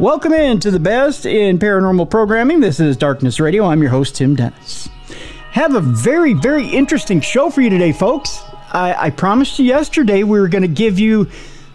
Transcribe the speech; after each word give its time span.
Welcome 0.00 0.32
in 0.32 0.58
to 0.60 0.70
the 0.70 0.80
best 0.80 1.26
in 1.26 1.58
paranormal 1.58 2.08
programming. 2.08 2.60
This 2.60 2.80
is 2.80 2.96
Darkness 2.96 3.38
Radio. 3.38 3.66
I'm 3.66 3.82
your 3.82 3.90
host, 3.90 4.16
Tim 4.16 4.34
Dennis. 4.34 4.88
Have 5.50 5.74
a 5.74 5.80
very, 5.80 6.32
very 6.32 6.66
interesting 6.66 7.20
show 7.20 7.50
for 7.50 7.60
you 7.60 7.68
today, 7.68 7.92
folks. 7.92 8.40
I, 8.72 8.94
I 8.98 9.10
promised 9.10 9.58
you 9.58 9.66
yesterday 9.66 10.22
we 10.22 10.40
were 10.40 10.48
going 10.48 10.62
to 10.62 10.68
give 10.68 10.98
you 10.98 11.28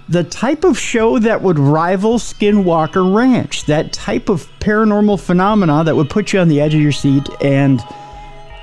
the 0.10 0.24
type 0.24 0.64
of 0.64 0.76
show 0.76 1.20
that 1.20 1.44
would 1.44 1.60
rival 1.60 2.18
Skinwalker 2.18 3.16
Ranch, 3.16 3.66
that 3.66 3.94
type 3.94 4.28
of 4.28 4.48
paranormal 4.60 5.20
phenomena 5.20 5.84
that 5.84 5.96
would 5.96 6.10
put 6.10 6.34
you 6.34 6.40
on 6.40 6.48
the 6.48 6.60
edge 6.60 6.74
of 6.74 6.82
your 6.82 6.92
seat. 6.92 7.30
And 7.44 7.80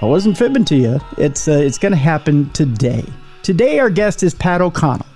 I 0.00 0.06
wasn't 0.06 0.36
fibbing 0.36 0.64
to 0.64 0.74
you. 0.74 0.98
It's 1.18 1.46
uh, 1.46 1.52
it's 1.52 1.78
going 1.78 1.92
to 1.92 1.98
happen 1.98 2.50
today. 2.50 3.04
Today, 3.44 3.78
our 3.78 3.90
guest 3.90 4.24
is 4.24 4.34
Pat 4.34 4.60
O'Connell. 4.60 5.06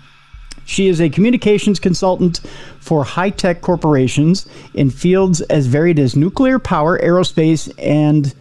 She 0.67 0.89
is 0.89 1.01
a 1.01 1.09
communications 1.09 1.81
consultant 1.81 2.41
for 2.81 3.05
high 3.05 3.31
tech 3.31 3.63
corporations 3.63 4.47
in 4.75 4.91
fields 4.91 5.41
as 5.43 5.67
varied 5.67 5.99
as 5.99 6.15
nuclear 6.15 6.59
power, 6.59 6.99
aerospace, 6.99 7.73
and 7.79 8.35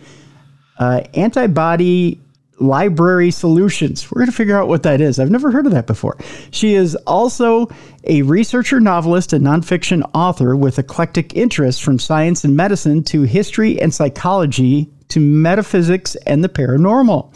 uh, 0.77 1.01
antibody 1.13 2.19
library 2.59 3.31
solutions. 3.31 4.09
We're 4.09 4.19
going 4.19 4.31
to 4.31 4.35
figure 4.35 4.57
out 4.57 4.67
what 4.67 4.83
that 4.83 5.01
is. 5.01 5.19
I've 5.19 5.29
never 5.29 5.51
heard 5.51 5.65
of 5.65 5.73
that 5.73 5.87
before. 5.87 6.17
She 6.51 6.73
is 6.73 6.95
also 7.07 7.67
a 8.05 8.21
researcher, 8.23 8.79
novelist, 8.79 9.33
and 9.33 9.45
nonfiction 9.45 10.09
author 10.13 10.55
with 10.55 10.79
eclectic 10.79 11.35
interests 11.35 11.81
from 11.81 11.99
science 11.99 12.43
and 12.43 12.55
medicine 12.55 13.03
to 13.05 13.23
history 13.23 13.79
and 13.81 13.93
psychology 13.93 14.89
to 15.09 15.19
metaphysics 15.19 16.15
and 16.25 16.43
the 16.43 16.49
paranormal 16.49 17.33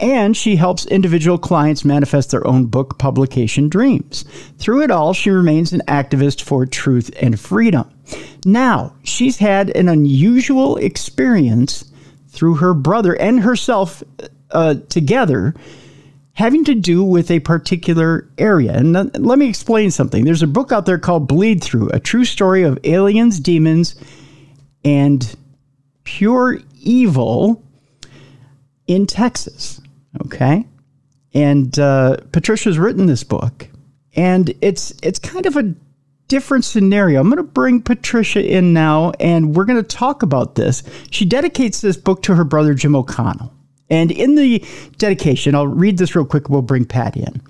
and 0.00 0.36
she 0.36 0.56
helps 0.56 0.86
individual 0.86 1.38
clients 1.38 1.84
manifest 1.84 2.30
their 2.30 2.46
own 2.46 2.66
book 2.66 2.98
publication 2.98 3.68
dreams. 3.68 4.24
Through 4.58 4.82
it 4.82 4.90
all, 4.90 5.12
she 5.12 5.30
remains 5.30 5.72
an 5.72 5.82
activist 5.88 6.42
for 6.42 6.66
truth 6.66 7.10
and 7.20 7.38
freedom. 7.38 7.90
Now, 8.44 8.94
she's 9.02 9.38
had 9.38 9.70
an 9.76 9.88
unusual 9.88 10.76
experience 10.76 11.90
through 12.28 12.56
her 12.56 12.74
brother 12.74 13.14
and 13.14 13.40
herself 13.40 14.02
uh, 14.50 14.74
together 14.88 15.54
having 16.36 16.64
to 16.64 16.74
do 16.74 17.02
with 17.02 17.30
a 17.30 17.40
particular 17.40 18.28
area. 18.36 18.72
And 18.72 18.92
let 18.92 19.38
me 19.38 19.48
explain 19.48 19.90
something. 19.90 20.24
There's 20.24 20.42
a 20.42 20.46
book 20.46 20.70
out 20.70 20.84
there 20.84 20.98
called 20.98 21.28
Bleedthrough, 21.30 21.94
a 21.94 21.98
true 21.98 22.26
story 22.26 22.62
of 22.62 22.78
aliens, 22.84 23.40
demons, 23.40 23.96
and 24.84 25.34
pure 26.04 26.58
evil 26.82 27.64
in 28.86 29.06
Texas. 29.06 29.80
Okay. 30.22 30.66
And 31.34 31.78
uh, 31.78 32.16
Patricia's 32.32 32.78
written 32.78 33.06
this 33.06 33.22
book, 33.24 33.68
and 34.14 34.54
it's 34.62 34.94
it's 35.02 35.18
kind 35.18 35.44
of 35.46 35.56
a 35.56 35.74
different 36.28 36.64
scenario. 36.64 37.20
I'm 37.20 37.28
going 37.28 37.36
to 37.36 37.42
bring 37.42 37.82
Patricia 37.82 38.42
in 38.44 38.72
now, 38.72 39.12
and 39.20 39.54
we're 39.54 39.66
going 39.66 39.82
to 39.82 39.96
talk 39.96 40.22
about 40.22 40.54
this. 40.54 40.82
She 41.10 41.24
dedicates 41.24 41.80
this 41.80 41.96
book 41.96 42.22
to 42.22 42.34
her 42.34 42.44
brother 42.44 42.74
Jim 42.74 42.96
O'Connell, 42.96 43.52
and 43.90 44.10
in 44.10 44.34
the 44.34 44.64
dedication, 44.98 45.54
I'll 45.54 45.66
read 45.66 45.98
this 45.98 46.16
real 46.16 46.24
quick. 46.24 46.48
We'll 46.48 46.62
bring 46.62 46.86
Pat 46.86 47.16
in. 47.16 47.42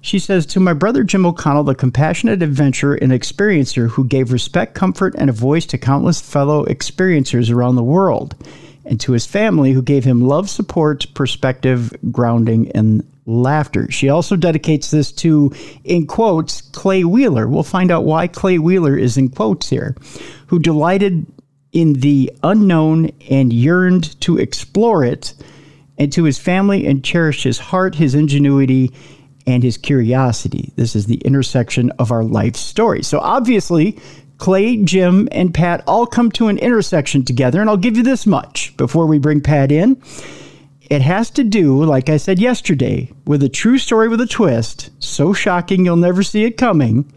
She 0.00 0.20
says, 0.20 0.46
To 0.46 0.60
my 0.60 0.72
brother 0.72 1.02
Jim 1.02 1.26
O'Connell, 1.26 1.64
the 1.64 1.74
compassionate 1.74 2.40
adventurer 2.40 2.94
and 2.94 3.10
experiencer 3.10 3.88
who 3.88 4.06
gave 4.06 4.30
respect, 4.30 4.76
comfort, 4.76 5.16
and 5.18 5.28
a 5.28 5.32
voice 5.32 5.66
to 5.66 5.78
countless 5.78 6.20
fellow 6.20 6.64
experiencers 6.66 7.52
around 7.52 7.74
the 7.74 7.82
world 7.82 8.36
and 8.86 9.00
to 9.00 9.12
his 9.12 9.26
family, 9.26 9.72
who 9.72 9.82
gave 9.82 10.04
him 10.04 10.20
love, 10.20 10.48
support, 10.48 11.06
perspective, 11.14 11.92
grounding, 12.10 12.70
and 12.72 13.06
laughter. 13.26 13.90
She 13.90 14.08
also 14.08 14.36
dedicates 14.36 14.90
this 14.90 15.10
to, 15.12 15.52
in 15.84 16.06
quotes, 16.06 16.60
Clay 16.60 17.04
Wheeler. 17.04 17.48
We'll 17.48 17.64
find 17.64 17.90
out 17.90 18.04
why 18.04 18.28
Clay 18.28 18.58
Wheeler 18.58 18.96
is 18.96 19.16
in 19.16 19.28
quotes 19.28 19.68
here, 19.68 19.96
who 20.46 20.58
delighted 20.58 21.26
in 21.72 21.94
the 21.94 22.32
unknown 22.42 23.10
and 23.28 23.52
yearned 23.52 24.18
to 24.22 24.38
explore 24.38 25.04
it, 25.04 25.34
and 25.98 26.12
to 26.12 26.24
his 26.24 26.38
family 26.38 26.86
and 26.86 27.04
cherished 27.04 27.42
his 27.42 27.58
heart, 27.58 27.94
his 27.94 28.14
ingenuity, 28.14 28.92
and 29.46 29.62
his 29.62 29.76
curiosity. 29.76 30.72
This 30.76 30.94
is 30.94 31.06
the 31.06 31.16
intersection 31.18 31.90
of 31.98 32.10
our 32.12 32.24
life 32.24 32.56
story. 32.56 33.02
So 33.02 33.18
obviously, 33.18 33.98
Clay, 34.38 34.76
Jim, 34.76 35.28
and 35.32 35.54
Pat 35.54 35.82
all 35.86 36.06
come 36.06 36.30
to 36.32 36.48
an 36.48 36.58
intersection 36.58 37.24
together, 37.24 37.60
and 37.60 37.70
I'll 37.70 37.76
give 37.76 37.96
you 37.96 38.02
this 38.02 38.26
much 38.26 38.76
before 38.76 39.06
we 39.06 39.18
bring 39.18 39.40
Pat 39.40 39.72
in. 39.72 40.00
It 40.88 41.02
has 41.02 41.30
to 41.30 41.44
do, 41.44 41.82
like 41.82 42.08
I 42.08 42.16
said 42.16 42.38
yesterday, 42.38 43.10
with 43.26 43.42
a 43.42 43.48
true 43.48 43.78
story 43.78 44.08
with 44.08 44.20
a 44.20 44.26
twist, 44.26 44.90
so 44.98 45.32
shocking 45.32 45.84
you'll 45.84 45.96
never 45.96 46.22
see 46.22 46.44
it 46.44 46.56
coming. 46.56 47.10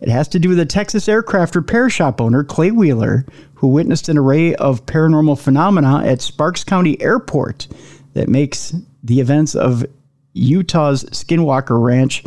It 0.00 0.08
has 0.10 0.28
to 0.28 0.38
do 0.38 0.50
with 0.50 0.58
a 0.58 0.66
Texas 0.66 1.08
aircraft 1.08 1.56
repair 1.56 1.88
shop 1.88 2.20
owner, 2.20 2.44
Clay 2.44 2.70
Wheeler, 2.70 3.24
who 3.54 3.68
witnessed 3.68 4.10
an 4.10 4.18
array 4.18 4.54
of 4.56 4.84
paranormal 4.84 5.38
phenomena 5.38 6.02
at 6.04 6.20
Sparks 6.20 6.62
County 6.62 7.00
Airport 7.00 7.68
that 8.12 8.28
makes 8.28 8.74
the 9.02 9.20
events 9.20 9.54
of 9.54 9.86
Utah's 10.34 11.04
Skinwalker 11.04 11.82
Ranch 11.82 12.22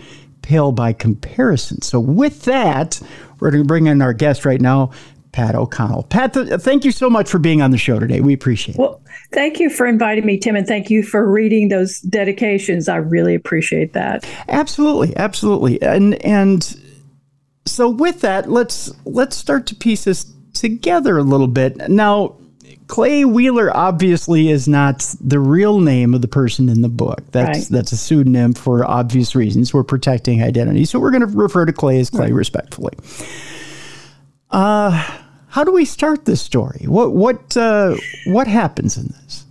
pale 0.49 0.71
by 0.71 0.91
comparison. 0.91 1.79
So, 1.83 1.99
with 1.99 2.45
that, 2.45 2.99
we're 3.39 3.51
going 3.51 3.63
to 3.63 3.67
bring 3.67 3.85
in 3.85 4.01
our 4.01 4.13
guest 4.13 4.45
right 4.45 4.59
now, 4.59 4.89
Pat 5.31 5.53
O'Connell. 5.53 6.03
Pat, 6.03 6.33
th- 6.33 6.59
thank 6.61 6.83
you 6.83 6.91
so 6.91 7.07
much 7.07 7.29
for 7.29 7.37
being 7.37 7.61
on 7.61 7.69
the 7.69 7.77
show 7.77 7.99
today. 7.99 8.19
We 8.19 8.33
appreciate 8.33 8.73
it. 8.73 8.79
Well, 8.79 8.99
thank 9.31 9.59
you 9.59 9.69
for 9.69 9.85
inviting 9.85 10.25
me, 10.25 10.39
Tim, 10.39 10.55
and 10.55 10.65
thank 10.65 10.89
you 10.89 11.03
for 11.03 11.29
reading 11.31 11.69
those 11.69 11.99
dedications. 11.99 12.89
I 12.89 12.95
really 12.95 13.35
appreciate 13.35 13.93
that. 13.93 14.27
Absolutely, 14.47 15.15
absolutely. 15.17 15.79
And 15.83 16.15
and 16.25 16.75
so 17.67 17.87
with 17.87 18.21
that, 18.21 18.49
let's 18.49 18.91
let's 19.05 19.37
start 19.37 19.67
to 19.67 19.75
piece 19.75 20.05
this 20.05 20.33
together 20.55 21.19
a 21.19 21.23
little 21.23 21.47
bit. 21.47 21.77
Now, 21.89 22.37
Clay 22.89 23.23
Wheeler 23.23 23.75
obviously 23.77 24.49
is 24.49 24.67
not 24.67 25.15
the 25.21 25.39
real 25.39 25.79
name 25.79 26.15
of 26.15 26.23
the 26.23 26.27
person 26.27 26.67
in 26.69 26.81
the 26.81 26.89
book. 26.89 27.21
That's 27.31 27.59
right. 27.59 27.67
that's 27.69 27.91
a 27.91 27.97
pseudonym 27.97 28.55
for 28.55 28.83
obvious 28.83 29.35
reasons. 29.35 29.71
We're 29.71 29.83
protecting 29.83 30.43
identity, 30.43 30.85
so 30.85 30.99
we're 30.99 31.11
going 31.11 31.21
to 31.21 31.27
refer 31.27 31.65
to 31.65 31.71
Clay 31.71 31.99
as 31.99 32.09
Clay 32.09 32.25
right. 32.25 32.33
respectfully. 32.33 32.93
Uh, 34.49 34.89
how 35.49 35.63
do 35.63 35.71
we 35.71 35.85
start 35.85 36.25
this 36.25 36.41
story? 36.41 36.85
What 36.87 37.13
what 37.13 37.55
uh, 37.55 37.95
what 38.25 38.47
happens 38.47 38.97
in 38.97 39.07
this? 39.07 39.45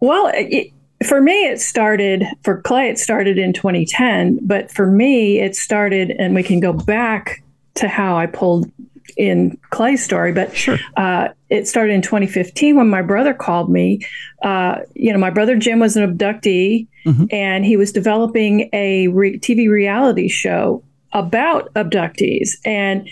Well, 0.00 0.30
it, 0.34 0.70
for 1.06 1.22
me, 1.22 1.48
it 1.48 1.62
started 1.62 2.24
for 2.42 2.60
Clay. 2.60 2.90
It 2.90 2.98
started 2.98 3.38
in 3.38 3.54
2010, 3.54 4.40
but 4.42 4.70
for 4.70 4.90
me, 4.90 5.40
it 5.40 5.56
started, 5.56 6.10
and 6.18 6.34
we 6.34 6.42
can 6.42 6.60
go 6.60 6.74
back 6.74 7.42
to 7.76 7.88
how 7.88 8.18
I 8.18 8.26
pulled 8.26 8.70
in 9.16 9.58
Clay's 9.70 10.04
story, 10.04 10.32
but 10.32 10.56
sure. 10.56 10.78
uh, 10.96 11.28
it 11.50 11.68
started 11.68 11.92
in 11.92 12.02
2015 12.02 12.76
when 12.76 12.88
my 12.88 13.02
brother 13.02 13.34
called 13.34 13.70
me. 13.70 14.00
Uh, 14.42 14.80
you 14.94 15.12
know, 15.12 15.18
my 15.18 15.30
brother 15.30 15.56
Jim 15.56 15.78
was 15.78 15.96
an 15.96 16.16
abductee, 16.16 16.86
mm-hmm. 17.06 17.24
and 17.30 17.64
he 17.64 17.76
was 17.76 17.92
developing 17.92 18.68
a 18.72 19.08
re- 19.08 19.38
TV 19.38 19.68
reality 19.68 20.28
show 20.28 20.82
about 21.12 21.72
abductees, 21.74 22.50
and 22.64 23.08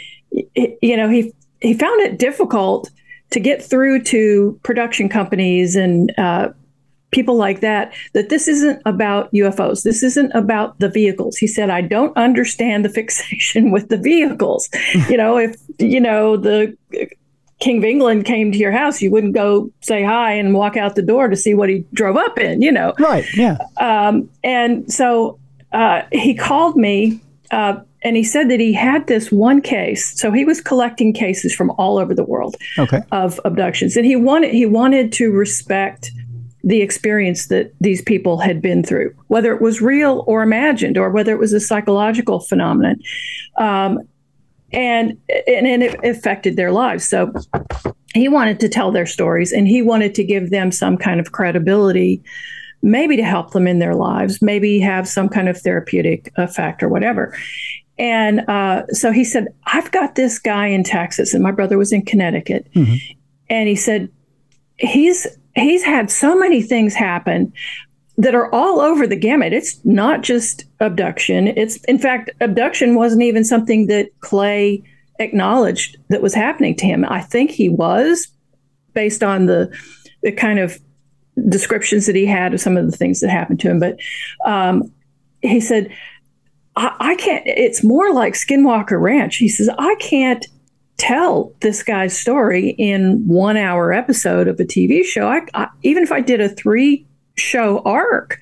you 0.54 0.96
know 0.96 1.08
he 1.08 1.32
he 1.60 1.74
found 1.74 2.00
it 2.00 2.18
difficult 2.18 2.90
to 3.30 3.40
get 3.40 3.62
through 3.62 4.02
to 4.02 4.58
production 4.62 5.08
companies 5.08 5.74
and 5.76 6.12
uh, 6.18 6.48
people 7.12 7.36
like 7.36 7.60
that 7.60 7.92
that 8.14 8.28
this 8.28 8.48
isn't 8.48 8.82
about 8.84 9.32
UFOs. 9.32 9.84
This 9.84 10.02
isn't 10.02 10.32
about 10.34 10.78
the 10.80 10.88
vehicles. 10.88 11.36
He 11.36 11.46
said, 11.46 11.70
I 11.70 11.82
don't 11.82 12.16
understand 12.16 12.84
the 12.84 12.88
fixation 12.88 13.70
with 13.72 13.88
the 13.88 13.98
vehicles. 13.98 14.68
you 15.08 15.16
know, 15.16 15.38
if, 15.38 15.56
you 15.78 16.00
know, 16.00 16.36
the 16.36 16.76
King 17.60 17.78
of 17.78 17.84
England 17.84 18.24
came 18.24 18.50
to 18.50 18.58
your 18.58 18.72
house, 18.72 19.00
you 19.00 19.10
wouldn't 19.10 19.34
go 19.34 19.70
say 19.82 20.02
hi 20.02 20.32
and 20.32 20.52
walk 20.52 20.76
out 20.76 20.96
the 20.96 21.02
door 21.02 21.28
to 21.28 21.36
see 21.36 21.54
what 21.54 21.68
he 21.68 21.84
drove 21.92 22.16
up 22.16 22.38
in, 22.38 22.60
you 22.60 22.72
know. 22.72 22.92
Right. 22.98 23.24
Yeah. 23.36 23.58
Um, 23.76 24.28
and 24.42 24.92
so 24.92 25.38
uh, 25.72 26.02
he 26.10 26.34
called 26.34 26.76
me. 26.76 27.20
Uh, 27.52 27.80
and 28.04 28.16
he 28.16 28.24
said 28.24 28.50
that 28.50 28.58
he 28.58 28.72
had 28.72 29.06
this 29.06 29.30
one 29.30 29.60
case. 29.60 30.18
So 30.18 30.32
he 30.32 30.44
was 30.44 30.60
collecting 30.60 31.12
cases 31.12 31.54
from 31.54 31.70
all 31.78 31.98
over 31.98 32.14
the 32.14 32.24
world 32.24 32.56
okay. 32.76 33.00
of 33.12 33.38
abductions, 33.44 33.96
and 33.96 34.04
he 34.04 34.16
wanted 34.16 34.52
he 34.52 34.66
wanted 34.66 35.12
to 35.12 35.30
respect 35.30 36.10
the 36.64 36.80
experience 36.80 37.48
that 37.48 37.72
these 37.80 38.02
people 38.02 38.38
had 38.38 38.62
been 38.62 38.84
through, 38.84 39.14
whether 39.26 39.52
it 39.52 39.60
was 39.60 39.80
real 39.80 40.24
or 40.26 40.42
imagined, 40.42 40.96
or 40.96 41.10
whether 41.10 41.32
it 41.32 41.38
was 41.38 41.52
a 41.52 41.60
psychological 41.60 42.40
phenomenon. 42.40 42.96
Um, 43.56 43.98
and, 44.72 45.18
and, 45.46 45.66
and 45.66 45.82
it 45.82 46.02
affected 46.04 46.56
their 46.56 46.72
lives. 46.72 47.06
So 47.06 47.32
he 48.14 48.28
wanted 48.28 48.60
to 48.60 48.68
tell 48.68 48.90
their 48.90 49.06
stories 49.06 49.52
and 49.52 49.68
he 49.68 49.82
wanted 49.82 50.14
to 50.14 50.24
give 50.24 50.50
them 50.50 50.72
some 50.72 50.96
kind 50.96 51.20
of 51.20 51.32
credibility, 51.32 52.22
maybe 52.80 53.16
to 53.16 53.24
help 53.24 53.50
them 53.50 53.66
in 53.66 53.80
their 53.80 53.94
lives, 53.94 54.40
maybe 54.40 54.78
have 54.78 55.06
some 55.06 55.28
kind 55.28 55.48
of 55.48 55.60
therapeutic 55.60 56.32
effect 56.36 56.82
or 56.82 56.88
whatever. 56.88 57.36
And 57.98 58.48
uh, 58.48 58.86
so 58.88 59.12
he 59.12 59.24
said, 59.24 59.48
I've 59.66 59.90
got 59.90 60.14
this 60.14 60.38
guy 60.38 60.66
in 60.68 60.82
Texas, 60.82 61.34
and 61.34 61.42
my 61.42 61.50
brother 61.50 61.76
was 61.76 61.92
in 61.92 62.04
Connecticut. 62.04 62.66
Mm-hmm. 62.74 62.94
And 63.50 63.68
he 63.68 63.76
said, 63.76 64.08
he's 64.78 65.26
he's 65.54 65.82
had 65.82 66.10
so 66.10 66.36
many 66.36 66.62
things 66.62 66.94
happen 66.94 67.52
that 68.18 68.34
are 68.34 68.52
all 68.54 68.80
over 68.80 69.06
the 69.06 69.16
gamut. 69.16 69.52
It's 69.52 69.82
not 69.84 70.22
just 70.22 70.64
abduction. 70.80 71.48
It's 71.48 71.76
in 71.84 71.98
fact 71.98 72.30
abduction 72.40 72.94
wasn't 72.94 73.22
even 73.22 73.44
something 73.44 73.86
that 73.86 74.10
Clay 74.20 74.82
acknowledged 75.18 75.96
that 76.08 76.22
was 76.22 76.34
happening 76.34 76.74
to 76.76 76.86
him. 76.86 77.04
I 77.04 77.20
think 77.20 77.50
he 77.50 77.68
was, 77.68 78.28
based 78.92 79.22
on 79.22 79.46
the 79.46 79.74
the 80.22 80.32
kind 80.32 80.58
of 80.58 80.78
descriptions 81.48 82.06
that 82.06 82.16
he 82.16 82.26
had 82.26 82.54
of 82.54 82.60
some 82.60 82.76
of 82.76 82.90
the 82.90 82.96
things 82.96 83.20
that 83.20 83.30
happened 83.30 83.60
to 83.60 83.70
him. 83.70 83.80
But 83.80 83.98
um, 84.44 84.92
he 85.40 85.60
said, 85.60 85.90
I, 86.76 86.94
I 87.00 87.14
can't. 87.16 87.42
It's 87.46 87.82
more 87.82 88.12
like 88.12 88.34
Skinwalker 88.34 89.00
Ranch. 89.00 89.36
He 89.36 89.48
says, 89.48 89.70
I 89.78 89.94
can't 89.96 90.46
tell 91.02 91.52
this 91.60 91.82
guy's 91.82 92.16
story 92.16 92.76
in 92.78 93.26
one 93.26 93.56
hour 93.56 93.92
episode 93.92 94.46
of 94.46 94.60
a 94.60 94.64
TV 94.64 95.04
show. 95.04 95.26
I, 95.26 95.40
I, 95.52 95.68
even 95.82 96.04
if 96.04 96.12
I 96.12 96.20
did 96.20 96.40
a 96.40 96.48
three 96.48 97.04
show 97.34 97.80
arc, 97.80 98.38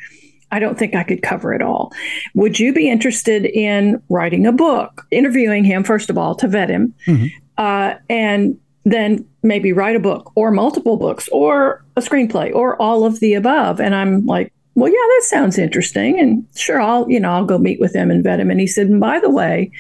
I 0.52 0.58
don't 0.58 0.78
think 0.78 0.94
I 0.94 1.02
could 1.02 1.22
cover 1.22 1.54
it 1.54 1.62
all. 1.62 1.90
Would 2.34 2.60
you 2.60 2.74
be 2.74 2.90
interested 2.90 3.46
in 3.46 4.02
writing 4.10 4.46
a 4.46 4.52
book, 4.52 5.06
interviewing 5.10 5.64
him, 5.64 5.84
first 5.84 6.10
of 6.10 6.18
all, 6.18 6.34
to 6.34 6.48
vet 6.48 6.68
him, 6.68 6.92
mm-hmm. 7.06 7.28
uh, 7.56 7.94
and 8.10 8.60
then 8.84 9.26
maybe 9.42 9.72
write 9.72 9.96
a 9.96 10.00
book 10.00 10.30
or 10.34 10.50
multiple 10.50 10.98
books 10.98 11.30
or 11.32 11.82
a 11.96 12.02
screenplay 12.02 12.54
or 12.54 12.76
all 12.76 13.06
of 13.06 13.20
the 13.20 13.32
above? 13.32 13.80
And 13.80 13.94
I'm 13.94 14.26
like, 14.26 14.52
well, 14.74 14.90
yeah, 14.90 14.96
that 14.96 15.22
sounds 15.24 15.56
interesting. 15.56 16.20
And 16.20 16.44
sure, 16.56 16.78
I'll, 16.78 17.10
you 17.10 17.20
know, 17.20 17.30
I'll 17.30 17.46
go 17.46 17.56
meet 17.56 17.80
with 17.80 17.94
him 17.94 18.10
and 18.10 18.22
vet 18.22 18.38
him. 18.38 18.50
And 18.50 18.60
he 18.60 18.66
said, 18.66 18.88
and 18.88 19.00
by 19.00 19.18
the 19.18 19.30
way, 19.30 19.72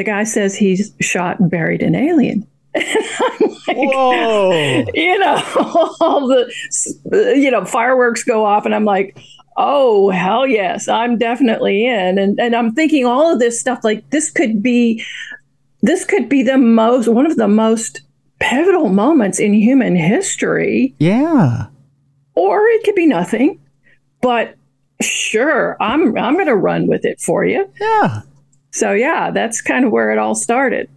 the 0.00 0.04
guy 0.04 0.24
says 0.24 0.56
he's 0.56 0.94
shot 1.02 1.38
and 1.40 1.50
buried 1.50 1.82
an 1.82 1.94
alien. 1.94 2.46
like, 2.74 2.86
Whoa! 3.68 4.86
You 4.94 5.18
know, 5.18 5.42
all 6.00 6.26
the 6.26 6.50
you 7.36 7.50
know 7.50 7.66
fireworks 7.66 8.24
go 8.24 8.46
off, 8.46 8.64
and 8.64 8.74
I'm 8.74 8.86
like, 8.86 9.18
oh 9.58 10.08
hell 10.08 10.46
yes, 10.46 10.88
I'm 10.88 11.18
definitely 11.18 11.84
in. 11.84 12.16
And 12.16 12.40
and 12.40 12.56
I'm 12.56 12.72
thinking 12.72 13.04
all 13.04 13.30
of 13.30 13.40
this 13.40 13.60
stuff 13.60 13.80
like 13.84 14.08
this 14.08 14.30
could 14.30 14.62
be, 14.62 15.04
this 15.82 16.06
could 16.06 16.30
be 16.30 16.42
the 16.42 16.56
most 16.56 17.06
one 17.06 17.26
of 17.26 17.36
the 17.36 17.46
most 17.46 18.00
pivotal 18.38 18.88
moments 18.88 19.38
in 19.38 19.52
human 19.52 19.96
history. 19.96 20.94
Yeah. 20.98 21.66
Or 22.34 22.64
it 22.68 22.84
could 22.84 22.94
be 22.94 23.06
nothing, 23.06 23.60
but 24.22 24.54
sure, 25.02 25.76
I'm 25.78 26.16
I'm 26.16 26.34
going 26.36 26.46
to 26.46 26.56
run 26.56 26.86
with 26.86 27.04
it 27.04 27.20
for 27.20 27.44
you. 27.44 27.70
Yeah. 27.78 28.22
So 28.70 28.92
yeah, 28.92 29.30
that's 29.30 29.60
kind 29.60 29.84
of 29.84 29.90
where 29.90 30.12
it 30.12 30.18
all 30.18 30.34
started. 30.34 30.88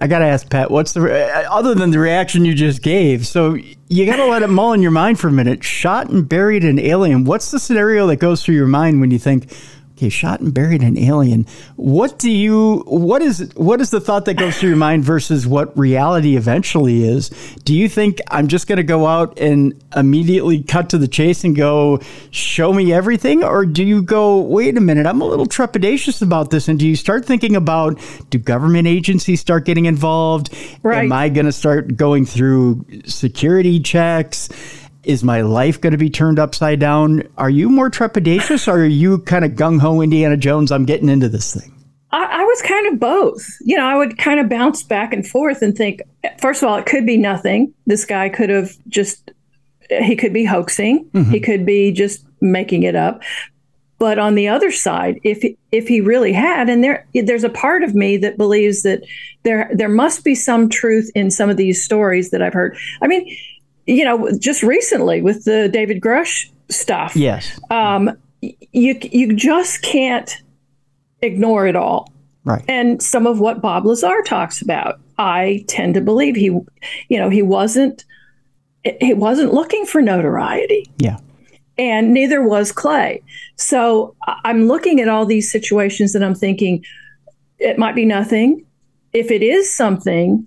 I 0.00 0.06
got 0.06 0.20
to 0.20 0.26
ask 0.26 0.48
Pat, 0.48 0.70
what's 0.70 0.92
the 0.92 1.00
uh, 1.02 1.48
other 1.50 1.74
than 1.74 1.90
the 1.90 1.98
reaction 1.98 2.44
you 2.44 2.54
just 2.54 2.82
gave? 2.82 3.26
So 3.26 3.56
you 3.88 4.06
got 4.06 4.16
to 4.16 4.26
let 4.26 4.42
it 4.42 4.48
mull 4.48 4.72
in 4.72 4.80
your 4.80 4.92
mind 4.92 5.18
for 5.18 5.26
a 5.26 5.32
minute. 5.32 5.64
Shot 5.64 6.08
and 6.08 6.28
buried 6.28 6.64
an 6.64 6.78
alien. 6.78 7.24
What's 7.24 7.50
the 7.50 7.58
scenario 7.58 8.06
that 8.06 8.16
goes 8.16 8.44
through 8.44 8.54
your 8.54 8.68
mind 8.68 9.00
when 9.00 9.10
you 9.10 9.18
think, 9.18 9.52
okay, 9.98 10.08
shot 10.08 10.38
and 10.40 10.54
buried 10.54 10.82
an 10.82 10.96
alien. 10.96 11.44
What 11.74 12.18
do 12.18 12.30
you 12.30 12.84
what 12.86 13.20
is 13.20 13.50
what 13.56 13.80
is 13.80 13.90
the 13.90 14.00
thought 14.00 14.26
that 14.26 14.34
goes 14.34 14.56
through 14.56 14.70
your 14.70 14.78
mind 14.78 15.04
versus 15.04 15.46
what 15.46 15.76
reality 15.76 16.36
eventually 16.36 17.02
is? 17.02 17.30
Do 17.64 17.74
you 17.74 17.88
think 17.88 18.20
I'm 18.30 18.46
just 18.46 18.68
going 18.68 18.76
to 18.76 18.84
go 18.84 19.06
out 19.06 19.38
and 19.40 19.74
immediately 19.96 20.62
cut 20.62 20.90
to 20.90 20.98
the 20.98 21.08
chase 21.08 21.42
and 21.42 21.56
go 21.56 22.00
show 22.30 22.72
me 22.72 22.92
everything 22.92 23.42
or 23.42 23.66
do 23.66 23.82
you 23.82 24.00
go 24.02 24.38
wait 24.38 24.76
a 24.76 24.80
minute, 24.80 25.04
I'm 25.04 25.20
a 25.20 25.26
little 25.26 25.46
trepidatious 25.46 26.22
about 26.22 26.50
this 26.50 26.68
and 26.68 26.78
do 26.78 26.86
you 26.86 26.94
start 26.94 27.24
thinking 27.24 27.56
about 27.56 28.00
do 28.30 28.38
government 28.38 28.86
agencies 28.86 29.40
start 29.40 29.64
getting 29.64 29.86
involved? 29.86 30.54
Right. 30.82 31.04
Am 31.04 31.12
I 31.12 31.28
going 31.28 31.46
to 31.46 31.52
start 31.52 31.96
going 31.96 32.24
through 32.24 32.86
security 33.04 33.80
checks? 33.80 34.48
Is 35.08 35.24
my 35.24 35.40
life 35.40 35.80
going 35.80 35.92
to 35.92 35.98
be 35.98 36.10
turned 36.10 36.38
upside 36.38 36.78
down? 36.78 37.22
Are 37.38 37.48
you 37.48 37.70
more 37.70 37.90
trepidatious 37.90 38.68
or 38.68 38.82
are 38.82 38.84
you 38.84 39.18
kind 39.20 39.44
of 39.44 39.52
gung 39.52 39.80
ho 39.80 40.02
Indiana 40.02 40.36
Jones? 40.36 40.70
I'm 40.70 40.84
getting 40.84 41.08
into 41.08 41.30
this 41.30 41.54
thing. 41.54 41.74
I, 42.12 42.42
I, 42.42 42.44
was 42.44 42.62
kind 42.62 42.86
of 42.92 43.00
both. 43.00 43.46
You 43.62 43.76
know, 43.76 43.86
I 43.86 43.96
would 43.96 44.18
kind 44.18 44.38
of 44.38 44.48
bounce 44.48 44.82
back 44.82 45.12
and 45.12 45.26
forth 45.26 45.62
and 45.62 45.74
think, 45.74 46.02
first 46.40 46.62
of 46.62 46.68
all, 46.68 46.76
it 46.76 46.86
could 46.86 47.06
be 47.06 47.16
nothing. 47.16 47.72
This 47.86 48.04
guy 48.04 48.28
could 48.28 48.50
have 48.50 48.76
just, 48.88 49.30
he 49.88 50.14
could 50.14 50.32
be 50.32 50.44
hoaxing, 50.44 51.06
mm-hmm. 51.06 51.30
he 51.30 51.40
could 51.40 51.64
be 51.64 51.90
just 51.90 52.24
making 52.40 52.82
it 52.82 52.94
up. 52.94 53.22
But 53.98 54.18
on 54.18 54.36
the 54.36 54.46
other 54.46 54.70
side, 54.70 55.18
if 55.24 55.44
if 55.72 55.88
he 55.88 56.00
really 56.00 56.32
had, 56.32 56.68
and 56.68 56.84
there 56.84 57.04
there's 57.14 57.42
a 57.42 57.48
part 57.48 57.82
of 57.82 57.96
me 57.96 58.16
that 58.18 58.38
believes 58.38 58.82
that 58.82 59.02
there 59.42 59.68
there 59.74 59.88
must 59.88 60.22
be 60.22 60.36
some 60.36 60.68
truth 60.68 61.10
in 61.16 61.32
some 61.32 61.50
of 61.50 61.56
these 61.56 61.82
stories 61.82 62.30
that 62.30 62.40
I've 62.40 62.52
heard. 62.52 62.76
I 63.02 63.08
mean, 63.08 63.26
you 63.88 64.04
know, 64.04 64.30
just 64.38 64.62
recently 64.62 65.22
with 65.22 65.44
the 65.44 65.68
David 65.68 66.00
Grusch 66.00 66.50
stuff. 66.68 67.16
Yes. 67.16 67.58
Um, 67.70 68.10
you 68.40 68.98
you 69.02 69.34
just 69.34 69.82
can't 69.82 70.42
ignore 71.22 71.66
it 71.66 71.74
all. 71.74 72.12
Right. 72.44 72.62
And 72.68 73.02
some 73.02 73.26
of 73.26 73.40
what 73.40 73.62
Bob 73.62 73.86
Lazar 73.86 74.22
talks 74.24 74.62
about, 74.62 75.00
I 75.18 75.64
tend 75.68 75.94
to 75.94 76.00
believe 76.00 76.36
he, 76.36 76.44
you 76.44 77.18
know, 77.18 77.30
he 77.30 77.42
wasn't 77.42 78.04
he 79.00 79.14
wasn't 79.14 79.54
looking 79.54 79.86
for 79.86 80.02
notoriety. 80.02 80.90
Yeah. 80.98 81.18
And 81.78 82.12
neither 82.12 82.42
was 82.42 82.72
Clay. 82.72 83.22
So 83.56 84.14
I'm 84.44 84.66
looking 84.66 85.00
at 85.00 85.08
all 85.08 85.24
these 85.24 85.50
situations 85.50 86.14
and 86.14 86.24
I'm 86.24 86.34
thinking 86.34 86.84
it 87.58 87.78
might 87.78 87.94
be 87.94 88.04
nothing. 88.04 88.64
If 89.12 89.30
it 89.30 89.42
is 89.42 89.72
something, 89.72 90.46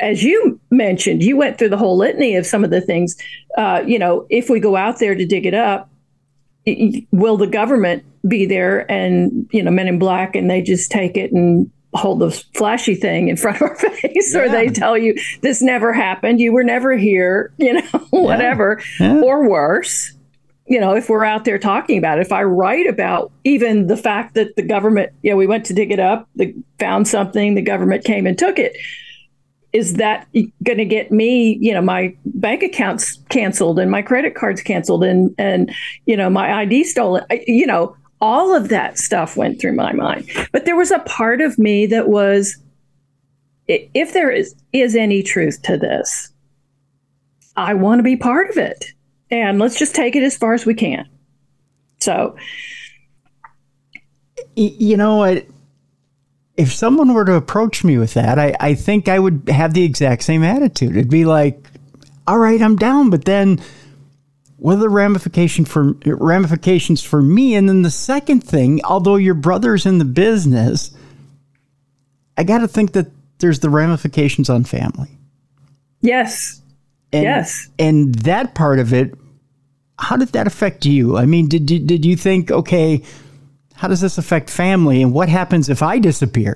as 0.00 0.22
you 0.22 0.58
mentioned, 0.70 1.22
you 1.22 1.36
went 1.36 1.58
through 1.58 1.68
the 1.68 1.76
whole 1.76 1.96
litany 1.96 2.36
of 2.36 2.46
some 2.46 2.64
of 2.64 2.70
the 2.70 2.80
things. 2.80 3.16
Uh, 3.56 3.82
you 3.86 3.98
know, 3.98 4.26
if 4.30 4.50
we 4.50 4.60
go 4.60 4.76
out 4.76 4.98
there 4.98 5.14
to 5.14 5.26
dig 5.26 5.46
it 5.46 5.54
up, 5.54 5.90
will 7.12 7.36
the 7.36 7.46
government 7.46 8.04
be 8.26 8.46
there 8.46 8.90
and 8.90 9.48
you 9.50 9.62
know 9.62 9.70
men 9.70 9.88
in 9.88 9.98
black 9.98 10.36
and 10.36 10.50
they 10.50 10.60
just 10.60 10.90
take 10.90 11.16
it 11.16 11.32
and 11.32 11.70
hold 11.94 12.20
the 12.20 12.30
flashy 12.54 12.94
thing 12.94 13.28
in 13.28 13.36
front 13.38 13.56
of 13.56 13.62
our 13.62 13.76
face 13.76 14.34
yeah. 14.34 14.40
or 14.40 14.48
they 14.48 14.68
tell 14.68 14.96
you 14.96 15.14
this 15.40 15.62
never 15.62 15.92
happened 15.92 16.40
you 16.40 16.52
were 16.52 16.62
never 16.62 16.96
here 16.96 17.52
you 17.58 17.72
know 17.72 17.98
whatever 18.10 18.80
yeah. 19.00 19.14
Yeah. 19.14 19.22
or 19.22 19.48
worse 19.48 20.12
you 20.66 20.78
know 20.78 20.94
if 20.94 21.08
we're 21.08 21.24
out 21.24 21.44
there 21.44 21.58
talking 21.58 21.98
about 21.98 22.18
it 22.18 22.26
if 22.26 22.32
i 22.32 22.42
write 22.42 22.86
about 22.86 23.32
even 23.44 23.86
the 23.86 23.96
fact 23.96 24.34
that 24.34 24.54
the 24.56 24.62
government 24.62 25.12
you 25.22 25.30
know 25.30 25.36
we 25.36 25.46
went 25.46 25.64
to 25.66 25.74
dig 25.74 25.90
it 25.90 25.98
up 25.98 26.28
the, 26.36 26.54
found 26.78 27.08
something 27.08 27.54
the 27.54 27.62
government 27.62 28.04
came 28.04 28.26
and 28.26 28.38
took 28.38 28.58
it 28.58 28.76
is 29.72 29.94
that 29.94 30.26
going 30.32 30.78
to 30.78 30.84
get 30.84 31.12
me 31.12 31.58
you 31.60 31.72
know 31.72 31.80
my 31.80 32.14
bank 32.24 32.62
accounts 32.62 33.18
canceled 33.28 33.78
and 33.78 33.90
my 33.90 34.02
credit 34.02 34.34
cards 34.34 34.60
canceled 34.62 35.04
and 35.04 35.34
and 35.38 35.72
you 36.06 36.16
know 36.16 36.28
my 36.28 36.62
id 36.62 36.84
stolen 36.84 37.24
you 37.46 37.66
know 37.66 37.94
all 38.20 38.54
of 38.54 38.68
that 38.68 38.98
stuff 38.98 39.36
went 39.36 39.58
through 39.58 39.72
my 39.72 39.92
mind. 39.92 40.28
But 40.52 40.66
there 40.66 40.76
was 40.76 40.90
a 40.90 40.98
part 41.00 41.40
of 41.40 41.58
me 41.58 41.86
that 41.86 42.08
was 42.08 42.58
if 43.66 44.12
there 44.12 44.30
is 44.30 44.54
is 44.72 44.94
any 44.94 45.22
truth 45.22 45.62
to 45.62 45.78
this 45.78 46.32
i 47.56 47.72
want 47.72 48.00
to 48.00 48.02
be 48.02 48.16
part 48.16 48.50
of 48.50 48.56
it 48.56 48.92
and 49.30 49.60
let's 49.60 49.78
just 49.78 49.94
take 49.94 50.16
it 50.16 50.24
as 50.24 50.36
far 50.36 50.54
as 50.54 50.66
we 50.66 50.74
can. 50.74 51.08
So 52.00 52.36
you 54.56 54.96
know 54.96 55.16
what 55.16 55.46
if 56.60 56.72
someone 56.72 57.14
were 57.14 57.24
to 57.24 57.34
approach 57.34 57.84
me 57.84 57.96
with 57.96 58.14
that, 58.14 58.38
I, 58.38 58.54
I 58.60 58.74
think 58.74 59.08
I 59.08 59.18
would 59.18 59.48
have 59.48 59.72
the 59.72 59.82
exact 59.82 60.22
same 60.22 60.42
attitude. 60.42 60.90
It'd 60.94 61.10
be 61.10 61.24
like, 61.24 61.66
all 62.26 62.38
right, 62.38 62.60
I'm 62.60 62.76
down, 62.76 63.08
but 63.08 63.24
then 63.24 63.60
what 64.58 64.74
are 64.74 64.80
the 64.80 64.90
ramification 64.90 65.64
for 65.64 65.94
ramifications 66.04 67.02
for 67.02 67.22
me? 67.22 67.54
And 67.54 67.66
then 67.66 67.80
the 67.80 67.90
second 67.90 68.44
thing, 68.44 68.84
although 68.84 69.16
your 69.16 69.34
brother's 69.34 69.86
in 69.86 69.96
the 69.96 70.04
business, 70.04 70.90
I 72.36 72.44
got 72.44 72.58
to 72.58 72.68
think 72.68 72.92
that 72.92 73.06
there's 73.38 73.60
the 73.60 73.70
ramifications 73.70 74.50
on 74.50 74.64
family. 74.64 75.08
Yes. 76.02 76.60
And, 77.10 77.22
yes. 77.22 77.68
And 77.78 78.14
that 78.16 78.54
part 78.54 78.78
of 78.78 78.92
it, 78.92 79.14
how 79.98 80.16
did 80.16 80.28
that 80.28 80.46
affect 80.46 80.84
you? 80.84 81.16
I 81.16 81.24
mean, 81.24 81.48
did, 81.48 81.64
did, 81.64 81.86
did 81.86 82.04
you 82.04 82.16
think, 82.16 82.50
okay, 82.50 83.02
how 83.80 83.88
does 83.88 84.02
this 84.02 84.18
affect 84.18 84.50
family 84.50 85.00
and 85.00 85.14
what 85.14 85.30
happens 85.30 85.70
if 85.70 85.82
I 85.82 85.98
disappear? 85.98 86.54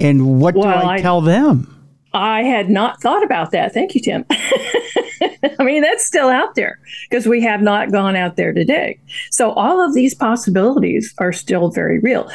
And 0.00 0.40
what 0.40 0.56
well, 0.56 0.80
do 0.80 0.88
I, 0.88 0.94
I 0.94 1.00
tell 1.00 1.20
them? 1.20 1.68
I 2.14 2.42
had 2.42 2.68
not 2.68 3.00
thought 3.00 3.22
about 3.22 3.52
that. 3.52 3.72
Thank 3.72 3.94
you, 3.94 4.00
Tim. 4.00 4.24
I 4.30 5.62
mean, 5.62 5.82
that's 5.82 6.04
still 6.04 6.28
out 6.28 6.56
there 6.56 6.80
because 7.08 7.28
we 7.28 7.42
have 7.42 7.62
not 7.62 7.92
gone 7.92 8.16
out 8.16 8.34
there 8.34 8.52
to 8.52 8.64
dig. 8.64 9.00
So 9.30 9.52
all 9.52 9.80
of 9.80 9.94
these 9.94 10.16
possibilities 10.16 11.14
are 11.18 11.32
still 11.32 11.70
very 11.70 12.00
real. 12.00 12.28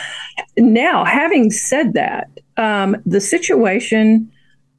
Now, 0.56 1.04
having 1.04 1.52
said 1.52 1.92
that, 1.96 2.30
um, 2.56 2.96
the 3.06 3.20
situation 3.20 4.32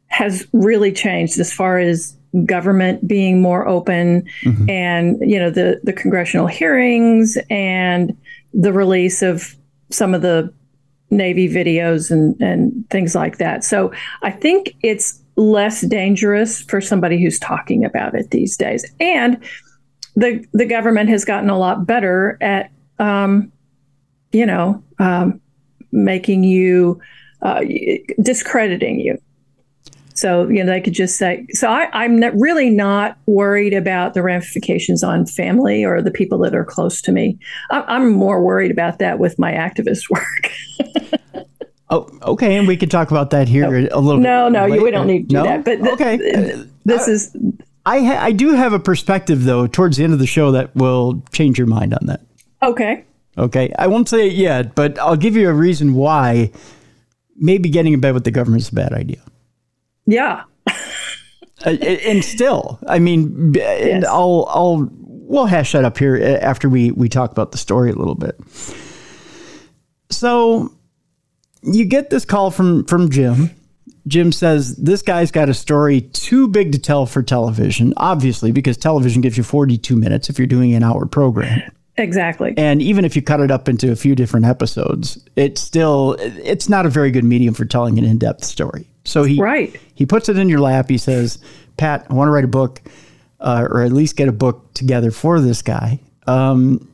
has 0.06 0.48
really 0.54 0.90
changed 0.90 1.38
as 1.38 1.52
far 1.52 1.78
as 1.78 2.16
government 2.46 3.06
being 3.06 3.42
more 3.42 3.68
open 3.68 4.26
mm-hmm. 4.42 4.68
and 4.68 5.18
you 5.20 5.38
know 5.38 5.50
the 5.50 5.80
the 5.82 5.94
congressional 5.94 6.46
hearings 6.46 7.38
and 7.48 8.16
the 8.52 8.72
release 8.72 9.22
of 9.22 9.54
some 9.90 10.14
of 10.14 10.22
the 10.22 10.52
Navy 11.10 11.48
videos 11.48 12.10
and, 12.10 12.40
and 12.40 12.88
things 12.90 13.14
like 13.14 13.38
that. 13.38 13.64
So 13.64 13.92
I 14.22 14.30
think 14.30 14.74
it's 14.82 15.22
less 15.36 15.82
dangerous 15.82 16.62
for 16.62 16.80
somebody 16.80 17.22
who's 17.22 17.38
talking 17.38 17.84
about 17.84 18.14
it 18.14 18.30
these 18.30 18.56
days. 18.56 18.84
And 19.00 19.42
the 20.16 20.44
the 20.52 20.66
government 20.66 21.08
has 21.10 21.24
gotten 21.24 21.48
a 21.48 21.58
lot 21.58 21.86
better 21.86 22.36
at, 22.40 22.70
um, 22.98 23.52
you 24.32 24.44
know, 24.44 24.82
um, 24.98 25.40
making 25.92 26.44
you 26.44 27.00
uh, 27.40 27.62
discrediting 28.20 28.98
you. 29.00 29.16
So, 30.18 30.48
you 30.48 30.64
know, 30.64 30.72
they 30.72 30.80
could 30.80 30.94
just 30.94 31.16
say, 31.16 31.46
so 31.52 31.68
I, 31.68 32.04
am 32.04 32.18
not, 32.18 32.34
really 32.34 32.70
not 32.70 33.16
worried 33.26 33.72
about 33.72 34.14
the 34.14 34.22
ramifications 34.22 35.04
on 35.04 35.26
family 35.26 35.84
or 35.84 36.02
the 36.02 36.10
people 36.10 36.38
that 36.38 36.56
are 36.56 36.64
close 36.64 37.00
to 37.02 37.12
me. 37.12 37.38
I, 37.70 37.82
I'm 37.82 38.10
more 38.10 38.42
worried 38.42 38.72
about 38.72 38.98
that 38.98 39.20
with 39.20 39.38
my 39.38 39.52
activist 39.52 40.10
work. 40.10 41.22
oh, 41.88 42.10
okay. 42.22 42.56
And 42.56 42.66
we 42.66 42.76
could 42.76 42.90
talk 42.90 43.12
about 43.12 43.30
that 43.30 43.46
here 43.46 43.66
a 43.66 44.00
little 44.00 44.18
no, 44.20 44.46
bit. 44.46 44.52
No, 44.54 44.66
no, 44.66 44.82
we 44.82 44.90
don't 44.90 45.06
need 45.06 45.22
to 45.22 45.28
do 45.28 45.34
no? 45.36 45.44
that. 45.44 45.64
But 45.64 45.76
th- 45.76 45.92
okay. 45.92 46.18
Th- 46.18 46.66
this 46.84 47.06
uh, 47.06 47.10
is. 47.12 47.36
I, 47.86 48.00
ha- 48.00 48.20
I 48.20 48.32
do 48.32 48.54
have 48.54 48.72
a 48.72 48.80
perspective, 48.80 49.44
though, 49.44 49.68
towards 49.68 49.98
the 49.98 50.04
end 50.04 50.14
of 50.14 50.18
the 50.18 50.26
show 50.26 50.50
that 50.50 50.74
will 50.74 51.22
change 51.30 51.58
your 51.58 51.68
mind 51.68 51.94
on 51.94 52.06
that. 52.06 52.22
Okay. 52.60 53.04
Okay. 53.38 53.72
I 53.78 53.86
won't 53.86 54.08
say 54.08 54.26
it 54.26 54.32
yet, 54.32 54.74
but 54.74 54.98
I'll 54.98 55.16
give 55.16 55.36
you 55.36 55.48
a 55.48 55.54
reason 55.54 55.94
why 55.94 56.50
maybe 57.36 57.68
getting 57.68 57.92
in 57.92 58.00
bed 58.00 58.14
with 58.14 58.24
the 58.24 58.32
government 58.32 58.62
is 58.62 58.68
a 58.70 58.74
bad 58.74 58.92
idea. 58.92 59.22
Yeah. 60.08 60.44
uh, 61.66 61.70
and 61.70 62.24
still, 62.24 62.78
I 62.88 62.98
mean, 62.98 63.52
yes. 63.54 64.04
I'll 64.06 64.46
I'll 64.48 64.88
we'll 64.90 65.44
hash 65.44 65.72
that 65.72 65.84
up 65.84 65.98
here 65.98 66.16
uh, 66.16 66.44
after 66.44 66.68
we 66.68 66.90
we 66.92 67.10
talk 67.10 67.30
about 67.30 67.52
the 67.52 67.58
story 67.58 67.90
a 67.90 67.94
little 67.94 68.14
bit. 68.14 68.40
So 70.10 70.72
you 71.62 71.84
get 71.84 72.08
this 72.08 72.24
call 72.24 72.50
from 72.50 72.84
from 72.86 73.10
Jim. 73.10 73.50
Jim 74.06 74.32
says 74.32 74.76
this 74.76 75.02
guy's 75.02 75.30
got 75.30 75.50
a 75.50 75.54
story 75.54 76.00
too 76.00 76.48
big 76.48 76.72
to 76.72 76.78
tell 76.78 77.04
for 77.04 77.22
television, 77.22 77.92
obviously, 77.98 78.50
because 78.50 78.78
television 78.78 79.20
gives 79.20 79.36
you 79.36 79.42
42 79.42 79.94
minutes 79.94 80.30
if 80.30 80.38
you're 80.38 80.46
doing 80.46 80.72
an 80.72 80.82
hour 80.82 81.04
program. 81.04 81.60
Exactly. 81.98 82.54
And 82.56 82.80
even 82.80 83.04
if 83.04 83.14
you 83.16 83.22
cut 83.22 83.40
it 83.40 83.50
up 83.50 83.68
into 83.68 83.92
a 83.92 83.96
few 83.96 84.14
different 84.14 84.46
episodes, 84.46 85.22
it's 85.36 85.60
still 85.60 86.16
it's 86.18 86.68
not 86.70 86.86
a 86.86 86.88
very 86.88 87.10
good 87.10 87.24
medium 87.24 87.52
for 87.52 87.66
telling 87.66 87.98
an 87.98 88.04
in-depth 88.04 88.44
story. 88.44 88.88
So 89.08 89.24
he 89.24 89.40
right. 89.40 89.74
he 89.94 90.06
puts 90.06 90.28
it 90.28 90.38
in 90.38 90.48
your 90.48 90.60
lap. 90.60 90.88
He 90.88 90.98
says, 90.98 91.38
"Pat, 91.76 92.06
I 92.10 92.14
want 92.14 92.28
to 92.28 92.32
write 92.32 92.44
a 92.44 92.48
book, 92.48 92.82
uh, 93.40 93.66
or 93.70 93.82
at 93.82 93.92
least 93.92 94.16
get 94.16 94.28
a 94.28 94.32
book 94.32 94.72
together 94.74 95.10
for 95.10 95.40
this 95.40 95.62
guy." 95.62 96.00
Um, 96.26 96.88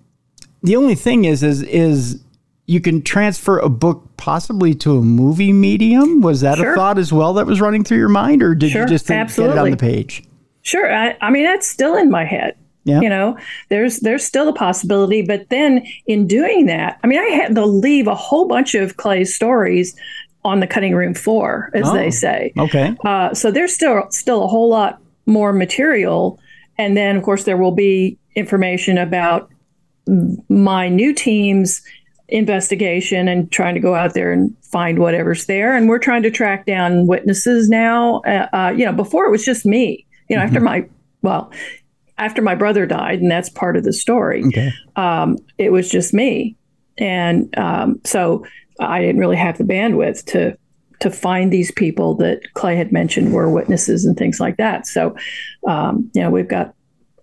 the 0.62 0.76
only 0.76 0.94
thing 0.94 1.24
is, 1.24 1.42
is 1.42 1.62
is 1.62 2.20
you 2.66 2.80
can 2.80 3.02
transfer 3.02 3.58
a 3.58 3.68
book 3.68 4.08
possibly 4.16 4.74
to 4.76 4.98
a 4.98 5.02
movie 5.02 5.52
medium. 5.52 6.22
Was 6.22 6.40
that 6.40 6.58
sure. 6.58 6.72
a 6.72 6.74
thought 6.74 6.98
as 6.98 7.12
well 7.12 7.34
that 7.34 7.46
was 7.46 7.60
running 7.60 7.84
through 7.84 7.98
your 7.98 8.08
mind, 8.08 8.42
or 8.42 8.54
did 8.54 8.70
sure, 8.70 8.82
you 8.82 8.88
just 8.88 9.06
get 9.06 9.38
it 9.38 9.58
on 9.58 9.70
the 9.70 9.76
page? 9.76 10.24
Sure. 10.62 10.92
I, 10.92 11.16
I 11.20 11.30
mean, 11.30 11.44
that's 11.44 11.66
still 11.66 11.96
in 11.96 12.10
my 12.10 12.24
head. 12.24 12.56
Yeah. 12.84 13.00
You 13.00 13.08
know, 13.08 13.38
there's 13.70 14.00
there's 14.00 14.24
still 14.24 14.48
a 14.48 14.52
possibility, 14.52 15.22
but 15.22 15.48
then 15.48 15.86
in 16.06 16.26
doing 16.26 16.66
that, 16.66 16.98
I 17.02 17.06
mean, 17.06 17.18
I 17.18 17.28
had 17.28 17.54
to 17.54 17.64
leave 17.64 18.06
a 18.06 18.14
whole 18.14 18.46
bunch 18.46 18.74
of 18.74 18.98
Clay's 18.98 19.34
stories 19.34 19.96
on 20.44 20.60
the 20.60 20.66
cutting 20.66 20.94
room 20.94 21.14
floor, 21.14 21.70
as 21.74 21.88
oh, 21.88 21.94
they 21.94 22.10
say. 22.10 22.52
Okay. 22.58 22.94
Uh, 23.04 23.32
so 23.34 23.50
there's 23.50 23.72
still 23.72 24.06
still 24.10 24.44
a 24.44 24.46
whole 24.46 24.68
lot 24.68 25.00
more 25.26 25.52
material, 25.52 26.38
and 26.78 26.96
then 26.96 27.16
of 27.16 27.22
course 27.22 27.44
there 27.44 27.56
will 27.56 27.72
be 27.72 28.18
information 28.36 28.98
about 28.98 29.50
my 30.48 30.88
new 30.88 31.14
team's 31.14 31.82
investigation 32.28 33.28
and 33.28 33.50
trying 33.52 33.74
to 33.74 33.80
go 33.80 33.94
out 33.94 34.14
there 34.14 34.32
and 34.32 34.54
find 34.62 34.98
whatever's 34.98 35.46
there. 35.46 35.76
And 35.76 35.88
we're 35.88 35.98
trying 35.98 36.22
to 36.22 36.30
track 36.30 36.66
down 36.66 37.06
witnesses 37.06 37.68
now. 37.68 38.20
Uh, 38.20 38.48
uh, 38.52 38.72
you 38.76 38.84
know, 38.84 38.92
before 38.92 39.24
it 39.24 39.30
was 39.30 39.44
just 39.44 39.64
me. 39.64 40.06
You 40.28 40.36
know, 40.36 40.42
mm-hmm. 40.42 40.48
after 40.48 40.60
my 40.60 40.88
well, 41.22 41.52
after 42.18 42.42
my 42.42 42.54
brother 42.54 42.86
died, 42.86 43.20
and 43.20 43.30
that's 43.30 43.48
part 43.48 43.76
of 43.76 43.84
the 43.84 43.92
story. 43.92 44.44
Okay. 44.46 44.72
Um, 44.96 45.38
it 45.58 45.70
was 45.70 45.90
just 45.90 46.14
me, 46.14 46.56
and 46.98 47.56
um, 47.58 48.00
so 48.04 48.44
I 48.80 49.00
didn't 49.00 49.20
really 49.20 49.36
have 49.36 49.58
the 49.58 49.64
bandwidth 49.64 50.24
to 50.26 50.56
to 51.00 51.10
find 51.10 51.52
these 51.52 51.70
people 51.72 52.14
that 52.14 52.54
Clay 52.54 52.76
had 52.76 52.92
mentioned 52.92 53.32
were 53.32 53.50
witnesses 53.50 54.04
and 54.04 54.16
things 54.16 54.40
like 54.40 54.56
that. 54.56 54.86
So, 54.86 55.14
um, 55.66 56.10
you 56.14 56.22
know, 56.22 56.30
we've 56.30 56.48
got 56.48 56.74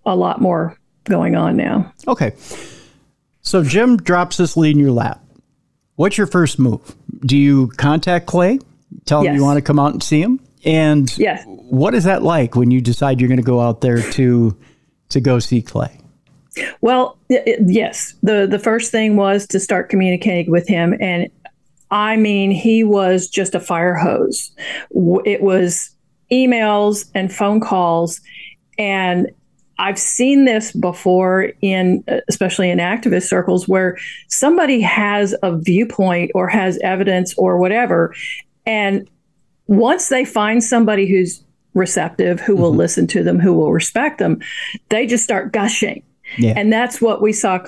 a 0.04 0.14
lot 0.14 0.40
more 0.40 0.78
going 1.04 1.34
on 1.34 1.56
now. 1.56 1.92
Okay. 2.06 2.34
So 3.40 3.64
Jim 3.64 3.96
drops 3.96 4.36
this 4.36 4.56
lead 4.56 4.76
in 4.76 4.78
your 4.78 4.92
lap. 4.92 5.20
What's 5.96 6.16
your 6.16 6.26
first 6.26 6.58
move? 6.58 6.94
Do 7.20 7.36
you 7.36 7.68
contact 7.76 8.26
Clay? 8.26 8.60
Tell 9.04 9.22
him 9.22 9.34
you 9.34 9.42
want 9.42 9.56
to 9.56 9.62
come 9.62 9.78
out 9.78 9.92
and 9.92 10.02
see 10.02 10.20
him? 10.20 10.38
And 10.64 11.16
yes. 11.18 11.42
what 11.46 11.94
is 11.94 12.04
that 12.04 12.22
like 12.22 12.54
when 12.54 12.70
you 12.70 12.80
decide 12.80 13.20
you're 13.20 13.28
going 13.28 13.40
to 13.40 13.44
go 13.44 13.60
out 13.60 13.80
there 13.80 14.00
to 14.12 14.56
to 15.08 15.20
go 15.20 15.38
see 15.38 15.60
Clay? 15.60 15.98
Well, 16.82 17.18
yes. 17.28 18.14
the 18.22 18.46
The 18.48 18.58
first 18.58 18.90
thing 18.90 19.16
was 19.16 19.46
to 19.48 19.58
start 19.58 19.88
communicating 19.88 20.50
with 20.50 20.68
him, 20.68 20.94
and 21.00 21.28
I 21.92 22.16
mean, 22.16 22.50
he 22.50 22.82
was 22.82 23.28
just 23.28 23.54
a 23.54 23.60
fire 23.60 23.94
hose. 23.94 24.50
It 25.24 25.42
was 25.42 25.94
emails 26.32 27.04
and 27.14 27.32
phone 27.32 27.60
calls. 27.60 28.20
And 28.78 29.30
I've 29.78 29.98
seen 29.98 30.46
this 30.46 30.72
before 30.72 31.52
in, 31.60 32.02
especially 32.28 32.70
in 32.70 32.78
activist 32.78 33.24
circles, 33.24 33.68
where 33.68 33.98
somebody 34.28 34.80
has 34.80 35.34
a 35.42 35.56
viewpoint 35.56 36.30
or 36.34 36.48
has 36.48 36.78
evidence 36.78 37.34
or 37.36 37.58
whatever. 37.58 38.14
And 38.64 39.08
once 39.66 40.08
they 40.08 40.24
find 40.24 40.64
somebody 40.64 41.06
who's 41.06 41.44
receptive, 41.74 42.40
who 42.40 42.56
will 42.56 42.70
mm-hmm. 42.70 42.78
listen 42.78 43.06
to 43.08 43.22
them, 43.22 43.38
who 43.38 43.52
will 43.52 43.72
respect 43.72 44.18
them, 44.18 44.40
they 44.88 45.06
just 45.06 45.24
start 45.24 45.52
gushing. 45.52 46.02
Yeah. 46.38 46.54
And 46.56 46.72
that's 46.72 47.00
what 47.00 47.20
we 47.20 47.32
saw 47.32 47.58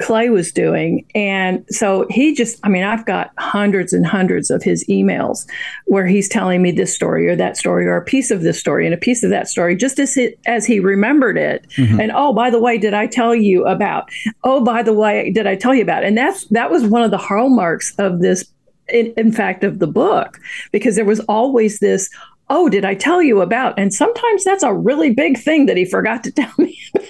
Clay 0.00 0.30
was 0.30 0.52
doing. 0.52 1.04
And 1.14 1.64
so 1.68 2.06
he 2.10 2.34
just, 2.34 2.58
I 2.62 2.68
mean, 2.68 2.84
I've 2.84 3.04
got 3.06 3.30
hundreds 3.38 3.92
and 3.92 4.06
hundreds 4.06 4.50
of 4.50 4.62
his 4.62 4.84
emails 4.86 5.46
where 5.86 6.06
he's 6.06 6.28
telling 6.28 6.62
me 6.62 6.70
this 6.70 6.94
story 6.94 7.28
or 7.28 7.36
that 7.36 7.56
story 7.56 7.86
or 7.86 7.96
a 7.96 8.04
piece 8.04 8.30
of 8.30 8.42
this 8.42 8.58
story 8.58 8.86
and 8.86 8.94
a 8.94 8.98
piece 8.98 9.22
of 9.22 9.30
that 9.30 9.48
story, 9.48 9.76
just 9.76 9.98
as 9.98 10.14
he, 10.14 10.34
as 10.46 10.66
he 10.66 10.80
remembered 10.80 11.36
it. 11.36 11.66
Mm-hmm. 11.76 12.00
And 12.00 12.12
oh, 12.12 12.32
by 12.32 12.50
the 12.50 12.60
way, 12.60 12.78
did 12.78 12.94
I 12.94 13.06
tell 13.06 13.34
you 13.34 13.66
about? 13.66 14.08
Oh, 14.44 14.62
by 14.64 14.82
the 14.82 14.92
way, 14.92 15.30
did 15.30 15.46
I 15.46 15.56
tell 15.56 15.74
you 15.74 15.82
about? 15.82 16.04
And 16.04 16.16
that's 16.16 16.46
that 16.48 16.70
was 16.70 16.84
one 16.84 17.02
of 17.02 17.10
the 17.10 17.18
hallmarks 17.18 17.94
of 17.98 18.20
this 18.20 18.44
in, 18.88 19.12
in, 19.16 19.32
fact 19.32 19.64
of 19.64 19.78
the 19.78 19.86
book 19.86 20.38
because 20.70 20.96
there 20.96 21.04
was 21.04 21.20
always 21.20 21.78
this 21.78 22.10
oh 22.50 22.68
did 22.68 22.84
i 22.84 22.94
tell 22.94 23.22
you 23.22 23.40
about 23.40 23.78
and 23.78 23.94
sometimes 23.94 24.44
that's 24.44 24.62
a 24.62 24.74
really 24.74 25.10
big 25.10 25.38
thing 25.38 25.66
that 25.66 25.76
he 25.76 25.84
forgot 25.84 26.22
to 26.24 26.30
tell 26.32 26.52
me 26.58 26.78
about 26.94 27.06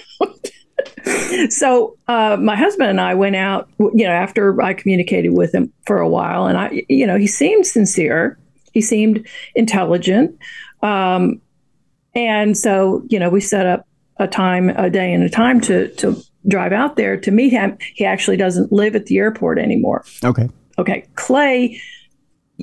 so 1.49 1.97
uh, 2.07 2.37
my 2.39 2.55
husband 2.55 2.89
and 2.89 3.01
I 3.01 3.13
went 3.13 3.35
out, 3.35 3.69
you 3.79 4.05
know, 4.05 4.11
after 4.11 4.61
I 4.61 4.73
communicated 4.73 5.33
with 5.33 5.53
him 5.53 5.71
for 5.85 5.99
a 5.99 6.09
while, 6.09 6.47
and 6.47 6.57
I, 6.57 6.83
you 6.89 7.05
know, 7.07 7.17
he 7.17 7.27
seemed 7.27 7.65
sincere, 7.65 8.37
he 8.73 8.81
seemed 8.81 9.27
intelligent, 9.55 10.37
um, 10.81 11.41
and 12.15 12.57
so 12.57 13.03
you 13.09 13.19
know, 13.19 13.29
we 13.29 13.41
set 13.41 13.65
up 13.65 13.87
a 14.17 14.27
time, 14.27 14.69
a 14.69 14.89
day, 14.89 15.13
and 15.13 15.23
a 15.23 15.29
time 15.29 15.61
to 15.61 15.89
to 15.95 16.21
drive 16.47 16.73
out 16.73 16.95
there 16.95 17.17
to 17.17 17.31
meet 17.31 17.51
him. 17.51 17.77
He 17.93 18.05
actually 18.05 18.37
doesn't 18.37 18.71
live 18.71 18.95
at 18.95 19.05
the 19.05 19.17
airport 19.17 19.59
anymore. 19.59 20.03
Okay. 20.23 20.49
Okay. 20.77 21.05
Clay 21.15 21.81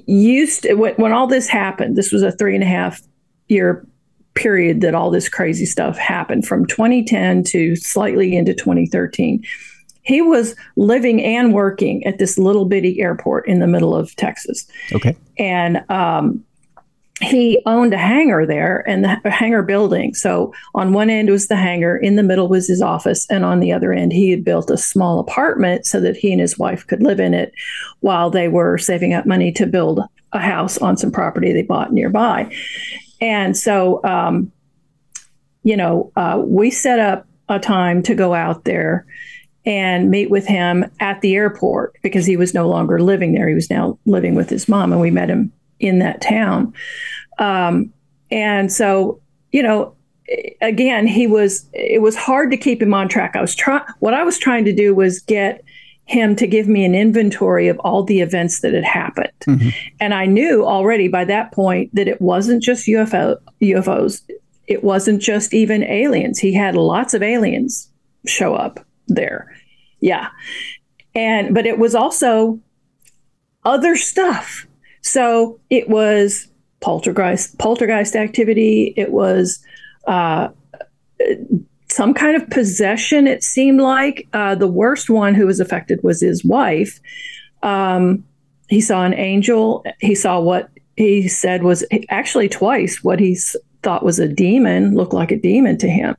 used 0.07 0.63
to, 0.63 0.75
when, 0.75 0.95
when 0.95 1.13
all 1.13 1.27
this 1.27 1.49
happened. 1.49 1.97
This 1.97 2.13
was 2.13 2.23
a 2.23 2.33
three 2.33 2.55
and 2.55 2.65
a 2.65 2.67
half 2.67 3.01
year 3.49 3.87
period 4.35 4.81
that 4.81 4.95
all 4.95 5.11
this 5.11 5.29
crazy 5.29 5.67
stuff 5.67 5.97
happened 5.99 6.47
from 6.47 6.67
2010 6.67 7.45
to 7.45 7.77
slightly 7.77 8.37
into 8.37 8.55
2013. 8.55 9.45
He 10.03 10.23
was 10.23 10.57
living 10.77 11.23
and 11.23 11.53
working 11.53 12.05
at 12.07 12.19
this 12.19 12.39
little 12.39 12.65
bitty 12.65 13.01
airport 13.01 13.47
in 13.47 13.61
the 13.61 13.67
middle 13.67 13.95
of 13.95 14.15
Texas. 14.17 14.67
Okay. 14.93 15.17
And 15.39 15.85
um, 15.91 16.43
he 17.21 17.61
owned 17.67 17.93
a 17.93 17.99
hangar 17.99 18.47
there 18.47 18.83
and 18.89 19.05
the 19.05 19.31
hangar 19.31 19.63
building. 19.63 20.15
So 20.15 20.55
on 20.75 20.93
one 20.93 21.11
end 21.11 21.29
was 21.29 21.49
the 21.49 21.57
hangar, 21.57 21.97
in 21.97 22.17
the 22.17 22.23
middle 22.23 22.49
was 22.49 22.67
his 22.67 22.81
office, 22.81 23.27
and 23.31 23.45
on 23.45 23.61
the 23.61 23.73
other 23.73 23.93
end, 23.93 24.13
he 24.13 24.31
had 24.31 24.45
built 24.45 24.71
a 24.71 24.79
small 24.79 25.21
apartment 25.21 25.87
so 25.87 26.01
that 26.01 26.17
he 26.17 26.33
and 26.33 26.41
his 26.41 26.59
wife 26.59 26.87
could 26.87 27.03
live 27.03 27.21
in 27.21 27.35
it 27.35 27.53
while 28.01 28.31
they 28.31 28.49
were 28.49 28.79
saving 28.79 29.13
up 29.13 29.27
money 29.27 29.53
to 29.53 29.67
build 29.67 30.01
a 30.33 30.39
house 30.39 30.79
on 30.79 30.97
some 30.97 31.11
property 31.11 31.53
they 31.53 31.63
bought 31.63 31.93
nearby. 31.93 32.51
And 33.21 33.57
so, 33.57 34.03
um, 34.05 34.51
you 35.63 35.77
know, 35.77 36.11
uh, 36.17 36.41
we 36.45 36.71
set 36.71 36.99
up 36.99 37.27
a 37.49 37.59
time 37.59 38.03
to 38.05 38.15
go 38.15 38.35
out 38.35 38.65
there 38.65 39.07
and 39.67 40.11
meet 40.11 40.31
with 40.31 40.47
him 40.47 40.85
at 41.01 41.21
the 41.21 41.35
airport 41.35 41.95
because 42.03 42.25
he 42.25 42.37
was 42.37 42.55
no 42.55 42.69
longer 42.69 43.01
living 43.01 43.35
there. 43.35 43.49
He 43.49 43.55
was 43.55 43.69
now 43.69 43.99
living 44.07 44.35
with 44.35 44.49
his 44.49 44.69
mom, 44.69 44.93
and 44.93 45.01
we 45.01 45.11
met 45.11 45.29
him 45.29 45.53
in 45.81 45.99
that 45.99 46.21
town. 46.21 46.73
Um, 47.39 47.93
and 48.31 48.73
so, 48.73 49.21
you 49.53 49.63
know, 49.63 49.95
again, 50.63 51.07
he 51.07 51.27
was. 51.27 51.69
It 51.73 52.01
was 52.01 52.17
hard 52.17 52.51
to 52.53 52.57
keep 52.57 52.81
him 52.81 52.95
on 52.95 53.09
track. 53.09 53.37
I 53.37 53.41
was 53.41 53.55
trying. 53.55 53.85
What 53.99 54.15
I 54.15 54.23
was 54.23 54.39
trying 54.39 54.65
to 54.65 54.73
do 54.73 54.95
was 54.95 55.21
get 55.21 55.63
him 56.11 56.35
to 56.37 56.47
give 56.47 56.67
me 56.69 56.85
an 56.85 56.95
inventory 56.95 57.69
of 57.69 57.79
all 57.81 58.03
the 58.03 58.21
events 58.21 58.61
that 58.61 58.75
had 58.75 58.85
happened. 58.85 59.33
Mm-hmm. 59.43 59.69
And 60.01 60.13
I 60.13 60.27
knew 60.27 60.65
already 60.65 61.09
by 61.09 61.25
that 61.27 61.53
point 61.53 61.95
that 61.95 62.09
it 62.09 62.21
wasn't 62.21 62.63
just 62.63 62.87
UFO, 62.87 63.37
UFOs, 63.63 64.23
it 64.67 64.83
wasn't 64.83 65.23
just 65.23 65.55
even 65.55 65.85
aliens. 65.85 66.39
He 66.39 66.53
had 66.53 66.75
lots 66.75 67.15
of 67.15 67.23
aliens 67.23 67.89
show 68.27 68.55
up 68.55 68.85
there. 69.07 69.55
Yeah. 70.01 70.29
And 71.15 71.55
but 71.55 71.67
it 71.67 71.79
was 71.79 71.95
also 71.95 72.61
other 73.65 73.97
stuff 73.97 74.67
So 75.03 75.61
it 75.71 75.89
was 75.89 76.49
poltergeist 76.81 77.59
poltergeist 77.59 78.17
activity. 78.17 78.95
It 78.97 79.11
was 79.11 79.63
uh, 80.07 80.49
some 81.91 82.15
kind 82.15 82.41
of 82.41 82.49
possession. 82.51 83.27
It 83.27 83.43
seemed 83.43 83.81
like 83.81 84.29
uh, 84.33 84.55
the 84.55 84.69
worst 84.69 85.11
one 85.11 85.35
who 85.35 85.47
was 85.47 85.61
affected 85.61 86.03
was 86.03 86.21
his 86.21 86.45
wife. 86.45 87.01
Um, 87.63 88.25
he 88.69 88.81
saw 88.81 89.05
an 89.05 89.15
angel. 89.15 89.85
He 90.01 90.15
saw 90.15 90.41
what 90.41 90.71
he 90.97 91.29
said 91.29 91.63
was 91.63 91.85
actually 92.09 92.49
twice 92.49 93.03
what 93.03 93.19
he 93.19 93.37
thought 93.83 94.05
was 94.05 94.19
a 94.19 94.29
demon 94.29 94.95
looked 94.95 95.13
like 95.13 95.31
a 95.31 95.39
demon 95.39 95.79
to 95.79 95.89
him. 95.89 96.17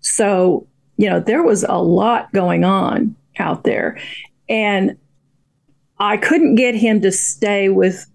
So 0.00 0.66
you 0.96 1.08
know 1.08 1.20
there 1.20 1.42
was 1.42 1.64
a 1.64 1.82
lot 1.82 2.32
going 2.32 2.64
on 2.64 3.14
out 3.38 3.64
there, 3.64 3.98
and 4.48 4.96
I 5.98 6.16
couldn't 6.16 6.54
get 6.54 6.74
him 6.74 7.00
to 7.02 7.12
stay 7.12 7.68
with 7.68 8.06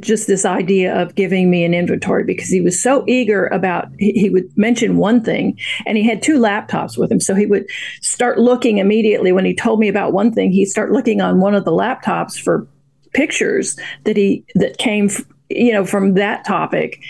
just 0.00 0.26
this 0.26 0.44
idea 0.44 0.94
of 1.00 1.14
giving 1.14 1.50
me 1.50 1.64
an 1.64 1.74
inventory 1.74 2.24
because 2.24 2.48
he 2.48 2.60
was 2.60 2.80
so 2.80 3.04
eager 3.06 3.46
about 3.46 3.88
he, 3.98 4.28
would 4.30 4.44
mention 4.56 4.98
one 4.98 5.22
thing 5.22 5.58
and 5.86 5.96
he 5.96 6.04
had 6.04 6.22
two 6.22 6.38
laptops 6.38 6.98
with 6.98 7.10
him. 7.10 7.20
So 7.20 7.34
he 7.34 7.46
would 7.46 7.66
start 8.00 8.38
looking 8.38 8.78
immediately 8.78 9.32
when 9.32 9.44
he 9.44 9.54
told 9.54 9.80
me 9.80 9.88
about 9.88 10.12
one 10.12 10.32
thing 10.32 10.52
he'd 10.52 10.66
start 10.66 10.92
looking 10.92 11.20
on 11.20 11.40
one 11.40 11.54
of 11.54 11.64
the 11.64 11.72
laptops 11.72 12.40
for 12.40 12.66
pictures 13.12 13.78
that 14.04 14.16
he 14.16 14.44
that 14.54 14.78
came 14.78 15.08
you 15.48 15.72
know 15.72 15.84
from 15.84 16.14
that 16.14 16.44
topic. 16.44 17.02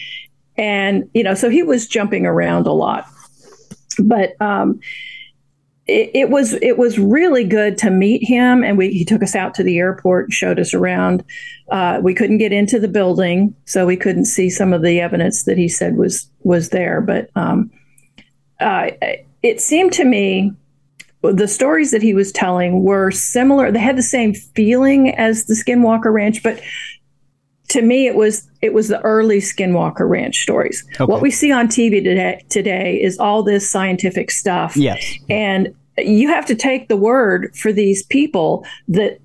And 0.57 1.09
you 1.13 1.23
know 1.23 1.35
so 1.35 1.51
he 1.51 1.63
was 1.63 1.87
jumping 1.87 2.25
around 2.27 2.67
a 2.67 2.73
lot. 2.73 3.07
But 3.99 4.41
um 4.41 4.81
it, 5.87 6.31
was 6.31 6.55
it 6.55 6.79
was 6.79 6.99
really 6.99 7.45
good 7.45 7.77
to 7.79 7.91
meet 7.91 8.27
him, 8.27 8.65
and 8.65 8.79
we 8.79 8.91
he 8.91 9.05
took 9.05 9.23
us 9.23 9.35
out 9.35 9.55
to 9.55 9.63
the 9.63 9.79
airport, 9.79 10.27
and 10.27 10.33
showed 10.33 10.59
us 10.59 10.73
around. 10.73 11.25
Uh, 11.71 12.01
we 12.03 12.15
couldn't 12.15 12.39
get 12.39 12.53
into 12.53 12.79
the 12.79 12.89
building, 12.89 13.55
so 13.67 13.87
we 13.87 13.97
couldn't 13.97 14.25
see 14.25 14.49
some 14.49 14.73
of 14.73 14.83
the 14.83 15.01
evidence 15.01 15.45
that 15.45 15.59
he 15.59 15.69
said 15.69 15.97
was 15.97 16.29
was 16.41 16.71
there. 16.71 17.01
But 17.01 17.31
um, 17.37 17.71
uh, 18.61 18.91
it 19.43 19.61
seemed 19.61 19.93
to 19.95 20.05
me 20.05 20.53
the 21.23 21.49
stories 21.49 21.91
that 21.91 22.03
he 22.03 22.15
was 22.15 22.33
telling 22.33 22.83
were 22.83 23.11
similar. 23.11 23.71
They 23.71 23.79
had 23.79 23.97
the 23.97 24.03
same 24.03 24.35
feeling 24.35 25.15
as 25.17 25.47
the 25.47 25.55
Skinwalker 25.55 26.13
Ranch, 26.13 26.43
but 26.43 26.61
to 27.75 27.83
me 27.83 28.07
it 28.07 28.15
was 28.15 28.49
it 28.63 28.73
was 28.73 28.89
the 28.89 29.01
early 29.01 29.39
skinwalker 29.39 30.09
ranch 30.09 30.41
stories. 30.41 30.85
Okay. 30.95 31.05
what 31.05 31.21
we 31.21 31.31
see 31.31 31.51
on 31.51 31.67
tv 31.67 32.03
today 32.03 32.45
today 32.49 33.03
is 33.03 33.19
all 33.19 33.43
this 33.43 33.69
scientific 33.69 34.31
stuff. 34.31 34.77
Yes. 34.77 35.05
And 35.29 35.75
you 35.99 36.29
have 36.29 36.47
to 36.47 36.55
take 36.55 36.89
the 36.89 36.97
word 36.97 37.55
for 37.57 37.73
these 37.73 38.05
people 38.05 38.65
that 38.89 39.19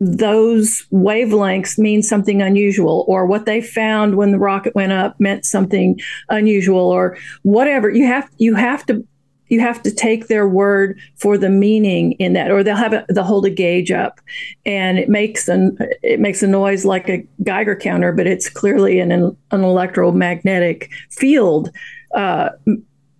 those 0.00 0.86
wavelengths 0.92 1.78
mean 1.78 2.02
something 2.02 2.40
unusual 2.40 3.04
or 3.06 3.26
what 3.26 3.44
they 3.44 3.60
found 3.60 4.16
when 4.16 4.30
the 4.30 4.38
rocket 4.38 4.74
went 4.74 4.92
up 4.92 5.18
meant 5.18 5.44
something 5.44 6.00
unusual 6.30 6.88
or 6.88 7.18
whatever. 7.42 7.90
You 7.90 8.06
have 8.06 8.30
you 8.38 8.54
have 8.54 8.86
to 8.86 9.04
you 9.50 9.60
have 9.60 9.82
to 9.82 9.90
take 9.90 10.28
their 10.28 10.48
word 10.48 10.98
for 11.16 11.36
the 11.36 11.50
meaning 11.50 12.12
in 12.12 12.32
that, 12.32 12.50
or 12.50 12.62
they'll 12.62 12.76
have 12.76 12.94
a, 12.94 13.04
they'll 13.10 13.24
hold 13.24 13.44
a 13.44 13.50
gauge 13.50 13.90
up, 13.90 14.20
and 14.64 14.98
it 14.98 15.08
makes 15.08 15.48
an 15.48 15.76
it 16.02 16.20
makes 16.20 16.42
a 16.42 16.46
noise 16.46 16.86
like 16.86 17.08
a 17.10 17.26
Geiger 17.42 17.76
counter, 17.76 18.12
but 18.12 18.26
it's 18.26 18.48
clearly 18.48 19.00
an 19.00 19.12
an 19.12 19.36
electromagnetic 19.52 20.90
field. 21.10 21.70
Uh, 22.14 22.48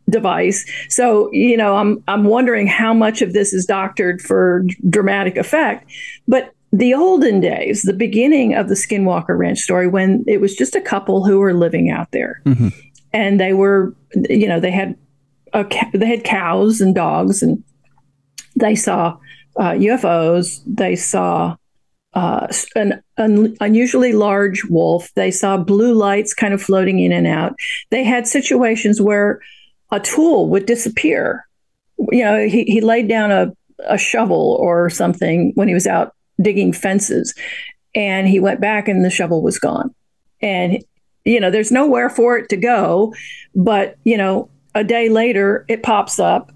device. 0.09 0.69
So, 0.88 1.31
you 1.33 1.57
know, 1.57 1.77
I'm 1.77 2.03
I'm 2.09 2.25
wondering 2.25 2.66
how 2.66 2.93
much 2.93 3.23
of 3.23 3.33
this 3.33 3.53
is 3.53 3.64
doctored 3.64 4.21
for 4.21 4.64
dramatic 4.88 5.37
effect. 5.37 5.88
But 6.27 6.53
the 6.73 6.95
olden 6.95 7.38
days, 7.40 7.83
the 7.83 7.93
beginning 7.93 8.55
of 8.55 8.69
the 8.69 8.75
Skinwalker 8.75 9.38
Ranch 9.38 9.61
story, 9.61 9.87
when 9.87 10.25
it 10.27 10.40
was 10.40 10.57
just 10.57 10.75
a 10.75 10.81
couple 10.81 11.25
who 11.25 11.38
were 11.38 11.55
living 11.55 11.90
out 11.90 12.11
there, 12.11 12.43
mm-hmm. 12.45 12.69
and 13.12 13.38
they 13.38 13.53
were, 13.53 13.95
you 14.29 14.49
know, 14.49 14.59
they 14.59 14.73
had 14.73 14.97
a, 15.53 15.67
they 15.93 16.07
had 16.07 16.25
cows 16.25 16.81
and 16.81 16.95
dogs, 16.95 17.43
and 17.43 17.63
they 18.57 18.75
saw 18.75 19.17
uh, 19.57 19.73
UFOs. 19.73 20.61
They 20.67 20.97
saw 20.97 21.57
uh, 22.15 22.49
an 22.75 23.03
un- 23.19 23.57
unusually 23.61 24.13
large 24.13 24.65
wolf. 24.65 25.11
They 25.15 25.31
saw 25.31 25.57
blue 25.57 25.95
lights 25.95 26.35
kind 26.35 26.55
of 26.55 26.63
floating 26.63 26.99
in 26.99 27.13
and 27.13 27.27
out. 27.27 27.55
They 27.91 28.05
had 28.05 28.27
situations 28.27 29.01
where 29.01 29.41
a 29.91 30.01
tool 30.01 30.49
would 30.49 30.67
disappear. 30.67 31.47
You 32.11 32.25
know, 32.25 32.47
he, 32.47 32.65
he 32.65 32.81
laid 32.81 33.09
down 33.09 33.31
a, 33.31 33.53
a 33.87 33.99
shovel 33.99 34.57
or 34.61 34.91
something 34.91 35.53
when 35.55 35.69
he 35.69 35.75
was 35.75 35.87
out 35.87 36.15
digging 36.41 36.73
fences, 36.73 37.35
and 37.95 38.27
he 38.27 38.41
went 38.41 38.61
back 38.61 38.89
and 38.89 39.05
the 39.05 39.11
shovel 39.11 39.43
was 39.43 39.59
gone. 39.59 39.95
And 40.41 40.83
you 41.25 41.39
know, 41.39 41.51
there's 41.51 41.71
nowhere 41.71 42.09
for 42.09 42.39
it 42.39 42.49
to 42.49 42.57
go, 42.57 43.15
but 43.55 43.97
you 44.05 44.17
know, 44.17 44.49
a 44.75 44.85
day 44.85 45.09
later 45.09 45.65
it 45.69 45.83
pops 45.83 46.19
up 46.19 46.53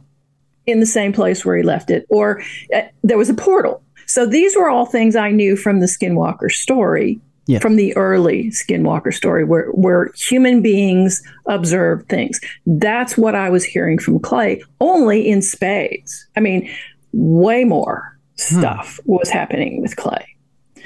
in 0.67 0.81
the 0.81 0.87
same 0.87 1.13
place 1.13 1.45
where 1.45 1.57
he 1.57 1.63
left 1.63 1.91
it, 1.91 2.07
or 2.09 2.43
uh, 2.75 2.83
there 3.03 3.19
was 3.19 3.29
a 3.29 3.35
portal. 3.35 3.83
So 4.07 4.27
these 4.27 4.57
were 4.57 4.69
all 4.69 4.87
things 4.87 5.17
I 5.17 5.31
knew 5.31 5.57
from 5.57 5.81
the 5.81 5.87
Skinwalker 5.87 6.51
story, 6.51 7.21
yes. 7.47 7.61
from 7.61 7.77
the 7.77 7.97
early 7.97 8.51
Skinwalker 8.51 9.13
story, 9.13 9.45
where, 9.45 9.69
where 9.71 10.11
human 10.17 10.63
beings 10.63 11.23
observed 11.47 12.09
things. 12.09 12.41
That's 12.67 13.17
what 13.17 13.35
I 13.35 13.51
was 13.51 13.65
hearing 13.65 13.99
from 13.99 14.21
Clay, 14.21 14.63
only 14.81 15.29
in 15.29 15.43
spades. 15.43 16.27
I 16.37 16.41
mean, 16.41 16.71
way 17.13 17.65
more 17.65 18.19
hmm. 18.39 18.59
stuff 18.59 19.01
hmm. 19.05 19.13
was 19.13 19.29
happening 19.29 19.83
with 19.83 19.97
Clay. 19.97 20.27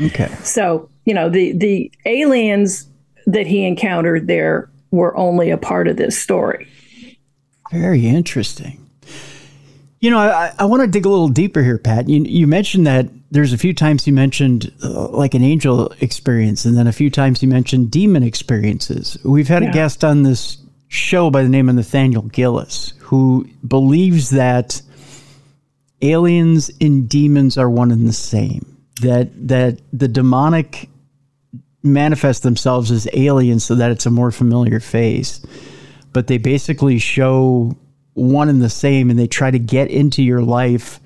Okay. 0.01 0.29
So, 0.45 0.89
you 1.07 1.15
know, 1.15 1.29
the 1.29 1.53
the 1.53 1.91
aliens 2.05 2.89
that 3.27 3.47
he 3.49 3.65
encountered 3.67 4.29
there 4.29 4.71
were 4.91 5.17
only 5.17 5.51
a 5.51 5.59
part 5.59 5.89
of 5.89 5.97
this 5.97 6.17
story. 6.17 6.69
Very 7.71 8.07
interesting. 8.07 8.85
You 10.01 10.11
know, 10.11 10.19
I, 10.19 10.53
I 10.59 10.65
want 10.65 10.83
to 10.83 10.87
dig 10.87 11.07
a 11.07 11.09
little 11.09 11.29
deeper 11.29 11.63
here, 11.63 11.79
Pat. 11.79 12.09
You, 12.09 12.23
you 12.23 12.47
mentioned 12.47 12.87
that 12.87 13.09
there's 13.31 13.53
a 13.53 13.59
few 13.59 13.75
times 13.75 14.07
you 14.07 14.13
mentioned 14.13 14.73
uh, 14.83 15.09
like 15.09 15.35
an 15.35 15.43
angel 15.43 15.93
experience, 16.01 16.65
and 16.65 16.77
then 16.77 16.87
a 16.87 16.93
few 16.93 17.11
times 17.11 17.43
you 17.43 17.49
mentioned 17.49 17.91
demon 17.91 18.23
experiences. 18.23 19.19
We've 19.25 19.49
had 19.49 19.63
yeah. 19.63 19.71
a 19.71 19.73
guest 19.73 20.05
on 20.05 20.23
this 20.23 20.59
show 20.89 21.31
by 21.31 21.43
the 21.43 21.49
name 21.49 21.69
of 21.69 21.75
Nathaniel 21.75 22.23
Gillis 22.23 22.95
who 23.01 23.49
believes 23.67 24.31
that 24.31 24.81
aliens 26.03 26.71
and 26.81 27.09
demons 27.09 27.59
are 27.59 27.69
one 27.69 27.91
and 27.91 28.09
the 28.09 28.13
same. 28.13 28.77
That 29.01 29.31
that 29.49 29.81
the 29.93 30.09
demonic 30.09 30.89
manifest 31.83 32.43
themselves 32.43 32.91
as 32.91 33.09
aliens 33.15 33.65
so 33.65 33.75
that 33.77 33.91
it's 33.91 34.07
a 34.07 34.11
more 34.11 34.31
familiar 34.31 34.81
face 34.81 35.41
but 36.19 36.27
they 36.27 36.37
basically 36.37 36.99
show 36.99 37.79
one 38.15 38.49
and 38.49 38.61
the 38.61 38.69
same 38.69 39.09
and 39.09 39.17
they 39.17 39.29
try 39.29 39.53
to 39.53 39.59
get 39.61 39.89
into 39.89 40.21
your 40.21 40.43
life 40.43 40.99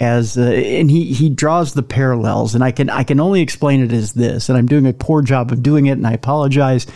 as 0.00 0.36
uh, 0.36 0.40
and 0.42 0.90
he 0.90 1.12
he 1.12 1.28
draws 1.28 1.74
the 1.74 1.82
parallels 1.84 2.56
and 2.56 2.64
I 2.64 2.72
can 2.72 2.90
I 2.90 3.04
can 3.04 3.20
only 3.20 3.40
explain 3.40 3.84
it 3.84 3.92
as 3.92 4.14
this 4.14 4.48
and 4.48 4.58
I'm 4.58 4.66
doing 4.66 4.84
a 4.84 4.92
poor 4.92 5.22
job 5.22 5.52
of 5.52 5.62
doing 5.62 5.86
it 5.86 5.92
and 5.92 6.04
I 6.04 6.12
apologize 6.14 6.88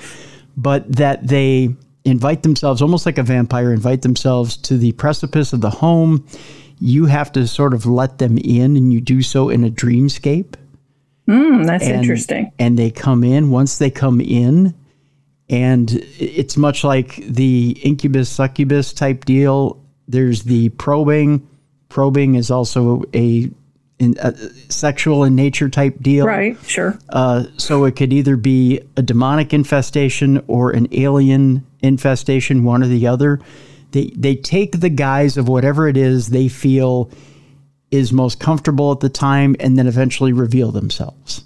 but 0.56 0.90
that 0.96 1.28
they 1.28 1.68
invite 2.04 2.42
themselves 2.42 2.82
almost 2.82 3.06
like 3.06 3.16
a 3.16 3.22
vampire 3.22 3.72
invite 3.72 4.02
themselves 4.02 4.56
to 4.56 4.76
the 4.76 4.90
precipice 4.94 5.52
of 5.52 5.60
the 5.60 5.70
home. 5.70 6.26
You 6.80 7.06
have 7.06 7.30
to 7.30 7.46
sort 7.46 7.74
of 7.74 7.86
let 7.86 8.18
them 8.18 8.38
in 8.38 8.76
and 8.76 8.92
you 8.92 9.00
do 9.00 9.22
so 9.22 9.50
in 9.50 9.62
a 9.62 9.70
dreamscape. 9.70 10.56
Mm, 11.28 11.64
that's 11.64 11.84
and, 11.84 12.00
interesting. 12.00 12.50
and 12.58 12.76
they 12.76 12.90
come 12.90 13.22
in. 13.22 13.52
Once 13.52 13.78
they 13.78 13.92
come 13.92 14.20
in 14.20 14.74
and 15.48 15.90
it's 16.18 16.56
much 16.56 16.82
like 16.82 17.16
the 17.16 17.78
incubus 17.82 18.28
succubus 18.28 18.92
type 18.92 19.24
deal. 19.24 19.82
There's 20.08 20.42
the 20.42 20.70
probing. 20.70 21.46
Probing 21.88 22.34
is 22.34 22.50
also 22.50 23.04
a, 23.14 23.48
in, 23.98 24.16
a 24.18 24.36
sexual 24.68 25.22
in 25.24 25.36
nature 25.36 25.68
type 25.68 25.98
deal. 26.00 26.26
Right, 26.26 26.58
sure. 26.66 26.98
Uh, 27.08 27.44
so 27.56 27.84
it 27.84 27.94
could 27.94 28.12
either 28.12 28.36
be 28.36 28.80
a 28.96 29.02
demonic 29.02 29.54
infestation 29.54 30.42
or 30.48 30.72
an 30.72 30.88
alien 30.92 31.64
infestation, 31.80 32.64
one 32.64 32.82
or 32.82 32.88
the 32.88 33.06
other. 33.06 33.40
They, 33.92 34.12
they 34.16 34.34
take 34.34 34.80
the 34.80 34.90
guise 34.90 35.36
of 35.36 35.48
whatever 35.48 35.88
it 35.88 35.96
is 35.96 36.28
they 36.28 36.48
feel 36.48 37.10
is 37.92 38.12
most 38.12 38.40
comfortable 38.40 38.90
at 38.90 39.00
the 39.00 39.08
time 39.08 39.54
and 39.60 39.78
then 39.78 39.86
eventually 39.86 40.32
reveal 40.32 40.72
themselves. 40.72 41.44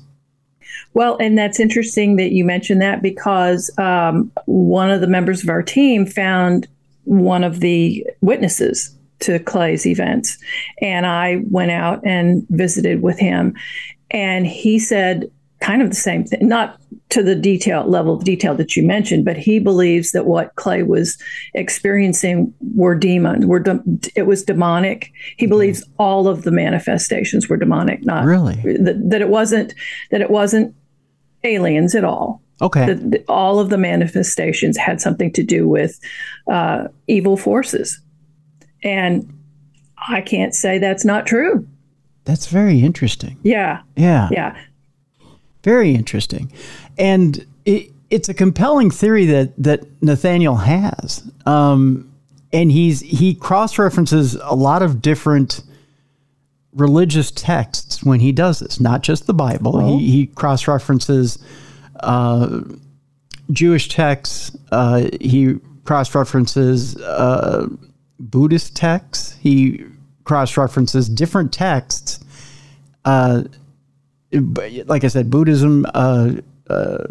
Well, 0.93 1.17
and 1.21 1.39
that's 1.39 1.61
interesting 1.61 2.17
that 2.17 2.33
you 2.33 2.45
mentioned 2.45 2.83
that 2.83 3.01
because 3.01 3.71
um, 3.79 4.31
one 4.47 4.91
of 4.91 5.01
the 5.01 5.07
members 5.07 5.43
of 5.43 5.49
our 5.49 5.63
team 5.63 6.05
found 6.05 6.67
one 7.05 7.45
of 7.45 7.61
the 7.61 8.07
witnesses 8.21 8.97
to 9.21 9.39
Clay's 9.39 9.87
events. 9.87 10.39
And 10.81 11.07
I 11.07 11.43
went 11.51 11.71
out 11.71 12.01
and 12.05 12.47
visited 12.51 13.03
with 13.03 13.19
him. 13.19 13.55
And 14.11 14.47
he 14.47 14.79
said 14.79 15.31
kind 15.61 15.83
of 15.83 15.91
the 15.91 15.97
same 15.97 16.25
thing, 16.25 16.49
not 16.49 16.81
to 17.11 17.23
the 17.23 17.35
detail 17.35 17.85
level 17.85 18.15
of 18.15 18.25
detail 18.25 18.55
that 18.55 18.77
you 18.77 18.87
mentioned, 18.87 19.25
but 19.25 19.37
he 19.37 19.59
believes 19.59 20.13
that 20.13 20.27
what 20.27 20.55
Clay 20.55 20.83
was 20.83 21.19
experiencing 21.55 22.53
were 22.75 22.95
demons, 22.95 23.45
were 23.45 23.59
de- 23.59 23.83
it 24.15 24.23
was 24.23 24.43
demonic. 24.43 25.13
He 25.37 25.45
mm-hmm. 25.45 25.51
believes 25.51 25.85
all 25.99 26.29
of 26.29 26.43
the 26.43 26.51
manifestations 26.51 27.49
were 27.49 27.57
demonic, 27.57 28.05
not 28.05 28.25
really 28.25 28.55
that, 28.79 29.11
that 29.11 29.21
it 29.21 29.29
wasn't 29.29 29.75
that 30.11 30.21
it 30.21 30.31
wasn't 30.31 30.75
aliens 31.45 31.95
at 31.95 32.05
all. 32.05 32.43
Okay. 32.63 32.87
The, 32.87 32.95
the, 32.95 33.25
all 33.29 33.59
of 33.59 33.71
the 33.71 33.79
manifestations 33.79 34.77
had 34.77 35.01
something 35.01 35.33
to 35.33 35.43
do 35.43 35.69
with 35.69 35.99
uh, 36.51 36.89
evil 37.07 37.37
forces. 37.37 38.01
And 38.83 39.33
I 39.97 40.21
can't 40.21 40.55
say 40.55 40.79
that's 40.79 41.05
not 41.05 41.27
true. 41.27 41.67
That's 42.25 42.47
very 42.47 42.81
interesting. 42.81 43.39
Yeah. 43.43 43.83
Yeah. 43.97 44.29
Yeah. 44.31 44.57
Very 45.65 45.95
interesting. 45.95 46.53
And 46.99 47.47
it, 47.65 47.91
it's 48.11 48.29
a 48.29 48.35
compelling 48.35 48.91
theory 48.91 49.25
that, 49.27 49.53
that 49.57 49.87
Nathaniel 50.03 50.57
has. 50.57 51.23
Um, 51.47 52.11
and 52.53 52.73
he's 52.73 53.01
he 53.01 53.35
cross 53.35 53.79
references 53.79 54.35
a 54.35 54.55
lot 54.55 54.83
of 54.83 55.01
different 55.01 55.63
religious 56.73 57.31
texts 57.31 58.03
when 58.03 58.21
he 58.21 58.33
does 58.33 58.61
this, 58.61 58.81
not 58.81 59.03
just 59.03 59.27
the 59.27 59.35
Bible. 59.35 59.77
Oh. 59.77 59.99
He, 59.99 60.11
he 60.11 60.27
cross 60.27 60.69
references 60.69 61.39
uh, 62.01 62.61
Jewish 63.51 63.89
texts. 63.89 64.57
Uh, 64.71 65.09
he 65.21 65.57
cross 65.85 66.15
references 66.15 66.97
uh, 66.97 67.67
Buddhist 68.19 68.77
texts. 68.77 69.37
He 69.41 69.85
cross 70.25 70.57
references 70.57 71.09
different 71.09 71.53
texts. 71.53 72.21
Uh, 73.05 73.45
like 74.33 75.05
I 75.05 75.09
said, 75.09 75.31
Buddhism. 75.31 75.87
Uh, 75.93 76.35
uh, 76.69 77.05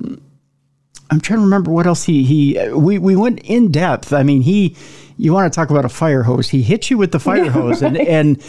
I'm 1.11 1.19
trying 1.19 1.39
to 1.39 1.43
remember 1.43 1.71
what 1.71 1.87
else 1.87 2.03
he 2.03 2.23
he 2.23 2.69
we 2.69 2.99
we 2.99 3.15
went 3.15 3.39
in 3.39 3.71
depth. 3.71 4.13
I 4.13 4.23
mean, 4.23 4.41
he 4.41 4.75
you 5.17 5.33
want 5.33 5.51
to 5.51 5.55
talk 5.55 5.69
about 5.69 5.83
a 5.83 5.89
fire 5.89 6.23
hose? 6.23 6.49
He 6.49 6.61
hits 6.61 6.89
you 6.89 6.97
with 6.97 7.11
the 7.11 7.19
fire 7.19 7.49
hose, 7.51 7.81
and 7.81 7.97
and 7.97 8.41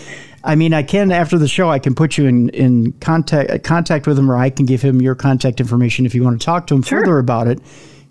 I 0.42 0.55
mean, 0.55 0.72
I 0.72 0.83
can 0.83 1.12
after 1.12 1.38
the 1.38 1.48
show, 1.48 1.70
I 1.70 1.79
can 1.79 1.94
put 1.94 2.16
you 2.16 2.26
in 2.26 2.48
in 2.50 2.92
contact 3.00 3.50
uh, 3.50 3.59
contact 3.59 4.07
with 4.07 4.18
him, 4.18 4.31
or 4.31 4.37
I 4.37 4.50
can 4.50 4.66
give 4.66 4.83
him 4.83 5.03
your 5.03 5.14
contact 5.14 5.61
information 5.61 6.07
if 6.07 6.14
you 6.14 6.24
want 6.24 6.40
to 6.40 6.44
talk 6.44 6.66
to 6.68 6.74
him 6.74 6.83
Sure. 6.83 7.00
further 7.00 7.18
about 7.18 7.46
it, 7.48 7.61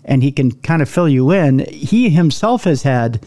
and 0.04 0.22
he 0.22 0.30
can 0.30 0.52
kind 0.52 0.82
of 0.82 0.88
fill 0.88 1.08
you 1.08 1.30
in. 1.32 1.60
He 1.70 2.10
himself 2.10 2.64
has 2.64 2.82
had 2.82 3.24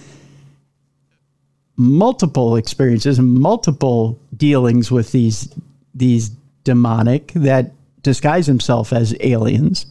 multiple 1.75 2.55
experiences, 2.55 3.19
and 3.19 3.33
multiple 3.33 4.19
dealings 4.35 4.91
with 4.91 5.11
these 5.11 5.53
these 5.93 6.29
demonic 6.63 7.33
that 7.33 7.71
disguise 8.03 8.45
himself 8.47 8.93
as 8.93 9.15
aliens. 9.19 9.85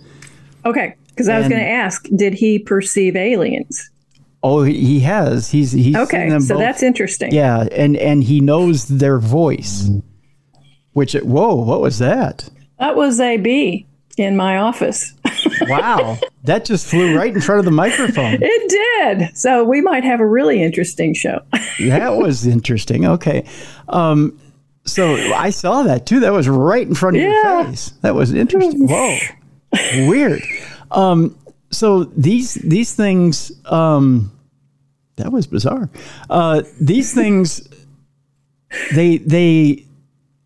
Okay. 0.64 0.94
Because 1.08 1.28
I 1.28 1.38
was 1.38 1.48
going 1.48 1.60
to 1.60 1.68
ask, 1.68 2.08
did 2.16 2.32
he 2.32 2.58
perceive 2.58 3.16
aliens? 3.16 3.90
Oh, 4.42 4.62
he 4.64 5.00
has. 5.00 5.50
He's 5.50 5.72
he's 5.72 5.94
Okay. 5.96 6.28
So 6.40 6.54
both. 6.54 6.58
that's 6.62 6.82
interesting. 6.82 7.32
yeah, 7.32 7.68
and 7.72 7.96
and 7.96 8.24
he 8.24 8.40
knows 8.40 8.88
their 8.88 9.18
voice. 9.18 9.88
Which 10.92 11.12
whoa, 11.14 11.54
what 11.54 11.80
was 11.80 11.98
that? 11.98 12.48
That 12.78 12.96
was 12.96 13.20
a 13.20 13.36
bee 13.36 13.86
in 14.18 14.36
my 14.36 14.58
office. 14.58 15.14
Wow, 15.62 16.18
that 16.44 16.64
just 16.64 16.86
flew 16.86 17.16
right 17.16 17.32
in 17.32 17.40
front 17.40 17.60
of 17.60 17.64
the 17.64 17.70
microphone. 17.70 18.38
It 18.42 18.68
did. 18.68 19.36
So 19.36 19.62
we 19.64 19.80
might 19.80 20.02
have 20.04 20.20
a 20.20 20.26
really 20.26 20.62
interesting 20.62 21.14
show. 21.14 21.40
That 21.78 22.16
was 22.16 22.46
interesting. 22.46 23.06
Okay, 23.06 23.44
um, 23.88 24.38
so 24.84 25.14
I 25.14 25.50
saw 25.50 25.84
that 25.84 26.04
too. 26.04 26.20
That 26.20 26.32
was 26.32 26.48
right 26.48 26.86
in 26.86 26.94
front 26.94 27.16
of 27.16 27.22
your 27.22 27.64
face. 27.64 27.90
That 28.02 28.14
was 28.14 28.32
interesting. 28.34 28.86
Whoa, 28.88 29.18
weird. 30.08 30.42
Um, 30.90 31.36
so 31.70 32.04
these 32.04 32.54
these 32.54 32.94
things, 32.94 33.52
um, 33.66 34.31
that 35.22 35.32
was 35.32 35.46
bizarre. 35.46 35.88
Uh, 36.28 36.62
these 36.80 37.14
things, 37.14 37.68
they 38.94 39.18
they, 39.18 39.86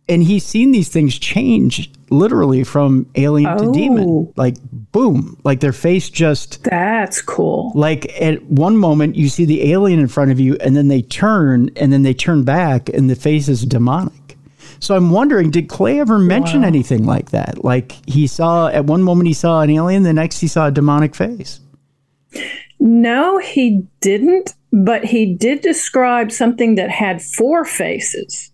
and 0.08 0.22
he's 0.22 0.44
seen 0.44 0.70
these 0.70 0.88
things 0.88 1.18
change 1.18 1.90
literally 2.10 2.62
from 2.62 3.06
alien 3.14 3.56
to 3.58 3.72
demon. 3.72 4.04
Oh. 4.08 4.32
Like 4.36 4.56
boom, 4.96 5.38
like 5.44 5.60
their 5.60 5.72
face 5.72 6.08
just 6.08 6.62
That's 6.64 7.20
cool. 7.20 7.72
like 7.74 8.20
at 8.20 8.42
one 8.44 8.76
moment 8.76 9.16
you 9.16 9.28
see 9.28 9.44
the 9.44 9.72
alien 9.72 10.00
in 10.00 10.08
front 10.08 10.30
of 10.30 10.40
you 10.40 10.56
and 10.60 10.76
then 10.76 10.88
they 10.88 11.02
turn 11.02 11.70
and 11.76 11.92
then 11.92 12.02
they 12.02 12.14
turn 12.14 12.44
back 12.44 12.88
and 12.88 13.10
the 13.10 13.14
face 13.14 13.48
is 13.48 13.62
demonic 13.66 14.38
so 14.78 14.96
i'm 14.96 15.10
wondering 15.10 15.50
did 15.50 15.68
clay 15.68 16.00
ever 16.00 16.18
mention 16.18 16.64
anything 16.64 17.04
like 17.04 17.30
that 17.30 17.62
like 17.62 17.92
he 18.08 18.26
saw 18.26 18.68
at 18.68 18.86
one 18.86 19.02
moment 19.02 19.26
he 19.26 19.34
saw 19.34 19.60
an 19.60 19.68
alien 19.68 20.02
the 20.02 20.12
next 20.12 20.40
he 20.40 20.48
saw 20.48 20.68
a 20.68 20.70
demonic 20.70 21.14
face 21.14 21.60
No, 22.86 23.38
he 23.38 23.82
didn't, 24.00 24.54
but 24.72 25.04
he 25.04 25.34
did 25.34 25.60
describe 25.60 26.30
something 26.30 26.76
that 26.76 26.88
had 26.88 27.20
four 27.20 27.64
faces 27.64 28.52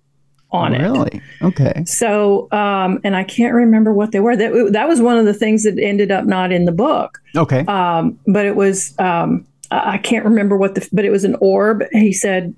on 0.50 0.74
it. 0.74 0.80
really 0.80 1.20
okay 1.42 1.82
So, 1.86 2.50
um, 2.52 2.98
and 3.04 3.14
I 3.14 3.24
can't 3.24 3.54
remember 3.54 3.92
what 3.92 4.12
they 4.12 4.20
were. 4.20 4.34
That 4.34 4.70
that 4.72 4.88
was 4.88 5.00
one 5.00 5.18
of 5.18 5.26
the 5.26 5.34
things 5.34 5.64
that 5.64 5.78
ended 5.78 6.10
up 6.10 6.24
not 6.24 6.50
in 6.50 6.64
the 6.64 6.72
book. 6.72 7.18
okay 7.36 7.60
Um, 7.66 8.18
but 8.26 8.46
it 8.46 8.56
was 8.56 8.98
um, 8.98 9.46
I 9.70 9.94
I 9.94 9.98
can't 9.98 10.24
remember 10.24 10.56
what 10.56 10.74
the 10.76 10.88
but 10.92 11.04
it 11.04 11.10
was 11.10 11.24
an 11.24 11.36
orb. 11.40 11.82
He 11.92 12.12
said, 12.12 12.54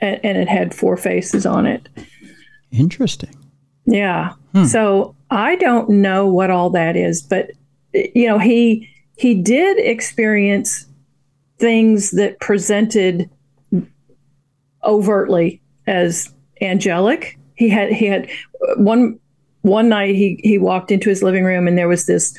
and, 0.00 0.20
and 0.24 0.38
it 0.38 0.48
had 0.48 0.74
four 0.74 0.96
faces 0.96 1.46
on 1.46 1.66
it. 1.66 1.88
interesting 2.72 3.34
Yeah. 3.86 4.32
Hmm. 4.54 4.64
So 4.64 5.14
I 5.30 5.54
don't 5.56 5.88
know 5.88 6.26
what 6.26 6.50
all 6.50 6.70
that 6.70 6.96
is, 6.96 7.22
but 7.22 7.52
you 7.92 8.26
know, 8.26 8.38
he 8.38 8.88
he 9.16 9.34
did 9.34 9.78
experience 9.78 10.86
things 11.58 12.10
that 12.12 12.40
presented 12.40 13.30
overtly 14.84 15.60
as 15.86 16.32
angelic. 16.60 17.38
He 17.54 17.68
had 17.68 17.92
he 17.92 18.06
had 18.06 18.28
one 18.76 19.18
one 19.62 19.88
night 19.88 20.14
he 20.14 20.40
he 20.42 20.58
walked 20.58 20.90
into 20.90 21.08
his 21.08 21.22
living 21.22 21.44
room 21.44 21.68
and 21.68 21.78
there 21.78 21.88
was 21.88 22.06
this 22.06 22.36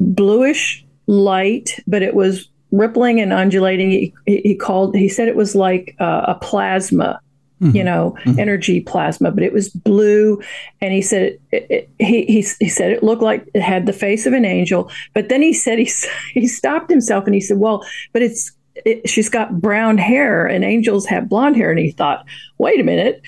bluish 0.00 0.84
light, 1.06 1.78
but 1.86 2.02
it 2.02 2.14
was 2.14 2.48
rippling 2.70 3.20
and 3.20 3.32
undulating. 3.32 3.90
He, 3.90 4.14
he 4.26 4.54
called 4.54 4.94
he 4.94 5.08
said 5.08 5.28
it 5.28 5.36
was 5.36 5.54
like 5.54 5.96
a 5.98 6.36
plasma 6.40 7.20
Mm-hmm. 7.62 7.76
you 7.76 7.84
know, 7.84 8.16
mm-hmm. 8.24 8.40
energy 8.40 8.80
plasma, 8.80 9.30
but 9.30 9.44
it 9.44 9.52
was 9.52 9.68
blue. 9.68 10.42
And 10.80 10.92
he 10.92 11.00
said 11.00 11.38
it, 11.52 11.66
it, 11.70 11.90
he, 12.00 12.24
he 12.24 12.44
he 12.58 12.68
said 12.68 12.90
it 12.90 13.04
looked 13.04 13.22
like 13.22 13.48
it 13.54 13.62
had 13.62 13.86
the 13.86 13.92
face 13.92 14.26
of 14.26 14.32
an 14.32 14.44
angel. 14.44 14.90
But 15.14 15.28
then 15.28 15.42
he 15.42 15.52
said 15.52 15.78
he 15.78 15.88
he 16.34 16.48
stopped 16.48 16.90
himself 16.90 17.24
and 17.24 17.36
he 17.36 17.40
said, 17.40 17.58
"Well, 17.58 17.86
but 18.12 18.20
it's 18.20 18.50
it, 18.84 19.08
she's 19.08 19.28
got 19.28 19.60
brown 19.60 19.96
hair 19.96 20.44
and 20.44 20.64
angels 20.64 21.06
have 21.06 21.28
blonde 21.28 21.54
hair." 21.54 21.70
And 21.70 21.78
he 21.78 21.92
thought, 21.92 22.26
"Wait 22.58 22.80
a 22.80 22.84
minute." 22.84 23.22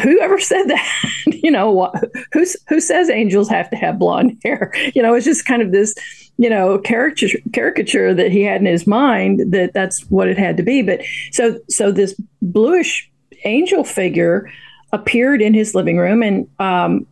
Whoever 0.00 0.38
said 0.38 0.64
that? 0.68 1.10
you 1.26 1.50
know, 1.50 1.70
what, 1.70 1.94
who's 2.32 2.56
who 2.68 2.80
says 2.80 3.10
angels 3.10 3.48
have 3.48 3.68
to 3.70 3.76
have 3.76 3.98
blonde 3.98 4.38
hair? 4.44 4.72
You 4.94 5.02
know, 5.02 5.12
it's 5.14 5.26
just 5.26 5.44
kind 5.44 5.60
of 5.60 5.72
this, 5.72 5.94
you 6.38 6.48
know, 6.48 6.78
caricature 6.78 7.40
caricature 7.52 8.14
that 8.14 8.30
he 8.30 8.42
had 8.42 8.60
in 8.60 8.66
his 8.66 8.86
mind 8.86 9.52
that 9.52 9.74
that's 9.74 10.08
what 10.08 10.28
it 10.28 10.38
had 10.38 10.56
to 10.58 10.62
be. 10.62 10.82
But 10.82 11.00
so 11.32 11.58
so 11.68 11.90
this 11.90 12.14
bluish 12.40 13.11
angel 13.44 13.84
figure 13.84 14.50
appeared 14.92 15.40
in 15.40 15.54
his 15.54 15.74
living 15.74 15.96
room 15.96 16.22
and 16.22 16.48
um, 16.58 17.06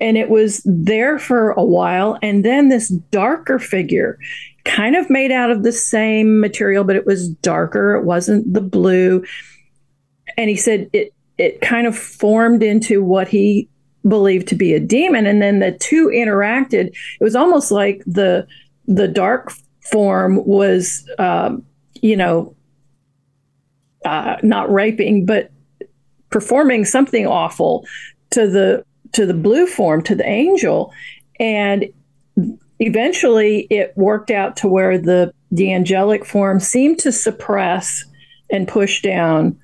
and 0.00 0.16
it 0.16 0.30
was 0.30 0.62
there 0.64 1.18
for 1.18 1.50
a 1.50 1.64
while. 1.64 2.18
And 2.22 2.44
then 2.44 2.68
this 2.68 2.88
darker 2.88 3.58
figure 3.58 4.18
kind 4.64 4.96
of 4.96 5.10
made 5.10 5.30
out 5.30 5.50
of 5.50 5.62
the 5.62 5.72
same 5.72 6.40
material 6.40 6.84
but 6.84 6.96
it 6.96 7.06
was 7.06 7.28
darker. 7.28 7.94
It 7.94 8.04
wasn't 8.04 8.52
the 8.52 8.60
blue. 8.60 9.24
And 10.36 10.48
he 10.48 10.56
said 10.56 10.88
it 10.92 11.12
it 11.38 11.60
kind 11.60 11.86
of 11.86 11.96
formed 11.96 12.62
into 12.62 13.02
what 13.02 13.28
he 13.28 13.68
believed 14.06 14.48
to 14.48 14.56
be 14.56 14.74
a 14.74 14.80
demon. 14.80 15.26
And 15.26 15.40
then 15.40 15.60
the 15.60 15.72
two 15.72 16.08
interacted. 16.08 16.88
It 17.20 17.24
was 17.24 17.36
almost 17.36 17.70
like 17.70 18.02
the 18.06 18.46
the 18.86 19.08
dark 19.08 19.52
form 19.82 20.44
was 20.46 21.08
um, 21.18 21.64
you 22.00 22.16
know 22.16 22.54
uh, 24.04 24.36
not 24.42 24.70
raping 24.72 25.26
but 25.26 25.50
performing 26.30 26.84
something 26.84 27.26
awful 27.26 27.86
to 28.30 28.46
the 28.48 28.84
to 29.12 29.26
the 29.26 29.34
blue 29.34 29.66
form 29.66 30.02
to 30.02 30.14
the 30.14 30.26
angel. 30.26 30.92
And 31.40 31.86
eventually 32.78 33.66
it 33.70 33.92
worked 33.96 34.30
out 34.30 34.56
to 34.58 34.68
where 34.68 34.98
the 34.98 35.32
the 35.50 35.72
angelic 35.72 36.24
form 36.24 36.60
seemed 36.60 36.98
to 37.00 37.12
suppress 37.12 38.04
and 38.50 38.68
push 38.68 39.02
down 39.02 39.58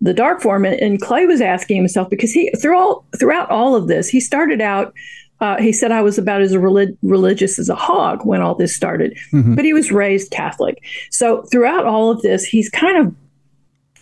the 0.00 0.14
dark 0.14 0.40
form. 0.40 0.64
And, 0.64 0.80
and 0.80 1.00
clay 1.00 1.26
was 1.26 1.40
asking 1.40 1.76
himself 1.76 2.08
because 2.10 2.32
he 2.32 2.50
through 2.60 2.78
all 2.78 3.04
throughout 3.18 3.50
all 3.50 3.74
of 3.74 3.88
this 3.88 4.08
he 4.08 4.20
started 4.20 4.60
out 4.60 4.94
uh, 5.40 5.60
he 5.60 5.70
said 5.70 5.92
i 5.92 6.00
was 6.00 6.16
about 6.16 6.40
as 6.40 6.56
relig- 6.56 6.96
religious 7.02 7.58
as 7.58 7.68
a 7.68 7.74
hog 7.74 8.24
when 8.24 8.40
all 8.40 8.54
this 8.54 8.74
started. 8.74 9.16
But 9.54 9.64
he 9.64 9.72
was 9.72 9.92
raised 9.92 10.30
catholic. 10.30 10.82
So 11.10 11.42
throughout 11.42 11.84
all 11.84 12.10
of 12.10 12.22
this 12.22 12.44
he's 12.44 12.70
kind 12.70 13.06
of 13.06 13.14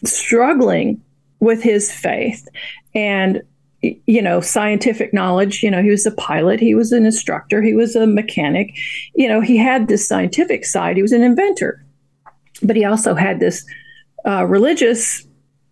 struggling 0.09 1.01
with 1.45 1.63
his 1.63 1.93
faith. 1.93 2.47
And 2.95 3.43
you 4.07 4.23
know 4.23 4.41
scientific 4.41 5.13
knowledge 5.13 5.63
you 5.63 5.71
know 5.71 5.83
he 5.83 5.91
was 5.91 6.07
a 6.07 6.11
pilot 6.13 6.59
he 6.59 6.75
was 6.75 6.91
an 6.91 7.05
instructor 7.05 7.61
he 7.61 7.75
was 7.75 7.95
a 7.95 8.07
mechanic. 8.07 8.75
You 9.15 9.29
know 9.29 9.41
he 9.41 9.59
had 9.59 9.89
this 9.89 10.09
scientific 10.09 10.65
side 10.65 10.97
he 10.97 11.03
was 11.03 11.13
an 11.13 11.23
inventor. 11.23 11.85
But 12.63 12.77
he 12.77 12.85
also 12.85 13.15
had 13.15 13.41
this 13.41 13.65
uh, 14.27 14.47
religious 14.47 15.27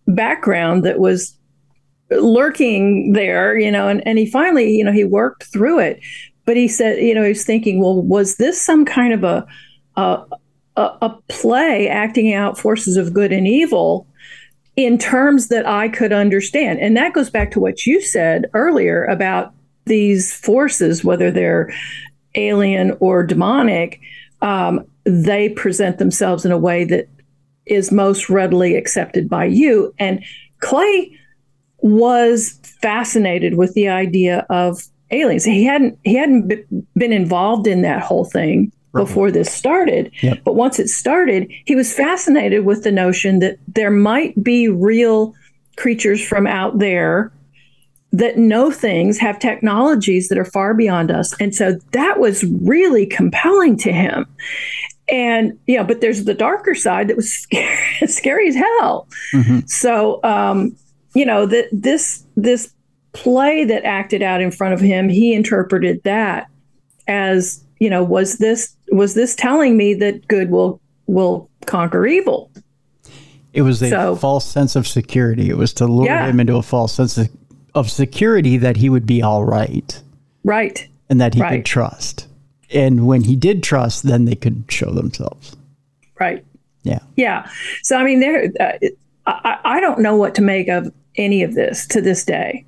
background 0.05 0.83
that 0.83 0.99
was 0.99 1.35
lurking 2.11 3.13
there 3.13 3.57
you 3.57 3.71
know 3.71 3.87
and, 3.87 4.05
and 4.07 4.19
he 4.19 4.29
finally 4.29 4.69
you 4.77 4.83
know 4.83 4.91
he 4.91 5.03
worked 5.03 5.43
through 5.43 5.79
it. 5.79 5.99
But 6.45 6.57
he 6.57 6.67
said, 6.67 6.99
you 6.99 7.15
know, 7.15 7.23
he 7.23 7.29
was 7.29 7.45
thinking, 7.45 7.79
well, 7.79 8.01
was 8.01 8.35
this 8.35 8.61
some 8.61 8.85
kind 8.85 9.13
of 9.13 9.23
a, 9.23 9.45
a, 9.95 10.25
a 10.75 11.17
play 11.29 11.87
acting 11.87 12.33
out 12.33 12.57
forces 12.57 12.97
of 12.97 13.13
good 13.13 13.31
and 13.31 13.47
evil 13.47 14.07
in 14.75 14.97
terms 14.97 15.47
that 15.49 15.67
I 15.67 15.87
could 15.89 16.13
understand? 16.13 16.79
And 16.79 16.97
that 16.97 17.13
goes 17.13 17.29
back 17.29 17.51
to 17.51 17.59
what 17.59 17.85
you 17.85 18.01
said 18.01 18.49
earlier 18.53 19.05
about 19.05 19.53
these 19.85 20.33
forces, 20.33 21.03
whether 21.03 21.29
they're 21.29 21.73
alien 22.35 22.95
or 22.99 23.23
demonic, 23.23 23.99
um, 24.41 24.85
they 25.03 25.49
present 25.49 25.97
themselves 25.97 26.45
in 26.45 26.51
a 26.51 26.57
way 26.57 26.83
that 26.85 27.07
is 27.65 27.91
most 27.91 28.29
readily 28.29 28.75
accepted 28.75 29.29
by 29.29 29.45
you. 29.45 29.93
And 29.99 30.23
Clay 30.59 31.17
was 31.79 32.59
fascinated 32.81 33.57
with 33.57 33.73
the 33.73 33.89
idea 33.89 34.45
of 34.49 34.83
aliens. 35.11 35.43
He 35.43 35.63
hadn't 35.63 35.99
he 36.03 36.15
hadn't 36.15 36.47
been 36.95 37.13
involved 37.13 37.67
in 37.67 37.81
that 37.81 38.01
whole 38.01 38.25
thing 38.25 38.71
before 38.93 39.31
this 39.31 39.51
started. 39.51 40.11
Yep. 40.21 40.41
But 40.43 40.55
once 40.55 40.79
it 40.79 40.87
started, 40.87 41.51
he 41.65 41.75
was 41.75 41.93
fascinated 41.93 42.65
with 42.65 42.83
the 42.83 42.91
notion 42.91 43.39
that 43.39 43.57
there 43.67 43.91
might 43.91 44.41
be 44.43 44.69
real 44.69 45.33
creatures 45.75 46.23
from 46.23 46.45
out 46.45 46.79
there 46.79 47.31
that 48.11 48.37
know 48.37 48.69
things, 48.69 49.17
have 49.17 49.39
technologies 49.39 50.29
that 50.29 50.37
are 50.37 50.45
far 50.45 50.75
beyond 50.75 51.09
us. 51.09 51.33
And 51.41 51.55
so 51.55 51.79
that 51.91 52.19
was 52.19 52.43
really 52.43 53.07
compelling 53.07 53.75
to 53.77 53.91
him. 53.91 54.27
And, 55.09 55.57
you 55.65 55.75
know, 55.75 55.83
but 55.83 55.99
there's 55.99 56.25
the 56.25 56.35
darker 56.35 56.75
side 56.75 57.07
that 57.07 57.15
was 57.15 57.33
scary, 57.33 58.07
scary 58.07 58.47
as 58.49 58.55
hell. 58.55 59.07
Mm-hmm. 59.33 59.59
So, 59.65 60.19
um, 60.23 60.75
you 61.15 61.25
know, 61.25 61.47
that 61.47 61.67
this, 61.71 62.23
this 62.35 62.71
play 63.13 63.65
that 63.65 63.83
acted 63.83 64.21
out 64.21 64.41
in 64.41 64.51
front 64.51 64.75
of 64.75 64.79
him, 64.79 65.09
he 65.09 65.33
interpreted 65.33 66.01
that 66.03 66.47
as, 67.07 67.63
you 67.83 67.89
know, 67.89 68.03
was 68.03 68.37
this, 68.37 68.75
was 68.91 69.13
this 69.13 69.35
telling 69.35 69.75
me 69.77 69.93
that 69.95 70.27
good 70.27 70.49
will, 70.49 70.79
will 71.07 71.49
conquer 71.65 72.07
evil? 72.07 72.49
It 73.51 73.61
was 73.61 73.81
a 73.83 73.89
so, 73.89 74.15
false 74.15 74.45
sense 74.49 74.75
of 74.75 74.87
security. 74.87 75.49
It 75.49 75.57
was 75.57 75.73
to 75.73 75.85
lure 75.85 76.05
yeah. 76.05 76.25
him 76.25 76.39
into 76.39 76.55
a 76.55 76.63
false 76.63 76.93
sense 76.93 77.17
of 77.17 77.29
of 77.75 77.89
security 77.89 78.57
that 78.57 78.77
he 78.77 78.89
would 78.89 79.05
be 79.05 79.21
all 79.21 79.43
right. 79.43 80.01
Right. 80.43 80.87
And 81.09 81.19
that 81.19 81.33
he 81.33 81.41
right. 81.41 81.57
could 81.57 81.65
trust. 81.65 82.27
And 82.71 83.07
when 83.07 83.23
he 83.23 83.35
did 83.35 83.63
trust, 83.63 84.03
then 84.03 84.25
they 84.25 84.35
could 84.35 84.65
show 84.69 84.91
themselves. 84.91 85.55
Right. 86.19 86.45
Yeah. 86.83 86.99
Yeah. 87.15 87.49
So, 87.81 87.97
I 87.97 88.03
mean, 88.03 88.19
there, 88.19 88.51
uh, 88.59 88.73
I, 89.25 89.59
I 89.63 89.79
don't 89.79 89.99
know 89.99 90.15
what 90.15 90.35
to 90.35 90.41
make 90.41 90.67
of 90.67 90.91
any 91.15 91.43
of 91.43 91.53
this 91.53 91.87
to 91.87 92.01
this 92.01 92.25
day. 92.25 92.65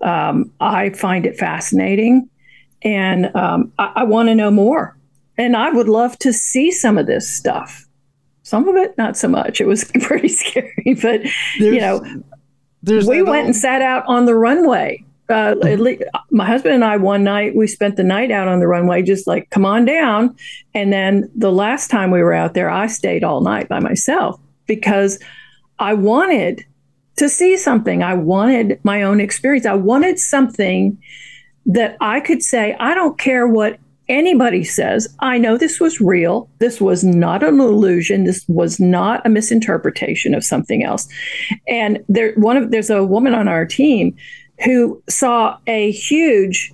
Um, 0.00 0.50
I 0.60 0.90
find 0.90 1.26
it 1.26 1.38
fascinating 1.38 2.28
and 2.84 3.34
um, 3.36 3.72
I, 3.78 3.92
I 3.96 4.04
want 4.04 4.28
to 4.28 4.34
know 4.34 4.50
more. 4.50 4.96
And 5.38 5.56
I 5.56 5.70
would 5.70 5.88
love 5.88 6.18
to 6.18 6.32
see 6.32 6.70
some 6.70 6.98
of 6.98 7.06
this 7.06 7.28
stuff. 7.28 7.86
Some 8.42 8.68
of 8.68 8.76
it, 8.76 8.96
not 8.98 9.16
so 9.16 9.28
much. 9.28 9.60
It 9.60 9.66
was 9.66 9.84
pretty 10.02 10.28
scary, 10.28 10.98
but 11.00 11.22
There's, 11.58 11.74
you 11.74 11.80
know, 11.80 12.04
there's 12.82 13.06
we 13.06 13.22
went 13.22 13.46
and 13.46 13.56
sat 13.56 13.82
out 13.82 14.04
on 14.06 14.26
the 14.26 14.34
runway. 14.34 15.04
Uh, 15.28 15.54
least, 15.54 16.02
my 16.30 16.44
husband 16.44 16.74
and 16.74 16.84
I 16.84 16.96
one 16.96 17.24
night 17.24 17.54
we 17.54 17.66
spent 17.66 17.96
the 17.96 18.04
night 18.04 18.30
out 18.30 18.48
on 18.48 18.58
the 18.60 18.66
runway, 18.66 19.02
just 19.02 19.26
like 19.26 19.48
come 19.50 19.64
on 19.64 19.84
down. 19.84 20.36
And 20.74 20.92
then 20.92 21.30
the 21.34 21.52
last 21.52 21.90
time 21.90 22.10
we 22.10 22.22
were 22.22 22.34
out 22.34 22.54
there, 22.54 22.68
I 22.68 22.88
stayed 22.88 23.24
all 23.24 23.40
night 23.40 23.68
by 23.68 23.78
myself 23.78 24.38
because 24.66 25.18
I 25.78 25.94
wanted 25.94 26.66
to 27.16 27.28
see 27.28 27.56
something. 27.56 28.02
I 28.02 28.14
wanted 28.14 28.80
my 28.84 29.02
own 29.02 29.20
experience. 29.20 29.64
I 29.64 29.74
wanted 29.74 30.18
something 30.18 30.98
that 31.66 31.96
I 32.00 32.20
could 32.20 32.42
say, 32.42 32.74
I 32.80 32.94
don't 32.94 33.18
care 33.18 33.46
what 33.46 33.78
anybody 34.08 34.64
says, 34.64 35.08
I 35.20 35.38
know 35.38 35.56
this 35.56 35.80
was 35.80 36.00
real. 36.00 36.48
This 36.58 36.80
was 36.80 37.04
not 37.04 37.42
an 37.42 37.60
illusion. 37.60 38.24
This 38.24 38.44
was 38.48 38.80
not 38.80 39.24
a 39.24 39.30
misinterpretation 39.30 40.34
of 40.34 40.44
something 40.44 40.84
else. 40.84 41.08
And 41.68 42.04
there, 42.08 42.34
one 42.34 42.56
of 42.56 42.70
there's 42.70 42.90
a 42.90 43.04
woman 43.04 43.34
on 43.34 43.48
our 43.48 43.64
team 43.64 44.16
who 44.64 45.02
saw 45.08 45.58
a 45.66 45.90
huge 45.92 46.72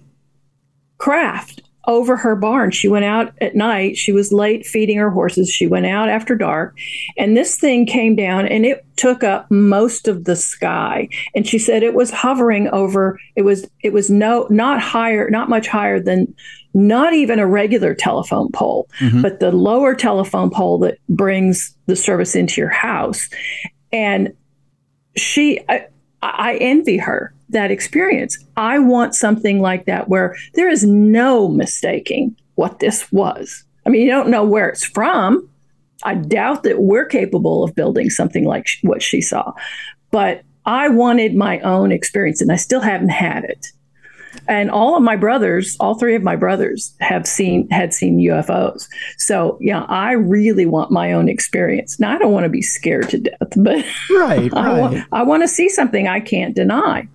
craft 0.99 1.63
over 1.89 2.17
her 2.17 2.37
barn. 2.37 2.71
She 2.71 2.87
went 2.87 3.07
out 3.07 3.33
at 3.41 3.57
night. 3.57 3.97
She 3.97 4.13
was 4.13 4.31
late 4.31 4.67
feeding 4.67 4.99
her 4.99 5.11
horses. 5.11 5.51
She 5.51 5.67
went 5.67 5.87
out 5.87 6.09
after 6.09 6.37
dark, 6.37 6.77
and 7.17 7.37
this 7.37 7.57
thing 7.57 7.87
came 7.87 8.15
down 8.15 8.47
and 8.47 8.65
it 8.65 8.85
took 8.97 9.25
up 9.25 9.51
most 9.51 10.07
of 10.07 10.25
the 10.25 10.37
sky. 10.37 11.09
And 11.35 11.47
she 11.47 11.59
said 11.59 11.83
it 11.83 11.95
was 11.95 12.11
hovering 12.11 12.69
over. 12.69 13.19
It 13.35 13.43
was 13.43 13.69
it 13.83 13.93
was 13.93 14.11
no 14.11 14.47
not 14.51 14.81
higher, 14.81 15.29
not 15.31 15.49
much 15.49 15.67
higher 15.67 15.99
than 15.99 16.33
not 16.75 17.15
even 17.15 17.39
a 17.39 17.47
regular 17.47 17.95
telephone 17.95 18.53
pole, 18.53 18.89
mm-hmm. 19.01 19.23
but 19.23 19.41
the 19.41 19.51
lower 19.51 19.95
telephone 19.95 20.51
pole 20.51 20.79
that 20.79 20.99
brings 21.09 21.75
the 21.87 21.97
service 21.97 22.37
into 22.37 22.61
your 22.61 22.71
house. 22.71 23.29
And 23.91 24.35
she, 25.17 25.61
I, 25.69 25.87
I 26.23 26.57
envy 26.57 26.99
her 26.99 27.35
that 27.51 27.71
experience. 27.71 28.39
I 28.57 28.79
want 28.79 29.15
something 29.15 29.61
like 29.61 29.87
that 29.87 30.09
where 30.09 30.37
there 30.55 30.69
is 30.69 30.85
no 30.85 31.49
mistaking 31.49 32.37
what 32.57 32.81
this 32.81 33.11
was. 33.13 33.65
I 33.87 33.91
mean, 33.91 34.03
you 34.03 34.11
don't 34.11 34.31
know 34.31 34.45
where 34.45 34.69
it's 34.69 34.85
from. 34.85 35.49
I 36.05 36.15
doubt 36.15 36.63
that 36.65 36.83
we're 36.83 37.07
capable 37.07 37.65
of 37.65 37.75
building 37.75 38.11
something 38.11 38.45
like 38.45 38.69
what 38.83 39.03
she 39.03 39.21
saw, 39.21 39.53
but 40.11 40.43
I 40.65 40.89
wanted 40.89 41.35
my 41.35 41.59
own 41.61 41.91
experience 41.91 42.41
and 42.41 42.53
I 42.53 42.57
still 42.57 42.81
haven't 42.81 43.09
had 43.09 43.45
it 43.45 43.67
and 44.47 44.71
all 44.71 44.97
of 44.97 45.03
my 45.03 45.17
brothers, 45.17 45.77
all 45.81 45.95
three 45.95 46.15
of 46.15 46.23
my 46.23 46.37
brothers 46.37 46.95
have 47.01 47.27
seen 47.27 47.69
had 47.71 47.93
seen 47.93 48.19
UFOs. 48.19 48.89
So 49.17 49.59
yeah, 49.61 49.85
I 49.85 50.13
really 50.13 50.67
want 50.67 50.91
my 50.91 51.13
own 51.13 51.29
experience. 51.29 51.99
Now 51.99 52.15
I 52.15 52.19
don't 52.19 52.33
want 52.33 52.45
to 52.45 52.51
be 52.51 52.63
scared 52.63 53.09
to 53.11 53.19
death, 53.19 53.37
but 53.57 53.85
right, 54.11 54.53
I, 54.55 54.67
right. 54.67 54.81
Want, 54.81 55.07
I 55.13 55.23
want 55.23 55.43
to 55.43 55.49
see 55.49 55.69
something 55.69 56.09
I 56.09 56.21
can't 56.21 56.55
deny. 56.55 57.09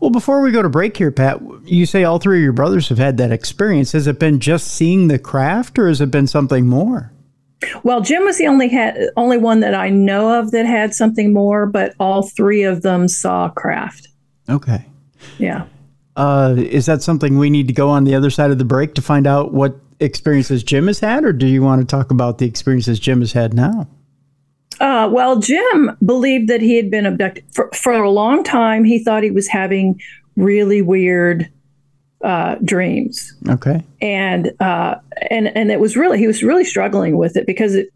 Well, 0.00 0.10
before 0.10 0.42
we 0.42 0.52
go 0.52 0.62
to 0.62 0.68
break 0.68 0.96
here, 0.96 1.10
Pat, 1.10 1.40
you 1.64 1.86
say 1.86 2.04
all 2.04 2.18
three 2.18 2.38
of 2.38 2.42
your 2.42 2.52
brothers 2.52 2.88
have 2.90 2.98
had 2.98 3.16
that 3.16 3.32
experience. 3.32 3.92
Has 3.92 4.06
it 4.06 4.18
been 4.18 4.40
just 4.40 4.68
seeing 4.68 5.08
the 5.08 5.18
craft, 5.18 5.78
or 5.78 5.88
has 5.88 6.00
it 6.00 6.10
been 6.10 6.26
something 6.26 6.66
more? 6.66 7.12
Well, 7.82 8.02
Jim 8.02 8.24
was 8.24 8.36
the 8.36 8.46
only 8.46 8.68
had 8.68 8.98
only 9.16 9.38
one 9.38 9.60
that 9.60 9.74
I 9.74 9.88
know 9.88 10.38
of 10.38 10.50
that 10.50 10.66
had 10.66 10.94
something 10.94 11.32
more, 11.32 11.66
but 11.66 11.94
all 11.98 12.22
three 12.22 12.62
of 12.64 12.82
them 12.82 13.08
saw 13.08 13.48
craft. 13.48 14.08
Okay. 14.48 14.84
Yeah. 15.38 15.64
Uh, 16.16 16.54
is 16.56 16.86
that 16.86 17.02
something 17.02 17.38
we 17.38 17.50
need 17.50 17.66
to 17.68 17.74
go 17.74 17.88
on 17.88 18.04
the 18.04 18.14
other 18.14 18.30
side 18.30 18.50
of 18.50 18.58
the 18.58 18.64
break 18.64 18.94
to 18.94 19.02
find 19.02 19.26
out 19.26 19.52
what 19.52 19.76
experiences 20.00 20.62
Jim 20.62 20.86
has 20.86 21.00
had, 21.00 21.24
or 21.24 21.32
do 21.32 21.46
you 21.46 21.62
want 21.62 21.80
to 21.80 21.86
talk 21.86 22.10
about 22.10 22.38
the 22.38 22.46
experiences 22.46 23.00
Jim 23.00 23.20
has 23.20 23.32
had 23.32 23.54
now? 23.54 23.88
Uh, 24.80 25.08
well, 25.10 25.38
Jim 25.38 25.96
believed 26.04 26.48
that 26.48 26.60
he 26.60 26.76
had 26.76 26.90
been 26.90 27.06
abducted 27.06 27.44
for, 27.52 27.70
for 27.74 27.92
a 27.92 28.10
long 28.10 28.44
time. 28.44 28.84
He 28.84 29.02
thought 29.02 29.22
he 29.22 29.30
was 29.30 29.48
having 29.48 30.00
really 30.36 30.82
weird 30.82 31.50
uh, 32.22 32.56
dreams. 32.64 33.34
Okay. 33.48 33.82
And 34.00 34.52
uh, 34.60 34.96
and 35.30 35.48
and 35.56 35.70
it 35.70 35.80
was 35.80 35.96
really 35.96 36.18
he 36.18 36.26
was 36.26 36.42
really 36.42 36.64
struggling 36.64 37.16
with 37.16 37.36
it 37.36 37.46
because 37.46 37.74
it 37.74 37.88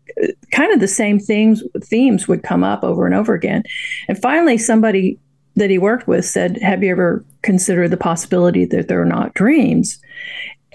kind 0.52 0.72
of 0.72 0.80
the 0.80 0.88
same 0.88 1.18
themes 1.18 1.62
themes 1.82 2.28
would 2.28 2.42
come 2.42 2.62
up 2.62 2.84
over 2.84 3.06
and 3.06 3.14
over 3.14 3.34
again. 3.34 3.62
And 4.08 4.20
finally, 4.20 4.58
somebody 4.58 5.18
that 5.56 5.70
he 5.70 5.78
worked 5.78 6.06
with 6.06 6.24
said, 6.24 6.58
Have 6.62 6.82
you 6.82 6.90
ever 6.90 7.24
considered 7.42 7.90
the 7.90 7.96
possibility 7.96 8.64
that 8.66 8.88
they're 8.88 9.04
not 9.04 9.34
dreams? 9.34 9.98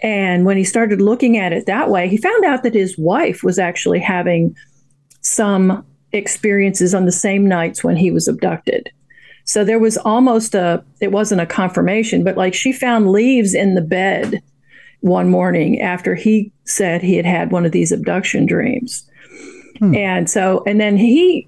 And 0.03 0.45
when 0.45 0.57
he 0.57 0.63
started 0.63 1.01
looking 1.01 1.37
at 1.37 1.53
it 1.53 1.65
that 1.65 1.89
way, 1.89 2.07
he 2.07 2.17
found 2.17 2.43
out 2.45 2.63
that 2.63 2.73
his 2.73 2.97
wife 2.97 3.43
was 3.43 3.57
actually 3.57 3.99
having 3.99 4.55
some 5.21 5.85
experiences 6.15 6.93
on 6.93 7.05
the 7.05 7.11
same 7.11 7.47
nights 7.47 7.83
when 7.83 7.95
he 7.95 8.11
was 8.11 8.27
abducted. 8.27 8.89
So 9.43 9.63
there 9.63 9.79
was 9.79 9.97
almost 9.97 10.55
a, 10.55 10.83
it 11.01 11.11
wasn't 11.11 11.41
a 11.41 11.45
confirmation, 11.45 12.23
but 12.23 12.37
like 12.37 12.53
she 12.53 12.73
found 12.73 13.11
leaves 13.11 13.53
in 13.53 13.75
the 13.75 13.81
bed 13.81 14.41
one 15.01 15.29
morning 15.29 15.81
after 15.81 16.15
he 16.15 16.51
said 16.63 17.01
he 17.01 17.15
had 17.15 17.25
had 17.25 17.51
one 17.51 17.65
of 17.65 17.71
these 17.71 17.91
abduction 17.91 18.47
dreams. 18.47 19.07
Hmm. 19.77 19.93
And 19.93 20.29
so, 20.29 20.63
and 20.65 20.81
then 20.81 20.97
he, 20.97 21.47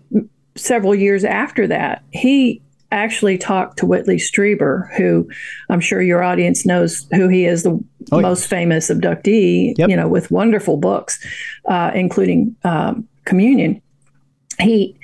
several 0.55 0.93
years 0.93 1.23
after 1.23 1.65
that, 1.67 2.03
he 2.11 2.61
actually 2.91 3.37
talked 3.37 3.79
to 3.79 3.85
Whitley 3.85 4.17
Strieber, 4.17 4.93
who 4.95 5.27
I'm 5.69 5.81
sure 5.81 6.01
your 6.01 6.23
audience 6.23 6.65
knows 6.65 7.07
who 7.13 7.27
he 7.27 7.45
is, 7.45 7.63
the 7.63 7.83
oh, 8.11 8.21
most 8.21 8.41
yes. 8.41 8.47
famous 8.47 8.89
abductee, 8.89 9.73
yep. 9.77 9.89
you 9.89 9.95
know, 9.95 10.07
with 10.07 10.31
wonderful 10.31 10.77
books, 10.77 11.19
uh, 11.65 11.91
including 11.93 12.55
um, 12.63 13.07
Communion. 13.25 13.81
He 14.59 14.95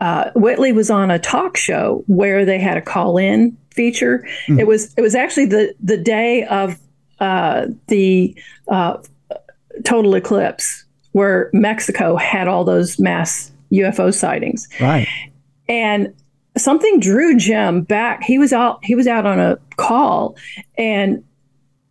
uh, 0.00 0.30
Whitley 0.34 0.72
was 0.72 0.90
on 0.90 1.10
a 1.10 1.18
talk 1.18 1.56
show 1.56 2.04
where 2.06 2.44
they 2.44 2.58
had 2.58 2.76
a 2.76 2.82
call-in 2.82 3.56
feature. 3.70 4.26
Mm. 4.46 4.60
It 4.60 4.66
was 4.66 4.94
it 4.94 5.00
was 5.00 5.14
actually 5.14 5.46
the 5.46 5.74
the 5.82 5.96
day 5.96 6.44
of 6.44 6.78
uh, 7.20 7.66
the 7.88 8.36
uh, 8.68 8.98
total 9.84 10.14
eclipse 10.14 10.84
where 11.12 11.50
Mexico 11.52 12.16
had 12.16 12.46
all 12.46 12.64
those 12.64 12.98
mass 12.98 13.50
UFO 13.72 14.14
sightings. 14.14 14.68
Right. 14.80 15.08
And 15.68 16.14
something 16.56 17.00
drew 17.00 17.36
Jim 17.36 17.82
back. 17.82 18.22
He 18.22 18.38
was 18.38 18.52
out 18.52 18.78
he 18.84 18.94
was 18.94 19.06
out 19.06 19.26
on 19.26 19.40
a 19.40 19.58
call 19.76 20.36
and 20.76 21.24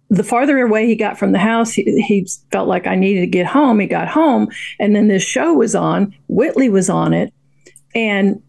the 0.09 0.23
farther 0.23 0.59
away 0.59 0.87
he 0.87 0.95
got 0.95 1.17
from 1.17 1.31
the 1.31 1.39
house, 1.39 1.71
he, 1.73 1.83
he, 2.01 2.27
felt 2.51 2.67
like 2.67 2.87
I 2.87 2.95
needed 2.95 3.21
to 3.21 3.27
get 3.27 3.45
home. 3.45 3.79
He 3.79 3.87
got 3.87 4.07
home, 4.07 4.49
and 4.79 4.95
then 4.95 5.07
this 5.07 5.23
show 5.23 5.53
was 5.53 5.75
on. 5.75 6.15
Whitley 6.27 6.69
was 6.69 6.89
on 6.89 7.13
it, 7.13 7.33
and 7.93 8.41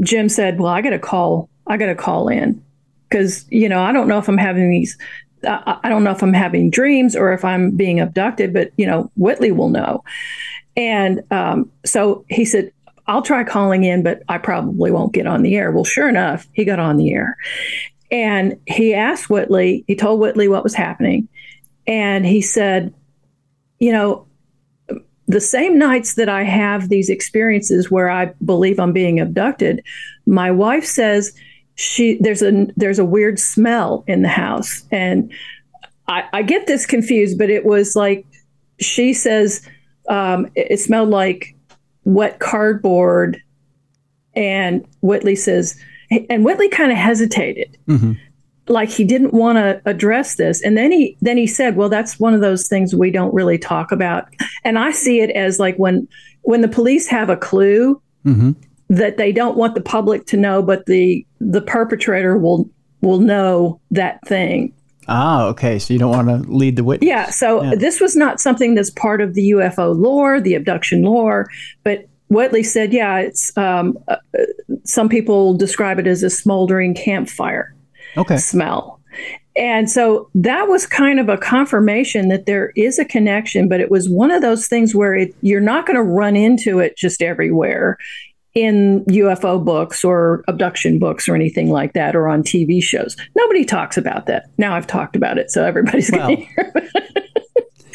Jim 0.00 0.28
said, 0.28 0.58
"Well, 0.58 0.72
I 0.72 0.82
got 0.82 0.90
to 0.90 0.98
call. 0.98 1.48
I 1.66 1.76
got 1.76 1.86
to 1.86 1.94
call 1.94 2.28
in 2.28 2.62
because 3.08 3.46
you 3.50 3.68
know 3.68 3.82
I 3.82 3.92
don't 3.92 4.08
know 4.08 4.18
if 4.18 4.28
I'm 4.28 4.38
having 4.38 4.70
these. 4.70 4.98
Uh, 5.46 5.78
I 5.82 5.88
don't 5.88 6.04
know 6.04 6.10
if 6.10 6.22
I'm 6.22 6.34
having 6.34 6.70
dreams 6.70 7.16
or 7.16 7.32
if 7.32 7.44
I'm 7.44 7.70
being 7.76 8.00
abducted, 8.00 8.52
but 8.52 8.72
you 8.76 8.86
know 8.86 9.10
Whitley 9.16 9.52
will 9.52 9.68
know." 9.68 10.02
And 10.76 11.22
um, 11.30 11.70
so 11.84 12.24
he 12.28 12.44
said, 12.44 12.72
I'll 13.06 13.22
try 13.22 13.42
calling 13.42 13.82
in, 13.82 14.04
but 14.04 14.22
I 14.28 14.38
probably 14.38 14.92
won't 14.92 15.12
get 15.12 15.26
on 15.26 15.42
the 15.42 15.56
air. 15.56 15.72
Well, 15.72 15.84
sure 15.84 16.08
enough, 16.08 16.46
he 16.52 16.64
got 16.64 16.78
on 16.78 16.96
the 16.96 17.12
air. 17.12 17.36
And 18.10 18.58
he 18.66 18.94
asked 18.94 19.30
Whitley, 19.30 19.84
he 19.86 19.94
told 19.94 20.20
Whitley 20.20 20.48
what 20.48 20.64
was 20.64 20.74
happening. 20.74 21.28
And 21.86 22.26
he 22.26 22.40
said, 22.40 22.92
You 23.78 23.92
know, 23.92 24.26
the 25.26 25.40
same 25.40 25.78
nights 25.78 26.14
that 26.14 26.28
I 26.28 26.42
have 26.42 26.88
these 26.88 27.08
experiences 27.08 27.90
where 27.90 28.10
I 28.10 28.32
believe 28.44 28.80
I'm 28.80 28.92
being 28.92 29.20
abducted, 29.20 29.82
my 30.26 30.50
wife 30.50 30.84
says 30.84 31.32
she 31.76 32.18
there's 32.20 32.42
a 32.42 32.66
there's 32.76 32.98
a 32.98 33.04
weird 33.04 33.38
smell 33.38 34.04
in 34.06 34.22
the 34.22 34.28
house. 34.28 34.82
And 34.90 35.32
I, 36.08 36.24
I 36.32 36.42
get 36.42 36.66
this 36.66 36.84
confused, 36.84 37.38
but 37.38 37.48
it 37.48 37.64
was 37.64 37.94
like 37.94 38.26
she 38.80 39.14
says 39.14 39.66
um, 40.08 40.46
it, 40.56 40.72
it 40.72 40.80
smelled 40.80 41.10
like 41.10 41.54
wet 42.04 42.40
cardboard. 42.40 43.40
And 44.34 44.86
Whitley 45.00 45.36
says, 45.36 45.80
and 46.28 46.44
Whitley 46.44 46.68
kind 46.68 46.90
of 46.90 46.98
hesitated. 46.98 47.76
Mm-hmm. 47.88 48.12
Like 48.68 48.88
he 48.88 49.04
didn't 49.04 49.32
want 49.32 49.56
to 49.56 49.82
address 49.84 50.36
this, 50.36 50.62
and 50.62 50.76
then 50.76 50.92
he 50.92 51.16
then 51.20 51.36
he 51.36 51.46
said, 51.46 51.76
"Well, 51.76 51.88
that's 51.88 52.20
one 52.20 52.34
of 52.34 52.40
those 52.40 52.68
things 52.68 52.94
we 52.94 53.10
don't 53.10 53.34
really 53.34 53.58
talk 53.58 53.90
about." 53.90 54.28
And 54.64 54.78
I 54.78 54.92
see 54.92 55.20
it 55.20 55.30
as 55.30 55.58
like 55.58 55.76
when 55.76 56.06
when 56.42 56.60
the 56.60 56.68
police 56.68 57.08
have 57.08 57.30
a 57.30 57.36
clue 57.36 58.00
mm-hmm. 58.24 58.52
that 58.88 59.16
they 59.16 59.32
don't 59.32 59.56
want 59.56 59.74
the 59.74 59.80
public 59.80 60.26
to 60.26 60.36
know, 60.36 60.62
but 60.62 60.86
the 60.86 61.26
the 61.40 61.62
perpetrator 61.62 62.36
will 62.36 62.70
will 63.00 63.18
know 63.18 63.80
that 63.90 64.24
thing. 64.26 64.72
Ah, 65.08 65.46
okay. 65.46 65.78
So 65.80 65.92
you 65.92 65.98
don't 65.98 66.10
want 66.10 66.28
to 66.28 66.52
lead 66.52 66.76
the 66.76 66.84
witness. 66.84 67.08
Yeah. 67.08 67.30
So 67.30 67.64
yeah. 67.64 67.74
this 67.74 68.00
was 68.00 68.14
not 68.14 68.40
something 68.40 68.76
that's 68.76 68.90
part 68.90 69.20
of 69.20 69.34
the 69.34 69.50
UFO 69.50 69.98
lore, 69.98 70.40
the 70.40 70.54
abduction 70.54 71.02
lore, 71.02 71.48
but 71.82 72.06
Whitley 72.30 72.62
said, 72.62 72.92
yeah, 72.92 73.18
it's 73.18 73.56
um, 73.58 73.98
uh, 74.06 74.16
some 74.84 75.08
people 75.08 75.54
describe 75.54 75.98
it 75.98 76.06
as 76.06 76.22
a 76.22 76.30
smoldering 76.30 76.94
campfire 76.94 77.74
okay. 78.16 78.36
smell. 78.36 79.00
And 79.56 79.90
so 79.90 80.30
that 80.34 80.68
was 80.68 80.86
kind 80.86 81.18
of 81.18 81.28
a 81.28 81.36
confirmation 81.36 82.28
that 82.28 82.46
there 82.46 82.72
is 82.76 82.98
a 82.98 83.04
connection, 83.04 83.68
but 83.68 83.80
it 83.80 83.90
was 83.90 84.08
one 84.08 84.30
of 84.30 84.42
those 84.42 84.68
things 84.68 84.94
where 84.94 85.14
it, 85.14 85.34
you're 85.42 85.60
not 85.60 85.86
going 85.86 85.96
to 85.96 86.02
run 86.02 86.36
into 86.36 86.78
it 86.78 86.96
just 86.96 87.20
everywhere 87.20 87.98
in 88.54 89.04
UFO 89.06 89.64
books 89.64 90.04
or 90.04 90.44
abduction 90.48 90.98
books 90.98 91.28
or 91.28 91.34
anything 91.34 91.70
like 91.70 91.92
that 91.92 92.16
or 92.16 92.28
on 92.28 92.42
TV 92.42 92.82
shows. 92.82 93.16
Nobody 93.36 93.64
talks 93.64 93.96
about 93.96 94.26
that. 94.26 94.46
Now 94.58 94.74
I've 94.74 94.86
talked 94.86 95.16
about 95.16 95.38
it, 95.38 95.50
so 95.50 95.64
everybody's 95.64 96.10
well. 96.10 96.28
going 96.28 96.38
to 96.38 96.44
hear 96.44 96.72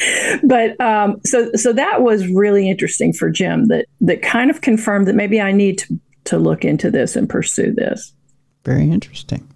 but 0.44 0.78
um, 0.80 1.20
so 1.24 1.50
so 1.54 1.72
that 1.72 2.02
was 2.02 2.26
really 2.28 2.68
interesting 2.68 3.12
for 3.12 3.30
Jim. 3.30 3.68
That 3.68 3.86
that 4.00 4.22
kind 4.22 4.50
of 4.50 4.60
confirmed 4.60 5.06
that 5.08 5.14
maybe 5.14 5.40
I 5.40 5.52
need 5.52 5.78
to 5.78 6.00
to 6.26 6.38
look 6.38 6.64
into 6.64 6.90
this 6.90 7.16
and 7.16 7.28
pursue 7.28 7.72
this. 7.72 8.12
Very 8.64 8.90
interesting. 8.90 9.46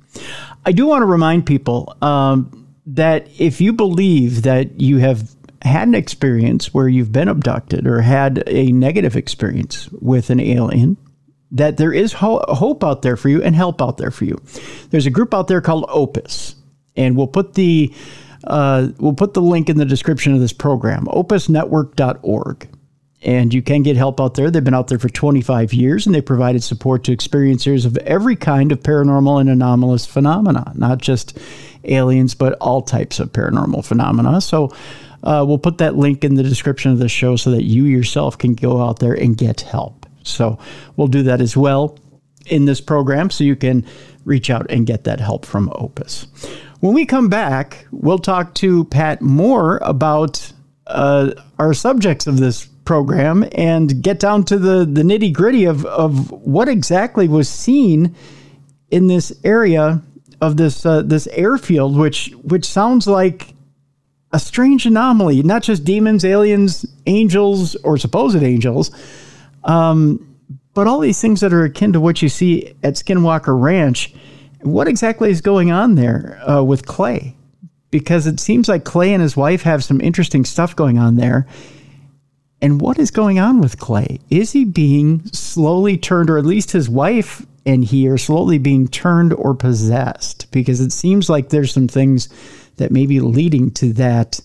I 0.65 0.73
do 0.73 0.87
want 0.87 1.03
to 1.03 1.07
remind 1.07 1.47
people 1.47 1.97
um, 2.03 2.69
that 2.87 3.29
if 3.39 3.61
you 3.61 3.73
believe 3.73 4.43
that 4.43 4.81
you 4.81 4.99
have 4.99 5.31
had 5.63 5.89
an 5.89 5.95
experience 5.95 6.73
where 6.73 6.89
you've 6.89 7.13
been 7.13 7.29
abducted 7.29 7.87
or 7.87 8.01
had 8.01 8.43
a 8.47 8.73
negative 8.73 9.17
experience 9.17 9.89
with 10.01 10.31
an 10.31 10.41
alien, 10.41 10.97
that 11.53 11.77
there 11.77 11.93
is 11.93 12.13
ho- 12.15 12.45
hope 12.49 12.85
out 12.85 13.03
there 13.03 13.17
for 13.17 13.29
you 13.29 13.43
and 13.43 13.55
help 13.55 13.83
out 13.83 13.99
there 13.99 14.11
for 14.11 14.25
you. 14.25 14.41
There's 14.91 15.07
a 15.07 15.11
group 15.11 15.35
out 15.35 15.49
there 15.49 15.61
called 15.61 15.85
Opus, 15.89 16.55
and 16.97 17.17
we'll 17.17 17.27
put 17.27 17.55
the 17.55 17.93
uh, 18.45 18.89
we'll 18.99 19.15
put 19.15 19.35
the 19.35 19.43
link 19.43 19.69
in 19.69 19.77
the 19.77 19.85
description 19.85 20.33
of 20.33 20.41
this 20.41 20.53
program, 20.53 21.05
opusnetwork.org. 21.07 22.69
And 23.23 23.53
you 23.53 23.61
can 23.61 23.83
get 23.83 23.97
help 23.97 24.19
out 24.19 24.35
there. 24.35 24.51
They've 24.51 24.65
been 24.65 24.75
out 24.75 24.89
there 24.89 24.99
for 24.99 25.11
25 25.11 25.75
years 25.75 26.07
and 26.07 26.15
they 26.15 26.23
provided 26.23 26.63
support 26.63 27.05
to 27.05 27.15
experiencers 27.15 27.85
of 27.85 27.99
every 27.99 28.35
kind 28.35 28.73
of 28.73 28.81
paranormal 28.81 29.41
and 29.41 29.51
anomalous 29.51 30.07
phenomena, 30.07 30.73
not 30.75 30.99
just 30.99 31.39
aliens, 31.85 32.35
but 32.35 32.55
all 32.55 32.81
types 32.81 33.21
of 33.21 33.31
paranormal 33.33 33.85
phenomena. 33.85 34.41
So 34.41 34.73
uh, 35.23 35.45
we'll 35.47 35.59
put 35.59 35.79
that 35.79 35.97
link 35.97 36.25
in 36.25 36.35
the 36.35 36.43
description 36.43 36.93
of 36.93 36.99
the 36.99 37.09
show 37.09 37.37
so 37.37 37.51
that 37.51 37.65
you 37.65 37.85
yourself 37.85 38.39
can 38.39 38.55
go 38.55 38.83
out 38.83 39.01
there 39.01 39.13
and 39.13 39.37
get 39.37 39.61
help. 39.61 40.07
So 40.23 40.59
we'll 40.97 41.09
do 41.09 41.23
that 41.25 41.41
as 41.41 41.57
well 41.57 41.99
in 42.47 42.65
this 42.65 42.81
program 42.81 43.31
so 43.31 43.45
you 43.45 43.57
can 43.57 43.85
reach 44.25 44.51
out 44.51 44.67
and 44.71 44.87
get 44.87 45.05
that 45.05 45.21
help 45.21 45.45
from 45.45 45.71
Opus. 45.75 46.27
When 46.81 46.95
we 46.95 47.05
come 47.05 47.29
back, 47.29 47.87
we'll 47.91 48.19
talk 48.19 48.55
to 48.57 48.85
Pat 48.87 49.21
more 49.21 49.79
about 49.83 50.53
uh, 50.87 51.33
our 51.59 51.75
subjects 51.75 52.27
of 52.27 52.39
this 52.39 52.67
program 52.91 53.49
and 53.53 54.03
get 54.03 54.19
down 54.19 54.43
to 54.43 54.59
the, 54.59 54.85
the 54.85 55.03
nitty 55.03 55.33
gritty 55.33 55.65
of, 55.65 55.87
of 55.87 56.33
what 56.33 56.69
exactly 56.69 57.29
was 57.29 57.49
seen 57.49 58.17
in 58.91 59.07
this 59.07 59.33
area 59.45 60.03
of 60.41 60.57
this 60.57 60.85
uh, 60.85 61.01
this 61.03 61.29
airfield, 61.29 61.97
which 61.97 62.33
which 62.43 62.65
sounds 62.65 63.07
like 63.07 63.55
a 64.33 64.41
strange 64.41 64.87
anomaly. 64.87 65.41
Not 65.45 65.63
just 65.63 65.85
demons, 65.85 66.25
aliens, 66.25 66.85
angels, 67.07 67.77
or 67.77 67.97
supposed 67.97 68.43
angels, 68.43 68.91
um, 69.63 70.37
but 70.75 70.89
all 70.89 70.99
these 70.99 71.21
things 71.21 71.43
that 71.43 71.53
are 71.53 71.63
akin 71.63 71.93
to 71.93 72.01
what 72.01 72.23
you 72.23 72.29
see 72.29 72.75
at 72.83 72.95
Skinwalker 72.95 73.57
Ranch. 73.57 74.13
What 74.63 74.89
exactly 74.89 75.31
is 75.31 75.41
going 75.41 75.71
on 75.71 75.95
there 75.95 76.41
uh, 76.45 76.65
with 76.65 76.87
Clay? 76.87 77.37
Because 77.93 78.27
it 78.27 78.41
seems 78.41 78.69
like 78.69 78.83
Clay 78.83 79.15
and 79.15 79.23
his 79.23 79.37
wife 79.37 79.63
have 79.63 79.85
some 79.85 80.01
interesting 80.01 80.45
stuff 80.45 80.75
going 80.75 80.99
on 80.99 81.15
there. 81.15 81.47
And 82.63 82.81
what 82.81 82.99
is 82.99 83.11
going 83.11 83.39
on 83.39 83.61
with 83.61 83.79
Clay? 83.79 84.21
Is 84.29 84.53
he 84.53 84.65
being 84.65 85.25
slowly 85.33 85.97
turned, 85.97 86.29
or 86.29 86.39
at 86.39 86.45
least 86.45 86.73
his 86.73 86.89
wife 86.89 87.47
and 87.67 87.85
he 87.85 88.09
are 88.09 88.19
slowly 88.19 88.59
being 88.59 88.89
turned 88.89 89.33
or 89.33 89.55
possessed? 89.55 90.51
Because 90.51 90.81
it 90.81 90.93
seems 90.93 91.31
like 91.31 91.49
there's 91.49 91.73
some 91.73 91.89
things 91.89 92.29
that 92.77 92.91
may 92.91 93.07
be 93.07 93.21
leading 93.21 93.71
to 93.73 93.93
that 93.95 94.41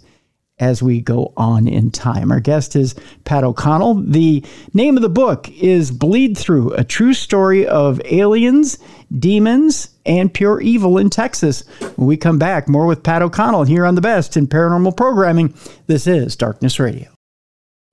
as 0.58 0.82
we 0.82 1.02
go 1.02 1.34
on 1.36 1.68
in 1.68 1.92
time. 1.92 2.32
Our 2.32 2.40
guest 2.40 2.78
is 2.78 2.96
Pat 3.26 3.44
O'Connell. 3.44 3.96
The 3.96 4.44
name 4.74 4.96
of 4.96 5.02
the 5.02 5.10
book 5.10 5.50
is 5.52 5.92
Bleedthrough 5.92 6.78
A 6.78 6.84
True 6.86 7.14
Story 7.14 7.68
of 7.68 8.02
Aliens, 8.06 8.80
Demons, 9.20 9.90
and 10.06 10.34
Pure 10.34 10.62
Evil 10.62 10.98
in 10.98 11.10
Texas. 11.10 11.68
When 11.98 12.08
we 12.08 12.16
come 12.16 12.40
back, 12.40 12.70
more 12.70 12.86
with 12.86 13.04
Pat 13.04 13.22
O'Connell 13.22 13.66
here 13.66 13.86
on 13.86 13.96
the 13.96 14.02
best 14.02 14.38
in 14.38 14.48
paranormal 14.48 14.96
programming. 14.96 15.54
This 15.88 16.08
is 16.08 16.38
Darkness 16.38 16.80
Radio. 16.80 17.15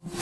Welcome 0.05 0.19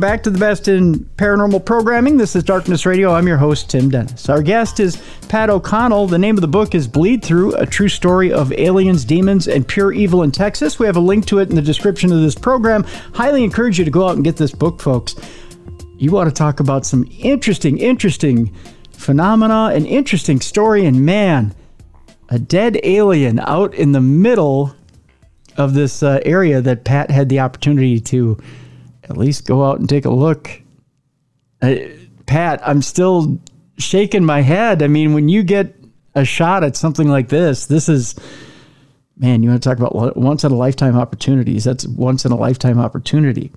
back 0.00 0.22
to 0.24 0.30
the 0.30 0.38
best 0.38 0.68
in 0.68 0.98
paranormal 1.16 1.64
programming. 1.64 2.18
This 2.18 2.36
is 2.36 2.42
Darkness 2.42 2.84
Radio. 2.84 3.14
I'm 3.14 3.26
your 3.26 3.38
host, 3.38 3.70
Tim 3.70 3.88
Dennis. 3.88 4.28
Our 4.28 4.42
guest 4.42 4.80
is 4.80 5.02
Pat 5.34 5.50
O'Connell. 5.50 6.06
The 6.06 6.16
name 6.16 6.36
of 6.36 6.42
the 6.42 6.46
book 6.46 6.76
is 6.76 6.86
Bleedthrough 6.86 7.60
A 7.60 7.66
True 7.66 7.88
Story 7.88 8.32
of 8.32 8.52
Aliens, 8.52 9.04
Demons, 9.04 9.48
and 9.48 9.66
Pure 9.66 9.94
Evil 9.94 10.22
in 10.22 10.30
Texas. 10.30 10.78
We 10.78 10.86
have 10.86 10.94
a 10.94 11.00
link 11.00 11.26
to 11.26 11.40
it 11.40 11.50
in 11.50 11.56
the 11.56 11.60
description 11.60 12.12
of 12.12 12.20
this 12.20 12.36
program. 12.36 12.84
Highly 13.14 13.42
encourage 13.42 13.76
you 13.76 13.84
to 13.84 13.90
go 13.90 14.06
out 14.06 14.14
and 14.14 14.22
get 14.22 14.36
this 14.36 14.52
book, 14.52 14.80
folks. 14.80 15.16
You 15.98 16.12
want 16.12 16.28
to 16.28 16.32
talk 16.32 16.60
about 16.60 16.86
some 16.86 17.08
interesting, 17.18 17.78
interesting 17.78 18.54
phenomena, 18.92 19.72
an 19.74 19.86
interesting 19.86 20.40
story, 20.40 20.86
and 20.86 21.04
man, 21.04 21.52
a 22.28 22.38
dead 22.38 22.78
alien 22.84 23.40
out 23.40 23.74
in 23.74 23.90
the 23.90 24.00
middle 24.00 24.72
of 25.56 25.74
this 25.74 26.04
uh, 26.04 26.20
area 26.24 26.60
that 26.60 26.84
Pat 26.84 27.10
had 27.10 27.28
the 27.28 27.40
opportunity 27.40 27.98
to 27.98 28.38
at 29.02 29.16
least 29.16 29.48
go 29.48 29.64
out 29.64 29.80
and 29.80 29.88
take 29.88 30.04
a 30.04 30.10
look. 30.10 30.62
Uh, 31.60 31.74
Pat, 32.26 32.60
I'm 32.64 32.82
still 32.82 33.40
shaking 33.78 34.24
my 34.24 34.40
head. 34.40 34.82
I 34.82 34.88
mean, 34.88 35.14
when 35.14 35.28
you 35.28 35.42
get 35.42 35.74
a 36.14 36.24
shot 36.24 36.64
at 36.64 36.76
something 36.76 37.08
like 37.08 37.28
this, 37.28 37.66
this 37.66 37.88
is, 37.88 38.14
man, 39.16 39.42
you 39.42 39.50
want 39.50 39.62
to 39.62 39.68
talk 39.68 39.78
about 39.78 40.16
once 40.16 40.44
in 40.44 40.52
a 40.52 40.56
lifetime 40.56 40.96
opportunities. 40.96 41.64
That's 41.64 41.86
once 41.86 42.24
in 42.24 42.32
a 42.32 42.36
lifetime 42.36 42.78
opportunity. 42.78 43.50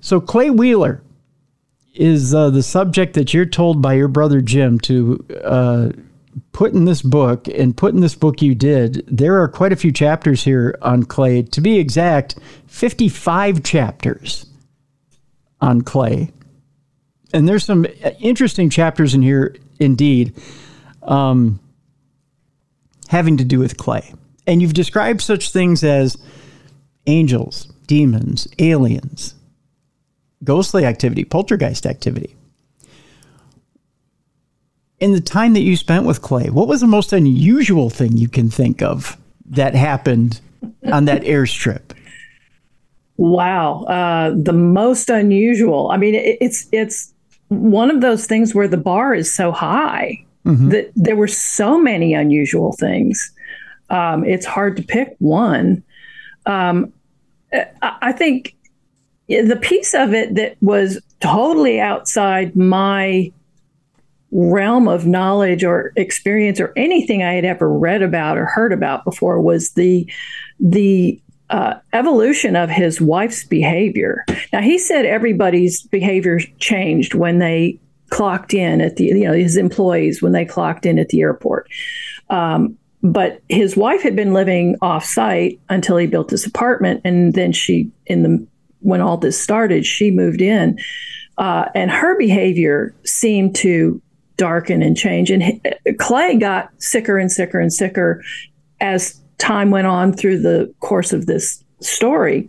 So, 0.00 0.20
Clay 0.20 0.50
Wheeler 0.50 1.02
is 1.94 2.34
uh, 2.34 2.50
the 2.50 2.62
subject 2.62 3.14
that 3.14 3.34
you're 3.34 3.44
told 3.44 3.82
by 3.82 3.94
your 3.94 4.08
brother 4.08 4.40
Jim 4.40 4.78
to 4.80 5.24
uh, 5.44 5.90
in 6.60 6.84
this 6.84 7.02
book 7.02 7.48
and 7.48 7.76
put 7.76 7.94
in 7.94 8.00
this 8.00 8.14
book 8.14 8.42
you 8.42 8.54
did, 8.54 9.04
there 9.06 9.40
are 9.40 9.48
quite 9.48 9.72
a 9.72 9.76
few 9.76 9.92
chapters 9.92 10.44
here 10.44 10.78
on 10.82 11.04
Clay. 11.04 11.42
To 11.42 11.60
be 11.60 11.78
exact, 11.78 12.38
55 12.66 13.62
chapters 13.62 14.46
on 15.60 15.82
Clay. 15.82 16.32
And 17.32 17.48
there's 17.48 17.64
some 17.64 17.86
interesting 18.20 18.70
chapters 18.70 19.14
in 19.14 19.22
here 19.22 19.56
indeed, 19.78 20.34
um, 21.02 21.60
having 23.08 23.36
to 23.36 23.44
do 23.44 23.58
with 23.58 23.76
Clay. 23.76 24.12
And 24.46 24.60
you've 24.60 24.74
described 24.74 25.20
such 25.20 25.50
things 25.50 25.84
as 25.84 26.16
angels, 27.06 27.72
demons, 27.86 28.48
aliens, 28.58 29.34
ghostly 30.44 30.84
activity, 30.84 31.24
poltergeist 31.24 31.86
activity. 31.86 32.34
In 34.98 35.12
the 35.12 35.20
time 35.20 35.54
that 35.54 35.60
you 35.60 35.76
spent 35.76 36.04
with 36.04 36.20
Clay, 36.20 36.50
what 36.50 36.68
was 36.68 36.82
the 36.82 36.86
most 36.86 37.12
unusual 37.12 37.88
thing 37.90 38.16
you 38.16 38.28
can 38.28 38.50
think 38.50 38.82
of 38.82 39.16
that 39.46 39.74
happened 39.74 40.40
on 40.92 41.06
that 41.06 41.22
airstrip? 41.22 41.92
Wow, 43.16 43.84
uh, 43.84 44.34
the 44.34 44.52
most 44.52 45.08
unusual. 45.08 45.90
I 45.90 45.96
mean, 45.96 46.14
it, 46.14 46.38
it's 46.40 46.66
it's 46.72 47.12
one 47.50 47.90
of 47.90 48.00
those 48.00 48.26
things 48.26 48.54
where 48.54 48.68
the 48.68 48.76
bar 48.76 49.12
is 49.12 49.32
so 49.32 49.52
high 49.52 50.24
mm-hmm. 50.46 50.70
that 50.70 50.92
there 50.94 51.16
were 51.16 51.28
so 51.28 51.78
many 51.78 52.14
unusual 52.14 52.72
things. 52.72 53.32
Um, 53.90 54.24
it's 54.24 54.46
hard 54.46 54.76
to 54.76 54.82
pick 54.82 55.16
one. 55.18 55.82
Um, 56.46 56.92
I 57.82 58.12
think 58.12 58.56
the 59.28 59.58
piece 59.60 59.94
of 59.94 60.14
it 60.14 60.36
that 60.36 60.56
was 60.60 61.00
totally 61.18 61.80
outside 61.80 62.54
my 62.54 63.32
realm 64.30 64.86
of 64.86 65.06
knowledge 65.06 65.64
or 65.64 65.92
experience 65.96 66.60
or 66.60 66.72
anything 66.76 67.24
I 67.24 67.32
had 67.32 67.44
ever 67.44 67.68
read 67.68 68.02
about 68.02 68.38
or 68.38 68.46
heard 68.46 68.72
about 68.72 69.04
before 69.04 69.40
was 69.40 69.72
the 69.72 70.08
the 70.60 71.20
uh, 71.50 71.74
evolution 71.92 72.56
of 72.56 72.70
his 72.70 73.00
wife's 73.00 73.44
behavior. 73.44 74.24
Now 74.52 74.60
he 74.62 74.78
said 74.78 75.04
everybody's 75.04 75.82
behavior 75.82 76.38
changed 76.58 77.14
when 77.14 77.38
they 77.38 77.78
clocked 78.10 78.54
in 78.54 78.80
at 78.80 78.96
the 78.96 79.04
you 79.04 79.24
know 79.24 79.32
his 79.32 79.56
employees 79.56 80.22
when 80.22 80.32
they 80.32 80.44
clocked 80.44 80.86
in 80.86 80.98
at 80.98 81.08
the 81.08 81.20
airport. 81.20 81.68
Um, 82.28 82.76
but 83.02 83.40
his 83.48 83.76
wife 83.76 84.02
had 84.02 84.14
been 84.14 84.32
living 84.32 84.76
off 84.82 85.04
site 85.04 85.58
until 85.68 85.96
he 85.96 86.06
built 86.06 86.28
this 86.28 86.46
apartment, 86.46 87.00
and 87.04 87.34
then 87.34 87.52
she 87.52 87.90
in 88.06 88.22
the 88.22 88.46
when 88.80 89.00
all 89.00 89.16
this 89.16 89.38
started, 89.38 89.84
she 89.84 90.10
moved 90.10 90.40
in, 90.40 90.78
uh, 91.36 91.66
and 91.74 91.90
her 91.90 92.16
behavior 92.16 92.94
seemed 93.04 93.54
to 93.56 94.00
darken 94.36 94.82
and 94.82 94.96
change. 94.96 95.30
And 95.30 95.60
Clay 95.98 96.36
got 96.36 96.70
sicker 96.78 97.18
and 97.18 97.30
sicker 97.30 97.60
and 97.60 97.72
sicker 97.72 98.22
as 98.80 99.19
time 99.40 99.70
went 99.70 99.86
on 99.86 100.12
through 100.12 100.38
the 100.40 100.72
course 100.80 101.12
of 101.12 101.26
this 101.26 101.64
story. 101.80 102.48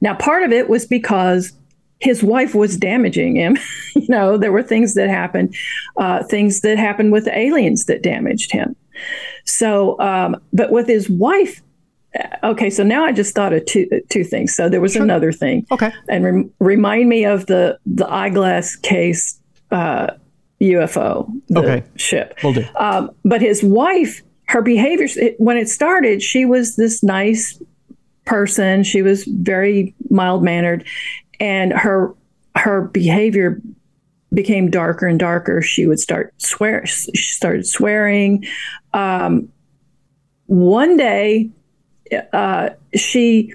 Now, 0.00 0.14
part 0.14 0.42
of 0.42 0.52
it 0.52 0.68
was 0.68 0.86
because 0.86 1.52
his 2.00 2.22
wife 2.22 2.54
was 2.54 2.76
damaging 2.76 3.36
him. 3.36 3.58
you 3.94 4.06
know, 4.08 4.36
there 4.36 4.52
were 4.52 4.62
things 4.62 4.94
that 4.94 5.08
happened, 5.08 5.54
uh, 5.96 6.24
things 6.24 6.62
that 6.62 6.78
happened 6.78 7.12
with 7.12 7.28
aliens 7.28 7.84
that 7.86 8.02
damaged 8.02 8.50
him. 8.50 8.74
So, 9.44 9.98
um, 10.00 10.36
but 10.52 10.72
with 10.72 10.88
his 10.88 11.08
wife, 11.08 11.62
uh, 12.18 12.48
okay, 12.52 12.70
so 12.70 12.82
now 12.82 13.04
I 13.04 13.12
just 13.12 13.34
thought 13.34 13.52
of 13.52 13.64
two 13.66 13.88
two 14.08 14.24
things. 14.24 14.54
So 14.54 14.68
there 14.68 14.80
was 14.80 14.94
sure. 14.94 15.02
another 15.02 15.32
thing. 15.32 15.66
Okay, 15.70 15.92
and 16.08 16.24
re- 16.24 16.50
remind 16.58 17.08
me 17.08 17.24
of 17.24 17.46
the 17.46 17.78
the 17.86 18.10
eyeglass 18.10 18.76
case 18.76 19.38
uh, 19.70 20.08
UFO, 20.60 21.30
the 21.48 21.60
okay. 21.60 21.84
ship. 21.96 22.38
Will 22.42 22.54
do. 22.54 22.66
Um, 22.76 23.10
but 23.24 23.40
his 23.40 23.62
wife, 23.62 24.22
her 24.50 24.62
behavior, 24.62 25.06
when 25.38 25.56
it 25.56 25.68
started, 25.68 26.20
she 26.20 26.44
was 26.44 26.74
this 26.74 27.04
nice 27.04 27.62
person. 28.24 28.82
She 28.82 29.00
was 29.00 29.24
very 29.24 29.94
mild 30.10 30.42
mannered, 30.42 30.84
and 31.38 31.72
her 31.72 32.12
her 32.56 32.82
behavior 32.82 33.62
became 34.34 34.68
darker 34.68 35.06
and 35.06 35.20
darker. 35.20 35.62
She 35.62 35.86
would 35.86 36.00
start 36.00 36.34
swear. 36.38 36.84
She 36.84 37.32
started 37.32 37.64
swearing. 37.64 38.44
Um, 38.92 39.52
one 40.46 40.96
day, 40.96 41.48
uh, 42.32 42.70
she 42.96 43.54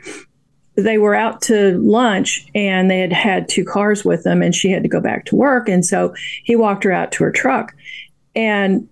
they 0.75 0.97
were 0.97 1.15
out 1.15 1.41
to 1.41 1.77
lunch 1.79 2.47
and 2.55 2.89
they 2.89 2.99
had 2.99 3.11
had 3.11 3.49
two 3.49 3.65
cars 3.65 4.05
with 4.05 4.23
them 4.23 4.41
and 4.41 4.55
she 4.55 4.71
had 4.71 4.83
to 4.83 4.89
go 4.89 5.01
back 5.01 5.25
to 5.25 5.35
work 5.35 5.69
and 5.69 5.85
so 5.85 6.13
he 6.43 6.53
walked 6.53 6.83
her 6.83 6.91
out 6.91 7.13
to 7.13 7.23
her 7.23 7.31
truck 7.31 7.73
and 8.35 8.85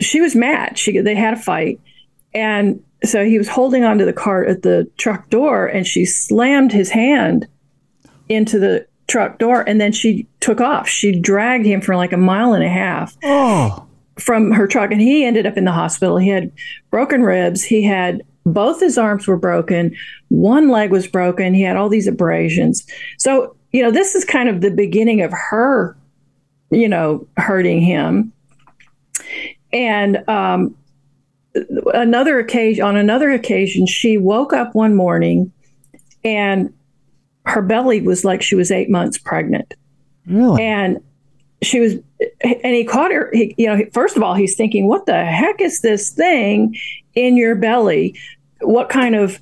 she 0.00 0.20
was 0.20 0.34
mad 0.34 0.78
she 0.78 0.98
they 1.00 1.14
had 1.14 1.34
a 1.34 1.40
fight 1.40 1.80
and 2.34 2.82
so 3.04 3.24
he 3.24 3.38
was 3.38 3.48
holding 3.48 3.84
onto 3.84 4.04
the 4.04 4.12
car 4.12 4.44
at 4.44 4.62
the 4.62 4.88
truck 4.96 5.28
door 5.30 5.66
and 5.66 5.86
she 5.86 6.04
slammed 6.04 6.72
his 6.72 6.90
hand 6.90 7.46
into 8.28 8.58
the 8.58 8.86
truck 9.06 9.38
door 9.38 9.62
and 9.68 9.80
then 9.80 9.92
she 9.92 10.26
took 10.40 10.60
off 10.60 10.88
she 10.88 11.18
dragged 11.18 11.64
him 11.64 11.80
for 11.80 11.96
like 11.96 12.12
a 12.12 12.16
mile 12.16 12.52
and 12.52 12.64
a 12.64 12.68
half 12.68 13.16
oh. 13.22 13.86
from 14.18 14.50
her 14.50 14.66
truck 14.66 14.90
and 14.90 15.00
he 15.00 15.24
ended 15.24 15.46
up 15.46 15.56
in 15.56 15.64
the 15.64 15.72
hospital 15.72 16.18
he 16.18 16.28
had 16.28 16.50
broken 16.90 17.22
ribs 17.22 17.62
he 17.62 17.82
had 17.84 18.22
both 18.46 18.80
his 18.80 18.96
arms 18.96 19.26
were 19.26 19.36
broken. 19.36 19.94
One 20.28 20.68
leg 20.68 20.90
was 20.90 21.06
broken. 21.06 21.52
He 21.52 21.62
had 21.62 21.76
all 21.76 21.88
these 21.88 22.06
abrasions. 22.06 22.86
So, 23.18 23.54
you 23.72 23.82
know, 23.82 23.90
this 23.90 24.14
is 24.14 24.24
kind 24.24 24.48
of 24.48 24.60
the 24.60 24.70
beginning 24.70 25.20
of 25.20 25.32
her, 25.32 25.96
you 26.70 26.88
know, 26.88 27.26
hurting 27.36 27.80
him. 27.80 28.32
And 29.76 30.28
um, 30.28 30.74
another 31.94 32.38
occasion, 32.38 32.84
on 32.84 32.96
another 32.96 33.30
occasion, 33.30 33.86
she 33.86 34.16
woke 34.16 34.52
up 34.52 34.74
one 34.74 34.94
morning 34.94 35.52
and 36.24 36.72
her 37.44 37.62
belly 37.62 38.00
was 38.00 38.24
like 38.24 38.42
she 38.42 38.54
was 38.54 38.70
eight 38.70 38.90
months 38.90 39.18
pregnant. 39.18 39.74
Really? 40.26 40.62
And 40.62 41.00
she 41.62 41.80
was, 41.80 41.94
and 42.40 42.74
he 42.74 42.84
caught 42.84 43.12
her. 43.12 43.30
He, 43.32 43.54
you 43.56 43.66
know, 43.66 43.82
first 43.92 44.16
of 44.16 44.22
all, 44.22 44.34
he's 44.34 44.56
thinking, 44.56 44.88
"What 44.88 45.06
the 45.06 45.24
heck 45.24 45.60
is 45.60 45.80
this 45.80 46.10
thing 46.10 46.76
in 47.14 47.36
your 47.36 47.54
belly?" 47.54 48.16
what 48.60 48.88
kind 48.88 49.14
of 49.14 49.40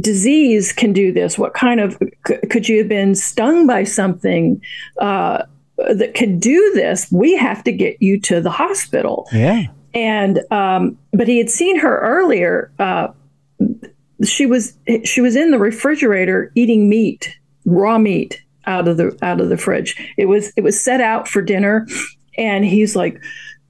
disease 0.00 0.72
can 0.72 0.92
do 0.92 1.12
this? 1.12 1.38
What 1.38 1.54
kind 1.54 1.80
of 1.80 2.00
could 2.50 2.68
you 2.68 2.78
have 2.78 2.88
been 2.88 3.14
stung 3.14 3.66
by 3.66 3.84
something 3.84 4.60
uh, 5.00 5.44
that 5.78 6.14
could 6.14 6.40
do 6.40 6.72
this? 6.74 7.10
We 7.10 7.36
have 7.36 7.62
to 7.64 7.72
get 7.72 8.00
you 8.00 8.20
to 8.22 8.40
the 8.40 8.50
hospital. 8.50 9.28
Yeah. 9.32 9.66
And 9.94 10.40
um, 10.50 10.98
but 11.12 11.28
he 11.28 11.38
had 11.38 11.50
seen 11.50 11.78
her 11.78 11.98
earlier. 12.00 12.70
Uh, 12.78 13.08
she 14.24 14.46
was 14.46 14.74
she 15.04 15.20
was 15.20 15.36
in 15.36 15.50
the 15.50 15.58
refrigerator 15.58 16.52
eating 16.54 16.88
meat, 16.88 17.34
raw 17.64 17.98
meat 17.98 18.42
out 18.66 18.88
of 18.88 18.96
the 18.96 19.16
out 19.22 19.40
of 19.40 19.48
the 19.48 19.56
fridge. 19.56 19.96
It 20.16 20.26
was 20.26 20.52
it 20.56 20.62
was 20.62 20.82
set 20.82 21.00
out 21.00 21.28
for 21.28 21.40
dinner, 21.40 21.86
and 22.36 22.64
he's 22.64 22.94
like 22.94 23.20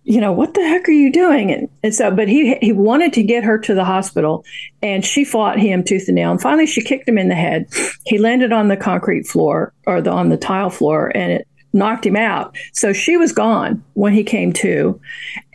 you 0.09 0.23
know, 0.23 0.33
what 0.33 0.55
the 0.55 0.63
heck 0.63 0.89
are 0.89 0.93
you 0.93 1.13
doing? 1.13 1.53
And, 1.53 1.69
and 1.83 1.95
so, 1.95 2.11
but 2.11 2.29
he 2.29 2.55
he 2.63 2.73
wanted 2.73 3.13
to 3.13 3.23
get 3.23 3.45
her 3.45 3.59
to 3.59 3.75
the 3.75 3.85
hospital, 3.85 4.43
and 4.81 5.05
she 5.05 5.23
fought 5.23 5.59
him 5.59 5.85
tooth 5.85 6.09
and 6.09 6.15
nail. 6.15 6.31
And 6.31 6.41
finally, 6.41 6.65
she 6.65 6.81
kicked 6.81 7.07
him 7.07 7.19
in 7.19 7.29
the 7.29 7.35
head. 7.35 7.69
He 8.07 8.17
landed 8.17 8.51
on 8.51 8.69
the 8.69 8.77
concrete 8.77 9.27
floor 9.27 9.75
or 9.87 10.01
the, 10.01 10.11
on 10.11 10.31
the 10.31 10.39
tile 10.39 10.71
floor, 10.71 11.13
and 11.15 11.33
it 11.33 11.48
knocked 11.73 12.07
him 12.07 12.17
out. 12.17 12.57
So 12.73 12.93
she 12.93 13.17
was 13.17 13.33
gone 13.33 13.83
when 13.95 14.13
he 14.13 14.25
came 14.25 14.53
to, 14.55 15.01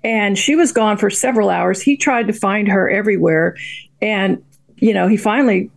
and 0.03 0.38
she 0.38 0.55
was 0.55 0.72
gone 0.72 0.97
for 0.97 1.09
several 1.09 1.49
hours. 1.49 1.82
He 1.82 1.97
tried 1.97 2.28
to 2.28 2.34
find 2.34 2.68
her 2.68 2.89
everywhere, 2.89 3.55
and 4.01 4.43
you 4.78 4.93
know, 4.93 5.07
he 5.07 5.18
finally 5.18 5.72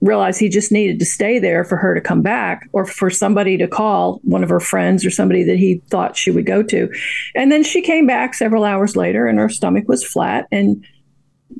realized 0.00 0.40
he 0.40 0.48
just 0.48 0.72
needed 0.72 0.98
to 0.98 1.04
stay 1.04 1.38
there 1.38 1.64
for 1.64 1.76
her 1.76 1.94
to 1.94 2.00
come 2.00 2.22
back 2.22 2.68
or 2.72 2.86
for 2.86 3.10
somebody 3.10 3.56
to 3.56 3.68
call 3.68 4.20
one 4.24 4.42
of 4.42 4.48
her 4.48 4.60
friends 4.60 5.04
or 5.04 5.10
somebody 5.10 5.44
that 5.44 5.58
he 5.58 5.82
thought 5.90 6.16
she 6.16 6.30
would 6.30 6.46
go 6.46 6.62
to. 6.62 6.90
And 7.34 7.52
then 7.52 7.62
she 7.62 7.82
came 7.82 8.06
back 8.06 8.34
several 8.34 8.64
hours 8.64 8.96
later 8.96 9.26
and 9.26 9.38
her 9.38 9.48
stomach 9.48 9.86
was 9.86 10.04
flat 10.04 10.46
and 10.50 10.84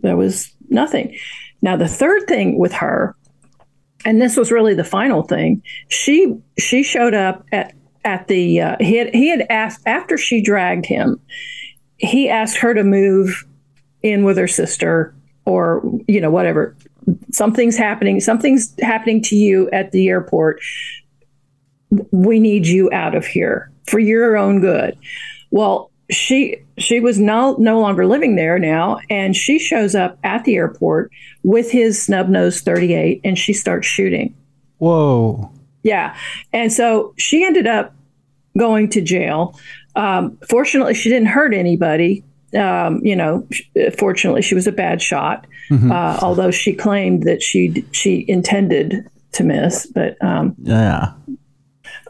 there 0.02 0.16
was 0.16 0.52
nothing. 0.68 1.16
Now, 1.62 1.76
the 1.76 1.88
third 1.88 2.26
thing 2.26 2.58
with 2.58 2.72
her, 2.72 3.14
and 4.04 4.20
this 4.20 4.36
was 4.36 4.50
really 4.50 4.74
the 4.74 4.82
final 4.82 5.22
thing, 5.22 5.62
she 5.88 6.34
she 6.58 6.82
showed 6.82 7.12
up 7.12 7.44
at 7.52 7.74
at 8.05 8.28
the 8.28 8.61
uh, 8.61 8.76
he 8.80 8.96
had 8.96 9.14
he 9.14 9.28
had 9.28 9.46
asked 9.51 9.82
after 9.86 10.16
she 10.16 10.42
dragged 10.42 10.86
him, 10.86 11.20
he 11.96 12.28
asked 12.28 12.59
her 12.59 12.74
to 12.74 12.84
move 12.84 13.46
in 14.03 14.24
with 14.24 14.36
her 14.36 14.48
sister 14.48 15.14
or 15.44 15.82
you 16.09 16.20
know 16.20 16.30
whatever 16.30 16.76
something's 17.32 17.76
happening, 17.76 18.20
something's 18.20 18.74
happening 18.80 19.22
to 19.22 19.36
you 19.36 19.68
at 19.70 19.92
the 19.92 20.09
airport. 20.09 20.61
We 22.11 22.38
need 22.38 22.66
you 22.66 22.90
out 22.92 23.14
of 23.14 23.26
here 23.26 23.70
for 23.86 23.98
your 23.98 24.36
own 24.36 24.61
good. 24.61 24.96
Well, 25.51 25.90
she 26.11 26.57
she 26.78 27.01
was 27.01 27.18
no 27.18 27.57
no 27.59 27.80
longer 27.80 28.07
living 28.07 28.36
there 28.36 28.59
now, 28.59 29.01
and 29.09 29.34
she 29.34 29.59
shows 29.59 29.94
up 29.94 30.18
at 30.24 30.44
the 30.44 30.57
airport 30.57 31.11
with 31.42 31.70
his 31.70 32.01
snub 32.01 32.28
nose 32.28 32.61
38, 32.61 33.20
and 33.24 33.38
she 33.38 33.53
starts 33.53 33.86
shooting. 33.86 34.34
Whoa. 34.78 35.51
Yeah, 35.82 36.16
and 36.52 36.72
so 36.72 37.14
she 37.16 37.44
ended 37.44 37.66
up 37.66 37.94
going 38.58 38.90
to 38.90 39.00
jail. 39.00 39.58
Um, 39.96 40.38
fortunately, 40.48 40.94
she 40.94 41.08
didn't 41.08 41.28
hurt 41.28 41.54
anybody. 41.54 42.24
Um, 42.58 43.00
you 43.04 43.14
know, 43.14 43.46
fortunately, 43.96 44.42
she 44.42 44.54
was 44.54 44.66
a 44.66 44.72
bad 44.72 45.00
shot. 45.00 45.46
Mm-hmm. 45.70 45.92
Uh, 45.92 46.18
although 46.20 46.50
she 46.50 46.72
claimed 46.72 47.22
that 47.22 47.42
she 47.42 47.84
she 47.92 48.24
intended 48.28 49.08
to 49.32 49.44
miss, 49.44 49.86
but 49.86 50.16
um, 50.22 50.54
yeah. 50.62 51.12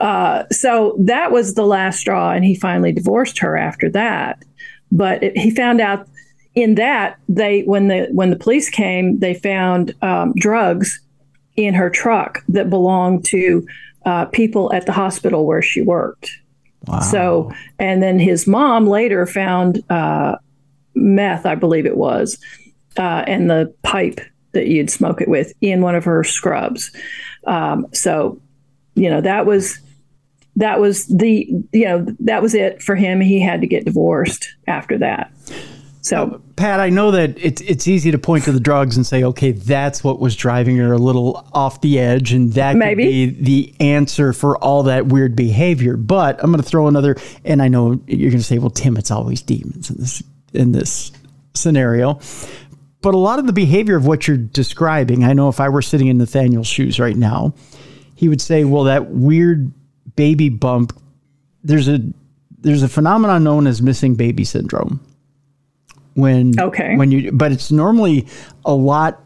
Uh, 0.01 0.45
so 0.51 0.97
that 0.99 1.31
was 1.31 1.55
the 1.55 1.67
last 1.67 2.01
straw, 2.01 2.31
and 2.31 2.45
he 2.45 2.55
finally 2.55 2.93
divorced 2.93 3.39
her 3.39 3.59
after 3.59 3.91
that. 3.91 4.43
But 4.91 5.23
it, 5.23 5.37
he 5.37 5.51
found 5.51 5.81
out 5.81 6.09
in 6.55 6.77
that 6.77 7.19
they 7.29 7.63
when 7.63 7.89
the 7.89 8.09
when 8.13 8.31
the 8.31 8.37
police 8.37 8.71
came, 8.71 9.19
they 9.19 9.35
found 9.35 9.95
um, 10.01 10.33
drugs 10.37 11.01
in 11.57 11.75
her 11.75 11.91
truck 11.91 12.43
that 12.49 12.71
belonged 12.71 13.25
to 13.27 13.67
uh, 14.05 14.25
people 14.27 14.73
at 14.73 14.87
the 14.87 14.93
hospital 14.93 15.47
where 15.47 15.63
she 15.63 15.83
worked. 15.83 16.31
Wow. 16.87 17.01
So, 17.01 17.53
and 17.79 18.03
then 18.03 18.19
his 18.19 18.47
mom 18.47 18.87
later 18.87 19.27
found 19.27 19.83
uh, 19.91 20.37
meth, 20.95 21.45
I 21.45 21.55
believe 21.55 21.87
it 21.87 21.97
was, 21.97 22.39
uh, 22.97 23.25
and 23.27 23.51
the 23.51 23.75
pipe 23.83 24.21
that 24.53 24.67
you'd 24.67 24.91
smoke 24.91 25.21
it 25.21 25.29
with 25.29 25.53
in 25.61 25.83
one 25.83 25.95
of 25.95 26.05
her 26.05 26.25
scrubs. 26.25 26.91
Um, 27.47 27.87
so, 27.93 28.41
you 28.95 29.11
know, 29.11 29.21
that 29.21 29.47
was 29.47 29.79
that 30.57 30.81
was 30.81 31.07
the 31.07 31.49
you 31.73 31.85
know 31.85 32.07
that 32.19 32.43
was 32.43 32.55
it 32.55 32.83
for 32.83 32.97
him. 32.97 33.21
He 33.21 33.41
had 33.41 33.61
to 33.61 33.67
get 33.67 33.85
divorced 33.85 34.49
after 34.67 34.99
that. 34.99 35.31
So, 36.03 36.25
now, 36.25 36.41
Pat, 36.57 36.81
I 36.81 36.89
know 36.89 37.11
that 37.11 37.37
it's 37.37 37.61
it's 37.61 37.87
easy 37.87 38.11
to 38.11 38.19
point 38.19 38.45
to 38.45 38.53
the 38.53 38.61
drugs 38.61 38.97
and 38.97 39.07
say, 39.07 39.23
okay, 39.23 39.53
that's 39.53 40.03
what 40.03 40.19
was 40.19 40.35
driving 40.35 40.77
her 40.79 40.93
a 40.93 40.99
little 40.99 41.47
off 41.53 41.81
the 41.83 41.99
edge, 41.99 42.33
and 42.33 42.53
that 42.55 42.77
Maybe. 42.77 43.05
could 43.05 43.45
be 43.45 43.71
the 43.73 43.75
answer 43.81 44.33
for 44.33 44.57
all 44.59 44.85
that 44.85 45.07
weird 45.07 45.37
behavior. 45.37 45.97
But 45.97 46.43
I'm 46.43 46.51
going 46.51 46.63
to 46.63 46.69
throw 46.69 46.89
another, 46.89 47.17
and 47.45 47.61
I 47.61 47.69
know 47.69 48.01
you're 48.07 48.31
going 48.31 48.41
to 48.41 48.43
say, 48.43 48.59
well, 48.59 48.71
Tim, 48.71 48.97
it's 48.97 49.11
always 49.11 49.43
demons 49.43 49.91
in 49.91 49.97
this 49.99 50.23
in 50.55 50.73
this 50.73 51.13
scenario. 51.55 52.19
But 53.03 53.15
a 53.15 53.19
lot 53.19 53.39
of 53.39 53.47
the 53.47 53.53
behavior 53.53 53.97
of 53.97 54.07
what 54.07 54.27
you're 54.27 54.37
describing, 54.37 55.25
I 55.25 55.33
know 55.33 55.49
if 55.49 55.61
I 55.61 55.69
were 55.69 55.83
sitting 55.83 56.07
in 56.09 56.19
Nathaniel's 56.19 56.67
shoes 56.67 57.01
right 57.01 57.17
now, 57.17 57.55
he 58.15 58.29
would 58.29 58.41
say, 58.43 58.65
well, 58.65 58.85
that 58.85 59.11
weird 59.11 59.73
baby 60.17 60.49
bump. 60.49 60.99
There's 61.63 61.89
a 61.89 62.01
there's 62.59 62.83
a 62.83 62.89
phenomenon 62.89 63.45
known 63.45 63.67
as 63.67 63.83
missing 63.83 64.15
baby 64.15 64.45
syndrome 64.45 65.01
when 66.15 66.59
okay. 66.59 66.97
when 66.97 67.11
you 67.11 67.33
but 67.33 67.53
it's 67.53 67.71
normally 67.71 68.27
a 68.65 68.75
lot 68.75 69.23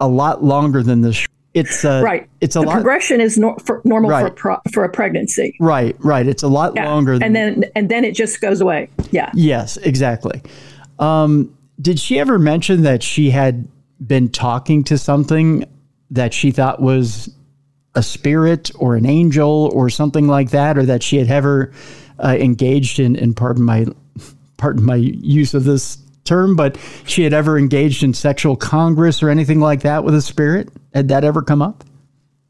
a 0.00 0.08
lot 0.08 0.42
longer 0.42 0.82
than 0.82 1.00
the 1.00 1.26
it's 1.54 1.84
a, 1.84 2.02
right. 2.02 2.28
it's 2.40 2.56
a 2.56 2.58
the 2.58 2.66
lot 2.66 2.74
progression 2.74 3.20
is 3.20 3.38
nor, 3.38 3.56
for, 3.60 3.80
normal 3.84 4.10
right. 4.10 4.26
for 4.26 4.30
pro, 4.30 4.56
for 4.72 4.84
a 4.84 4.88
pregnancy. 4.88 5.56
Right 5.60 5.96
right. 6.00 6.26
It's 6.26 6.42
a 6.42 6.48
lot 6.48 6.72
yeah. 6.74 6.88
longer 6.88 7.12
than, 7.12 7.22
and 7.22 7.36
then 7.36 7.64
and 7.76 7.88
then 7.88 8.04
it 8.04 8.14
just 8.14 8.40
goes 8.40 8.60
away. 8.60 8.88
Yeah. 9.12 9.30
Yes 9.34 9.76
exactly. 9.76 10.42
Um, 10.98 11.56
did 11.80 11.98
she 11.98 12.18
ever 12.18 12.38
mention 12.38 12.82
that 12.82 13.02
she 13.02 13.30
had 13.30 13.68
been 14.04 14.28
talking 14.28 14.84
to 14.84 14.98
something 14.98 15.64
that 16.10 16.34
she 16.34 16.50
thought 16.50 16.80
was 16.80 17.32
a 17.94 18.02
spirit 18.02 18.70
or 18.78 18.96
an 18.96 19.06
angel 19.06 19.70
or 19.72 19.88
something 19.88 20.26
like 20.26 20.50
that 20.50 20.76
or 20.76 20.84
that 20.84 21.02
she 21.02 21.16
had 21.16 21.30
ever 21.30 21.72
uh, 22.22 22.36
engaged 22.38 22.98
in 22.98 23.16
and 23.16 23.36
pardon 23.36 23.62
my 23.62 23.86
pardon 24.56 24.84
my 24.84 24.96
use 24.96 25.54
of 25.54 25.64
this 25.64 25.98
term, 26.24 26.56
but 26.56 26.78
she 27.06 27.22
had 27.22 27.32
ever 27.32 27.58
engaged 27.58 28.02
in 28.02 28.14
sexual 28.14 28.56
congress 28.56 29.22
or 29.22 29.30
anything 29.30 29.60
like 29.60 29.82
that 29.82 30.04
with 30.04 30.14
a 30.14 30.22
spirit? 30.22 30.68
Had 30.92 31.08
that 31.08 31.24
ever 31.24 31.42
come 31.42 31.62
up? 31.62 31.84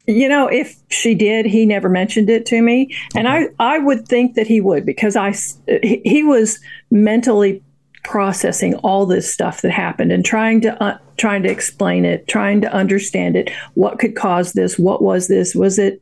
You 0.07 0.29
know, 0.29 0.47
if 0.47 0.75
she 0.89 1.15
did, 1.15 1.45
he 1.45 1.65
never 1.65 1.89
mentioned 1.89 2.29
it 2.29 2.45
to 2.47 2.61
me, 2.61 2.95
and 3.15 3.27
I 3.27 3.47
I 3.57 3.79
would 3.79 4.07
think 4.07 4.35
that 4.35 4.45
he 4.45 4.61
would 4.61 4.85
because 4.85 5.15
I 5.15 5.33
he 5.81 6.23
was 6.23 6.59
mentally 6.91 7.63
processing 8.03 8.75
all 8.75 9.07
this 9.07 9.31
stuff 9.31 9.63
that 9.63 9.71
happened 9.71 10.11
and 10.11 10.23
trying 10.23 10.61
to 10.61 10.83
uh, 10.83 10.97
trying 11.17 11.41
to 11.41 11.49
explain 11.49 12.05
it, 12.05 12.27
trying 12.27 12.61
to 12.61 12.71
understand 12.71 13.35
it. 13.35 13.49
What 13.73 13.97
could 13.97 14.15
cause 14.15 14.53
this? 14.53 14.77
What 14.77 15.01
was 15.01 15.27
this? 15.27 15.55
Was 15.55 15.79
it 15.79 15.99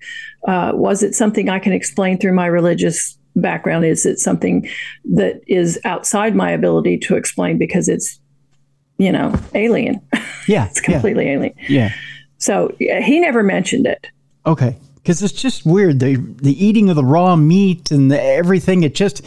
uh, 0.47 0.73
was 0.75 1.01
it 1.01 1.15
something 1.15 1.49
I 1.49 1.59
can 1.59 1.71
explain 1.71 2.17
through 2.19 2.33
my 2.33 2.47
religious 2.47 3.17
background 3.35 3.85
is 3.85 4.05
it 4.05 4.19
something 4.19 4.67
that 5.05 5.41
is 5.47 5.79
outside 5.85 6.35
my 6.35 6.51
ability 6.51 6.97
to 6.99 7.15
explain 7.15 7.57
because 7.57 7.87
it's 7.87 8.19
you 8.97 9.11
know 9.11 9.33
alien. 9.53 10.01
Yeah 10.45 10.67
it's 10.67 10.81
completely 10.81 11.25
yeah. 11.27 11.31
alien. 11.31 11.53
Yeah. 11.69 11.93
So 12.37 12.75
yeah, 12.77 12.99
he 12.99 13.21
never 13.21 13.43
mentioned 13.43 13.87
it. 13.87 14.07
Okay. 14.45 14.75
Because 14.95 15.23
it's 15.23 15.31
just 15.33 15.65
weird 15.65 16.01
the 16.01 16.15
the 16.17 16.65
eating 16.65 16.89
of 16.89 16.97
the 16.97 17.05
raw 17.05 17.37
meat 17.37 17.91
and 17.91 18.11
the, 18.11 18.21
everything 18.21 18.83
it 18.83 18.93
just 18.93 19.25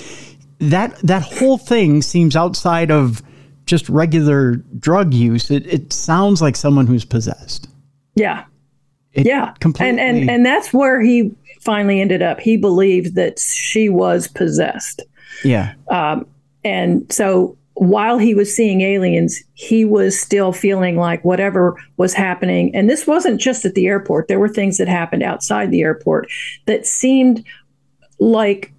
that 0.58 0.98
that 0.98 1.22
whole 1.22 1.56
thing 1.56 2.02
seems 2.02 2.36
outside 2.36 2.90
of 2.90 3.22
just 3.64 3.88
regular 3.88 4.56
drug 4.78 5.12
use. 5.14 5.50
It, 5.50 5.66
it 5.66 5.92
sounds 5.92 6.40
like 6.40 6.54
someone 6.54 6.86
who's 6.86 7.04
possessed. 7.04 7.68
Yeah. 8.14 8.44
It 9.12 9.26
yeah. 9.26 9.54
Completely 9.60 9.98
and 9.98 10.18
and 10.18 10.30
and 10.30 10.46
that's 10.46 10.72
where 10.72 11.00
he 11.00 11.34
finally 11.66 12.00
ended 12.00 12.22
up, 12.22 12.40
he 12.40 12.56
believed 12.56 13.16
that 13.16 13.38
she 13.38 13.90
was 13.90 14.28
possessed. 14.28 15.02
Yeah. 15.44 15.74
Um, 15.88 16.26
and 16.64 17.12
so 17.12 17.58
while 17.74 18.16
he 18.16 18.34
was 18.34 18.54
seeing 18.54 18.80
aliens, 18.80 19.42
he 19.52 19.84
was 19.84 20.18
still 20.18 20.52
feeling 20.52 20.96
like 20.96 21.22
whatever 21.24 21.76
was 21.98 22.14
happening. 22.14 22.74
And 22.74 22.88
this 22.88 23.06
wasn't 23.06 23.38
just 23.38 23.66
at 23.66 23.74
the 23.74 23.86
airport, 23.86 24.28
there 24.28 24.40
were 24.40 24.48
things 24.48 24.78
that 24.78 24.88
happened 24.88 25.22
outside 25.22 25.70
the 25.70 25.82
airport 25.82 26.28
that 26.64 26.86
seemed 26.86 27.44
like 28.18 28.72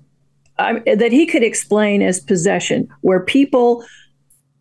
uh, 0.57 0.79
that 0.95 1.11
he 1.11 1.27
could 1.27 1.43
explain 1.43 2.01
as 2.01 2.19
possession, 2.19 2.89
where 3.01 3.19
people 3.19 3.85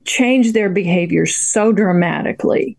change 0.05 0.53
their 0.53 0.69
behavior 0.69 1.25
so 1.25 1.73
dramatically. 1.73 2.77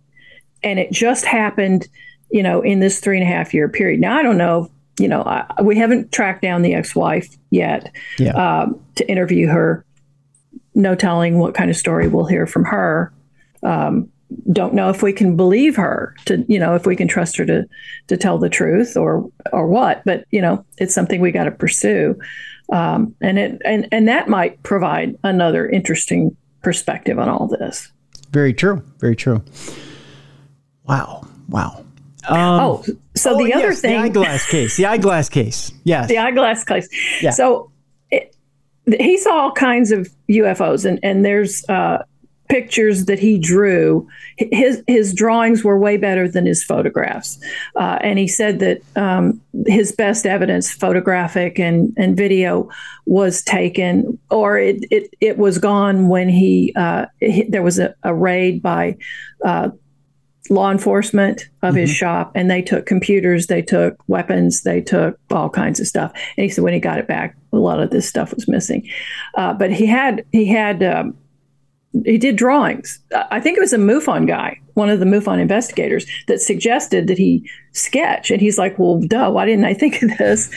And 0.61 0.77
it 0.77 0.91
just 0.91 1.25
happened, 1.25 1.87
you 2.29 2.43
know, 2.43 2.61
in 2.61 2.81
this 2.81 2.99
three 2.99 3.19
and 3.19 3.27
a 3.27 3.33
half 3.33 3.51
year 3.51 3.67
period. 3.67 3.99
Now, 3.99 4.15
I 4.15 4.21
don't 4.21 4.37
know 4.37 4.69
you 4.99 5.07
know, 5.07 5.21
I, 5.23 5.61
we 5.61 5.77
haven't 5.77 6.11
tracked 6.11 6.41
down 6.41 6.61
the 6.61 6.73
ex-wife 6.73 7.27
yet 7.49 7.93
yeah. 8.17 8.31
um, 8.33 8.79
to 8.95 9.09
interview 9.09 9.47
her. 9.47 9.85
No 10.75 10.95
telling 10.95 11.39
what 11.39 11.55
kind 11.55 11.69
of 11.69 11.75
story 11.75 12.07
we'll 12.07 12.25
hear 12.25 12.45
from 12.45 12.65
her. 12.65 13.11
Um, 13.63 14.09
don't 14.51 14.73
know 14.73 14.89
if 14.89 15.01
we 15.01 15.13
can 15.13 15.35
believe 15.35 15.75
her 15.75 16.15
to, 16.25 16.45
you 16.47 16.59
know, 16.59 16.75
if 16.75 16.85
we 16.85 16.95
can 16.95 17.07
trust 17.07 17.37
her 17.37 17.45
to 17.45 17.65
to 18.07 18.17
tell 18.17 18.37
the 18.37 18.49
truth 18.49 18.97
or 18.97 19.29
or 19.53 19.67
what. 19.67 20.03
But 20.05 20.25
you 20.31 20.41
know, 20.41 20.65
it's 20.77 20.93
something 20.93 21.21
we 21.21 21.31
got 21.31 21.45
to 21.45 21.51
pursue, 21.51 22.15
um, 22.71 23.15
and 23.21 23.39
it 23.39 23.61
and 23.65 23.87
and 23.91 24.07
that 24.07 24.27
might 24.27 24.61
provide 24.63 25.15
another 25.23 25.67
interesting 25.67 26.35
perspective 26.61 27.17
on 27.17 27.29
all 27.29 27.47
this. 27.47 27.91
Very 28.31 28.53
true. 28.53 28.83
Very 28.99 29.15
true. 29.15 29.41
Wow. 30.83 31.25
Wow. 31.49 31.85
Um, 32.27 32.59
oh, 32.59 32.83
so 33.15 33.35
oh, 33.35 33.43
the 33.43 33.53
other 33.53 33.69
yes, 33.69 33.81
thing, 33.81 33.91
the 33.91 33.97
eyeglass 33.97 34.45
case, 34.49 34.77
the 34.77 34.85
eyeglass 34.85 35.29
case, 35.29 35.71
yes, 35.83 36.07
the 36.09 36.17
eyeglass 36.17 36.63
case. 36.63 36.89
Yeah. 37.21 37.31
So 37.31 37.71
it, 38.11 38.35
he 38.99 39.17
saw 39.17 39.43
all 39.43 39.51
kinds 39.51 39.91
of 39.91 40.09
UFOs, 40.29 40.85
and 40.85 40.99
and 41.03 41.23
there's 41.23 41.63
uh, 41.69 42.03
pictures 42.49 43.05
that 43.05 43.19
he 43.19 43.37
drew. 43.37 44.07
His 44.37 44.83
his 44.87 45.13
drawings 45.13 45.63
were 45.63 45.79
way 45.79 45.97
better 45.97 46.27
than 46.27 46.45
his 46.45 46.63
photographs, 46.63 47.39
uh, 47.75 47.99
and 48.01 48.19
he 48.19 48.27
said 48.27 48.59
that 48.59 48.81
um, 48.95 49.41
his 49.65 49.91
best 49.91 50.25
evidence, 50.25 50.71
photographic 50.71 51.59
and 51.59 51.93
and 51.97 52.15
video, 52.15 52.69
was 53.05 53.41
taken 53.41 54.17
or 54.29 54.57
it 54.57 54.85
it, 54.91 55.13
it 55.21 55.37
was 55.37 55.57
gone 55.57 56.09
when 56.09 56.29
he, 56.29 56.73
uh, 56.75 57.05
he 57.19 57.43
there 57.43 57.63
was 57.63 57.79
a, 57.79 57.95
a 58.03 58.13
raid 58.13 58.61
by 58.61 58.97
uh, 59.43 59.69
law 60.49 60.71
enforcement 60.71 61.49
of 61.61 61.69
mm-hmm. 61.69 61.79
his 61.79 61.89
shop 61.89 62.31
and 62.35 62.49
they 62.49 62.61
took 62.61 62.85
computers, 62.85 63.47
they 63.47 63.61
took 63.61 63.97
weapons, 64.07 64.63
they 64.63 64.81
took 64.81 65.19
all 65.31 65.49
kinds 65.49 65.79
of 65.79 65.87
stuff. 65.87 66.11
And 66.37 66.43
he 66.43 66.49
said 66.49 66.63
when 66.63 66.73
he 66.73 66.79
got 66.79 66.99
it 66.99 67.07
back, 67.07 67.35
a 67.53 67.57
lot 67.57 67.79
of 67.79 67.89
this 67.89 68.07
stuff 68.07 68.33
was 68.33 68.47
missing. 68.47 68.87
Uh, 69.35 69.53
but 69.53 69.71
he 69.71 69.85
had 69.85 70.25
he 70.31 70.45
had 70.45 70.83
um, 70.83 71.15
he 72.05 72.17
did 72.17 72.35
drawings. 72.35 72.99
I 73.31 73.39
think 73.39 73.57
it 73.57 73.61
was 73.61 73.73
a 73.73 73.77
MUFON 73.77 74.27
guy, 74.27 74.59
one 74.73 74.89
of 74.89 74.99
the 74.99 75.05
MUFON 75.05 75.39
investigators, 75.39 76.05
that 76.27 76.41
suggested 76.41 77.07
that 77.07 77.17
he 77.17 77.49
sketch. 77.71 78.29
And 78.29 78.41
he's 78.41 78.57
like, 78.57 78.77
well, 78.77 78.99
duh, 78.99 79.29
why 79.29 79.45
didn't 79.45 79.65
I 79.65 79.73
think 79.73 80.01
of 80.01 80.17
this? 80.17 80.53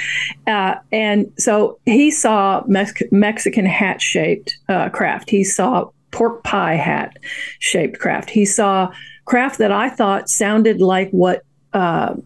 Uh, 0.47 0.75
and 0.93 1.31
so 1.39 1.79
he 1.87 2.11
saw 2.11 2.63
Mex- 2.67 3.03
Mexican 3.11 3.67
hat 3.67 4.03
shaped 4.03 4.57
uh, 4.69 4.89
craft. 4.91 5.31
He 5.31 5.45
saw 5.45 5.91
pork 6.11 6.43
pie 6.43 6.75
hat 6.75 7.17
shaped 7.61 7.99
craft. 7.99 8.31
He 8.31 8.45
saw 8.45 8.91
craft 9.31 9.59
that 9.59 9.71
I 9.71 9.89
thought 9.89 10.29
sounded 10.29 10.81
like 10.81 11.09
what 11.13 11.45
uh, 11.73 12.17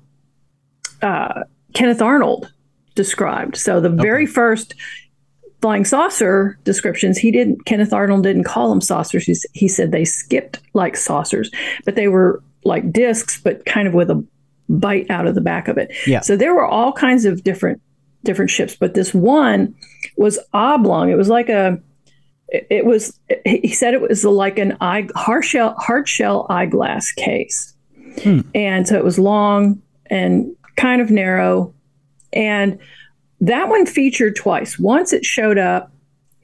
uh, 1.03 1.43
Kenneth 1.75 2.01
Arnold 2.01 2.51
described. 2.95 3.59
So 3.59 3.79
the 3.79 3.91
okay. 3.91 4.03
very 4.03 4.27
first 4.27 4.75
flying 5.61 5.85
saucer 5.85 6.59
descriptions, 6.65 7.19
he 7.19 7.31
didn't. 7.31 7.67
Kenneth 7.67 7.93
Arnold 7.93 8.23
didn't 8.23 8.45
call 8.45 8.71
them 8.71 8.81
saucers. 8.81 9.25
He, 9.25 9.37
he 9.53 9.69
said 9.69 9.93
they 9.93 10.07
skipped 10.07 10.61
like 10.73 10.97
saucers, 10.97 11.51
but 11.85 11.95
they 11.95 12.09
were 12.09 12.43
like 12.65 12.91
discs, 12.91 13.39
but 13.39 13.67
kind 13.67 13.87
of 13.87 13.93
with 13.93 14.11
a 14.11 14.25
bite 14.71 15.11
out 15.11 15.27
of 15.27 15.35
the 15.35 15.43
back 15.43 15.69
of 15.69 15.77
it. 15.77 15.95
Yeah. 16.07 16.21
So 16.21 16.39
there 16.39 16.55
were 16.55 16.67
all 16.67 16.95
kinds 16.95 17.27
of 17.27 17.45
different 17.45 17.83
different 18.25 18.51
ships, 18.51 18.75
but 18.75 18.95
this 18.95 19.13
one 19.13 19.75
was 20.17 20.39
oblong. 20.55 21.11
It 21.11 21.17
was 21.17 21.29
like 21.29 21.51
a 21.51 21.79
it 22.71 22.85
was 22.85 23.19
he 23.45 23.73
said 23.73 23.95
it 23.95 24.01
was 24.01 24.25
like 24.25 24.59
an 24.59 24.77
eye 24.81 25.09
hard 25.17 25.45
shell 25.45 25.75
hard 25.79 26.09
shell 26.09 26.47
eyeglass 26.51 27.13
case. 27.13 27.73
Hmm. 28.23 28.43
and 28.55 28.87
so 28.87 28.97
it 28.97 29.03
was 29.03 29.19
long 29.19 29.83
and 30.07 30.55
kind 30.77 31.01
of 31.01 31.11
narrow. 31.11 31.75
And 32.33 32.79
that 33.41 33.69
one 33.69 33.87
featured 33.87 34.37
twice. 34.37 34.79
Once 34.79 35.13
it 35.13 35.25
showed 35.25 35.59
up 35.59 35.93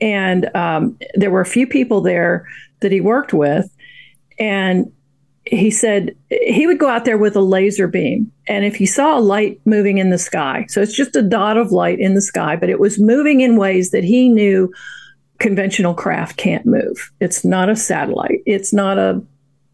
and 0.00 0.54
um, 0.56 0.98
there 1.14 1.30
were 1.30 1.40
a 1.40 1.46
few 1.46 1.66
people 1.66 2.00
there 2.00 2.46
that 2.80 2.90
he 2.90 3.00
worked 3.00 3.32
with. 3.32 3.70
And 4.38 4.90
he 5.44 5.70
said 5.70 6.16
he 6.30 6.66
would 6.66 6.78
go 6.78 6.88
out 6.88 7.04
there 7.04 7.18
with 7.18 7.36
a 7.36 7.40
laser 7.40 7.86
beam. 7.86 8.30
And 8.46 8.64
if 8.64 8.76
he 8.76 8.86
saw 8.86 9.18
a 9.18 9.20
light 9.20 9.61
moving 9.64 9.98
in 9.98 10.11
the 10.11 10.18
sky 10.18 10.66
so 10.68 10.80
it's 10.80 10.96
just 10.96 11.16
a 11.16 11.22
dot 11.22 11.56
of 11.56 11.72
light 11.72 11.98
in 11.98 12.14
the 12.14 12.22
sky 12.22 12.56
but 12.56 12.68
it 12.68 12.78
was 12.78 13.00
moving 13.00 13.40
in 13.40 13.56
ways 13.56 13.90
that 13.90 14.04
he 14.04 14.28
knew 14.28 14.72
conventional 15.41 15.95
craft 15.95 16.36
can't 16.36 16.64
move. 16.64 17.11
It's 17.20 17.45
not 17.45 17.68
a 17.68 17.74
satellite. 17.74 18.43
It's 18.47 18.72
not 18.72 18.99
a 18.99 19.20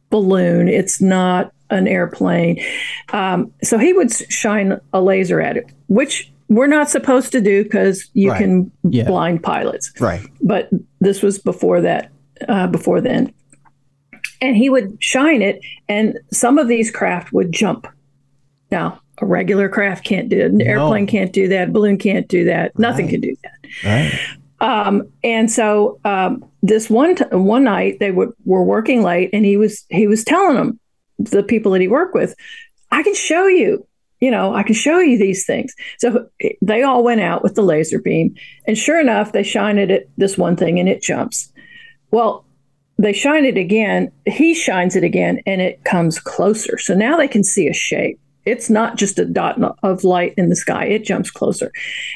balloon. 0.08 0.68
It's 0.68 1.00
not 1.02 1.52
an 1.68 1.86
airplane. 1.88 2.64
Um, 3.12 3.52
so 3.62 3.76
he 3.76 3.92
would 3.92 4.12
shine 4.32 4.80
a 4.92 5.02
laser 5.02 5.40
at 5.40 5.56
it, 5.56 5.70
which 5.88 6.32
we're 6.48 6.68
not 6.68 6.88
supposed 6.88 7.32
to 7.32 7.40
do 7.40 7.64
because 7.64 8.08
you 8.14 8.30
right. 8.30 8.38
can 8.38 8.70
yeah. 8.84 9.04
blind 9.04 9.42
pilots. 9.42 9.92
Right. 10.00 10.24
But 10.40 10.70
this 11.00 11.22
was 11.22 11.38
before 11.38 11.80
that. 11.82 12.10
Uh, 12.48 12.66
before 12.66 13.00
then, 13.00 13.32
and 14.42 14.56
he 14.56 14.68
would 14.68 15.02
shine 15.02 15.40
it, 15.40 15.58
and 15.88 16.18
some 16.30 16.58
of 16.58 16.68
these 16.68 16.90
craft 16.90 17.32
would 17.32 17.50
jump. 17.50 17.86
Now, 18.70 19.00
a 19.22 19.26
regular 19.26 19.70
craft 19.70 20.04
can't 20.04 20.28
do 20.28 20.40
it. 20.40 20.50
An 20.50 20.58
no. 20.58 20.64
airplane 20.66 21.06
can't 21.06 21.32
do 21.32 21.48
that. 21.48 21.72
Balloon 21.72 21.96
can't 21.96 22.28
do 22.28 22.44
that. 22.44 22.72
Right. 22.74 22.78
Nothing 22.78 23.08
can 23.08 23.22
do 23.22 23.34
that. 23.42 23.70
Right. 23.84 24.38
Um, 24.60 25.10
and 25.22 25.50
so 25.50 26.00
um, 26.04 26.44
this 26.62 26.88
one 26.88 27.16
t- 27.16 27.24
one 27.30 27.64
night 27.64 27.98
they 28.00 28.10
were 28.10 28.34
working 28.44 29.02
late, 29.02 29.30
and 29.32 29.44
he 29.44 29.56
was 29.56 29.84
he 29.90 30.06
was 30.06 30.24
telling 30.24 30.56
them 30.56 30.80
the 31.18 31.42
people 31.42 31.72
that 31.72 31.80
he 31.80 31.88
worked 31.88 32.14
with, 32.14 32.34
I 32.90 33.02
can 33.02 33.14
show 33.14 33.46
you. 33.46 33.86
You 34.20 34.30
know, 34.30 34.54
I 34.54 34.62
can 34.62 34.74
show 34.74 34.98
you 34.98 35.18
these 35.18 35.44
things. 35.44 35.74
So 35.98 36.26
they 36.62 36.82
all 36.82 37.04
went 37.04 37.20
out 37.20 37.42
with 37.42 37.54
the 37.54 37.62
laser 37.62 38.00
beam, 38.00 38.34
and 38.66 38.78
sure 38.78 38.98
enough, 38.98 39.32
they 39.32 39.42
shine 39.42 39.78
it 39.78 39.90
at 39.90 40.04
this 40.16 40.38
one 40.38 40.56
thing, 40.56 40.80
and 40.80 40.88
it 40.88 41.02
jumps. 41.02 41.52
Well, 42.10 42.46
they 42.98 43.12
shine 43.12 43.44
it 43.44 43.58
again. 43.58 44.10
He 44.24 44.54
shines 44.54 44.96
it 44.96 45.04
again, 45.04 45.40
and 45.44 45.60
it 45.60 45.84
comes 45.84 46.18
closer. 46.18 46.78
So 46.78 46.94
now 46.94 47.18
they 47.18 47.28
can 47.28 47.44
see 47.44 47.68
a 47.68 47.74
shape. 47.74 48.18
It's 48.46 48.70
not 48.70 48.96
just 48.96 49.18
a 49.18 49.24
dot 49.24 49.60
of 49.82 50.04
light 50.04 50.32
in 50.36 50.48
the 50.48 50.56
sky. 50.56 50.86
It 50.86 51.04
jumps 51.04 51.30
closer. 51.30 51.72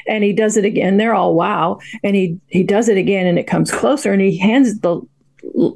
And 0.07 0.23
he 0.23 0.33
does 0.33 0.57
it 0.57 0.65
again. 0.65 0.97
They're 0.97 1.13
all 1.13 1.35
wow. 1.35 1.79
And 2.03 2.15
he 2.15 2.39
he 2.47 2.63
does 2.63 2.89
it 2.89 2.97
again 2.97 3.27
and 3.27 3.37
it 3.37 3.47
comes 3.47 3.69
closer 3.71 4.11
and 4.11 4.21
he 4.21 4.37
hands 4.37 4.79
the 4.79 5.01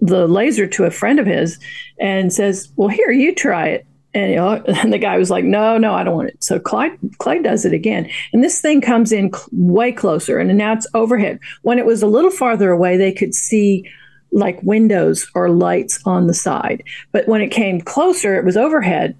the 0.02 0.28
laser 0.28 0.68
to 0.68 0.86
a 0.86 0.92
friend 0.92 1.20
of 1.20 1.26
his 1.26 1.60
and 2.00 2.32
says, 2.32 2.72
"Well, 2.76 2.88
here, 2.88 3.12
you 3.12 3.34
try 3.34 3.68
it." 3.68 3.86
And, 4.14 4.30
you 4.30 4.38
know, 4.38 4.64
and 4.68 4.94
the 4.94 4.98
guy 4.98 5.18
was 5.18 5.30
like, 5.30 5.44
"No, 5.44 5.78
no, 5.78 5.94
I 5.94 6.04
don't 6.04 6.16
want 6.16 6.30
it." 6.30 6.44
So 6.44 6.60
Clyde 6.60 6.98
Clyde 7.18 7.44
does 7.44 7.66
it 7.66 7.74
again, 7.74 8.10
and 8.32 8.44
this 8.44 8.62
thing 8.62 8.82
comes 8.82 9.12
in 9.12 9.34
cl- 9.34 9.50
way 9.52 9.92
closer, 9.92 10.40
and 10.40 10.56
now 10.58 10.74
it's 10.74 10.88
overhead. 10.94 11.40
When 11.64 11.80
it 11.80 11.86
was 11.86 12.02
a 12.02 12.08
little 12.08 12.32
farther 12.32 12.72
away, 12.72 12.98
they 12.98 13.12
could 13.12 13.34
see 13.34 13.90
like 14.32 14.62
windows 14.64 15.30
or 15.34 15.50
lights 15.50 16.00
on 16.06 16.28
the 16.28 16.34
side, 16.34 16.84
but 17.12 17.28
when 17.28 17.42
it 17.42 17.50
came 17.50 17.80
closer, 17.80 18.36
it 18.36 18.44
was 18.44 18.58
overhead, 18.58 19.16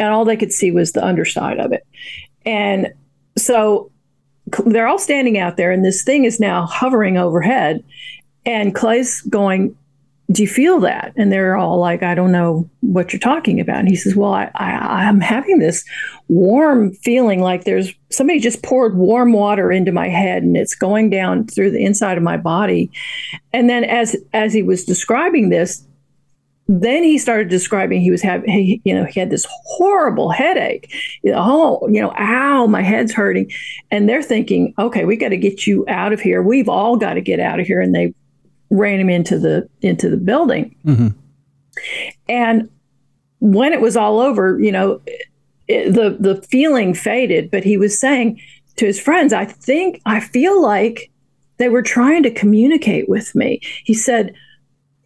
and 0.00 0.08
all 0.08 0.24
they 0.24 0.36
could 0.36 0.52
see 0.52 0.70
was 0.70 0.92
the 0.92 1.04
underside 1.04 1.60
of 1.60 1.72
it. 1.72 1.86
And 2.46 2.88
so 3.36 3.92
they're 4.66 4.88
all 4.88 4.98
standing 4.98 5.38
out 5.38 5.58
there, 5.58 5.70
and 5.70 5.84
this 5.84 6.02
thing 6.02 6.24
is 6.24 6.40
now 6.40 6.66
hovering 6.66 7.18
overhead. 7.18 7.84
And 8.46 8.74
Clay's 8.74 9.20
going, 9.22 9.76
Do 10.32 10.42
you 10.42 10.48
feel 10.48 10.80
that? 10.80 11.12
And 11.16 11.30
they're 11.30 11.56
all 11.56 11.78
like, 11.78 12.02
I 12.02 12.14
don't 12.14 12.32
know 12.32 12.68
what 12.80 13.12
you're 13.12 13.20
talking 13.20 13.60
about. 13.60 13.80
And 13.80 13.88
he 13.88 13.94
says, 13.94 14.16
Well, 14.16 14.32
I, 14.32 14.50
I, 14.54 15.06
I'm 15.06 15.20
having 15.20 15.58
this 15.58 15.84
warm 16.28 16.92
feeling 16.94 17.42
like 17.42 17.64
there's 17.64 17.92
somebody 18.10 18.40
just 18.40 18.62
poured 18.62 18.96
warm 18.96 19.34
water 19.34 19.70
into 19.70 19.92
my 19.92 20.08
head 20.08 20.42
and 20.42 20.56
it's 20.56 20.74
going 20.74 21.10
down 21.10 21.46
through 21.46 21.72
the 21.72 21.84
inside 21.84 22.16
of 22.16 22.24
my 22.24 22.38
body. 22.38 22.90
And 23.52 23.68
then 23.68 23.84
as 23.84 24.16
as 24.32 24.54
he 24.54 24.62
was 24.62 24.84
describing 24.84 25.50
this, 25.50 25.86
then 26.72 27.02
he 27.02 27.18
started 27.18 27.48
describing 27.48 28.00
he 28.00 28.10
was 28.10 28.22
having 28.22 28.48
he, 28.48 28.80
you 28.84 28.94
know 28.94 29.04
he 29.04 29.18
had 29.18 29.30
this 29.30 29.46
horrible 29.64 30.30
headache. 30.30 30.92
Oh 31.26 31.86
you 31.88 32.00
know 32.00 32.12
ow 32.18 32.66
my 32.66 32.82
head's 32.82 33.12
hurting. 33.12 33.50
And 33.90 34.08
they're 34.08 34.22
thinking 34.22 34.74
okay 34.78 35.04
we 35.04 35.16
got 35.16 35.30
to 35.30 35.36
get 35.36 35.66
you 35.66 35.84
out 35.88 36.12
of 36.12 36.20
here. 36.20 36.42
We've 36.42 36.68
all 36.68 36.96
got 36.96 37.14
to 37.14 37.20
get 37.20 37.40
out 37.40 37.60
of 37.60 37.66
here. 37.66 37.80
And 37.80 37.94
they 37.94 38.14
ran 38.70 39.00
him 39.00 39.10
into 39.10 39.38
the 39.38 39.68
into 39.82 40.08
the 40.08 40.16
building. 40.16 40.74
Mm-hmm. 40.84 41.08
and 42.28 42.68
when 43.38 43.72
it 43.72 43.80
was 43.80 43.96
all 43.96 44.20
over 44.20 44.60
you 44.60 44.70
know 44.70 45.00
it, 45.66 45.92
the 45.92 46.16
the 46.20 46.42
feeling 46.42 46.94
faded 46.94 47.50
but 47.50 47.64
he 47.64 47.78
was 47.78 47.98
saying 47.98 48.38
to 48.76 48.84
his 48.84 49.00
friends 49.00 49.32
i 49.32 49.44
think 49.46 50.02
i 50.04 50.20
feel 50.20 50.60
like 50.60 51.10
they 51.60 51.68
were 51.68 51.82
trying 51.82 52.22
to 52.22 52.30
communicate 52.30 53.06
with 53.06 53.34
me. 53.34 53.60
He 53.84 53.92
said 53.92 54.34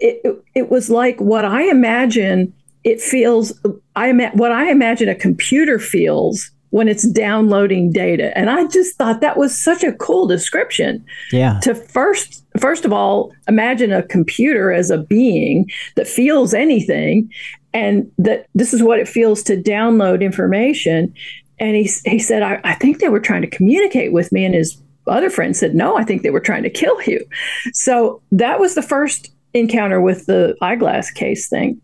it, 0.04 0.44
it, 0.54 0.70
was 0.70 0.90
like 0.90 1.18
what 1.20 1.44
I 1.44 1.62
imagine 1.70 2.52
it 2.82 3.00
feels 3.00 3.58
I 3.96 4.12
what 4.34 4.52
I 4.52 4.70
imagine 4.70 5.08
a 5.08 5.14
computer 5.14 5.78
feels 5.78 6.50
when 6.70 6.88
it's 6.88 7.08
downloading 7.08 7.92
data. 7.92 8.36
And 8.36 8.50
I 8.50 8.66
just 8.66 8.96
thought 8.96 9.20
that 9.20 9.36
was 9.36 9.56
such 9.56 9.84
a 9.84 9.92
cool 9.92 10.26
description. 10.26 11.04
Yeah. 11.32 11.60
To 11.60 11.74
first 11.74 12.44
first 12.58 12.84
of 12.84 12.92
all, 12.92 13.32
imagine 13.48 13.92
a 13.92 14.02
computer 14.02 14.72
as 14.72 14.90
a 14.90 14.98
being 14.98 15.70
that 15.94 16.08
feels 16.08 16.52
anything 16.52 17.30
and 17.72 18.10
that 18.18 18.46
this 18.54 18.74
is 18.74 18.82
what 18.82 18.98
it 18.98 19.08
feels 19.08 19.42
to 19.44 19.56
download 19.56 20.20
information. 20.20 21.14
And 21.58 21.76
he, 21.76 21.90
he 22.04 22.18
said, 22.18 22.42
I, 22.42 22.60
I 22.64 22.74
think 22.74 22.98
they 22.98 23.08
were 23.08 23.20
trying 23.20 23.42
to 23.42 23.48
communicate 23.48 24.12
with 24.12 24.32
me. 24.32 24.44
And 24.44 24.54
his 24.54 24.80
other 25.06 25.30
friend 25.30 25.56
said, 25.56 25.74
No, 25.74 25.96
I 25.96 26.04
think 26.04 26.22
they 26.22 26.30
were 26.30 26.40
trying 26.40 26.62
to 26.62 26.70
kill 26.70 27.00
you. 27.02 27.24
So 27.72 28.22
that 28.32 28.60
was 28.60 28.74
the 28.74 28.82
first 28.82 29.33
encounter 29.54 30.00
with 30.00 30.26
the 30.26 30.56
eyeglass 30.60 31.10
case 31.10 31.48
thing. 31.48 31.80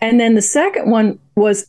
And 0.00 0.18
then 0.18 0.34
the 0.34 0.42
second 0.42 0.90
one 0.90 1.18
was 1.36 1.66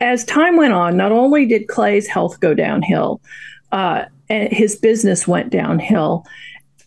as 0.00 0.24
time 0.24 0.56
went 0.56 0.72
on, 0.72 0.96
not 0.96 1.12
only 1.12 1.46
did 1.46 1.68
Clay's 1.68 2.06
health 2.06 2.40
go 2.40 2.54
downhill, 2.54 3.20
uh, 3.72 4.06
and 4.28 4.52
his 4.52 4.76
business 4.76 5.28
went 5.28 5.50
downhill. 5.50 6.24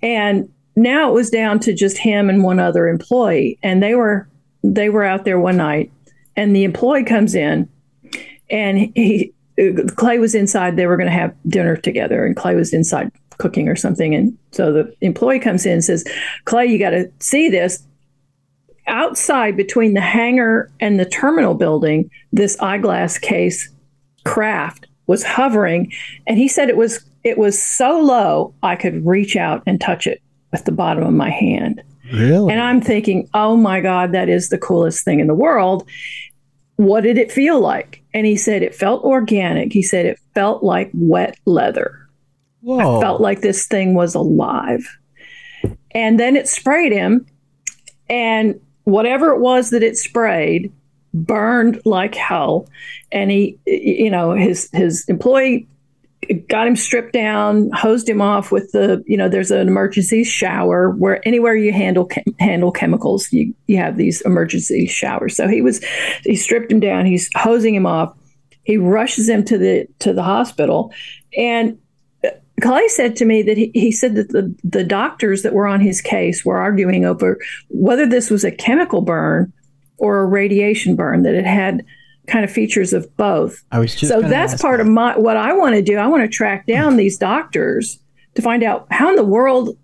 And 0.02 0.50
now 0.76 1.10
it 1.10 1.14
was 1.14 1.30
down 1.30 1.60
to 1.60 1.74
just 1.74 1.98
him 1.98 2.30
and 2.30 2.44
one 2.44 2.60
other 2.60 2.88
employee. 2.88 3.60
And 3.62 3.82
they 3.82 3.96
were 3.96 4.28
they 4.64 4.90
were 4.90 5.04
out 5.04 5.26
there 5.26 5.40
one 5.40 5.58
night, 5.58 5.92
and 6.36 6.56
the 6.56 6.64
employee 6.64 7.04
comes 7.04 7.36
in, 7.36 7.70
and 8.50 8.80
he 8.96 9.34
Clay 9.96 10.20
was 10.20 10.34
inside. 10.34 10.78
They 10.78 10.88
were 10.88 10.98
going 10.98 11.10
to 11.10 11.16
have 11.16 11.36
dinner 11.48 11.76
together, 11.76 12.26
and 12.26 12.36
Clay 12.36 12.56
was 12.56 12.74
inside 12.74 13.12
cooking 13.38 13.68
or 13.68 13.76
something. 13.76 14.14
And 14.16 14.38
so 14.52 14.72
the 14.72 14.96
employee 15.02 15.40
comes 15.40 15.66
in 15.66 15.74
and 15.74 15.84
says, 15.84 16.04
Clay, 16.46 16.66
you 16.66 16.80
got 16.80 16.92
to 16.92 17.12
see 17.20 17.50
this. 17.50 17.86
Outside 18.88 19.56
between 19.56 19.94
the 19.94 20.02
hangar 20.02 20.70
and 20.80 21.00
the 21.00 21.06
terminal 21.06 21.54
building, 21.54 22.10
this 22.32 22.60
eyeglass 22.60 23.18
case 23.18 23.70
craft 24.26 24.88
was 25.08 25.24
hovering. 25.24 25.92
And 26.28 26.38
he 26.38 26.48
said 26.48 26.70
it 26.70 26.78
was 26.78 27.04
it 27.24 27.38
was 27.38 27.62
so 27.62 28.00
low 28.00 28.54
I 28.64 28.76
could 28.76 29.06
reach 29.06 29.36
out 29.36 29.64
and 29.66 29.80
touch 29.80 30.08
it 30.08 30.22
with 30.52 30.66
the 30.66 30.72
bottom 30.72 31.04
of 31.04 31.14
my 31.14 31.30
hand. 31.30 31.82
Really? 32.12 32.52
And 32.52 32.62
I'm 32.62 32.82
thinking, 32.82 33.30
oh 33.34 33.56
my 33.56 33.80
God, 33.80 34.12
that 34.12 34.30
is 34.30 34.50
the 34.50 34.58
coolest 34.58 35.06
thing 35.06 35.20
in 35.20 35.28
the 35.28 35.34
world. 35.34 35.88
What 36.76 37.02
did 37.02 37.18
it 37.18 37.32
feel 37.32 37.60
like? 37.60 38.04
And 38.14 38.26
he 38.26 38.36
said 38.36 38.62
it 38.62 38.76
felt 38.76 39.04
organic. 39.04 39.72
He 39.72 39.82
said 39.82 40.06
it 40.06 40.20
felt 40.36 40.64
like 40.64 40.92
wet 40.94 41.38
leather. 41.46 42.03
Whoa. 42.64 42.98
I 42.98 43.02
felt 43.02 43.22
like 43.22 43.42
this 43.42 43.68
thing 43.68 43.94
was 43.94 44.16
alive. 44.16 44.88
And 45.92 46.20
then 46.20 46.36
it 46.36 46.48
sprayed 46.48 46.94
him, 46.94 47.26
and 48.10 48.60
whatever 48.86 49.32
it 49.32 49.40
was 49.40 49.70
that 49.70 49.84
it 49.84 49.98
sprayed 49.98 50.72
burned 51.14 51.82
like 51.86 52.16
hell. 52.16 52.68
And 53.12 53.30
he, 53.30 53.60
you 53.68 54.10
know, 54.10 54.32
his 54.32 54.70
his 54.72 55.06
employee 55.08 55.68
got 56.48 56.68
him 56.68 56.76
stripped 56.76 57.14
down, 57.14 57.70
hosed 57.72 58.08
him 58.10 58.22
off 58.22 58.52
with 58.52 58.72
the, 58.72 59.04
you 59.06 59.18
know, 59.18 59.28
there's 59.28 59.52
an 59.52 59.68
emergency 59.68 60.24
shower 60.24 60.90
where 60.92 61.26
anywhere 61.28 61.56
you 61.56 61.74
handle 61.74 62.10
handle 62.40 62.72
chemicals, 62.72 63.32
you 63.32 63.54
you 63.68 63.78
have 63.78 63.98
these 63.98 64.22
emergency 64.22 64.88
showers. 64.88 65.36
So 65.36 65.48
he 65.48 65.62
was, 65.62 65.84
he 66.24 66.36
stripped 66.36 66.72
him 66.72 66.80
down. 66.80 67.06
He's 67.06 67.30
hosing 67.36 67.76
him 67.76 67.86
off. 67.86 68.18
He 68.64 68.78
rushes 68.78 69.28
him 69.28 69.44
to 69.46 69.58
the 69.58 69.88
to 70.00 70.14
the 70.14 70.24
hospital, 70.24 70.94
and 71.38 71.78
Clay 72.64 72.88
said 72.88 73.16
to 73.18 73.26
me 73.26 73.44
that 73.44 73.58
he, 73.58 73.72
he 73.74 73.92
said 73.92 74.16
that 74.16 74.30
the, 74.30 74.56
the 74.64 74.84
doctors 74.84 75.42
that 75.44 75.54
were 75.54 75.68
on 75.68 75.82
his 75.82 76.02
case 76.02 76.46
were 76.46 76.58
arguing 76.58 77.04
over 77.04 77.38
whether 77.70 78.06
this 78.08 78.30
was 78.30 78.44
a 78.44 78.52
chemical 78.52 79.02
burn 79.02 79.52
or 79.98 80.20
a 80.22 80.26
radiation 80.26 80.96
burn, 80.96 81.24
that 81.24 81.36
it 81.36 81.46
had 81.46 81.86
kind 82.28 82.46
of 82.46 82.52
features 82.52 82.94
of 82.94 83.06
both. 83.18 83.62
I 83.72 83.80
was 83.80 83.94
just 83.96 84.12
so 84.12 84.22
that's 84.22 84.62
part 84.62 84.78
that. 84.80 84.88
of 84.88 84.92
my 84.94 85.18
what 85.18 85.36
I 85.36 85.52
want 85.54 85.76
to 85.76 85.82
do. 85.82 85.98
I 85.98 86.08
want 86.08 86.24
to 86.24 86.30
track 86.30 86.66
down 86.66 86.96
these 86.96 87.18
doctors 87.18 88.00
to 88.36 88.42
find 88.42 88.64
out 88.64 88.88
how 88.92 89.10
in 89.10 89.18
the 89.18 89.26
world 89.26 89.78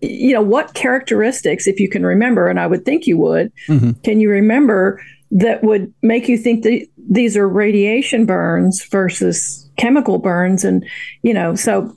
you 0.00 0.32
know 0.34 0.42
what 0.42 0.74
characteristics 0.74 1.66
if 1.66 1.80
you 1.80 1.88
can 1.88 2.04
remember 2.06 2.48
and 2.48 2.60
I 2.60 2.66
would 2.66 2.84
think 2.84 3.06
you 3.06 3.16
would 3.18 3.50
Mhm. 3.66 4.00
can 4.04 4.20
you 4.20 4.30
remember 4.30 5.02
that 5.30 5.62
would 5.62 5.92
make 6.02 6.28
you 6.28 6.38
think 6.38 6.62
that 6.62 6.86
these 7.08 7.36
are 7.36 7.48
radiation 7.48 8.26
burns 8.26 8.84
versus 8.84 9.68
chemical 9.76 10.18
burns 10.18 10.64
and 10.64 10.84
you 11.22 11.34
know 11.34 11.54
so 11.54 11.94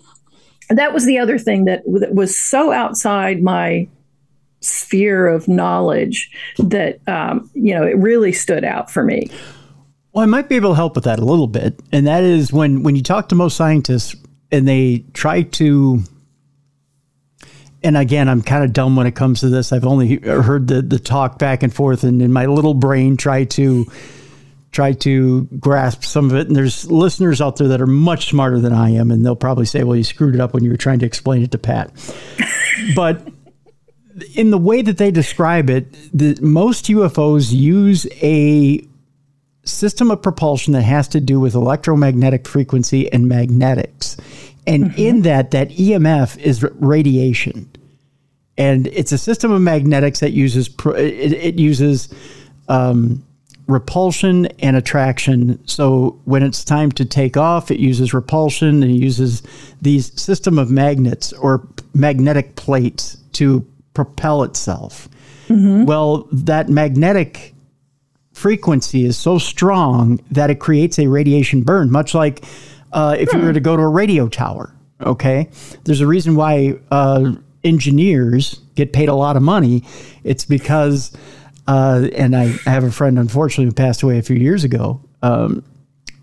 that 0.70 0.94
was 0.94 1.06
the 1.06 1.18
other 1.18 1.40
thing 1.40 1.66
that, 1.66 1.82
that 2.00 2.14
was 2.14 2.40
so 2.40 2.72
outside 2.72 3.42
my 3.42 3.88
sphere 4.62 5.26
of 5.28 5.48
knowledge 5.48 6.30
that 6.60 7.00
um, 7.08 7.50
you 7.54 7.74
know 7.74 7.84
it 7.84 7.98
really 7.98 8.32
stood 8.32 8.64
out 8.64 8.92
for 8.92 9.04
me 9.04 9.30
Well, 10.14 10.24
I 10.24 10.26
might 10.26 10.50
be 10.50 10.56
able 10.56 10.72
to 10.72 10.76
help 10.76 10.96
with 10.96 11.04
that 11.04 11.20
a 11.20 11.26
little 11.26 11.48
bit, 11.48 11.80
and 11.92 12.08
that 12.08 12.24
is 12.24 12.52
when 12.52 12.84
when 12.84 12.96
you 12.96 13.04
talk 13.04 13.30
to 13.30 13.36
most 13.36 13.56
scientists 13.56 14.16
and 14.52 14.68
they 14.68 15.06
try 15.14 15.44
to. 15.44 16.04
And 17.82 17.96
again, 17.96 18.28
I'm 18.28 18.42
kind 18.42 18.64
of 18.64 18.74
dumb 18.74 18.96
when 18.96 19.08
it 19.08 19.16
comes 19.16 19.40
to 19.42 19.50
this. 19.50 19.72
I've 19.72 19.86
only 19.86 20.18
heard 20.18 20.68
the 20.68 20.82
the 20.82 21.00
talk 21.00 21.40
back 21.40 21.64
and 21.64 21.74
forth, 21.74 22.04
and 22.04 22.22
in 22.22 22.34
my 22.34 22.46
little 22.46 22.74
brain, 22.74 23.16
try 23.16 23.46
to 23.46 23.86
try 24.72 24.94
to 24.94 25.44
grasp 25.60 26.04
some 26.04 26.30
of 26.30 26.36
it. 26.36 26.48
And 26.48 26.56
there's 26.56 26.90
listeners 26.92 27.42
out 27.42 27.56
there 27.56 27.70
that 27.70 27.82
are 27.82 27.88
much 27.88 28.30
smarter 28.30 28.60
than 28.60 28.74
I 28.74 28.92
am, 28.92 29.12
and 29.12 29.26
they'll 29.26 29.36
probably 29.36 29.66
say, 29.66 29.84
"Well, 29.84 29.96
you 29.96 30.04
screwed 30.04 30.36
it 30.36 30.42
up 30.42 30.54
when 30.54 30.64
you 30.64 30.72
were 30.72 30.78
trying 30.78 31.00
to 31.00 31.06
explain 31.06 31.42
it 31.42 31.52
to 31.52 31.58
Pat." 31.58 31.92
but 32.96 33.26
in 34.36 34.52
the 34.52 34.58
way 34.58 34.82
that 34.82 34.98
they 34.98 35.12
describe 35.12 35.70
it, 35.70 35.94
the, 36.14 36.38
most 36.42 36.86
UFOs 36.86 37.52
use 37.52 38.06
a 38.22 38.86
system 39.64 40.12
of 40.12 40.22
propulsion 40.22 40.74
that 40.74 40.82
has 40.82 41.08
to 41.10 41.20
do 41.20 41.40
with 41.40 41.56
electromagnetic 41.56 42.48
frequency 42.48 43.12
and 43.12 43.28
magnetics. 43.28 44.18
And 44.70 44.98
in 44.98 45.22
that, 45.24 45.52
that 45.52 45.70
EMF 45.70 46.38
is 46.38 46.64
radiation. 46.64 47.70
And 48.58 48.88
it's 48.88 49.12
a 49.12 49.18
system 49.18 49.52
of 49.52 49.62
magnetics 49.62 50.20
that 50.20 50.32
uses 50.32 50.68
pro- 50.70 50.94
it, 50.94 51.32
it 51.34 51.56
uses 51.56 52.14
um, 52.68 53.26
repulsion 53.68 54.48
and 54.60 54.76
attraction. 54.76 55.66
So 55.66 56.20
when 56.26 56.44
it's 56.44 56.64
time 56.64 56.92
to 56.94 57.06
take 57.06 57.38
off, 57.38 57.72
it 57.72 57.80
uses 57.80 58.14
repulsion 58.14 58.84
and 58.84 58.92
it 58.92 58.96
uses 58.96 59.44
these 59.82 60.20
system 60.20 60.60
of 60.60 60.70
magnets 60.70 61.32
or 61.34 61.66
magnetic 61.94 62.56
plates 62.56 63.18
to 63.34 63.66
propel 63.94 64.44
itself. 64.44 65.08
Well, 65.86 66.28
that 66.32 66.70
magnetic 66.70 67.54
frequency 68.34 69.06
is 69.06 69.18
so 69.18 69.38
strong 69.38 70.20
that 70.32 70.50
it 70.50 70.56
creates 70.56 71.00
a 71.00 71.08
radiation 71.08 71.62
burn, 71.64 71.92
much 71.92 72.14
like 72.14 72.44
uh, 72.92 73.16
if 73.20 73.32
you 73.34 73.40
were 73.40 73.54
to 73.54 73.60
go 73.60 73.76
to 73.76 73.84
a 73.84 73.88
radio 73.88 74.28
tower. 74.28 74.76
Okay, 75.02 75.50
there's 75.86 76.02
a 76.02 76.08
reason 76.08 76.36
why 76.36 76.78
uh, 76.92 77.32
engineers 77.64 78.60
get 78.76 78.92
paid 78.92 79.08
a 79.10 79.16
lot 79.16 79.38
of 79.38 79.42
money. 79.42 79.86
It's 80.24 80.44
because, 80.44 81.16
uh, 81.68 82.10
and 82.16 82.36
I, 82.36 82.54
I 82.66 82.70
have 82.70 82.84
a 82.84 82.92
friend, 82.92 83.18
unfortunately, 83.18 83.66
who 83.66 83.72
passed 83.72 84.04
away 84.04 84.18
a 84.18 84.22
few 84.22 84.36
years 84.36 84.66
ago 84.66 85.02
um, 85.22 85.64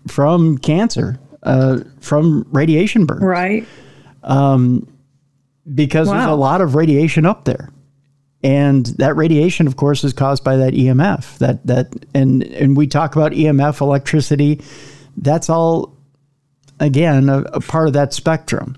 from 0.07 0.59
cancer, 0.59 1.19
uh, 1.41 1.79
from 2.01 2.47
radiation 2.51 3.05
burn 3.05 3.19
right 3.19 3.65
because 5.73 6.09
there's 6.09 6.25
a 6.25 6.35
lot 6.35 6.61
of 6.61 6.75
radiation 6.75 7.25
up 7.25 7.45
there. 7.45 7.71
And 8.43 8.85
that 8.97 9.15
radiation, 9.15 9.67
of 9.67 9.75
course, 9.75 10.03
is 10.03 10.13
caused 10.13 10.43
by 10.43 10.57
that 10.57 10.73
EMF. 10.73 11.39
That 11.39 11.65
that 11.65 11.87
and 12.13 12.43
and 12.43 12.77
we 12.77 12.87
talk 12.87 13.15
about 13.15 13.31
EMF, 13.31 13.81
electricity. 13.81 14.61
That's 15.17 15.49
all, 15.49 15.96
again, 16.79 17.29
a, 17.29 17.39
a 17.41 17.59
part 17.59 17.87
of 17.87 17.93
that 17.93 18.13
spectrum. 18.13 18.77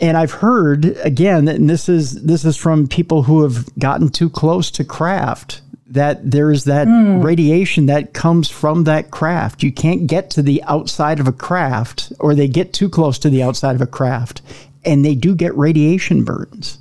And 0.00 0.16
I've 0.16 0.32
heard 0.32 0.84
again, 1.02 1.48
and 1.48 1.68
this 1.68 1.88
is 1.88 2.22
this 2.22 2.44
is 2.44 2.56
from 2.56 2.86
people 2.86 3.24
who 3.24 3.42
have 3.42 3.66
gotten 3.78 4.10
too 4.10 4.30
close 4.30 4.70
to 4.72 4.84
craft 4.84 5.60
that 5.88 6.30
there's 6.30 6.64
that 6.64 6.86
hmm. 6.86 7.20
radiation 7.20 7.86
that 7.86 8.12
comes 8.12 8.48
from 8.48 8.84
that 8.84 9.10
craft. 9.10 9.62
You 9.62 9.72
can't 9.72 10.06
get 10.06 10.30
to 10.30 10.42
the 10.42 10.62
outside 10.64 11.18
of 11.18 11.26
a 11.26 11.32
craft, 11.32 12.12
or 12.20 12.34
they 12.34 12.46
get 12.46 12.72
too 12.72 12.88
close 12.88 13.18
to 13.20 13.30
the 13.30 13.42
outside 13.42 13.74
of 13.74 13.80
a 13.80 13.86
craft, 13.86 14.42
and 14.84 15.04
they 15.04 15.14
do 15.14 15.34
get 15.34 15.56
radiation 15.56 16.24
burns. 16.24 16.78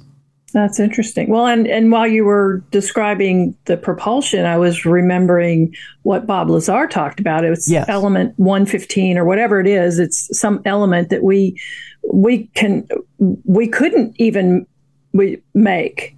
That's 0.57 0.79
interesting. 0.79 1.29
Well, 1.29 1.45
and 1.45 1.67
and 1.67 1.91
while 1.91 2.07
you 2.07 2.25
were 2.25 2.63
describing 2.71 3.55
the 3.65 3.77
propulsion, 3.77 4.43
I 4.45 4.57
was 4.57 4.85
remembering 4.85 5.75
what 6.01 6.25
Bob 6.25 6.49
Lazar 6.49 6.87
talked 6.87 7.19
about. 7.19 7.45
It's 7.45 7.69
Yes. 7.69 7.85
element 7.87 8.33
115 8.37 9.19
or 9.19 9.23
whatever 9.25 9.59
it 9.59 9.67
is. 9.67 9.99
It's 9.99 10.35
some 10.35 10.59
element 10.65 11.09
that 11.09 11.21
we 11.21 11.59
we 12.11 12.47
can 12.55 12.87
we 13.45 13.67
couldn't 13.67 14.15
even 14.19 14.65
we 15.13 15.39
make 15.53 16.15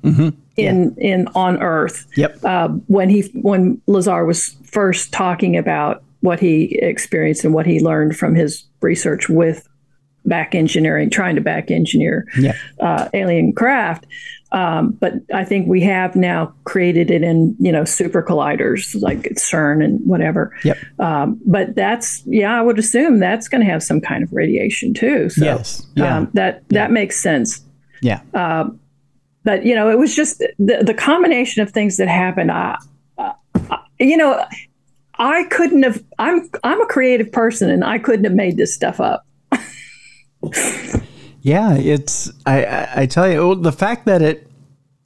in 0.55 0.95
in 0.97 1.27
on 1.35 1.61
Earth 1.61 2.07
Yep. 2.15 2.39
uh, 2.45 2.69
when 2.87 3.09
he 3.09 3.23
when 3.41 3.81
Lazar 3.87 4.23
was 4.23 4.55
first 4.63 5.11
talking 5.11 5.57
about 5.57 6.01
what 6.21 6.39
he 6.39 6.79
experienced 6.81 7.43
and 7.43 7.53
what 7.53 7.65
he 7.65 7.81
learned 7.81 8.15
from 8.15 8.35
his 8.35 8.63
research 8.81 9.27
with 9.27 9.67
back 10.29 10.55
engineering, 10.55 11.09
trying 11.09 11.35
to 11.35 11.41
back 11.41 11.69
engineer 11.71 12.25
Yeah. 12.37 12.53
uh, 12.79 13.09
alien 13.13 13.51
craft. 13.53 14.05
Um, 14.51 14.91
but 14.99 15.13
I 15.31 15.43
think 15.45 15.67
we 15.67 15.81
have 15.81 16.15
now 16.15 16.53
created 16.63 17.11
it 17.11 17.21
in 17.21 17.55
you 17.59 17.71
know 17.71 17.83
super 17.85 18.23
colliders 18.23 18.99
like 19.01 19.19
CERN 19.35 19.83
and 19.83 19.99
whatever. 20.07 20.55
Yep. 20.63 20.77
Um, 20.99 21.39
but 21.45 21.75
that's 21.75 22.23
yeah, 22.25 22.57
I 22.57 22.61
would 22.63 22.79
assume 22.79 23.19
that's 23.19 23.47
going 23.47 23.61
to 23.63 23.69
have 23.71 23.83
some 23.83 24.01
kind 24.01 24.23
of 24.23 24.31
radiation 24.33 24.93
too. 24.95 25.29
So 25.29 25.45
Yes. 25.45 25.85
Yeah. 25.95 26.17
um, 26.17 26.29
that 26.33 26.67
that 26.69 26.91
makes 26.91 27.21
sense 27.21 27.61
yeah. 28.01 28.21
but 29.43 29.65
you 29.65 29.75
know 29.75 29.89
it 29.89 29.99
was 29.99 30.15
just 30.15 30.39
the, 30.57 30.83
the 30.83 30.93
combination 30.93 31.61
of 31.61 31.69
things 31.71 31.97
that 31.97 32.07
happened 32.07 32.51
I, 32.51 32.77
I 33.17 33.33
you 33.99 34.15
know 34.17 34.43
i 35.15 35.43
couldn't 35.51 35.83
have 35.83 36.01
i'm 36.17 36.49
i'm 36.63 36.81
a 36.81 36.85
creative 36.85 37.31
person 37.31 37.69
and 37.69 37.83
i 37.83 37.97
couldn't 37.99 38.23
have 38.23 38.33
made 38.33 38.55
this 38.57 38.73
stuff 38.73 38.99
up 39.01 39.25
Yeah, 41.41 41.75
it's 41.75 42.31
I, 42.45 42.87
I 43.03 43.05
tell 43.05 43.31
you 43.31 43.55
the 43.55 43.71
fact 43.71 44.05
that 44.05 44.21
it 44.21 44.47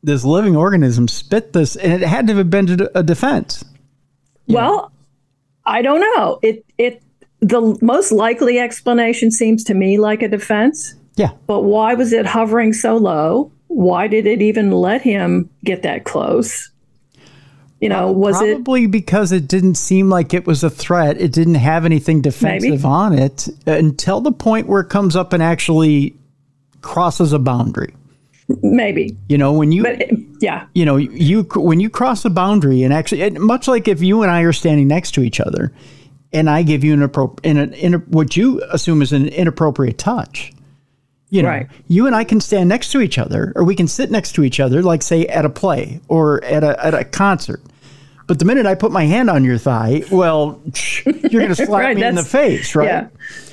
this 0.01 0.25
living 0.25 0.55
organism 0.55 1.07
spit 1.07 1.53
this 1.53 1.75
and 1.75 1.93
it 1.93 2.01
had 2.01 2.27
to 2.27 2.35
have 2.35 2.49
been 2.49 2.87
a 2.93 3.03
defense. 3.03 3.63
well 4.47 4.91
i 5.65 5.81
don't 5.81 6.01
know. 6.01 6.39
It 6.41 6.65
it 6.77 7.01
the 7.39 7.77
most 7.81 8.11
likely 8.11 8.59
explanation 8.59 9.31
seems 9.31 9.63
to 9.65 9.73
me 9.73 9.97
like 9.97 10.21
a 10.21 10.27
defense. 10.27 10.95
Yeah, 11.15 11.31
but 11.47 11.61
why 11.61 11.93
was 11.93 12.11
it 12.11 12.25
hovering 12.25 12.73
so 12.73 12.97
low? 12.97 13.51
Why 13.67 14.07
did 14.07 14.25
it 14.25 14.41
even 14.41 14.71
let 14.71 15.01
him 15.01 15.49
get 15.63 15.83
that 15.83 16.03
close 16.03 16.69
you 17.83 17.89
know 17.89 18.11
was 18.11 18.39
it 18.41 18.55
probably 18.55 18.87
because 18.87 19.31
it 19.31 19.47
didn't 19.47 19.75
seem 19.75 20.09
like 20.09 20.33
it 20.33 20.47
was 20.47 20.63
a 20.63 20.69
threat. 20.69 21.19
It 21.19 21.31
didn't 21.33 21.55
have 21.71 21.85
anything 21.85 22.21
defensive 22.21 22.69
Maybe. 22.69 22.83
on 22.83 23.13
it 23.25 23.49
uh, 23.67 23.71
until 23.71 24.21
the 24.21 24.31
point 24.31 24.67
where 24.67 24.81
it 24.81 24.89
comes 24.89 25.15
up 25.15 25.33
and 25.33 25.43
actually 25.43 26.15
crosses 26.81 27.33
a 27.33 27.39
boundary. 27.39 27.93
maybe 28.61 29.15
You 29.29 29.37
know, 29.37 29.53
when 29.53 29.71
you 29.71 29.83
but 29.83 30.01
uh, 30.01 30.15
yeah 30.39 30.65
you 30.73 30.85
know 30.85 30.97
you 30.97 31.43
when 31.55 31.79
you 31.79 31.89
cross 31.89 32.25
a 32.25 32.29
boundary 32.29 32.83
and 32.83 32.93
actually 32.93 33.21
and 33.23 33.39
much 33.39 33.67
like 33.67 33.87
if 33.87 34.01
you 34.01 34.21
and 34.23 34.31
I 34.31 34.41
are 34.41 34.53
standing 34.53 34.87
next 34.87 35.11
to 35.15 35.21
each 35.21 35.39
other 35.39 35.71
and 36.33 36.49
I 36.49 36.63
give 36.63 36.83
you 36.83 36.93
an 36.93 37.01
appropriate 37.03 37.49
in, 37.49 37.57
an, 37.57 37.73
in 37.73 37.93
what 38.11 38.35
you 38.35 38.61
assume 38.71 39.01
is 39.01 39.13
an 39.13 39.27
inappropriate 39.27 39.97
touch 39.97 40.51
you 41.29 41.41
know 41.41 41.49
Right. 41.49 41.67
you 41.87 42.05
and 42.07 42.15
I 42.15 42.23
can 42.25 42.41
stand 42.41 42.67
next 42.69 42.91
to 42.91 42.99
each 43.01 43.17
other 43.17 43.53
or 43.55 43.63
we 43.63 43.75
can 43.75 43.87
sit 43.87 44.11
next 44.11 44.33
to 44.33 44.43
each 44.43 44.59
other 44.59 44.81
like 44.83 45.01
say 45.01 45.25
at 45.27 45.45
a 45.45 45.49
play 45.49 46.01
or 46.09 46.43
at 46.43 46.63
a 46.63 46.85
at 46.85 46.93
a 46.93 47.03
concert 47.05 47.61
but 48.27 48.39
the 48.39 48.45
minute 48.45 48.65
I 48.65 48.75
put 48.75 48.91
my 48.91 49.05
hand 49.05 49.29
on 49.29 49.43
your 49.43 49.57
thigh 49.57 50.03
well 50.11 50.61
you're 51.05 51.41
going 51.41 51.49
to 51.55 51.55
slap 51.55 51.81
Right, 51.81 51.95
me 51.97 52.03
in 52.03 52.15
the 52.15 52.23
face 52.23 52.75
right 52.75 52.85
yeah 52.87 53.07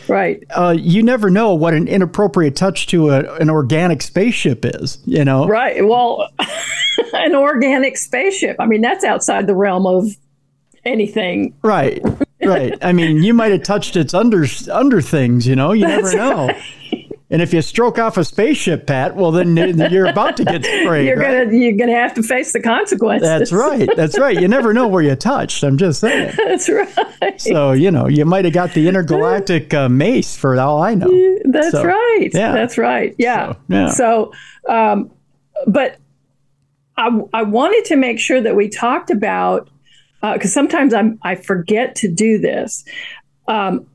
right 0.08 0.42
uh, 0.50 0.74
you 0.78 1.02
never 1.02 1.30
know 1.30 1.54
what 1.54 1.72
an 1.74 1.86
inappropriate 1.88 2.56
touch 2.56 2.86
to 2.88 3.10
a, 3.10 3.34
an 3.36 3.48
organic 3.50 4.02
spaceship 4.02 4.64
is 4.64 4.98
you 5.04 5.24
know 5.24 5.46
Right. 5.46 5.86
Well, 5.86 6.28
an 7.12 7.34
organic 7.34 7.96
spaceship. 7.96 8.56
I 8.58 8.66
mean, 8.66 8.80
that's 8.80 9.04
outside 9.04 9.46
the 9.46 9.54
realm 9.54 9.86
of 9.86 10.16
anything. 10.84 11.54
Right, 11.62 12.02
right. 12.42 12.76
I 12.82 12.92
mean, 12.92 13.22
you 13.22 13.34
might 13.34 13.52
have 13.52 13.62
touched 13.62 13.96
its 13.96 14.14
under 14.14 14.46
under 14.70 15.00
things. 15.00 15.46
You 15.46 15.56
know, 15.56 15.72
you 15.72 15.86
That's 15.86 16.14
never 16.14 16.16
know. 16.16 16.60
And 17.32 17.40
if 17.40 17.54
you 17.54 17.62
stroke 17.62 17.96
off 17.98 18.16
a 18.16 18.24
spaceship, 18.24 18.88
Pat, 18.88 19.14
well, 19.14 19.30
then 19.30 19.56
you're 19.56 20.06
about 20.06 20.36
to 20.38 20.44
get 20.44 20.64
sprayed. 20.82 21.06
You're 21.06 21.16
right? 21.16 21.44
gonna 21.44 21.56
you're 21.56 21.76
gonna 21.76 21.94
have 21.94 22.12
to 22.14 22.22
face 22.24 22.52
the 22.52 22.60
consequences. 22.60 23.28
That's 23.28 23.52
right. 23.52 23.88
That's 23.94 24.18
right. 24.18 24.38
You 24.38 24.48
never 24.48 24.74
know 24.74 24.88
where 24.88 25.02
you 25.02 25.14
touched. 25.14 25.62
I'm 25.62 25.78
just 25.78 26.00
saying. 26.00 26.34
That's 26.44 26.68
right. 26.68 27.40
So 27.40 27.70
you 27.70 27.92
know, 27.92 28.08
you 28.08 28.24
might 28.24 28.44
have 28.46 28.54
got 28.54 28.72
the 28.74 28.88
intergalactic 28.88 29.72
uh, 29.72 29.88
mace 29.88 30.36
for 30.36 30.58
all 30.58 30.82
I 30.82 30.94
know. 30.94 31.38
That's 31.44 31.70
So, 31.70 31.84
right. 31.84 32.30
yeah. 32.34 32.52
That's 32.52 32.76
right. 32.76 33.14
Yeah. 33.16 33.52
So, 33.52 33.58
yeah. 33.68 33.88
So, 33.90 34.32
um, 34.68 35.10
but 35.68 35.98
I, 36.96 37.20
I 37.32 37.42
wanted 37.44 37.84
to 37.86 37.96
make 37.96 38.18
sure 38.18 38.40
that 38.40 38.56
we 38.56 38.68
talked 38.68 39.10
about 39.10 39.70
because 40.20 40.50
uh, 40.50 40.54
sometimes 40.54 40.92
I'm 40.92 41.18
I 41.22 41.36
forget 41.36 41.94
to 41.96 42.08
do 42.08 42.38
this. 42.38 42.84
Um, 43.46 43.86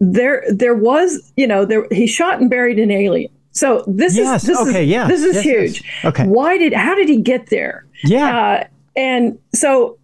there 0.00 0.44
there 0.50 0.74
was 0.74 1.32
you 1.36 1.46
know 1.46 1.64
there 1.64 1.86
he 1.92 2.06
shot 2.06 2.40
and 2.40 2.50
buried 2.50 2.78
an 2.78 2.90
alien. 2.90 3.30
So 3.52 3.84
this 3.86 4.16
yes, 4.16 4.42
is 4.42 4.48
this 4.48 4.68
okay, 4.68 4.84
is 4.84 4.90
yeah. 4.90 5.06
this 5.06 5.22
is 5.22 5.34
yes, 5.36 5.44
huge. 5.44 5.84
Yes. 5.84 6.04
Okay. 6.04 6.26
Why 6.26 6.56
did 6.56 6.72
how 6.72 6.94
did 6.94 7.08
he 7.08 7.20
get 7.20 7.50
there? 7.50 7.84
Yeah. 8.04 8.38
Uh, 8.38 8.64
and 8.96 9.38
so 9.54 9.98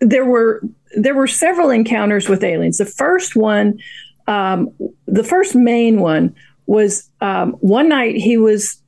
there 0.00 0.24
were 0.24 0.62
there 0.96 1.14
were 1.14 1.26
several 1.26 1.70
encounters 1.70 2.28
with 2.28 2.42
aliens. 2.44 2.78
The 2.78 2.86
first 2.86 3.36
one, 3.36 3.78
um, 4.26 4.70
the 5.06 5.24
first 5.24 5.54
main 5.54 6.00
one 6.00 6.34
was 6.66 7.08
um, 7.20 7.52
one 7.54 7.88
night 7.88 8.16
he 8.16 8.36
was 8.36 8.82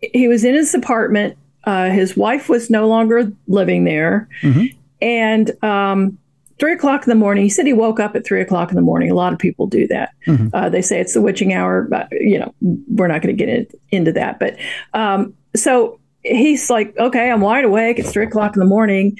he 0.00 0.28
was 0.28 0.44
in 0.44 0.54
his 0.54 0.74
apartment. 0.74 1.36
Uh, 1.64 1.90
his 1.90 2.16
wife 2.16 2.48
was 2.48 2.70
no 2.70 2.88
longer 2.88 3.30
living 3.46 3.84
there, 3.84 4.28
mm-hmm. 4.42 4.66
and 5.02 5.62
um, 5.62 6.18
three 6.60 6.74
o'clock 6.74 7.04
in 7.04 7.08
the 7.08 7.16
morning. 7.16 7.42
He 7.42 7.50
said 7.50 7.66
he 7.66 7.72
woke 7.72 7.98
up 7.98 8.14
at 8.14 8.24
three 8.24 8.40
o'clock 8.40 8.68
in 8.68 8.76
the 8.76 8.82
morning. 8.82 9.10
A 9.10 9.14
lot 9.14 9.32
of 9.32 9.38
people 9.38 9.66
do 9.66 9.88
that. 9.88 10.10
Mm-hmm. 10.26 10.48
Uh, 10.52 10.68
they 10.68 10.82
say 10.82 11.00
it's 11.00 11.14
the 11.14 11.22
witching 11.22 11.52
hour, 11.54 11.82
but 11.82 12.08
you 12.12 12.38
know 12.38 12.54
we're 12.60 13.08
not 13.08 13.22
going 13.22 13.36
to 13.36 13.44
get 13.44 13.48
in, 13.48 13.66
into 13.90 14.12
that. 14.12 14.38
But 14.38 14.56
um, 14.92 15.34
so 15.56 15.98
he's 16.22 16.70
like, 16.70 16.96
okay, 16.98 17.30
I'm 17.30 17.40
wide 17.40 17.64
awake. 17.64 17.98
It's 17.98 18.12
three 18.12 18.26
o'clock 18.26 18.54
in 18.54 18.60
the 18.60 18.66
morning. 18.66 19.18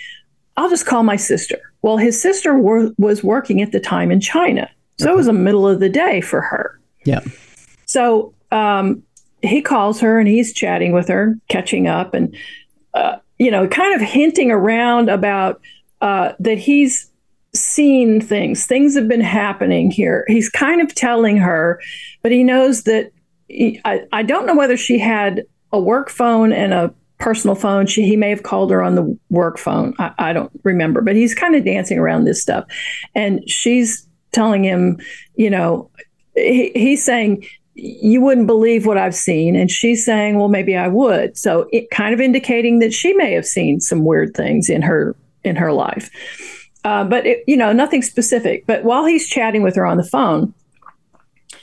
I'll 0.56 0.70
just 0.70 0.86
call 0.86 1.02
my 1.02 1.16
sister. 1.16 1.58
Well, 1.82 1.96
his 1.96 2.20
sister 2.20 2.58
wor- 2.58 2.92
was 2.98 3.24
working 3.24 3.62
at 3.62 3.72
the 3.72 3.80
time 3.80 4.10
in 4.10 4.20
China, 4.20 4.70
so 4.98 5.06
okay. 5.06 5.14
it 5.14 5.16
was 5.16 5.26
the 5.26 5.32
middle 5.32 5.66
of 5.66 5.80
the 5.80 5.88
day 5.88 6.20
for 6.20 6.42
her. 6.42 6.78
Yeah. 7.06 7.20
So 7.86 8.34
um, 8.52 9.02
he 9.42 9.62
calls 9.62 10.00
her 10.00 10.18
and 10.18 10.28
he's 10.28 10.52
chatting 10.52 10.92
with 10.92 11.08
her, 11.08 11.38
catching 11.48 11.88
up, 11.88 12.12
and 12.12 12.36
uh, 12.92 13.16
you 13.38 13.50
know, 13.50 13.66
kind 13.66 13.94
of 13.94 14.06
hinting 14.06 14.50
around 14.50 15.08
about 15.08 15.62
uh, 16.02 16.32
that 16.38 16.58
he's 16.58 17.09
seen 17.54 18.20
things. 18.20 18.66
Things 18.66 18.94
have 18.94 19.08
been 19.08 19.20
happening 19.20 19.90
here. 19.90 20.24
He's 20.28 20.48
kind 20.48 20.80
of 20.80 20.94
telling 20.94 21.36
her, 21.38 21.80
but 22.22 22.32
he 22.32 22.44
knows 22.44 22.84
that. 22.84 23.12
He, 23.48 23.80
I, 23.84 24.02
I 24.12 24.22
don't 24.22 24.46
know 24.46 24.54
whether 24.54 24.76
she 24.76 24.98
had 24.98 25.42
a 25.72 25.80
work 25.80 26.08
phone 26.08 26.52
and 26.52 26.72
a 26.72 26.94
personal 27.18 27.56
phone. 27.56 27.86
She, 27.86 28.04
he 28.04 28.16
may 28.16 28.30
have 28.30 28.44
called 28.44 28.70
her 28.70 28.82
on 28.82 28.94
the 28.94 29.18
work 29.28 29.58
phone. 29.58 29.94
I, 29.98 30.12
I 30.18 30.32
don't 30.32 30.52
remember, 30.62 31.00
but 31.00 31.16
he's 31.16 31.34
kind 31.34 31.56
of 31.56 31.64
dancing 31.64 31.98
around 31.98 32.24
this 32.24 32.40
stuff. 32.40 32.64
And 33.14 33.48
she's 33.48 34.06
telling 34.32 34.64
him, 34.64 35.00
you 35.34 35.50
know, 35.50 35.90
he, 36.36 36.70
he's 36.74 37.04
saying, 37.04 37.44
you 37.74 38.20
wouldn't 38.20 38.46
believe 38.46 38.86
what 38.86 38.98
I've 38.98 39.14
seen. 39.14 39.56
And 39.56 39.70
she's 39.70 40.04
saying, 40.04 40.38
well, 40.38 40.48
maybe 40.48 40.76
I 40.76 40.88
would. 40.88 41.36
So 41.36 41.68
it 41.72 41.90
kind 41.90 42.12
of 42.12 42.20
indicating 42.20 42.80
that 42.80 42.92
she 42.92 43.14
may 43.14 43.32
have 43.32 43.46
seen 43.46 43.80
some 43.80 44.04
weird 44.04 44.36
things 44.36 44.68
in 44.68 44.82
her 44.82 45.16
in 45.42 45.56
her 45.56 45.72
life. 45.72 46.10
Uh, 46.84 47.04
but 47.04 47.26
it, 47.26 47.44
you 47.46 47.56
know, 47.56 47.72
nothing 47.72 48.02
specific. 48.02 48.66
But 48.66 48.84
while 48.84 49.04
he's 49.04 49.28
chatting 49.28 49.62
with 49.62 49.76
her 49.76 49.84
on 49.84 49.96
the 49.96 50.04
phone, 50.04 50.54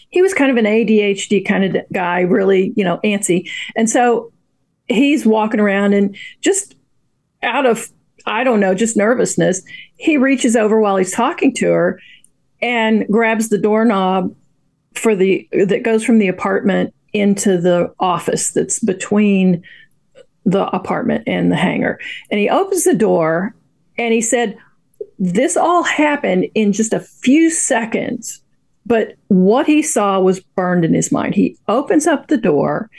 he 0.10 0.22
was 0.22 0.34
kind 0.34 0.52
of 0.52 0.58
an 0.58 0.66
ADHD 0.66 1.46
kind 1.46 1.64
of 1.64 1.84
guy, 1.92 2.22
really, 2.22 2.74
you 2.76 2.84
know, 2.84 3.00
antsy. 3.04 3.50
And 3.76 3.90
so 3.90 4.32
he's 4.88 5.26
walking 5.26 5.60
around 5.60 5.94
and 5.94 6.16
just 6.42 6.76
out 7.44 7.66
of, 7.66 7.90
I 8.26 8.44
don't 8.44 8.60
know, 8.60 8.74
just 8.74 8.96
nervousness, 8.96 9.62
he 9.98 10.18
reaches 10.18 10.56
over 10.56 10.80
while 10.80 10.98
he's 10.98 11.12
talking 11.12 11.54
to 11.56 11.72
her 11.72 12.00
and 12.62 13.06
grabs 13.08 13.50
the 13.50 13.58
doorknob 13.58 14.34
for 14.96 15.16
the 15.16 15.48
that 15.52 15.84
goes 15.84 16.04
from 16.04 16.20
the 16.20 16.28
apartment 16.28 16.94
into 17.14 17.58
the 17.58 17.94
office 18.00 18.52
that's 18.52 18.80
between 18.80 19.64
the 20.46 20.66
apartment 20.76 21.24
and 21.28 21.52
the 21.52 21.56
hangar. 21.56 22.00
And 22.32 22.40
he 22.40 22.50
opens 22.50 22.84
the 22.84 22.96
door 22.96 23.54
and 23.98 24.14
he 24.14 24.22
said, 24.22 24.58
This 25.20 25.58
all 25.58 25.84
happened 25.84 26.48
in 26.54 26.74
just 26.74 26.94
a 26.94 27.00
few 27.00 27.50
seconds. 27.50 28.42
But 28.86 29.16
what 29.28 29.68
he 29.68 29.82
saw 29.82 30.20
was 30.22 30.40
burned 30.40 30.86
in 30.86 30.94
his 30.94 31.12
mind. 31.12 31.36
He 31.36 31.58
opens 31.68 32.08
up 32.08 32.28
the 32.28 32.38
door 32.38 32.90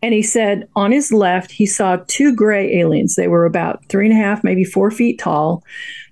and 0.00 0.14
he 0.14 0.22
said 0.22 0.68
on 0.76 0.92
his 0.92 1.12
left, 1.12 1.50
he 1.50 1.66
saw 1.66 1.98
two 2.06 2.34
gray 2.34 2.78
aliens. 2.78 3.16
They 3.16 3.26
were 3.26 3.44
about 3.44 3.84
three 3.88 4.06
and 4.06 4.16
a 4.16 4.22
half, 4.22 4.44
maybe 4.44 4.62
four 4.62 4.92
feet 4.92 5.18
tall. 5.18 5.64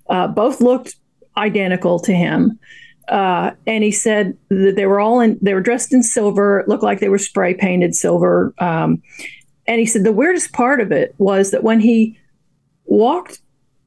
Uh, 0.09 0.27
both 0.27 0.59
looked 0.59 0.95
identical 1.37 1.97
to 1.99 2.13
him. 2.13 2.59
Uh, 3.07 3.51
and 3.65 3.85
he 3.85 3.91
said 3.91 4.37
that 4.49 4.75
they 4.75 4.85
were 4.85 4.99
all 4.99 5.21
in, 5.21 5.39
they 5.41 5.53
were 5.53 5.61
dressed 5.61 5.93
in 5.93 6.03
silver. 6.03 6.65
Looked 6.67 6.83
like 6.83 6.99
they 6.99 7.09
were 7.09 7.17
spray 7.17 7.53
painted 7.53 7.95
silver. 7.95 8.53
Um, 8.57 9.01
and 9.65 9.79
he 9.79 9.85
said 9.85 10.03
the 10.03 10.11
weirdest 10.11 10.51
part 10.51 10.81
of 10.81 10.91
it 10.91 11.15
was 11.19 11.51
that 11.51 11.63
when 11.63 11.79
he 11.79 12.17
walked, 12.85 13.39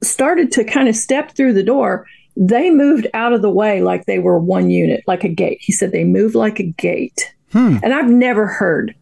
started 0.05 0.53
to 0.53 0.65
kind 0.65 0.89
of 0.89 0.97
step 0.97 1.33
through 1.33 1.53
the 1.55 1.63
door, 1.63 2.07
they 2.37 2.71
moved 2.71 3.07
out 3.15 3.33
of 3.33 3.43
the 3.43 3.51
way 3.51 3.81
like 3.81 4.07
they 4.07 4.19
were 4.19 4.39
one 4.39 4.71
unit, 4.71 5.03
like 5.07 5.25
a 5.25 5.29
gate. 5.29 5.59
He 5.61 5.73
said 5.73 5.93
they 5.93 6.05
moved 6.05 6.35
like 6.35 6.59
a 6.59 6.65
gate. 6.65 7.33
Hmm. 7.53 7.79
And 7.83 7.95
I've 7.95 8.11
never 8.11 8.47
heard 8.47 8.95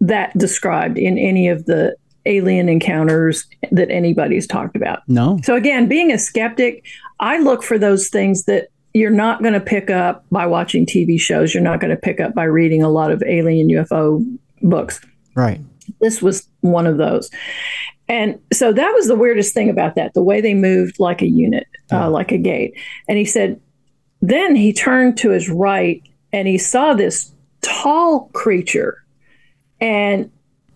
that 0.00 0.36
described 0.36 0.98
in 0.98 1.16
any 1.18 1.48
of 1.48 1.64
the 1.64 1.96
alien 2.26 2.68
encounters 2.68 3.46
that 3.70 3.90
anybody's 3.90 4.46
talked 4.46 4.76
about. 4.76 5.00
No. 5.08 5.38
So 5.44 5.54
again, 5.54 5.88
being 5.88 6.12
a 6.12 6.18
skeptic, 6.18 6.84
I 7.20 7.38
look 7.38 7.62
for 7.62 7.78
those 7.78 8.08
things 8.08 8.44
that 8.44 8.68
you're 8.92 9.10
not 9.10 9.42
going 9.42 9.54
to 9.54 9.60
pick 9.60 9.90
up 9.90 10.24
by 10.30 10.46
watching 10.46 10.86
TV 10.86 11.20
shows. 11.20 11.54
You're 11.54 11.62
not 11.62 11.80
going 11.80 11.90
to 11.90 12.00
pick 12.00 12.20
up 12.20 12.34
by 12.34 12.44
reading 12.44 12.82
a 12.82 12.88
lot 12.88 13.10
of 13.10 13.22
alien 13.26 13.68
UFO 13.68 14.24
books. 14.62 15.00
Right. 15.34 15.60
This 16.00 16.20
was 16.20 16.48
one 16.60 16.86
of 16.86 16.96
those. 16.96 17.30
And 18.08 18.38
so 18.52 18.72
that 18.72 18.92
was 18.94 19.08
the 19.08 19.16
weirdest 19.16 19.52
thing 19.52 19.68
about 19.68 19.96
that, 19.96 20.14
the 20.14 20.22
way 20.22 20.40
they 20.40 20.54
moved 20.54 21.00
like 21.00 21.22
a 21.22 21.26
unit, 21.26 21.66
uh, 21.90 22.08
like 22.08 22.30
a 22.30 22.38
gate. 22.38 22.74
And 23.08 23.18
he 23.18 23.24
said, 23.24 23.60
then 24.22 24.54
he 24.54 24.72
turned 24.72 25.18
to 25.18 25.30
his 25.30 25.48
right 25.48 26.02
and 26.32 26.46
he 26.46 26.58
saw 26.58 26.94
this 26.94 27.32
tall 27.62 28.30
creature. 28.32 29.02
And 29.80 30.30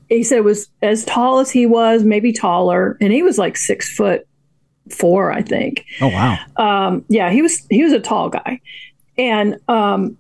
he 0.08 0.24
said 0.24 0.38
it 0.38 0.44
was 0.44 0.68
as 0.82 1.04
tall 1.04 1.38
as 1.38 1.50
he 1.50 1.66
was, 1.66 2.02
maybe 2.02 2.32
taller. 2.32 2.98
And 3.00 3.12
he 3.12 3.22
was 3.22 3.38
like 3.38 3.56
six 3.56 3.94
foot 3.94 4.26
four, 4.90 5.30
I 5.30 5.42
think. 5.42 5.84
Oh 6.00 6.08
wow. 6.08 6.38
Um, 6.56 7.04
yeah, 7.08 7.30
he 7.30 7.42
was 7.42 7.64
he 7.70 7.84
was 7.84 7.92
a 7.92 8.00
tall 8.00 8.28
guy. 8.28 8.60
And 9.16 9.58
um, 9.68 10.16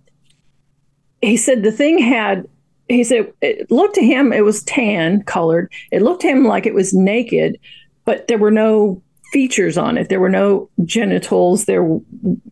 he 1.20 1.36
said 1.36 1.62
the 1.62 1.72
thing 1.72 1.98
had 1.98 2.46
he 2.90 3.04
said 3.04 3.32
it 3.40 3.70
looked 3.70 3.94
to 3.94 4.04
him 4.04 4.32
it 4.32 4.44
was 4.44 4.62
tan 4.64 5.22
colored. 5.22 5.72
It 5.90 6.02
looked 6.02 6.22
to 6.22 6.28
him 6.28 6.44
like 6.44 6.66
it 6.66 6.74
was 6.74 6.92
naked 6.92 7.58
but 8.04 8.26
there 8.28 8.38
were 8.38 8.50
no 8.50 9.00
features 9.32 9.78
on 9.78 9.96
it. 9.96 10.08
There 10.08 10.20
were 10.20 10.28
no 10.28 10.68
genitals. 10.84 11.66
There 11.66 11.84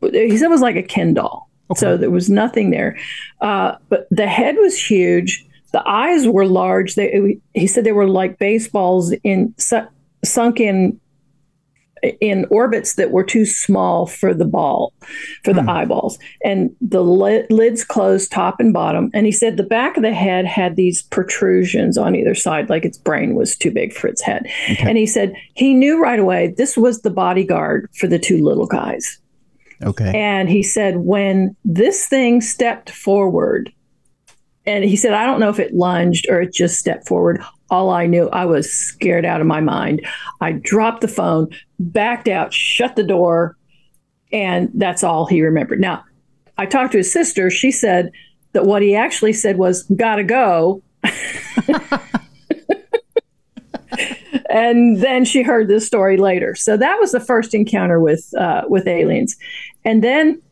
he 0.02 0.36
said 0.36 0.46
it 0.46 0.50
was 0.50 0.60
like 0.60 0.76
a 0.76 0.82
ken 0.82 1.14
doll. 1.14 1.50
Okay. 1.70 1.80
so 1.80 1.96
there 1.96 2.10
was 2.10 2.30
nothing 2.30 2.70
there. 2.70 2.96
Uh, 3.40 3.74
but 3.88 4.06
the 4.10 4.26
head 4.26 4.56
was 4.56 4.78
huge. 4.78 5.44
The 5.72 5.86
eyes 5.86 6.26
were 6.26 6.46
large. 6.46 6.94
They, 6.94 7.38
he 7.54 7.66
said 7.66 7.84
they 7.84 7.92
were 7.92 8.08
like 8.08 8.38
baseballs 8.38 9.12
in 9.22 9.54
sunk 9.58 10.60
in 10.60 10.98
in 12.20 12.46
orbits 12.50 12.94
that 12.94 13.10
were 13.10 13.24
too 13.24 13.44
small 13.44 14.06
for 14.06 14.34
the 14.34 14.44
ball, 14.44 14.92
for 15.44 15.52
the 15.52 15.62
hmm. 15.62 15.68
eyeballs. 15.68 16.18
And 16.44 16.74
the 16.80 17.02
lids 17.02 17.84
closed 17.84 18.30
top 18.30 18.60
and 18.60 18.72
bottom. 18.72 19.10
And 19.14 19.26
he 19.26 19.32
said 19.32 19.56
the 19.56 19.62
back 19.62 19.96
of 19.96 20.02
the 20.02 20.14
head 20.14 20.46
had 20.46 20.76
these 20.76 21.02
protrusions 21.02 21.96
on 21.98 22.14
either 22.14 22.34
side, 22.34 22.70
like 22.70 22.84
its 22.84 22.98
brain 22.98 23.34
was 23.34 23.56
too 23.56 23.70
big 23.70 23.92
for 23.92 24.08
its 24.08 24.22
head. 24.22 24.46
Okay. 24.70 24.88
And 24.88 24.98
he 24.98 25.06
said 25.06 25.34
he 25.54 25.74
knew 25.74 26.00
right 26.00 26.18
away 26.18 26.54
this 26.56 26.76
was 26.76 27.02
the 27.02 27.10
bodyguard 27.10 27.88
for 27.94 28.06
the 28.06 28.18
two 28.18 28.42
little 28.42 28.66
guys. 28.66 29.18
Okay. 29.82 30.12
And 30.14 30.48
he 30.48 30.62
said 30.62 30.98
when 30.98 31.56
this 31.64 32.06
thing 32.06 32.40
stepped 32.40 32.90
forward, 32.90 33.72
and 34.68 34.84
he 34.84 34.96
said, 34.96 35.14
I 35.14 35.24
don't 35.24 35.40
know 35.40 35.48
if 35.48 35.58
it 35.58 35.74
lunged 35.74 36.26
or 36.28 36.42
it 36.42 36.52
just 36.52 36.78
stepped 36.78 37.08
forward. 37.08 37.42
All 37.70 37.88
I 37.88 38.04
knew, 38.04 38.28
I 38.28 38.44
was 38.44 38.70
scared 38.70 39.24
out 39.24 39.40
of 39.40 39.46
my 39.46 39.62
mind. 39.62 40.06
I 40.42 40.52
dropped 40.52 41.00
the 41.00 41.08
phone, 41.08 41.48
backed 41.78 42.28
out, 42.28 42.52
shut 42.52 42.94
the 42.94 43.02
door, 43.02 43.56
and 44.30 44.70
that's 44.74 45.02
all 45.02 45.24
he 45.24 45.40
remembered. 45.40 45.80
Now, 45.80 46.04
I 46.58 46.66
talked 46.66 46.92
to 46.92 46.98
his 46.98 47.10
sister. 47.10 47.48
She 47.50 47.70
said 47.70 48.12
that 48.52 48.66
what 48.66 48.82
he 48.82 48.94
actually 48.94 49.32
said 49.32 49.56
was, 49.56 49.84
Gotta 49.84 50.22
go. 50.22 50.82
and 54.50 55.00
then 55.00 55.24
she 55.24 55.42
heard 55.42 55.68
this 55.68 55.86
story 55.86 56.18
later. 56.18 56.54
So 56.54 56.76
that 56.76 56.98
was 57.00 57.12
the 57.12 57.20
first 57.20 57.54
encounter 57.54 58.00
with 58.00 58.34
uh, 58.36 58.64
with 58.68 58.86
aliens. 58.86 59.34
And 59.86 60.04
then 60.04 60.42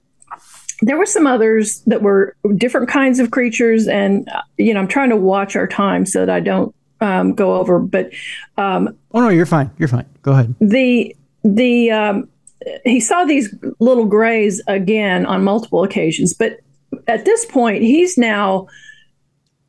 there 0.83 0.97
were 0.97 1.07
some 1.07 1.27
others 1.27 1.81
that 1.87 2.03
were 2.03 2.37
different 2.57 2.89
kinds 2.89 3.19
of 3.19 3.31
creatures, 3.31 3.87
and 3.87 4.29
you 4.59 4.75
know, 4.75 4.81
I'm 4.81 4.89
trying 4.89 5.11
to 5.11 5.17
watch 5.17 5.57
our 5.57 5.67
time 5.67 6.07
so 6.07 6.27
that 6.27 6.35
I 6.35 6.41
don't 6.41 6.75
um, 7.01 7.35
go 7.35 7.57
over. 7.57 7.79
But 7.79 8.11
um, 8.57 8.97
oh 9.13 9.21
no, 9.21 9.29
you're 9.29 9.47
fine. 9.47 9.71
You're 9.79 9.89
fine. 9.89 10.07
Go 10.23 10.33
ahead. 10.33 10.55
The 10.61 11.15
the 11.45 11.91
um, 11.91 12.29
he 12.85 13.01
saw 13.01 13.25
these 13.25 13.55
little 13.79 14.07
grays 14.07 14.63
again 14.67 15.27
on 15.27 15.45
multiple 15.45 15.83
occasions, 15.85 16.35
but 16.35 16.61
at 17.07 17.25
this 17.25 17.45
point, 17.47 17.83
he's 17.83 18.19
now 18.19 18.67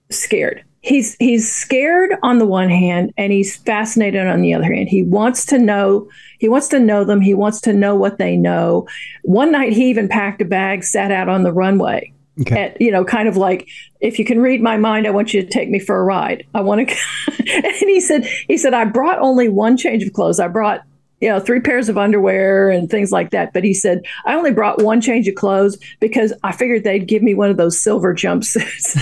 scared. 0.09 0.63
He's 0.87 1.15
he's 1.19 1.51
scared 1.51 2.15
on 2.23 2.39
the 2.39 2.45
one 2.45 2.69
hand 2.69 3.13
and 3.17 3.33
he's 3.33 3.57
fascinated 3.57 4.25
on 4.25 4.41
the 4.41 4.53
other 4.53 4.73
hand. 4.73 4.89
He 4.89 5.03
wants 5.03 5.45
to 5.47 5.59
know 5.59 6.09
he 6.39 6.47
wants 6.47 6.67
to 6.69 6.79
know 6.79 7.03
them. 7.03 7.21
He 7.21 7.33
wants 7.33 7.61
to 7.61 7.73
know 7.73 7.95
what 7.95 8.17
they 8.17 8.35
know. 8.35 8.87
One 9.23 9.51
night 9.51 9.73
he 9.73 9.89
even 9.89 10.07
packed 10.07 10.41
a 10.41 10.45
bag 10.45 10.83
sat 10.83 11.11
out 11.11 11.29
on 11.29 11.43
the 11.43 11.51
runway. 11.51 12.13
Okay. 12.41 12.65
At, 12.65 12.81
you 12.81 12.91
know 12.91 13.03
kind 13.03 13.27
of 13.27 13.35
like 13.35 13.67
if 13.99 14.19
you 14.19 14.25
can 14.25 14.39
read 14.39 14.61
my 14.61 14.77
mind 14.77 15.07
i 15.07 15.09
want 15.09 15.33
you 15.33 15.41
to 15.41 15.49
take 15.49 15.69
me 15.69 15.79
for 15.79 15.99
a 15.99 16.03
ride. 16.03 16.45
I 16.53 16.61
want 16.61 16.87
to 16.87 16.95
and 17.53 17.75
he 17.79 17.99
said 17.99 18.25
he 18.47 18.57
said 18.57 18.73
i 18.73 18.85
brought 18.85 19.19
only 19.19 19.49
one 19.49 19.75
change 19.75 20.03
of 20.03 20.13
clothes. 20.13 20.39
I 20.39 20.47
brought 20.47 20.83
you 21.19 21.29
know, 21.29 21.39
three 21.39 21.59
pairs 21.59 21.89
of 21.89 21.97
underwear 21.97 22.69
and 22.69 22.89
things 22.89 23.11
like 23.11 23.31
that. 23.31 23.51
But 23.53 23.63
he 23.63 23.73
said, 23.73 24.05
I 24.25 24.35
only 24.35 24.51
brought 24.51 24.83
one 24.83 25.01
change 25.01 25.27
of 25.27 25.35
clothes 25.35 25.77
because 25.99 26.31
I 26.43 26.51
figured 26.51 26.83
they'd 26.83 27.07
give 27.07 27.23
me 27.23 27.33
one 27.33 27.49
of 27.49 27.57
those 27.57 27.79
silver 27.79 28.13
jumpsuits. 28.13 28.97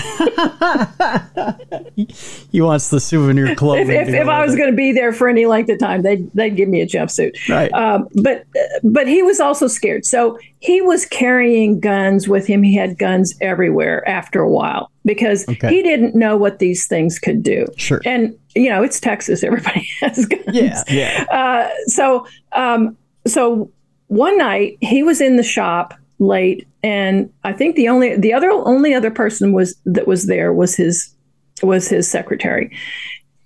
he 2.52 2.60
wants 2.60 2.88
the 2.88 3.00
souvenir 3.00 3.54
clothing. 3.54 3.90
If, 3.90 4.08
if, 4.08 4.14
if 4.14 4.28
I 4.28 4.44
was 4.44 4.56
going 4.56 4.70
to 4.70 4.76
be 4.76 4.92
there 4.92 5.12
for 5.12 5.28
any 5.28 5.44
length 5.44 5.68
of 5.68 5.78
time, 5.78 6.02
they'd, 6.02 6.30
they'd 6.32 6.56
give 6.56 6.70
me 6.70 6.80
a 6.80 6.86
jumpsuit. 6.86 7.48
Right. 7.48 7.72
Um, 7.74 8.08
but, 8.22 8.46
but 8.82 9.06
he 9.06 9.22
was 9.22 9.38
also 9.38 9.68
scared. 9.68 10.06
So 10.06 10.38
he 10.60 10.80
was 10.80 11.04
carrying 11.04 11.80
guns 11.80 12.28
with 12.28 12.46
him. 12.46 12.62
He 12.62 12.74
had 12.74 12.96
guns 12.98 13.34
everywhere 13.42 14.08
after 14.08 14.40
a 14.40 14.48
while 14.48 14.90
because 15.06 15.48
okay. 15.48 15.68
he 15.68 15.82
didn't 15.82 16.14
know 16.14 16.36
what 16.36 16.58
these 16.58 16.86
things 16.86 17.18
could 17.18 17.42
do. 17.42 17.64
Sure. 17.76 18.02
And 18.04 18.36
you 18.54 18.68
know, 18.68 18.82
it's 18.82 19.00
Texas. 19.00 19.42
Everybody 19.42 19.88
has 20.00 20.26
guns. 20.26 20.42
Yeah. 20.52 20.82
Yeah. 20.88 21.24
Uh, 21.30 21.70
so, 21.86 22.26
um, 22.52 22.98
so 23.26 23.70
one 24.08 24.36
night 24.36 24.76
he 24.82 25.02
was 25.02 25.20
in 25.20 25.36
the 25.36 25.42
shop 25.42 25.94
late, 26.18 26.66
and 26.82 27.32
I 27.44 27.52
think 27.52 27.76
the 27.76 27.88
only 27.88 28.16
the 28.16 28.34
other 28.34 28.50
only 28.50 28.92
other 28.92 29.10
person 29.10 29.52
was 29.52 29.76
that 29.86 30.06
was 30.06 30.26
there 30.26 30.52
was 30.52 30.74
his 30.74 31.14
was 31.62 31.88
his 31.88 32.10
secretary, 32.10 32.76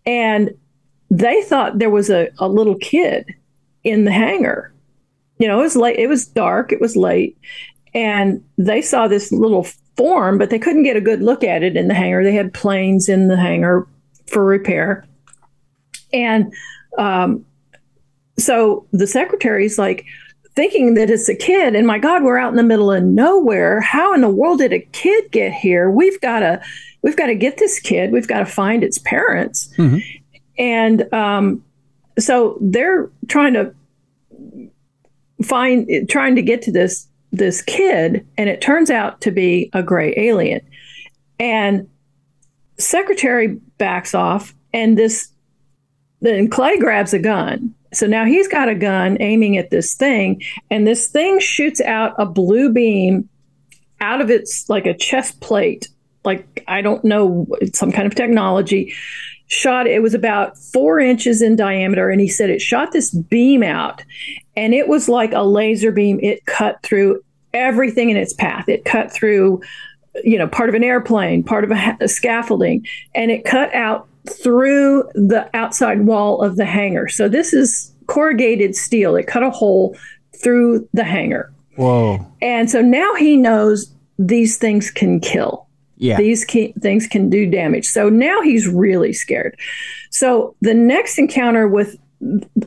and 0.07 0.51
they 1.11 1.43
thought 1.43 1.79
there 1.79 1.91
was 1.91 2.11
a, 2.11 2.31
a 2.39 2.49
little 2.49 2.77
kid 2.77 3.27
in 3.85 4.05
the 4.05 4.13
hangar. 4.13 4.73
You 5.39 5.49
know, 5.49 5.61
it 5.61 5.63
was 5.63 5.77
late. 5.77 5.99
It 5.99 6.09
was 6.09 6.27
dark. 6.27 6.73
It 6.73 6.81
was 6.81 6.97
late, 6.97 7.39
and 7.95 8.43
they 8.59 8.83
saw 8.83 9.09
this 9.09 9.33
little 9.33 9.67
form, 9.97 10.39
but 10.39 10.51
they 10.51 10.59
couldn't 10.59 10.85
get 10.85 10.97
a 10.97 11.01
good 11.01 11.23
look 11.23 11.45
at 11.45 11.63
it 11.63 11.77
in 11.77 11.89
the 11.89 11.95
hangar. 11.95 12.25
They 12.25 12.35
had 12.35 12.55
planes 12.55 13.09
in 13.09 13.29
the 13.29 13.37
hangar 13.37 13.87
for 14.27 14.45
repair. 14.45 15.05
And 16.13 16.53
um, 16.99 17.45
so 18.39 18.87
the 18.93 19.07
secretary's 19.07 19.79
like 19.79 20.05
thinking 20.55 20.95
that 20.95 21.11
it's 21.11 21.29
a 21.29 21.35
kid, 21.35 21.75
and 21.75 21.87
my 21.87 21.99
God, 21.99 22.23
we're 22.23 22.39
out 22.39 22.51
in 22.51 22.57
the 22.57 22.63
middle 22.63 22.91
of 22.91 23.05
nowhere. 23.05 23.81
How 23.81 24.13
in 24.15 24.21
the 24.21 24.29
world 24.29 24.59
did 24.59 24.73
a 24.73 24.81
kid 24.81 25.31
get 25.31 25.53
here? 25.53 25.91
We've 25.91 26.21
got 26.21 26.41
to 26.41 26.61
we've 27.03 27.17
got 27.17 27.27
to 27.27 27.35
get 27.35 27.59
this 27.59 27.79
kid. 27.79 28.13
We've 28.13 28.29
got 28.29 28.41
to 28.41 28.47
find 28.47 28.83
its 28.83 28.99
parents. 28.99 29.73
Mm-hmm. 29.77 29.99
And 30.59 31.15
um, 31.15 31.65
so 32.19 32.59
they're 32.61 33.09
trying 33.29 33.55
to 33.55 33.75
find 35.43 36.09
trying 36.09 36.37
to 36.37 36.43
get 36.43 36.63
to 36.63 36.73
this 36.73 37.07
this 37.33 37.63
kid, 37.63 38.27
and 38.37 38.49
it 38.49 38.61
turns 38.61 38.91
out 38.91 39.21
to 39.23 39.31
be 39.31 39.71
a 39.73 39.83
gray 39.83 40.15
alien. 40.17 40.61
And 41.39 41.89
secretary 42.79 43.59
backs 43.79 44.15
off, 44.15 44.55
and 44.73 44.99
this 44.99 45.31
then 46.21 46.49
Clay 46.51 46.79
grabs 46.79 47.15
a 47.15 47.19
gun. 47.19 47.75
So 47.93 48.07
now 48.07 48.25
he's 48.25 48.47
got 48.47 48.69
a 48.69 48.75
gun 48.75 49.17
aiming 49.21 49.57
at 49.57 49.71
this 49.71 49.95
thing, 49.95 50.43
and 50.71 50.87
this 50.87 51.07
thing 51.07 51.41
shoots 51.41 51.81
out 51.81 52.15
a 52.19 52.27
blue 52.27 52.73
beam 52.73 53.29
out 54.01 54.21
of 54.21 54.31
its 54.31 54.69
like 54.69 54.87
a 54.87 54.95
chest 54.95 55.41
plate, 55.41 55.89
like 56.25 56.65
I 56.69 56.83
don't 56.83 57.05
know, 57.05 57.47
some 57.75 57.93
kind 57.93 58.07
of 58.07 58.15
technology. 58.15 58.95
Shot 59.51 59.89
it 59.89 60.01
was 60.01 60.15
about 60.15 60.57
four 60.57 61.01
inches 61.01 61.43
in 61.43 61.57
diameter, 61.57 62.09
and 62.09 62.21
he 62.21 62.29
said 62.29 62.51
it 62.51 62.61
shot 62.61 62.93
this 62.93 63.11
beam 63.11 63.63
out, 63.65 64.03
and 64.57 64.75
it 64.75 64.87
was 64.87 65.09
like 65.09 65.33
a 65.33 65.43
laser 65.43 65.91
beam. 65.91 66.21
It 66.23 66.47
cut 66.47 66.81
through 66.83 67.23
everything 67.53 68.11
in 68.11 68.17
its 68.17 68.33
path. 68.33 68.69
It 68.69 68.85
cut 68.85 69.13
through, 69.13 69.61
you 70.23 70.39
know, 70.39 70.47
part 70.47 70.69
of 70.69 70.77
an 70.77 70.85
airplane, 70.85 71.43
part 71.43 71.65
of 71.65 71.73
a, 71.73 71.97
a 72.01 72.07
scaffolding, 72.07 72.87
and 73.15 73.33
it 73.33 73.45
cut 73.45 73.75
out 73.75 74.09
through 74.29 75.03
the 75.15 75.51
outside 75.55 76.03
wall 76.07 76.43
of 76.43 76.57
the 76.57 76.65
hangar. 76.65 77.09
So 77.09 77.29
this 77.29 77.53
is 77.53 77.93
corrugated 78.07 78.77
steel. 78.77 79.17
It 79.17 79.27
cut 79.27 79.43
a 79.43 79.51
hole 79.51 79.97
through 80.37 80.89
the 80.93 81.05
hangar. 81.05 81.53
Whoa. 81.77 82.25
And 82.41 82.71
so 82.71 82.83
now 82.83 83.15
he 83.15 83.37
knows 83.37 83.93
these 84.19 84.59
things 84.59 84.91
can 84.91 85.19
kill. 85.21 85.67
Yeah. 86.01 86.17
These 86.17 86.47
things 86.81 87.07
can 87.07 87.29
do 87.29 87.49
damage. 87.49 87.87
So 87.87 88.09
now 88.09 88.41
he's 88.41 88.67
really 88.67 89.13
scared. 89.13 89.59
So 90.11 90.57
the 90.63 90.73
next 90.73 91.19
encounter 91.19 91.69
with 91.69 91.99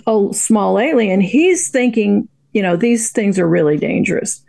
a 0.06 0.28
small 0.32 0.80
alien, 0.80 1.20
he's 1.20 1.70
thinking, 1.70 2.30
you 2.54 2.62
know, 2.62 2.76
these 2.76 3.12
things 3.12 3.40
are 3.40 3.48
really 3.48 3.78
dangerous. 3.78 4.40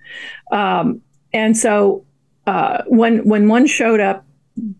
Um, 0.53 1.01
and 1.33 1.57
so 1.57 2.05
uh, 2.47 2.83
when 2.87 3.27
when 3.27 3.49
one 3.49 3.67
showed 3.67 4.01
up 4.01 4.27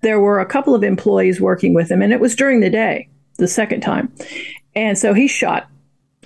there 0.03 0.21
were 0.21 0.39
a 0.39 0.47
couple 0.47 0.75
of 0.75 0.85
employees 0.85 1.41
working 1.41 1.73
with 1.73 1.91
him, 1.91 2.03
and 2.03 2.13
it 2.13 2.21
was 2.21 2.37
during 2.37 2.61
the 2.61 2.71
day, 2.71 3.09
the 3.39 3.49
second 3.49 3.81
time. 3.81 4.13
And 4.77 4.99
so 4.99 5.15
he 5.15 5.27
shot, 5.29 5.67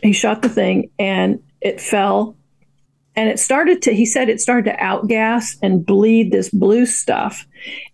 he 0.03 0.13
shot 0.13 0.43
the 0.43 0.49
thing, 0.49 0.91
and 0.99 1.41
it 1.61 1.81
fell. 1.81 2.35
And 3.19 3.29
it 3.29 3.41
started 3.41 3.83
to, 3.83 3.93
he 3.93 4.07
said 4.07 4.29
it 4.29 4.41
started 4.41 4.71
to 4.71 4.77
outgas 4.77 5.59
and 5.61 5.85
bleed 5.85 6.31
this 6.31 6.51
blue 6.51 6.87
stuff. 6.87 7.49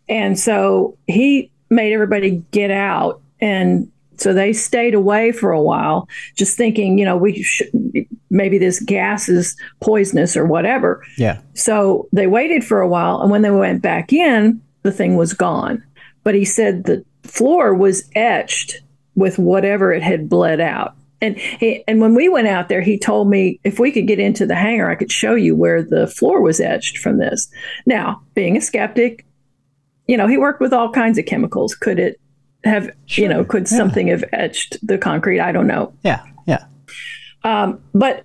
And 0.06 0.38
so 0.38 0.98
he 1.06 1.50
made 1.70 1.94
everybody 1.94 2.42
get 2.50 2.70
out. 2.70 3.22
And 3.40 3.90
so 4.18 4.34
they 4.34 4.52
stayed 4.52 4.92
away 4.92 5.32
for 5.32 5.50
a 5.50 5.62
while, 5.62 6.10
just 6.36 6.58
thinking, 6.58 6.98
you 6.98 7.06
know, 7.06 7.16
we 7.16 7.42
should, 7.42 7.70
maybe 8.28 8.58
this 8.58 8.80
gas 8.80 9.30
is 9.30 9.56
poisonous 9.80 10.36
or 10.36 10.44
whatever. 10.44 11.02
Yeah. 11.16 11.40
So 11.54 12.06
they 12.12 12.26
waited 12.26 12.62
for 12.62 12.82
a 12.82 12.88
while. 12.88 13.22
And 13.22 13.30
when 13.30 13.40
they 13.40 13.50
went 13.50 13.80
back 13.80 14.12
in, 14.12 14.60
the 14.82 14.92
thing 14.92 15.16
was 15.16 15.32
gone. 15.32 15.82
But 16.22 16.34
he 16.34 16.44
said 16.44 16.84
the 16.84 17.02
floor 17.22 17.72
was 17.72 18.10
etched 18.14 18.82
with 19.14 19.38
whatever 19.38 19.90
it 19.90 20.02
had 20.02 20.28
bled 20.28 20.60
out. 20.60 20.94
And 21.24 21.38
he, 21.38 21.82
and 21.88 22.02
when 22.02 22.14
we 22.14 22.28
went 22.28 22.48
out 22.48 22.68
there, 22.68 22.82
he 22.82 22.98
told 22.98 23.30
me 23.30 23.58
if 23.64 23.78
we 23.78 23.90
could 23.90 24.06
get 24.06 24.18
into 24.18 24.44
the 24.44 24.54
hangar, 24.54 24.90
I 24.90 24.94
could 24.94 25.10
show 25.10 25.34
you 25.34 25.56
where 25.56 25.82
the 25.82 26.06
floor 26.06 26.42
was 26.42 26.60
etched 26.60 26.98
from 26.98 27.16
this. 27.16 27.48
Now, 27.86 28.22
being 28.34 28.58
a 28.58 28.60
skeptic, 28.60 29.24
you 30.06 30.18
know, 30.18 30.26
he 30.26 30.36
worked 30.36 30.60
with 30.60 30.74
all 30.74 30.92
kinds 30.92 31.16
of 31.16 31.24
chemicals. 31.24 31.74
Could 31.74 31.98
it 31.98 32.20
have, 32.64 32.90
sure. 33.06 33.22
you 33.22 33.28
know, 33.28 33.42
could 33.42 33.62
yeah. 33.70 33.78
something 33.78 34.08
have 34.08 34.22
etched 34.34 34.76
the 34.86 34.98
concrete? 34.98 35.40
I 35.40 35.50
don't 35.50 35.66
know. 35.66 35.94
Yeah, 36.02 36.22
yeah. 36.46 36.66
Um, 37.42 37.80
but 37.94 38.24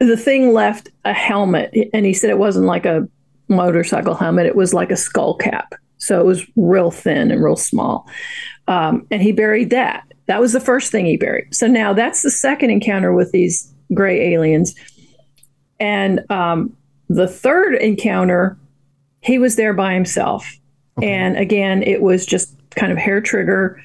the 0.00 0.16
thing 0.16 0.52
left 0.52 0.88
a 1.04 1.12
helmet, 1.12 1.72
and 1.92 2.04
he 2.04 2.14
said 2.14 2.30
it 2.30 2.38
wasn't 2.38 2.66
like 2.66 2.84
a 2.84 3.08
motorcycle 3.46 4.16
helmet. 4.16 4.46
It 4.46 4.56
was 4.56 4.74
like 4.74 4.90
a 4.90 4.96
skull 4.96 5.36
cap. 5.36 5.72
So 5.98 6.18
it 6.20 6.26
was 6.26 6.44
real 6.56 6.90
thin 6.90 7.30
and 7.30 7.44
real 7.44 7.56
small. 7.56 8.08
Um, 8.66 9.06
and 9.12 9.22
he 9.22 9.30
buried 9.30 9.70
that. 9.70 10.04
That 10.28 10.40
was 10.40 10.52
the 10.52 10.60
first 10.60 10.92
thing 10.92 11.06
he 11.06 11.16
buried. 11.16 11.54
So 11.54 11.66
now 11.66 11.92
that's 11.92 12.22
the 12.22 12.30
second 12.30 12.70
encounter 12.70 13.12
with 13.12 13.32
these 13.32 13.72
gray 13.92 14.34
aliens. 14.34 14.74
And 15.80 16.20
um, 16.30 16.76
the 17.08 17.26
third 17.26 17.74
encounter, 17.74 18.58
he 19.22 19.38
was 19.38 19.56
there 19.56 19.72
by 19.72 19.94
himself. 19.94 20.46
Okay. 20.98 21.10
And 21.10 21.36
again, 21.36 21.82
it 21.82 22.02
was 22.02 22.26
just 22.26 22.54
kind 22.70 22.92
of 22.92 22.98
hair 22.98 23.20
trigger. 23.20 23.80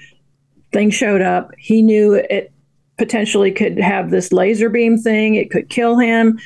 Thing 0.73 0.89
showed 0.89 1.21
up. 1.21 1.51
He 1.57 1.81
knew 1.81 2.13
it 2.13 2.51
potentially 2.97 3.51
could 3.51 3.79
have 3.79 4.11
this 4.11 4.31
laser 4.31 4.69
beam 4.69 4.97
thing, 4.97 5.35
it 5.35 5.49
could 5.49 5.69
kill 5.69 5.97
him. 5.97 6.39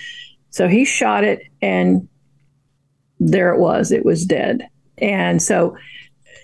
So 0.52 0.68
he 0.68 0.86
shot 0.86 1.24
it 1.24 1.42
and 1.62 2.08
there 3.20 3.54
it 3.54 3.60
was. 3.60 3.92
It 3.92 4.06
was 4.06 4.26
dead. 4.26 4.68
And 5.00 5.42
so 5.42 5.76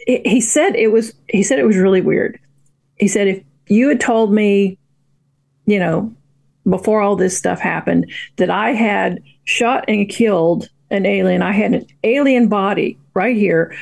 it, 0.07 0.25
he 0.27 0.41
said 0.41 0.75
it 0.75 0.91
was. 0.91 1.13
He 1.29 1.43
said 1.43 1.59
it 1.59 1.65
was 1.65 1.77
really 1.77 2.01
weird. 2.01 2.39
He 3.03 3.09
said 3.09 3.27
if 3.27 3.43
you 3.67 3.89
had 3.89 3.99
told 3.99 4.31
me, 4.31 4.77
you 5.65 5.77
know, 5.77 6.15
before 6.69 7.01
all 7.01 7.17
this 7.17 7.37
stuff 7.37 7.59
happened, 7.59 8.09
that 8.37 8.49
I 8.49 8.69
had 8.69 9.21
shot 9.43 9.83
and 9.89 10.07
killed 10.07 10.69
an 10.89 11.05
alien, 11.05 11.41
I 11.41 11.51
had 11.51 11.73
an 11.73 11.85
alien 12.05 12.47
body 12.47 12.97
right 13.13 13.35
here. 13.35 13.75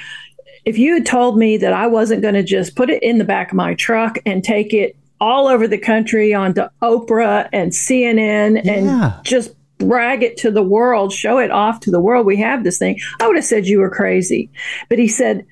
If 0.66 0.80
you 0.80 0.96
had 0.96 1.06
told 1.06 1.38
me 1.38 1.56
that 1.58 1.72
I 1.72 1.86
wasn't 1.86 2.24
going 2.24 2.34
to 2.34 2.42
just 2.42 2.76
put 2.76 2.90
it 2.90 3.04
in 3.04 3.20
the 3.20 3.24
back 3.24 3.52
of 3.52 3.58
my 3.58 3.76
truck 3.76 4.18
and 4.26 4.44
take 4.44 4.74
it 4.74 4.96
all 5.20 5.48
over 5.48 5.68
the 5.68 5.78
country 5.78 6.34
onto 6.34 6.64
Oprah 6.82 7.48
and 7.54 7.72
CNN 7.74 8.66
yeah. 8.66 8.72
and 8.74 9.24
just 9.24 9.54
brag 9.78 10.24
it 10.24 10.36
to 10.38 10.50
the 10.50 10.64
world, 10.64 11.14
show 11.14 11.38
it 11.38 11.52
off 11.52 11.80
to 11.82 11.92
the 11.92 12.02
world. 12.02 12.26
We 12.26 12.38
have 12.38 12.64
this 12.64 12.80
thing. 12.80 13.00
I 13.20 13.28
would 13.28 13.36
have 13.36 13.46
said 13.46 13.68
you 13.68 13.82
were 13.82 13.92
crazy. 13.92 14.50
But 14.90 14.98
he 14.98 15.08
said, 15.08 15.46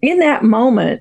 in 0.00 0.18
that 0.18 0.42
moment, 0.42 1.00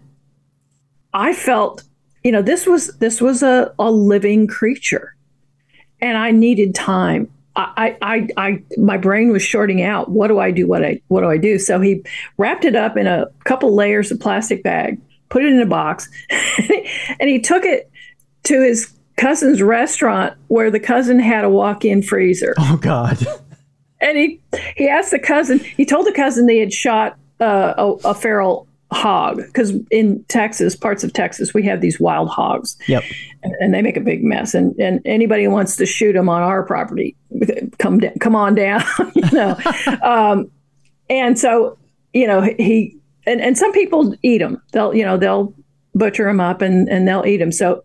I 1.13 1.33
felt, 1.33 1.83
you 2.23 2.31
know, 2.31 2.41
this 2.41 2.65
was 2.65 2.87
this 2.97 3.21
was 3.21 3.43
a, 3.43 3.73
a 3.79 3.91
living 3.91 4.47
creature. 4.47 5.15
And 5.99 6.17
I 6.17 6.31
needed 6.31 6.73
time. 6.73 7.29
I, 7.55 7.97
I, 8.01 8.27
I, 8.37 8.63
my 8.77 8.97
brain 8.97 9.31
was 9.31 9.43
shorting 9.43 9.83
out. 9.83 10.09
What 10.09 10.29
do 10.29 10.39
I 10.39 10.51
do? 10.51 10.67
What 10.67 10.83
I, 10.83 11.01
what 11.09 11.21
do 11.21 11.27
I 11.27 11.37
do? 11.37 11.59
So 11.59 11.81
he 11.81 12.01
wrapped 12.37 12.63
it 12.63 12.75
up 12.75 12.95
in 12.95 13.07
a 13.07 13.27
couple 13.43 13.75
layers 13.75 14.09
of 14.09 14.19
plastic 14.19 14.63
bag, 14.63 14.99
put 15.29 15.43
it 15.43 15.51
in 15.51 15.59
a 15.59 15.65
box, 15.65 16.09
and 17.19 17.29
he 17.29 17.39
took 17.39 17.65
it 17.65 17.91
to 18.43 18.61
his 18.61 18.93
cousin's 19.17 19.61
restaurant 19.61 20.35
where 20.47 20.71
the 20.71 20.79
cousin 20.79 21.19
had 21.19 21.43
a 21.43 21.49
walk-in 21.49 22.01
freezer. 22.01 22.55
Oh 22.57 22.77
God. 22.81 23.19
And 23.99 24.17
he 24.17 24.41
he 24.75 24.87
asked 24.87 25.11
the 25.11 25.19
cousin. 25.19 25.59
He 25.59 25.85
told 25.85 26.07
the 26.07 26.11
cousin 26.11 26.47
they 26.47 26.57
had 26.57 26.73
shot 26.73 27.17
uh, 27.39 27.73
a, 27.77 28.09
a 28.09 28.13
feral 28.15 28.67
hog 28.91 29.37
because 29.37 29.73
in 29.89 30.23
Texas, 30.25 30.75
parts 30.75 31.03
of 31.03 31.13
Texas, 31.13 31.53
we 31.53 31.63
have 31.63 31.81
these 31.81 31.99
wild 31.99 32.29
hogs. 32.29 32.77
Yep. 32.87 33.03
And, 33.43 33.55
and, 33.59 33.73
they 33.73 33.81
make 33.81 33.97
a 33.97 34.01
big 34.01 34.23
mess. 34.23 34.53
And 34.53 34.77
and 34.79 35.01
anybody 35.05 35.45
who 35.45 35.49
wants 35.49 35.75
to 35.77 35.85
shoot 35.85 36.13
them 36.13 36.29
on 36.29 36.41
our 36.41 36.63
property, 36.63 37.15
come 37.79 37.99
da- 37.99 38.13
come 38.19 38.35
on 38.35 38.55
down. 38.55 38.83
you 39.15 39.31
know. 39.31 39.57
um, 40.03 40.51
and 41.09 41.39
so 41.39 41.77
you 42.13 42.27
know 42.27 42.41
he 42.41 42.97
and 43.25 43.41
and 43.41 43.57
some 43.57 43.71
people 43.71 44.15
eat 44.21 44.39
them. 44.39 44.61
They'll 44.73 44.93
you 44.93 45.05
know 45.05 45.17
they'll 45.17 45.53
butcher 45.95 46.25
them 46.25 46.39
up 46.39 46.61
and 46.61 46.89
and 46.89 47.07
they'll 47.07 47.25
eat 47.25 47.37
them. 47.37 47.51
So 47.51 47.83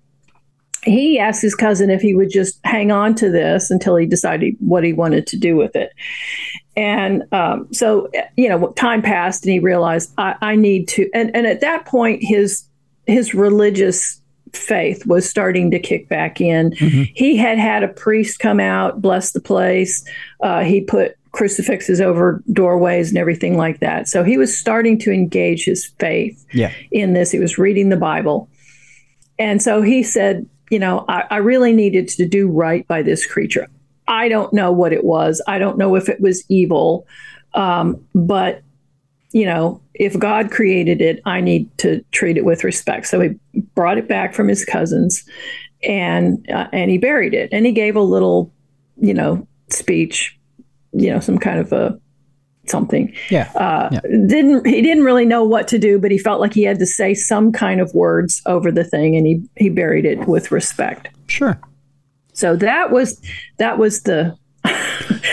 he 0.83 1.19
asked 1.19 1.43
his 1.43 1.55
cousin 1.55 1.91
if 1.91 2.01
he 2.01 2.15
would 2.15 2.31
just 2.31 2.61
hang 2.65 2.93
on 2.93 3.15
to 3.17 3.31
this 3.31 3.71
until 3.71 3.97
he 3.97 4.07
decided 4.07 4.55
what 4.61 4.85
he 4.85 4.93
wanted 4.93 5.27
to 5.29 5.37
do 5.37 5.57
with 5.57 5.75
it. 5.75 5.91
And 6.77 7.25
um, 7.33 7.73
so, 7.73 8.11
you 8.37 8.49
know, 8.49 8.69
time 8.73 9.01
passed, 9.01 9.45
and 9.45 9.53
he 9.53 9.59
realized 9.59 10.13
I, 10.19 10.35
I 10.43 10.57
need 10.57 10.89
to. 10.89 11.09
And, 11.15 11.35
and 11.35 11.47
at 11.47 11.61
that 11.61 11.87
point, 11.87 12.23
his 12.23 12.65
his 13.07 13.35
religious 13.35 14.21
faith 14.53 15.07
was 15.07 15.29
starting 15.29 15.71
to 15.71 15.79
kick 15.79 16.09
back 16.09 16.41
in. 16.41 16.71
Mm-hmm. 16.73 17.03
He 17.15 17.37
had 17.37 17.59
had 17.59 17.83
a 17.83 17.89
priest 17.89 18.39
come 18.39 18.61
out, 18.61 19.01
bless 19.01 19.33
the 19.33 19.41
place. 19.41 20.05
Uh, 20.41 20.65
he 20.65 20.81
put 20.81 21.17
crucifixes 21.33 22.01
over 22.01 22.43
doorways 22.53 23.11
and 23.11 23.19
everything 23.19 23.57
like 23.57 23.81
that. 23.81 24.09
So 24.09 24.25
he 24.25 24.39
was 24.39 24.57
starting 24.57 24.99
to 25.01 25.13
engage 25.13 25.65
his 25.65 25.87
faith 25.99 26.45
yeah. 26.53 26.73
in 26.91 27.13
this. 27.13 27.31
He 27.31 27.39
was 27.39 27.59
reading 27.59 27.91
the 27.91 27.97
Bible. 27.97 28.49
And 29.39 29.61
so 29.61 29.83
he 29.83 30.03
said, 30.03 30.49
you 30.71 30.79
know, 30.79 31.05
I, 31.09 31.25
I 31.31 31.37
really 31.37 31.73
needed 31.73 32.09
to 32.09 32.27
do 32.27 32.49
right 32.49 32.89
by 32.89 33.03
this 33.03 33.27
creature. 33.27 33.69
I 34.09 34.29
don't 34.29 34.53
know 34.53 34.73
what 34.73 34.93
it 34.93 35.05
was. 35.05 35.43
I 35.47 35.59
don't 35.59 35.79
know 35.79 35.97
if 35.97 36.09
it 36.09 36.21
was 36.21 36.45
evil. 36.49 37.07
Um, 37.55 38.05
but, 38.15 38.63
you 39.33 39.47
know, 39.47 39.81
if 39.95 40.19
God 40.19 40.51
created 40.51 41.01
it, 41.01 41.21
I 41.25 41.41
need 41.41 41.77
to 41.79 42.05
treat 42.13 42.37
it 42.37 42.45
with 42.45 42.65
respect. 42.65 43.07
So 43.07 43.21
he 43.21 43.31
brought 43.75 43.99
it 43.99 44.09
back 44.09 44.35
from 44.35 44.49
his 44.49 44.65
cousins 44.65 45.25
and 45.83 46.45
uh, 46.51 46.69
and 46.73 46.91
he 46.91 46.99
buried 46.99 47.35
it 47.35 47.49
and 47.53 47.67
he 47.67 47.73
gave 47.73 47.97
a 47.97 48.03
little, 48.03 48.53
you 49.01 49.15
know, 49.15 49.47
speech, 49.71 50.39
you 50.93 51.11
know, 51.11 51.21
some 51.21 51.39
kind 51.39 51.59
of 51.59 51.73
a 51.73 51.99
something. 52.67 53.15
Yeah. 53.31 53.51
Uh, 53.55 53.89
yeah. 53.93 54.01
Didn't 54.27 54.67
he 54.67 54.83
didn't 54.83 55.05
really 55.05 55.25
know 55.25 55.45
what 55.45 55.69
to 55.69 55.79
do, 55.79 55.99
but 55.99 56.11
he 56.11 56.19
felt 56.19 56.41
like 56.41 56.53
he 56.53 56.63
had 56.63 56.79
to 56.79 56.87
say 56.87 57.15
some 57.15 57.53
kind 57.53 57.81
of 57.81 57.95
words 57.95 58.43
over 58.47 58.71
the 58.71 58.85
thing, 58.85 59.17
and 59.17 59.27
he 59.27 59.43
he 59.57 59.69
buried 59.71 60.05
it 60.05 60.27
with 60.27 60.51
respect. 60.51 61.09
Sure. 61.27 61.59
So 62.37 62.55
that 62.57 62.91
was 62.91 63.21
that 63.57 63.79
was 63.79 64.03
the. 64.03 64.37
so, 64.67 64.71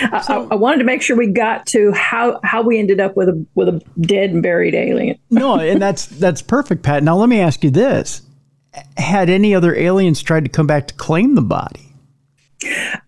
I, 0.01 0.47
I, 0.51 0.55
wanted 0.55 0.77
to 0.77 0.83
make 0.83 1.01
sure 1.01 1.17
we 1.17 1.27
got 1.27 1.65
to 1.67 1.91
how 1.91 2.39
how 2.43 2.61
we 2.61 2.79
ended 2.79 2.99
up 2.99 3.17
with 3.17 3.29
a 3.29 3.45
with 3.55 3.67
a 3.67 3.81
dead 3.99 4.29
and 4.29 4.41
buried 4.41 4.73
alien. 4.73 5.19
no, 5.29 5.59
and 5.59 5.81
that's 5.81 6.05
that's 6.05 6.41
perfect, 6.41 6.81
Pat. 6.81 7.03
Now 7.03 7.17
let 7.17 7.27
me 7.27 7.41
ask 7.41 7.63
you 7.63 7.71
this: 7.71 8.21
Had 8.95 9.29
any 9.29 9.53
other 9.53 9.75
aliens 9.75 10.21
tried 10.21 10.45
to 10.45 10.49
come 10.49 10.65
back 10.65 10.87
to 10.87 10.93
claim 10.93 11.35
the 11.35 11.41
body? 11.41 11.93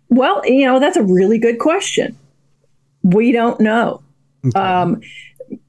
Well, 0.10 0.42
you 0.46 0.66
know 0.66 0.80
that's 0.80 0.98
a 0.98 1.04
really 1.04 1.40
good 1.40 1.60
question. 1.60 2.18
We 3.02 3.32
don't 3.32 3.62
know. 3.62 4.04
Okay. 4.48 4.60
Um, 4.60 5.02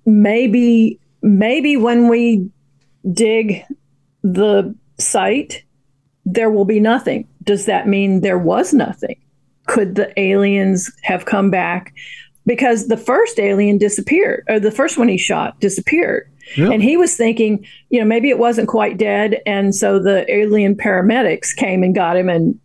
maybe 0.05 0.99
maybe 1.23 1.77
when 1.77 2.09
we 2.09 2.51
dig 3.13 3.63
the 4.25 4.75
site, 4.99 5.63
there 6.25 6.51
will 6.51 6.65
be 6.65 6.81
nothing. 6.81 7.29
Does 7.47 7.65
that 7.65 7.89
mean 7.89 8.21
there 8.21 8.39
was 8.39 8.75
nothing? 8.75 9.17
Could 9.67 9.95
the 9.95 10.13
aliens 10.21 10.91
have 11.03 11.25
come 11.25 11.51
back? 11.51 11.95
Because 12.45 12.87
the 12.87 12.97
first 12.97 13.41
alien 13.41 13.79
disappeared, 13.79 14.45
or 14.49 14.61
the 14.61 14.71
first 14.71 14.99
one 14.99 15.09
he 15.09 15.19
shot 15.19 15.59
disappeared. 15.59 16.31
And 16.57 16.83
he 16.83 16.97
was 16.97 17.17
thinking, 17.17 17.67
you 17.91 17.99
know, 17.99 18.05
maybe 18.05 18.29
it 18.29 18.39
wasn't 18.39 18.69
quite 18.69 18.99
dead. 18.99 19.41
And 19.47 19.75
so 19.75 19.99
the 19.99 20.31
alien 20.33 20.77
paramedics 20.77 21.55
came 21.57 21.83
and 21.83 21.95
got 21.95 22.17
him 22.17 22.29
and 22.29 22.57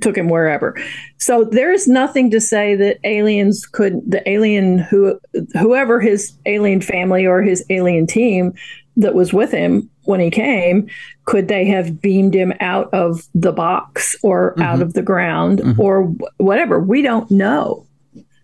took 0.00 0.16
him 0.16 0.28
wherever. 0.28 0.76
So 1.18 1.44
there's 1.44 1.86
nothing 1.86 2.30
to 2.32 2.40
say 2.40 2.74
that 2.74 2.98
aliens 3.04 3.64
could 3.64 4.00
the 4.10 4.28
alien 4.28 4.78
who 4.78 5.18
whoever 5.58 6.00
his 6.00 6.32
alien 6.46 6.80
family 6.80 7.26
or 7.26 7.42
his 7.42 7.64
alien 7.70 8.06
team 8.06 8.54
that 8.96 9.14
was 9.14 9.32
with 9.32 9.52
him 9.52 9.88
when 10.08 10.20
he 10.20 10.30
came 10.30 10.88
could 11.24 11.48
they 11.48 11.64
have 11.64 12.00
beamed 12.00 12.34
him 12.34 12.52
out 12.60 12.92
of 12.94 13.26
the 13.34 13.52
box 13.52 14.16
or 14.22 14.52
mm-hmm. 14.52 14.62
out 14.62 14.80
of 14.80 14.94
the 14.94 15.02
ground 15.02 15.58
mm-hmm. 15.58 15.80
or 15.80 16.04
whatever 16.38 16.80
we 16.80 17.02
don't 17.02 17.30
know 17.30 17.86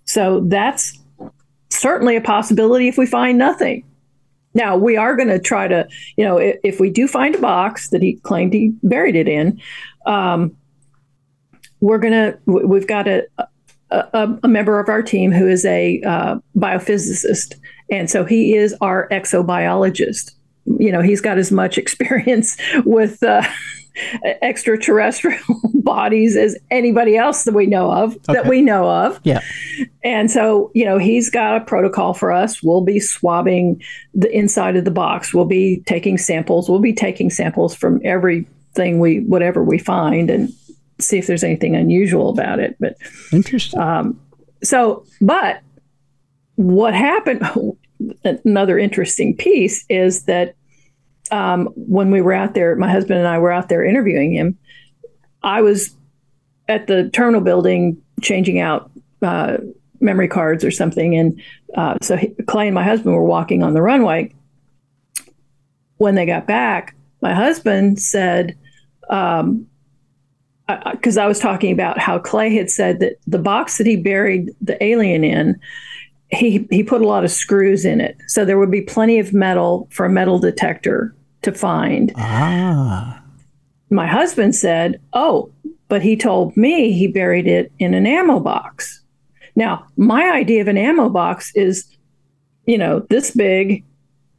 so 0.04 0.40
that's 0.48 0.98
certainly 1.70 2.16
a 2.16 2.20
possibility 2.20 2.86
if 2.86 2.98
we 2.98 3.06
find 3.06 3.38
nothing 3.38 3.82
now 4.52 4.76
we 4.76 4.96
are 4.96 5.16
going 5.16 5.28
to 5.28 5.38
try 5.38 5.66
to 5.66 5.88
you 6.16 6.24
know 6.24 6.36
if, 6.36 6.56
if, 6.62 6.80
we 6.80 6.90
do 6.90 7.08
find 7.08 7.34
a 7.34 7.40
box 7.40 7.88
that 7.88 8.02
he 8.02 8.16
claimed 8.16 8.52
he 8.52 8.72
buried 8.82 9.16
it 9.16 9.26
in 9.26 9.58
um, 10.06 10.54
we're 11.80 11.98
gonna 11.98 12.38
we've 12.46 12.86
got 12.86 13.08
a, 13.08 13.26
a, 13.90 14.38
a 14.42 14.48
member 14.48 14.80
of 14.80 14.88
our 14.88 15.02
team 15.02 15.32
who 15.32 15.46
is 15.46 15.64
a 15.64 16.00
uh, 16.02 16.36
biophysicist, 16.56 17.56
and 17.90 18.10
so 18.10 18.24
he 18.24 18.54
is 18.54 18.74
our 18.80 19.08
exobiologist. 19.10 20.32
You 20.66 20.92
know, 20.92 21.02
he's 21.02 21.20
got 21.20 21.38
as 21.38 21.52
much 21.52 21.78
experience 21.84 22.56
with. 22.84 23.22
Uh, 23.22 23.42
extraterrestrial 24.42 25.38
bodies 25.74 26.34
as 26.34 26.58
anybody 26.72 27.16
else 27.16 27.44
that 27.44 27.54
we 27.54 27.64
know 27.64 27.92
of 27.92 28.16
okay. 28.16 28.32
that 28.32 28.46
we 28.48 28.60
know 28.60 28.90
of 28.90 29.20
yeah 29.22 29.38
and 30.02 30.32
so 30.32 30.72
you 30.74 30.84
know 30.84 30.98
he's 30.98 31.30
got 31.30 31.62
a 31.62 31.64
protocol 31.64 32.12
for 32.12 32.32
us 32.32 32.60
we'll 32.60 32.80
be 32.80 32.98
swabbing 32.98 33.80
the 34.12 34.28
inside 34.36 34.74
of 34.74 34.84
the 34.84 34.90
box 34.90 35.32
we'll 35.32 35.44
be 35.44 35.80
taking 35.86 36.18
samples 36.18 36.68
we'll 36.68 36.80
be 36.80 36.92
taking 36.92 37.30
samples 37.30 37.72
from 37.72 38.00
everything 38.02 38.98
we 38.98 39.20
whatever 39.20 39.62
we 39.62 39.78
find 39.78 40.28
and 40.28 40.52
see 41.00 41.18
if 41.18 41.26
there's 41.26 41.44
anything 41.44 41.76
unusual 41.76 42.30
about 42.30 42.58
it. 42.58 42.76
But 42.78 42.96
interesting. 43.32 43.80
Um, 43.80 44.20
so, 44.62 45.04
but 45.20 45.62
what 46.56 46.94
happened? 46.94 47.42
Another 48.24 48.78
interesting 48.78 49.36
piece 49.36 49.84
is 49.88 50.24
that 50.24 50.54
um, 51.30 51.66
when 51.74 52.10
we 52.10 52.20
were 52.20 52.32
out 52.32 52.54
there, 52.54 52.76
my 52.76 52.90
husband 52.90 53.18
and 53.18 53.28
I 53.28 53.38
were 53.38 53.52
out 53.52 53.68
there 53.68 53.84
interviewing 53.84 54.32
him. 54.32 54.58
I 55.42 55.62
was 55.62 55.94
at 56.68 56.86
the 56.86 57.10
terminal 57.10 57.40
building 57.40 58.00
changing 58.20 58.58
out 58.58 58.90
uh, 59.22 59.58
memory 60.00 60.28
cards 60.28 60.64
or 60.64 60.70
something, 60.70 61.16
and 61.16 61.40
uh, 61.76 61.96
so 62.02 62.16
he, 62.16 62.28
Clay 62.46 62.68
and 62.68 62.74
my 62.74 62.84
husband 62.84 63.14
were 63.14 63.24
walking 63.24 63.62
on 63.62 63.74
the 63.74 63.82
runway. 63.82 64.32
When 65.96 66.14
they 66.14 66.26
got 66.26 66.46
back, 66.46 66.94
my 67.20 67.32
husband 67.32 68.00
said, 68.00 68.56
um, 69.08 69.66
because 70.92 71.18
I 71.18 71.26
was 71.26 71.38
talking 71.38 71.72
about 71.72 71.98
how 71.98 72.18
Clay 72.18 72.54
had 72.54 72.70
said 72.70 73.00
that 73.00 73.16
the 73.26 73.38
box 73.38 73.78
that 73.78 73.86
he 73.86 73.96
buried 73.96 74.50
the 74.60 74.82
alien 74.82 75.24
in, 75.24 75.60
he 76.30 76.66
he 76.70 76.82
put 76.82 77.02
a 77.02 77.06
lot 77.06 77.24
of 77.24 77.30
screws 77.30 77.84
in 77.84 78.00
it, 78.00 78.16
so 78.26 78.44
there 78.44 78.58
would 78.58 78.70
be 78.70 78.80
plenty 78.80 79.18
of 79.18 79.32
metal 79.32 79.88
for 79.90 80.06
a 80.06 80.10
metal 80.10 80.38
detector 80.38 81.14
to 81.42 81.52
find. 81.52 82.12
Ah. 82.16 83.22
My 83.90 84.06
husband 84.06 84.54
said, 84.54 85.00
"Oh, 85.12 85.52
but 85.88 86.02
he 86.02 86.16
told 86.16 86.56
me 86.56 86.92
he 86.92 87.06
buried 87.06 87.46
it 87.46 87.72
in 87.78 87.94
an 87.94 88.06
ammo 88.06 88.40
box." 88.40 89.02
Now, 89.56 89.86
my 89.96 90.32
idea 90.32 90.62
of 90.62 90.68
an 90.68 90.78
ammo 90.78 91.08
box 91.08 91.52
is, 91.54 91.86
you 92.66 92.76
know, 92.76 93.06
this 93.10 93.30
big, 93.30 93.84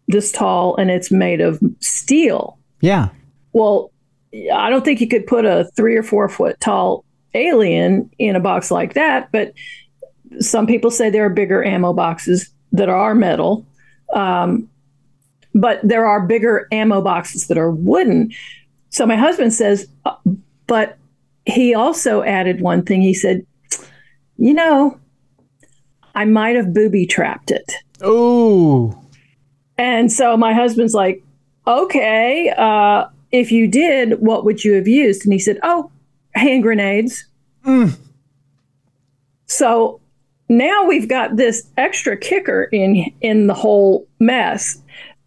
this 0.08 0.32
tall, 0.32 0.76
and 0.76 0.92
it's 0.92 1.12
made 1.12 1.40
of 1.40 1.60
steel. 1.80 2.58
Yeah. 2.82 3.10
Well, 3.54 3.92
I 4.54 4.70
don't 4.70 4.84
think 4.84 5.00
you 5.00 5.08
could 5.08 5.28
put 5.28 5.46
a 5.46 5.70
three 5.76 5.96
or 5.96 6.04
four 6.04 6.28
foot 6.28 6.60
tall 6.60 7.06
alien 7.34 8.10
in 8.18 8.36
a 8.36 8.40
box 8.40 8.72
like 8.72 8.94
that, 8.94 9.32
but 9.32 9.54
some 10.40 10.68
people 10.68 10.92
say 10.92 11.10
there 11.10 11.26
are 11.26 11.30
bigger 11.30 11.64
ammo 11.64 11.94
boxes 11.94 12.50
that 12.72 12.90
are 12.90 13.16
metal. 13.16 13.66
Um, 14.14 14.70
but 15.54 15.80
there 15.84 16.06
are 16.06 16.26
bigger 16.26 16.68
ammo 16.72 17.02
boxes 17.02 17.48
that 17.48 17.58
are 17.58 17.72
wooden. 17.72 18.32
So 18.90 19.06
my 19.06 19.16
husband 19.16 19.54
says, 19.54 19.88
uh, 20.06 20.16
but 20.68 20.98
he 21.46 21.74
also 21.74 22.24
added 22.24 22.62
one 22.62 22.84
thing. 22.84 23.02
He 23.02 23.14
said, 23.14 23.46
you 24.38 24.54
know, 24.54 25.00
I 26.14 26.26
might 26.26 26.56
have 26.56 26.74
booby 26.74 27.06
trapped 27.06 27.52
it. 27.52 27.74
Oh. 28.02 29.02
And 29.78 30.12
so 30.12 30.36
my 30.36 30.54
husband's 30.54 30.94
like, 30.94 31.24
okay, 31.68 32.54
uh, 32.58 33.06
if 33.32 33.52
you 33.52 33.68
did, 33.68 34.20
what 34.22 34.46
would 34.46 34.64
you 34.64 34.74
have 34.74 34.88
used? 34.88 35.26
And 35.26 35.34
he 35.34 35.40
said, 35.40 35.60
Oh, 35.64 35.92
hand 36.34 36.64
grenades. 36.64 37.26
Mm. 37.66 37.98
So 39.48 40.00
now 40.50 40.86
we've 40.86 41.08
got 41.10 41.36
this 41.38 41.68
extra 41.78 42.16
kicker 42.18 42.64
in 42.72 43.12
in 43.22 43.48
the 43.48 43.54
whole 43.54 44.08
mess. 44.20 44.82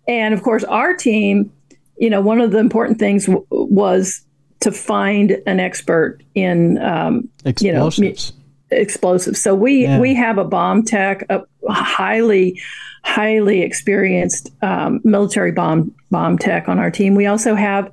And 0.07 0.33
of 0.35 0.43
course, 0.43 0.65
our 0.65 0.95
team 0.95 1.53
you 2.01 2.09
know, 2.09 2.21
one 2.21 2.41
of 2.41 2.53
the 2.53 2.59
important 2.59 3.01
things 3.01 3.27
w- 3.27 3.45
was 3.51 4.23
to 4.61 4.71
find 4.71 5.37
an 5.49 5.59
expert 5.59 6.21
in, 6.37 6.79
um, 6.79 7.29
you 7.61 7.73
know, 7.73 7.89
Explosives. 7.89 8.33
explosives. 8.71 9.41
So 9.41 9.53
we 9.53 9.83
Yeah. 9.83 9.99
we 9.99 10.15
have 10.15 10.39
a 10.39 10.45
bomb 10.45 10.85
tech, 10.85 11.27
a 11.29 11.43
highly 11.69 12.61
highly 13.03 13.63
experienced 13.63 14.53
um, 14.63 15.01
military 15.03 15.51
bomb 15.51 15.93
bomb 16.13 16.39
tech 16.39 16.69
on 16.69 16.79
our 16.79 16.91
team. 16.91 17.17
We 17.17 17.27
also 17.27 17.57
have 17.57 17.91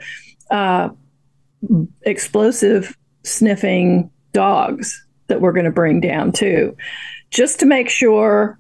uh, 0.51 0.89
explosive 2.03 2.95
sniffing 3.23 4.09
dogs 4.33 5.03
that 5.27 5.41
we're 5.41 5.53
going 5.53 5.65
to 5.65 5.71
bring 5.71 5.99
down 5.99 6.31
too, 6.31 6.75
just 7.35 7.59
to 7.59 7.65
make 7.65 7.89
sure, 7.89 8.57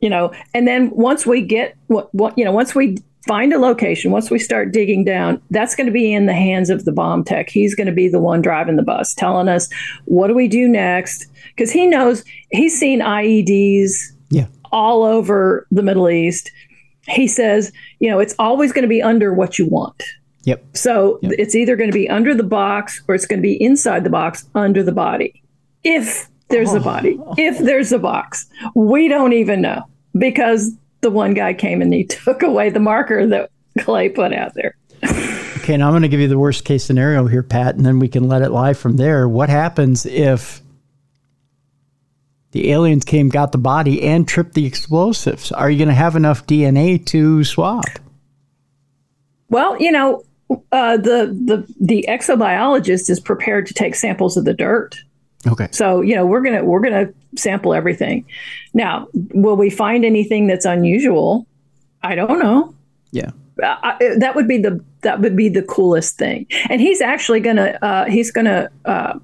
you 0.00 0.08
know. 0.10 0.32
And 0.54 0.66
then 0.66 0.90
once 0.90 1.26
we 1.26 1.42
get 1.42 1.76
what 1.86 2.12
what 2.14 2.36
you 2.38 2.44
know, 2.44 2.52
once 2.52 2.74
we 2.74 2.96
find 3.28 3.52
a 3.52 3.58
location, 3.58 4.10
once 4.10 4.30
we 4.30 4.38
start 4.38 4.72
digging 4.72 5.04
down, 5.04 5.40
that's 5.50 5.76
going 5.76 5.86
to 5.86 5.92
be 5.92 6.12
in 6.12 6.24
the 6.24 6.32
hands 6.32 6.70
of 6.70 6.86
the 6.86 6.92
bomb 6.92 7.22
tech. 7.22 7.50
He's 7.50 7.74
going 7.74 7.86
to 7.86 7.92
be 7.92 8.08
the 8.08 8.18
one 8.18 8.40
driving 8.40 8.76
the 8.76 8.82
bus, 8.82 9.12
telling 9.14 9.46
us 9.48 9.68
what 10.06 10.28
do 10.28 10.34
we 10.34 10.48
do 10.48 10.66
next, 10.66 11.26
because 11.54 11.70
he 11.70 11.86
knows 11.86 12.24
he's 12.50 12.78
seen 12.80 13.00
IEDs 13.00 13.92
Yeah. 14.30 14.46
all 14.72 15.02
over 15.04 15.66
the 15.70 15.82
Middle 15.82 16.08
East. 16.08 16.50
He 17.08 17.26
says, 17.28 17.72
you 17.98 18.10
know, 18.10 18.20
it's 18.20 18.34
always 18.38 18.72
going 18.72 18.84
to 18.84 18.88
be 18.88 19.02
under 19.02 19.34
what 19.34 19.58
you 19.58 19.66
want. 19.66 20.02
Yep. 20.44 20.64
So 20.74 21.18
Yep. 21.22 21.32
it's 21.38 21.54
either 21.54 21.76
going 21.76 21.90
to 21.90 21.94
be 21.98 22.08
under 22.08 22.34
the 22.34 22.42
box 22.42 23.02
or 23.06 23.14
it's 23.14 23.26
going 23.26 23.40
to 23.40 23.46
be 23.46 23.62
inside 23.62 24.02
the 24.04 24.10
box 24.10 24.48
under 24.54 24.82
the 24.82 24.92
body. 24.92 25.42
If 25.84 26.29
there's 26.50 26.74
a 26.74 26.80
body, 26.80 27.18
if 27.38 27.58
there's 27.58 27.92
a 27.92 27.98
box, 27.98 28.46
we 28.74 29.08
don't 29.08 29.32
even 29.32 29.60
know 29.60 29.84
because 30.18 30.72
the 31.00 31.10
one 31.10 31.34
guy 31.34 31.54
came 31.54 31.80
and 31.80 31.92
he 31.92 32.04
took 32.24 32.42
away 32.42 32.70
the 32.70 32.80
marker 32.80 33.26
that 33.26 33.50
Clay 33.78 34.08
put 34.08 34.32
out 34.32 34.54
there. 34.54 34.74
Okay, 35.58 35.76
now 35.76 35.86
I'm 35.86 35.92
going 35.92 36.02
to 36.02 36.08
give 36.08 36.20
you 36.20 36.28
the 36.28 36.38
worst 36.38 36.64
case 36.64 36.84
scenario 36.84 37.26
here, 37.26 37.42
Pat, 37.42 37.76
and 37.76 37.84
then 37.84 37.98
we 37.98 38.08
can 38.08 38.28
let 38.28 38.42
it 38.42 38.50
lie 38.50 38.72
from 38.72 38.96
there. 38.96 39.28
What 39.28 39.48
happens 39.48 40.04
if 40.06 40.62
the 42.52 42.72
aliens 42.72 43.04
came, 43.04 43.28
got 43.28 43.52
the 43.52 43.58
body, 43.58 44.02
and 44.02 44.26
tripped 44.26 44.54
the 44.54 44.66
explosives? 44.66 45.52
Are 45.52 45.70
you 45.70 45.78
going 45.78 45.88
to 45.88 45.94
have 45.94 46.16
enough 46.16 46.46
DNA 46.46 47.04
to 47.06 47.44
swap? 47.44 47.84
Well, 49.48 49.80
you 49.80 49.92
know, 49.92 50.24
uh, 50.72 50.96
the 50.96 51.36
the 51.44 51.74
the 51.80 52.04
exobiologist 52.08 53.08
is 53.08 53.20
prepared 53.20 53.66
to 53.66 53.74
take 53.74 53.94
samples 53.94 54.36
of 54.36 54.44
the 54.44 54.54
dirt. 54.54 55.00
Okay. 55.46 55.68
So 55.70 56.00
you 56.00 56.14
know 56.14 56.26
we're 56.26 56.42
gonna 56.42 56.64
we're 56.64 56.80
gonna 56.80 57.08
sample 57.36 57.72
everything. 57.74 58.24
Now, 58.74 59.08
will 59.12 59.56
we 59.56 59.70
find 59.70 60.04
anything 60.04 60.46
that's 60.46 60.64
unusual? 60.64 61.46
I 62.02 62.14
don't 62.14 62.38
know. 62.38 62.74
Yeah. 63.12 63.30
Uh, 63.62 63.76
I, 63.82 64.14
that 64.18 64.34
would 64.34 64.48
be 64.48 64.58
the 64.58 64.82
that 65.02 65.20
would 65.20 65.36
be 65.36 65.48
the 65.48 65.62
coolest 65.62 66.16
thing. 66.18 66.46
And 66.68 66.80
he's 66.80 67.00
actually 67.00 67.40
gonna 67.40 67.78
uh, 67.82 68.04
he's 68.06 68.30
gonna 68.30 68.68
uh, 68.84 69.18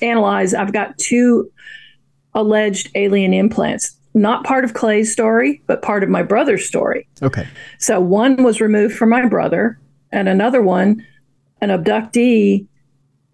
analyze. 0.00 0.54
I've 0.54 0.72
got 0.72 0.96
two 0.98 1.50
alleged 2.34 2.90
alien 2.94 3.34
implants, 3.34 3.96
not 4.14 4.44
part 4.44 4.64
of 4.64 4.74
Clay's 4.74 5.12
story, 5.12 5.62
but 5.66 5.82
part 5.82 6.02
of 6.02 6.08
my 6.08 6.22
brother's 6.22 6.66
story. 6.66 7.06
Okay. 7.22 7.46
So 7.78 8.00
one 8.00 8.42
was 8.42 8.60
removed 8.60 8.96
from 8.96 9.10
my 9.10 9.26
brother, 9.26 9.78
and 10.10 10.28
another 10.28 10.62
one, 10.62 11.04
an 11.60 11.70
abductee 11.70 12.66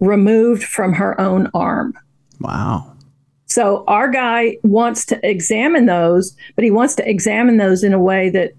removed 0.01 0.65
from 0.65 0.93
her 0.93 1.21
own 1.21 1.51
arm. 1.55 1.95
Wow. 2.41 2.95
So 3.47 3.85
our 3.87 4.09
guy 4.11 4.59
wants 4.63 5.07
to 5.07 5.29
examine 5.29 5.87
those, 5.87 6.37
but 6.55 6.65
he 6.65 6.71
wants 6.71 6.95
to 6.97 7.09
examine 7.09 7.57
those 7.57 7.83
in 7.83 7.93
a 7.93 7.99
way 7.99 8.29
that, 8.31 8.53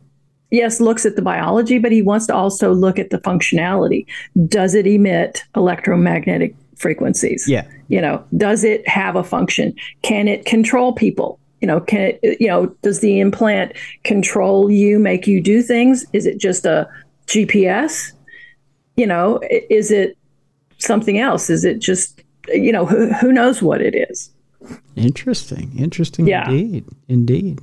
yes, 0.52 0.82
looks 0.82 1.06
at 1.06 1.16
the 1.16 1.22
biology, 1.22 1.78
but 1.78 1.92
he 1.92 2.02
wants 2.02 2.26
to 2.28 2.36
also 2.36 2.74
look 2.74 2.98
at 2.98 3.12
the 3.12 3.20
functionality. 3.20 4.06
Does 4.48 4.74
it 4.74 4.88
emit 4.88 5.44
electromagnetic 5.56 6.56
frequencies? 6.76 7.48
Yeah. 7.48 7.68
You 7.88 8.02
know, 8.02 8.24
does 8.36 8.64
it 8.64 8.88
have 8.88 9.16
a 9.16 9.24
function? 9.24 9.76
Can 10.02 10.28
it 10.28 10.46
control 10.46 10.94
people? 10.94 11.40
You 11.62 11.68
know, 11.68 11.82
can 11.82 12.18
it, 12.24 12.40
you 12.40 12.48
know, 12.48 12.68
does 12.82 13.02
the 13.02 13.20
implant 13.20 13.74
control 14.04 14.72
you, 14.72 14.98
make 14.98 15.28
you 15.28 15.42
do 15.42 15.62
things? 15.62 16.06
Is 16.14 16.26
it 16.26 16.40
just 16.40 16.66
a 16.66 16.90
GPS? 17.28 18.12
You 18.96 19.06
know, 19.06 19.40
is 19.70 19.92
it 19.92 20.18
something 20.80 21.18
else? 21.20 21.50
Is 21.50 21.64
it 21.66 21.80
just, 21.80 22.22
you 22.48 22.72
know, 22.72 22.86
who, 22.86 23.14
who 23.14 23.32
knows 23.32 23.62
what 23.62 23.82
it 23.82 23.96
is? 24.10 24.32
Interesting. 24.96 25.72
Interesting 25.78 26.28
Yeah. 26.28 26.50
indeed. 26.50 26.86
Indeed. 27.08 27.60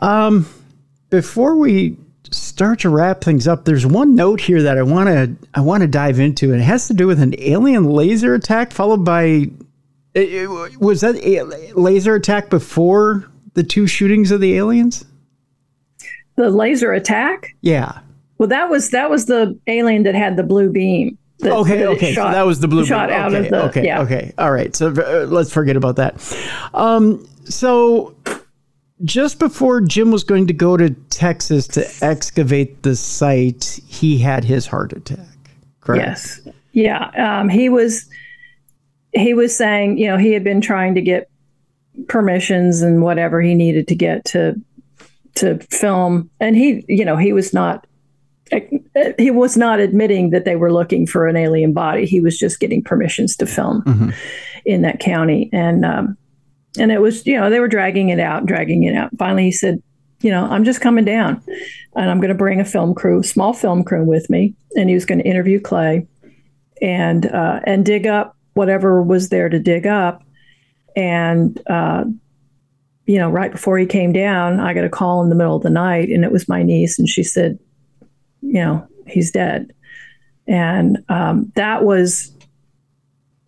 Um, 0.00 0.48
before 1.10 1.56
we 1.56 1.96
start 2.30 2.80
to 2.80 2.88
wrap 2.88 3.22
things 3.22 3.46
up, 3.46 3.64
there's 3.64 3.86
one 3.86 4.14
note 4.14 4.40
here 4.40 4.62
that 4.62 4.78
I 4.78 4.82
want 4.82 5.08
to 5.08 5.30
I 5.54 5.60
want 5.60 5.82
to 5.82 5.86
dive 5.86 6.18
into, 6.18 6.52
and 6.52 6.60
it 6.60 6.64
has 6.64 6.88
to 6.88 6.94
do 6.94 7.06
with 7.06 7.20
an 7.20 7.34
alien 7.38 7.84
laser 7.84 8.34
attack 8.34 8.72
followed 8.72 9.04
by. 9.04 9.48
was 10.80 11.02
that 11.02 11.16
a 11.16 11.42
laser 11.74 12.14
attack 12.14 12.50
before 12.50 13.28
the 13.54 13.62
two 13.62 13.86
shootings 13.86 14.30
of 14.30 14.40
the 14.40 14.54
aliens? 14.56 15.04
The 16.36 16.50
laser 16.50 16.92
attack? 16.92 17.54
Yeah. 17.60 17.98
Well, 18.38 18.48
that 18.48 18.68
was 18.70 18.90
that 18.90 19.10
was 19.10 19.26
the 19.26 19.58
alien 19.66 20.02
that 20.04 20.14
had 20.14 20.36
the 20.36 20.42
blue 20.42 20.70
beam. 20.70 21.16
That, 21.42 21.52
Okay. 21.52 21.78
that 21.78 21.88
Okay. 21.88 22.12
shot- 22.14 22.28
so 22.28 22.32
that 22.32 22.46
was 22.46 22.60
the 22.60 22.68
blue. 22.68 22.84
shot 22.86 23.10
out 23.10 23.34
okay, 23.34 23.44
of 23.46 23.50
the 23.50 23.64
Okay. 23.66 23.84
yeah. 23.84 24.00
Okay. 24.02 24.32
All 24.38 24.52
right. 24.52 24.74
So 24.74 24.88
uh, 24.88 25.26
let's 25.28 25.52
forget 25.52 25.76
about 25.76 25.96
that. 25.96 26.14
Um. 26.74 27.26
So 27.44 28.14
just 29.04 29.38
before 29.40 29.80
Jim 29.80 30.10
was 30.12 30.22
going 30.24 30.46
to 30.46 30.52
go 30.52 30.76
to 30.76 30.90
Texas 31.10 31.66
to 31.68 31.84
excavate 32.02 32.82
the 32.84 32.94
site, 32.94 33.80
he 33.86 34.18
had 34.18 34.44
his 34.44 34.66
heart 34.66 34.92
attack. 34.92 35.26
Correct. 35.80 36.06
Yes. 36.06 36.40
Yeah. 36.72 37.10
Um, 37.40 37.48
he 37.48 37.68
was 37.68 38.06
he 39.12 39.34
was 39.34 39.54
saying, 39.54 39.98
you 39.98 40.06
know, 40.06 40.16
he 40.16 40.32
had 40.32 40.44
been 40.44 40.60
trying 40.60 40.94
to 40.94 41.02
get 41.02 41.28
permissions 42.08 42.80
and 42.82 43.02
whatever 43.02 43.42
he 43.42 43.54
needed 43.54 43.88
to 43.88 43.94
get 43.94 44.24
to 44.26 44.54
to 45.34 45.58
film, 45.70 46.30
and 46.40 46.56
he, 46.56 46.84
you 46.88 47.04
know, 47.04 47.16
he 47.16 47.32
was 47.32 47.52
not 47.54 47.86
he 49.18 49.30
was 49.30 49.56
not 49.56 49.80
admitting 49.80 50.30
that 50.30 50.44
they 50.44 50.56
were 50.56 50.72
looking 50.72 51.06
for 51.06 51.26
an 51.26 51.36
alien 51.36 51.72
body. 51.72 52.06
He 52.06 52.20
was 52.20 52.38
just 52.38 52.60
getting 52.60 52.82
permissions 52.82 53.36
to 53.36 53.46
film 53.46 53.82
Mhm. 53.82 54.14
in 54.64 54.82
that 54.82 55.00
county, 55.00 55.48
and 55.52 55.84
um, 55.84 56.16
and 56.78 56.90
it 56.92 57.00
was, 57.00 57.26
you 57.26 57.38
know, 57.38 57.50
they 57.50 57.60
were 57.60 57.68
dragging 57.68 58.08
it 58.10 58.20
out, 58.20 58.46
dragging 58.46 58.82
it 58.84 58.94
out. 58.94 59.10
Finally, 59.18 59.44
he 59.44 59.52
said, 59.52 59.82
you 60.20 60.30
know, 60.30 60.44
I'm 60.46 60.64
just 60.64 60.80
coming 60.80 61.04
down, 61.04 61.42
and 61.96 62.10
I'm 62.10 62.18
going 62.18 62.28
to 62.28 62.34
bring 62.34 62.60
a 62.60 62.64
film 62.64 62.94
crew, 62.94 63.22
small 63.22 63.52
film 63.52 63.82
crew, 63.84 64.04
with 64.04 64.28
me, 64.30 64.54
and 64.76 64.88
he 64.88 64.94
was 64.94 65.04
going 65.04 65.18
to 65.18 65.28
interview 65.28 65.60
Clay, 65.60 66.06
and 66.80 67.26
uh, 67.26 67.60
and 67.64 67.84
dig 67.84 68.06
up 68.06 68.36
whatever 68.54 69.02
was 69.02 69.30
there 69.30 69.48
to 69.48 69.58
dig 69.58 69.86
up, 69.86 70.22
and 70.96 71.60
uh, 71.68 72.04
you 73.06 73.18
know, 73.18 73.28
right 73.30 73.50
before 73.50 73.78
he 73.78 73.86
came 73.86 74.12
down, 74.12 74.60
I 74.60 74.74
got 74.74 74.84
a 74.84 74.88
call 74.90 75.22
in 75.22 75.28
the 75.28 75.34
middle 75.34 75.56
of 75.56 75.62
the 75.62 75.70
night, 75.70 76.08
and 76.08 76.24
it 76.24 76.30
was 76.32 76.48
my 76.48 76.62
niece, 76.62 76.98
and 76.98 77.08
she 77.08 77.22
said, 77.24 77.58
you 78.42 78.54
know, 78.54 78.86
he's 79.06 79.30
dead, 79.30 79.72
and 80.46 81.02
um, 81.08 81.50
that 81.54 81.84
was 81.84 82.32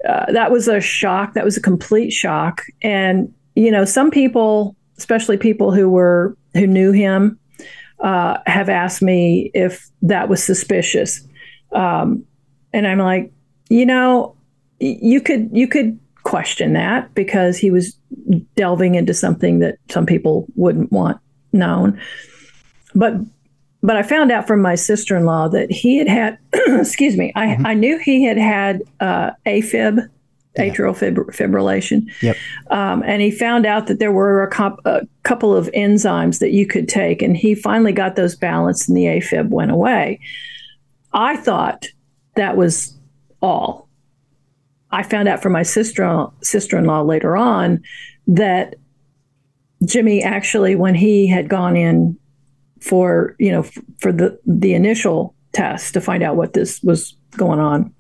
uh, 0.09 0.33
that 0.33 0.51
was 0.51 0.69
a 0.69 0.81
shock. 0.81 1.35
That 1.35 1.45
was 1.45 1.57
a 1.57 1.61
complete 1.61 2.11
shock, 2.11 2.63
and 2.83 3.33
you 3.55 3.71
know, 3.71 3.85
some 3.85 4.11
people, 4.11 4.77
especially 4.99 5.37
people 5.37 5.73
who 5.73 5.89
were 5.89 6.37
who 6.55 6.67
knew 6.67 6.93
him, 6.93 7.39
uh, 8.01 8.39
have 8.47 8.69
asked 8.69 9.03
me 9.03 9.51
if 9.55 9.89
that 10.03 10.29
was 10.29 10.43
suspicious, 10.43 11.27
um, 11.73 12.25
and 12.73 12.87
I'm 12.87 12.99
like, 12.99 13.33
you 13.69 13.87
know, 13.87 14.37
you 14.81 15.21
could 15.21 15.51
you 15.53 15.69
could 15.69 15.99
question 16.23 16.73
that 16.73 17.13
because 17.15 17.59
he 17.59 17.71
was 17.71 17.97
delving 18.57 18.95
into 18.95 19.13
something 19.13 19.59
that 19.59 19.77
some 19.91 20.07
people 20.07 20.47
wouldn't 20.57 20.91
want 20.91 21.19
known, 21.53 22.01
but 22.95 23.15
but 23.85 23.97
I 23.97 24.03
found 24.03 24.33
out 24.33 24.47
from 24.47 24.63
my 24.63 24.77
sister 24.77 25.15
in 25.15 25.27
law 25.27 25.47
that 25.49 25.71
he 25.71 25.99
had 25.99 26.09
had, 26.09 26.39
excuse 26.81 27.19
me, 27.19 27.33
I, 27.37 27.59
I 27.67 27.75
knew 27.75 27.99
he 27.99 28.25
had 28.25 28.39
had 28.39 28.83
uh, 28.99 29.33
AFib, 29.45 30.09
atrial 30.59 30.97
fib- 30.97 31.17
fibrillation. 31.17 32.11
Yep. 32.23 32.35
Um, 32.71 33.03
and 33.05 33.21
he 33.21 33.31
found 33.31 33.67
out 33.67 33.87
that 33.89 33.99
there 33.99 34.11
were 34.11 34.43
a, 34.43 34.51
cop- 34.51 34.81
a 34.87 35.07
couple 35.23 35.55
of 35.55 35.71
enzymes 35.73 36.39
that 36.39 36.53
you 36.53 36.67
could 36.67 36.89
take, 36.89 37.21
and 37.21 37.37
he 37.37 37.55
finally 37.55 37.93
got 37.93 38.17
those 38.17 38.35
balanced, 38.35 38.89
and 38.89 38.97
the 38.97 39.05
AFib 39.05 39.51
went 39.51 39.71
away. 39.71 40.19
I 41.13 41.37
thought 41.37 41.85
that 42.37 42.57
was 42.57 42.97
all. 43.43 43.87
I 44.91 45.03
found 45.03 45.29
out 45.29 45.43
from 45.43 45.53
my 45.53 45.63
sister 45.63 46.27
sister 46.41 46.79
in 46.79 46.87
law 46.87 47.03
later 47.03 47.37
on 47.37 47.83
that 48.29 48.77
Jimmy 49.85 50.23
actually, 50.23 50.75
when 50.75 50.95
he 50.95 51.27
had 51.27 51.51
gone 51.51 51.77
in 51.77 52.19
for 52.85 53.35
you 53.39 53.51
know 53.51 53.61
f- 53.61 53.79
for 53.99 54.13
the 54.13 54.39
the 54.47 54.75
initial 54.75 55.35
test 55.53 55.95
to 55.95 56.01
find 56.01 56.23
out 56.23 56.37
what 56.37 56.53
this 56.53 56.83
was 56.83 57.17
going 57.37 57.59
on, 57.59 57.93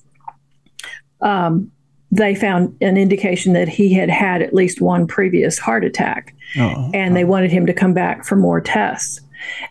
um, 1.22 1.70
they 2.10 2.34
found 2.34 2.76
an 2.80 2.96
indication 2.96 3.54
that 3.54 3.68
he 3.68 3.92
had 3.92 4.10
had 4.10 4.42
at 4.42 4.52
least 4.52 4.80
one 4.80 5.06
previous 5.06 5.58
heart 5.58 5.84
attack 5.84 6.34
Oh, 6.56 6.90
and 6.94 7.16
they 7.16 7.24
wanted 7.24 7.50
him 7.50 7.66
to 7.66 7.72
come 7.72 7.94
back 7.94 8.24
for 8.24 8.36
more 8.36 8.60
tests. 8.60 9.20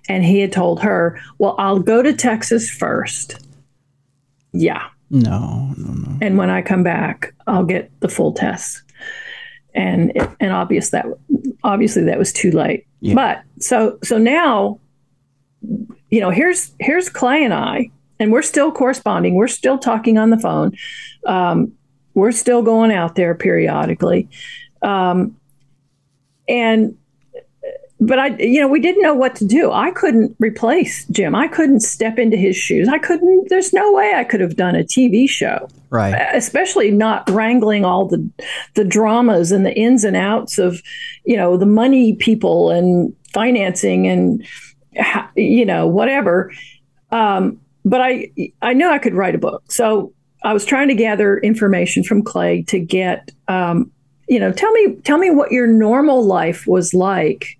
And 0.09 0.23
he 0.23 0.39
had 0.39 0.51
told 0.51 0.81
her, 0.81 1.19
Well, 1.37 1.55
I'll 1.57 1.79
go 1.79 2.01
to 2.01 2.13
Texas 2.13 2.69
first. 2.69 3.39
Yeah. 4.51 4.87
No, 5.09 5.73
no, 5.77 5.93
no. 5.93 6.17
And 6.21 6.37
when 6.37 6.49
I 6.49 6.61
come 6.61 6.83
back, 6.83 7.33
I'll 7.47 7.63
get 7.65 7.91
the 8.01 8.09
full 8.09 8.33
test. 8.33 8.81
And 9.75 10.11
and 10.39 10.51
obvious 10.51 10.89
that 10.89 11.05
obviously 11.63 12.03
that 12.03 12.19
was 12.19 12.33
too 12.33 12.51
late. 12.51 12.85
Yeah. 13.01 13.15
But 13.15 13.43
so 13.59 13.97
so 14.03 14.17
now, 14.17 14.79
you 16.09 16.19
know, 16.19 16.29
here's 16.29 16.71
here's 16.79 17.09
Clay 17.09 17.43
and 17.43 17.53
I, 17.53 17.89
and 18.19 18.31
we're 18.31 18.41
still 18.41 18.71
corresponding. 18.71 19.35
We're 19.35 19.47
still 19.47 19.77
talking 19.77 20.17
on 20.17 20.29
the 20.29 20.39
phone. 20.39 20.73
Um, 21.25 21.73
we're 22.13 22.31
still 22.31 22.61
going 22.61 22.91
out 22.91 23.15
there 23.15 23.33
periodically. 23.35 24.29
Um, 24.81 25.35
and 26.47 26.95
but 27.99 28.19
I, 28.19 28.27
you 28.37 28.59
know, 28.59 28.67
we 28.67 28.81
didn't 28.81 29.01
know 29.01 29.13
what 29.13 29.33
to 29.35 29.45
do. 29.45 29.71
I 29.71 29.91
couldn't 29.91 30.35
replace 30.39 31.05
Jim. 31.07 31.35
I 31.35 31.47
couldn't 31.47 31.79
step 31.79 32.19
into 32.19 32.35
his 32.35 32.55
shoes. 32.57 32.89
I 32.89 32.97
couldn't. 32.97 33.47
There's 33.49 33.71
no 33.71 33.93
way 33.93 34.11
I 34.13 34.25
could 34.25 34.41
have 34.41 34.57
done 34.57 34.75
a 34.75 34.83
TV 34.83 35.27
show, 35.29 35.69
Right. 35.89 36.13
especially 36.33 36.91
not 36.91 37.29
wrangling 37.29 37.85
all 37.85 38.05
the 38.07 38.29
the 38.73 38.83
dramas 38.83 39.51
and 39.53 39.65
the 39.65 39.73
ins 39.73 40.03
and 40.03 40.17
outs 40.17 40.57
of, 40.59 40.81
you 41.23 41.37
know, 41.37 41.55
the 41.55 41.65
money 41.65 42.15
people 42.15 42.71
and 42.71 43.15
financing 43.33 44.05
and, 44.07 44.45
you 45.35 45.65
know, 45.65 45.87
whatever. 45.87 46.51
Um, 47.11 47.59
but 47.85 48.01
I 48.01 48.31
I 48.61 48.73
knew 48.73 48.89
I 48.89 48.97
could 48.97 49.13
write 49.13 49.35
a 49.35 49.39
book, 49.39 49.71
so 49.71 50.13
I 50.43 50.53
was 50.53 50.65
trying 50.65 50.87
to 50.89 50.95
gather 50.95 51.37
information 51.39 52.03
from 52.03 52.21
Clay 52.21 52.63
to 52.63 52.79
get, 52.79 53.31
um, 53.47 53.91
you 54.27 54.39
know, 54.39 54.51
tell 54.51 54.71
me 54.71 54.95
tell 55.03 55.17
me 55.17 55.29
what 55.29 55.51
your 55.51 55.67
normal 55.67 56.23
life 56.23 56.67
was 56.67 56.93
like 56.93 57.57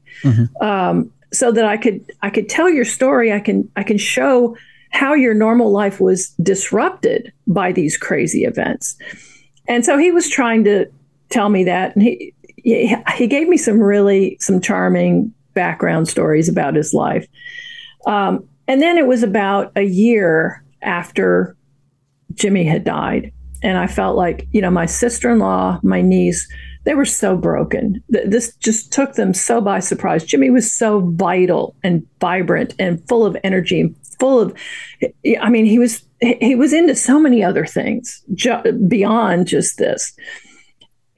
um, 0.61 1.11
so 1.31 1.51
that 1.51 1.65
I 1.65 1.77
could 1.77 2.03
I 2.21 2.29
could 2.29 2.49
tell 2.49 2.69
your 2.69 2.85
story. 2.85 3.31
I 3.33 3.39
can 3.39 3.69
I 3.75 3.83
can 3.83 3.97
show 3.97 4.55
how 4.91 5.13
your 5.13 5.33
normal 5.33 5.71
life 5.71 5.99
was 5.99 6.29
disrupted 6.41 7.33
by 7.47 7.71
these 7.71 7.97
crazy 7.97 8.45
events. 8.45 8.95
And 9.67 9.83
so 9.83 9.97
he 9.97 10.11
was 10.11 10.29
trying 10.29 10.63
to 10.65 10.85
tell 11.29 11.49
me 11.49 11.63
that, 11.63 11.95
and 11.95 12.03
he 12.03 12.33
he, 12.57 12.95
he 13.15 13.27
gave 13.27 13.47
me 13.47 13.57
some 13.57 13.79
really 13.79 14.37
some 14.39 14.61
charming 14.61 15.33
background 15.53 16.07
stories 16.07 16.49
about 16.49 16.75
his 16.75 16.93
life. 16.93 17.27
Um, 18.05 18.47
and 18.67 18.81
then 18.81 18.97
it 18.97 19.07
was 19.07 19.23
about 19.23 19.71
a 19.75 19.83
year 19.83 20.63
after 20.81 21.55
Jimmy 22.33 22.63
had 22.63 22.83
died, 22.83 23.31
and 23.61 23.77
I 23.77 23.87
felt 23.87 24.17
like 24.17 24.47
you 24.51 24.61
know 24.61 24.71
my 24.71 24.85
sister 24.85 25.31
in 25.31 25.39
law, 25.39 25.79
my 25.83 26.01
niece 26.01 26.47
they 26.83 26.95
were 26.95 27.05
so 27.05 27.37
broken. 27.37 28.03
Th- 28.11 28.27
This 28.27 28.55
just 28.57 28.91
took 28.91 29.13
them 29.13 29.33
so 29.33 29.61
by 29.61 29.79
surprise. 29.79 30.23
Jimmy 30.23 30.49
was 30.49 30.71
so 30.71 30.99
vital 31.11 31.75
and 31.83 32.05
vibrant 32.19 32.73
and 32.79 33.05
full 33.07 33.25
of 33.25 33.37
energy 33.43 33.81
and 33.81 33.95
full 34.19 34.39
of, 34.39 34.53
I 35.41 35.49
mean, 35.49 35.65
he 35.65 35.79
was 35.79 36.03
he 36.21 36.55
was 36.55 36.73
into 36.73 36.95
so 36.95 37.19
many 37.19 37.43
other 37.43 37.65
things 37.65 38.23
beyond 38.87 39.47
just 39.47 39.77
this, 39.77 40.13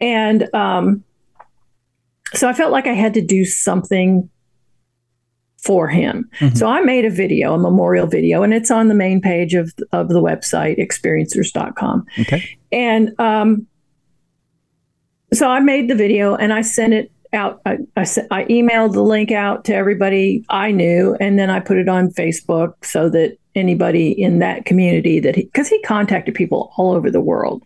and 0.01 0.53
um, 0.53 1.03
so 2.33 2.49
I 2.49 2.53
felt 2.53 2.71
like 2.71 2.87
I 2.87 2.93
had 2.93 3.13
to 3.13 3.21
do 3.21 3.45
something 3.45 4.29
for 5.65 5.87
him. 5.87 6.29
So 6.53 6.67
I 6.67 6.81
made 6.81 7.05
a 7.05 7.09
video, 7.09 7.55
a 7.55 7.57
memorial 7.57 8.05
video, 8.05 8.43
and 8.43 8.53
it's 8.53 8.69
on 8.69 8.87
the 8.87 8.93
main 8.93 9.19
page 9.19 9.55
of 9.55 9.73
of 9.91 10.09
the 10.09 10.21
website 10.21 10.77
xperiencers.com. 10.77 12.05
Okay. 12.19 12.57
And 12.71 13.19
um, 13.19 13.67
so 15.33 15.49
I 15.49 15.59
made 15.59 15.89
the 15.89 15.95
video 15.95 16.35
and 16.35 16.53
I 16.53 16.61
sent 16.61 16.93
it 16.93 17.11
out. 17.33 17.61
I, 17.65 17.77
I, 17.97 18.03
sent, 18.03 18.27
I 18.31 18.45
emailed 18.45 18.93
the 18.93 19.01
link 19.01 19.31
out 19.31 19.65
to 19.65 19.75
everybody 19.75 20.45
I 20.49 20.71
knew, 20.71 21.17
and 21.19 21.39
then 21.39 21.49
I 21.49 21.59
put 21.59 21.77
it 21.77 21.89
on 21.89 22.09
Facebook 22.09 22.85
so 22.85 23.09
that 23.09 23.37
anybody 23.55 24.11
in 24.11 24.39
that 24.39 24.65
community 24.65 25.19
that 25.19 25.35
he, 25.35 25.43
because 25.43 25.67
he 25.67 25.81
contacted 25.81 26.35
people 26.35 26.71
all 26.77 26.93
over 26.93 27.09
the 27.09 27.21
world. 27.21 27.63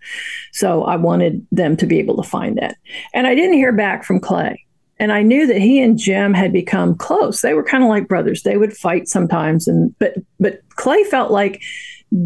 So 0.53 0.83
I 0.83 0.95
wanted 0.95 1.45
them 1.51 1.75
to 1.77 1.85
be 1.85 1.99
able 1.99 2.21
to 2.21 2.29
find 2.29 2.57
that. 2.57 2.77
And 3.13 3.27
I 3.27 3.35
didn't 3.35 3.53
hear 3.53 3.73
back 3.73 4.03
from 4.03 4.19
Clay. 4.19 4.65
And 4.99 5.11
I 5.11 5.21
knew 5.21 5.47
that 5.47 5.61
he 5.61 5.81
and 5.81 5.97
Jim 5.97 6.33
had 6.33 6.51
become 6.51 6.95
close. 6.95 7.41
They 7.41 7.53
were 7.53 7.63
kind 7.63 7.83
of 7.83 7.89
like 7.89 8.09
brothers. 8.09 8.43
They 8.43 8.57
would 8.57 8.75
fight 8.75 9.07
sometimes, 9.07 9.65
and 9.65 9.97
but 9.97 10.15
but 10.41 10.59
Clay 10.71 11.05
felt 11.05 11.31
like 11.31 11.61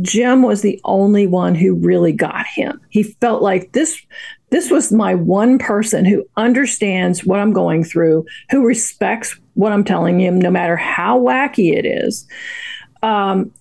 Jim 0.01 0.41
was 0.41 0.63
the 0.63 0.81
only 0.83 1.27
one 1.27 1.53
who 1.53 1.75
really 1.75 2.11
got 2.11 2.47
him. 2.47 2.81
He 2.89 3.03
felt 3.03 3.43
like 3.43 3.73
this 3.73 4.01
this 4.49 4.71
was 4.71 4.91
my 4.91 5.13
one 5.15 5.57
person 5.57 6.05
who 6.05 6.25
understands 6.37 7.25
what 7.25 7.39
I'm 7.39 7.53
going 7.53 7.83
through, 7.83 8.25
who 8.49 8.65
respects 8.65 9.39
what 9.55 9.71
I'm 9.71 9.83
telling 9.83 10.19
him, 10.19 10.39
no 10.39 10.51
matter 10.51 10.75
how 10.75 11.19
wacky 11.19 11.73
it 11.73 11.85
is. 11.85 12.27
Um, 13.03 13.51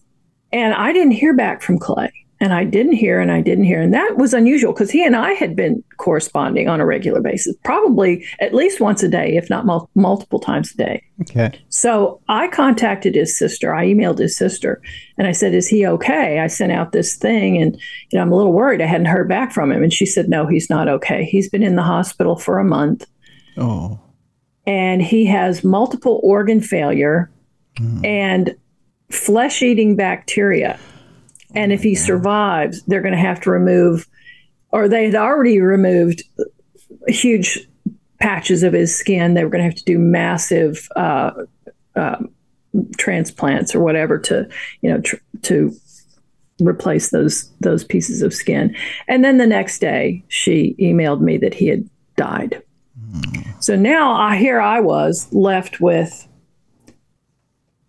and 0.53 0.75
I 0.75 0.93
didn't 0.93 1.13
hear 1.13 1.35
back 1.35 1.63
from 1.63 1.79
Clay, 1.79 2.13
and 2.41 2.53
I 2.53 2.65
didn't 2.65 2.93
hear, 2.93 3.21
and 3.21 3.33
I 3.33 3.41
didn't 3.41 3.65
hear, 3.65 3.81
and 3.81 3.95
that 3.95 4.17
was 4.19 4.35
unusual 4.35 4.73
because 4.73 4.91
he 4.91 5.05
and 5.05 5.17
I 5.17 5.33
had 5.33 5.57
been 5.57 5.83
corresponding 5.97 6.69
on 6.69 6.81
a 6.81 6.85
regular 6.87 7.21
basis, 7.21 7.57
probably 7.65 8.25
at 8.41 8.53
least 8.55 8.81
once 8.81 9.03
a 9.03 9.09
day, 9.09 9.37
if 9.37 9.49
not 9.49 9.65
mul- 9.65 9.89
multiple 9.95 10.39
times 10.39 10.73
a 10.73 10.77
day. 10.77 11.03
Okay. 11.23 11.53
So 11.71 12.21
I 12.29 12.49
contacted 12.49 13.15
his 13.15 13.37
sister. 13.39 13.75
I 13.75 13.87
emailed 13.87 14.19
his 14.19 14.37
sister 14.37 14.83
and 15.17 15.27
I 15.27 15.33
said, 15.33 15.55
Is 15.55 15.69
he 15.69 15.87
okay? 15.87 16.41
I 16.41 16.49
sent 16.49 16.73
out 16.73 16.91
this 16.93 17.15
thing 17.17 17.63
and 17.63 17.77
you 18.11 18.17
know, 18.19 18.23
I'm 18.23 18.33
a 18.33 18.37
little 18.37 18.53
worried. 18.53 18.83
I 18.83 18.87
hadn't 18.87 19.07
heard 19.07 19.29
back 19.29 19.53
from 19.53 19.71
him. 19.71 19.83
And 19.85 19.93
she 19.93 20.05
said, 20.05 20.29
No, 20.29 20.47
he's 20.47 20.69
not 20.69 20.89
okay. 20.89 21.25
He's 21.25 21.49
been 21.49 21.63
in 21.63 21.77
the 21.77 21.83
hospital 21.85 22.37
for 22.37 22.59
a 22.59 22.65
month 22.65 23.07
Oh. 23.57 24.01
and 24.67 25.01
he 25.01 25.25
has 25.27 25.63
multiple 25.63 26.21
organ 26.25 26.61
failure 26.61 27.31
and 28.05 28.55
flesh 29.13 29.63
eating 29.63 29.97
bacteria. 29.97 30.79
And 31.55 31.73
if 31.73 31.83
he 31.83 31.95
survives, 31.95 32.83
they're 32.85 33.03
going 33.03 33.13
to 33.13 33.19
have 33.19 33.41
to 33.43 33.51
remove, 33.51 34.09
or 34.71 34.89
they 34.89 35.05
had 35.07 35.15
already 35.15 35.61
removed 35.61 36.23
huge 37.07 37.69
patches 38.19 38.63
of 38.63 38.73
his 38.73 38.97
skin. 38.97 39.35
They 39.35 39.45
were 39.45 39.51
going 39.51 39.61
to 39.61 39.69
have 39.69 39.79
to 39.79 39.85
do 39.85 39.99
massive 39.99 40.89
uh, 40.97 41.33
uh, 41.95 42.23
transplants 42.97 43.75
or 43.75 43.81
whatever 43.81 44.19
to, 44.19 44.49
you 44.81 44.91
know, 44.91 45.01
tr- 45.01 45.17
to 45.43 45.73
replace 46.61 47.11
those 47.11 47.51
those 47.61 47.85
pieces 47.85 48.23
of 48.23 48.33
skin. 48.33 48.75
And 49.09 49.25
then 49.25 49.39
the 49.39 49.47
next 49.47 49.81
day, 49.81 50.25
she 50.29 50.75
emailed 50.79 51.21
me 51.21 51.37
that 51.39 51.55
he 51.55 51.67
had 51.67 51.89
died. 52.17 52.63
So 53.61 53.77
now 53.77 54.13
I 54.13 54.37
here 54.37 54.61
I 54.61 54.81
was 54.81 55.31
left 55.33 55.81
with 55.81 56.27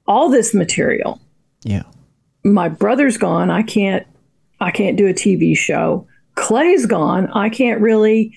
all 0.05 0.29
this 0.29 0.53
material. 0.53 1.19
Yeah. 1.63 1.83
My 2.43 2.69
brother's 2.69 3.17
gone. 3.17 3.49
I 3.49 3.63
can't 3.63 4.05
I 4.59 4.71
can't 4.71 4.97
do 4.97 5.07
a 5.07 5.13
TV 5.13 5.57
show. 5.57 6.07
Clay's 6.35 6.85
gone. 6.85 7.29
I 7.33 7.49
can't 7.49 7.81
really 7.81 8.35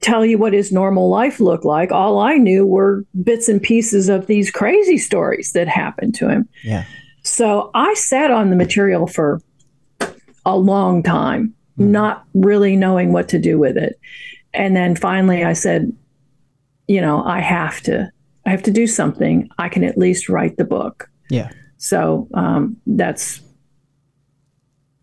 tell 0.00 0.24
you 0.24 0.38
what 0.38 0.52
his 0.52 0.72
normal 0.72 1.08
life 1.08 1.40
looked 1.40 1.64
like. 1.64 1.90
All 1.90 2.18
I 2.18 2.36
knew 2.36 2.64
were 2.64 3.04
bits 3.22 3.48
and 3.48 3.60
pieces 3.60 4.08
of 4.08 4.26
these 4.26 4.50
crazy 4.50 4.98
stories 4.98 5.52
that 5.52 5.66
happened 5.66 6.14
to 6.16 6.28
him. 6.28 6.48
Yeah. 6.62 6.84
So 7.22 7.70
I 7.74 7.94
sat 7.94 8.30
on 8.30 8.50
the 8.50 8.56
material 8.56 9.06
for 9.06 9.40
a 10.44 10.56
long 10.56 11.02
time, 11.02 11.54
mm-hmm. 11.78 11.90
not 11.90 12.24
really 12.34 12.76
knowing 12.76 13.12
what 13.12 13.28
to 13.30 13.38
do 13.38 13.58
with 13.58 13.76
it. 13.76 13.98
And 14.54 14.76
then 14.76 14.94
finally 14.94 15.44
I 15.44 15.52
said, 15.52 15.92
you 16.86 17.00
know, 17.00 17.24
I 17.24 17.40
have 17.40 17.80
to 17.82 18.10
I 18.48 18.50
have 18.50 18.62
to 18.62 18.70
do 18.70 18.86
something. 18.86 19.46
I 19.58 19.68
can 19.68 19.84
at 19.84 19.98
least 19.98 20.30
write 20.30 20.56
the 20.56 20.64
book. 20.64 21.10
Yeah. 21.28 21.50
So 21.76 22.26
um, 22.32 22.78
that's 22.86 23.42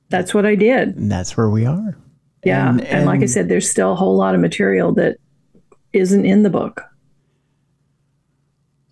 that's 0.10 0.34
what 0.34 0.48
I 0.48 0.56
did. 0.56 0.96
And 0.98 1.12
that's 1.12 1.38
where 1.38 1.50
we 1.52 1.64
are. 1.68 1.96
Yeah. 2.44 2.68
And- 2.70 2.82
And, 2.82 3.06
like 3.06 3.22
I 3.22 3.28
said, 3.28 3.48
there's 3.48 3.70
still 3.70 3.92
a 3.92 3.96
whole 3.96 4.16
lot 4.18 4.34
of 4.34 4.42
material 4.42 4.94
that 4.94 5.18
isn't 5.94 6.26
in 6.26 6.42
the 6.42 6.50
book. 6.50 6.82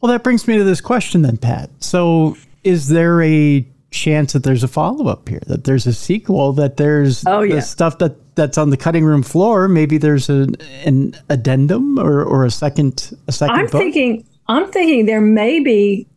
Well, 0.02 0.12
that 0.12 0.24
brings 0.24 0.48
me 0.48 0.58
to 0.58 0.64
this 0.64 0.82
question 0.82 1.24
then, 1.24 1.38
Pat. 1.38 1.72
So, 1.80 2.38
is 2.64 2.90
there 2.90 3.22
a 3.24 3.66
chance 3.90 4.34
that 4.34 4.44
there's 4.44 4.64
a 4.64 4.68
follow 4.68 5.08
up 5.08 5.30
here, 5.30 5.42
that 5.48 5.64
there's 5.64 5.88
a 5.88 5.94
sequel, 5.94 6.54
that 6.54 6.78
there's 6.78 7.24
Oh, 7.26 7.42
yeah. 7.42 7.56
the 7.56 7.62
stuff 7.62 7.98
that 8.00 8.36
that's 8.36 8.58
on 8.60 8.70
the 8.70 8.78
cutting 8.78 9.04
room 9.06 9.24
floor? 9.24 9.68
Maybe 9.68 9.98
there's 9.98 10.30
an, 10.30 10.56
an 10.86 11.16
addendum 11.30 11.98
or, 11.98 12.24
or 12.24 12.46
a 12.46 12.52
second 12.52 13.16
a 13.28 13.32
2nd 13.32 13.50
I'm 13.50 13.66
book. 13.68 13.82
thinking 13.82 14.26
I'm 14.48 14.72
thinking 14.72 15.06
there 15.06 15.22
may 15.22 15.60
be 15.60 16.08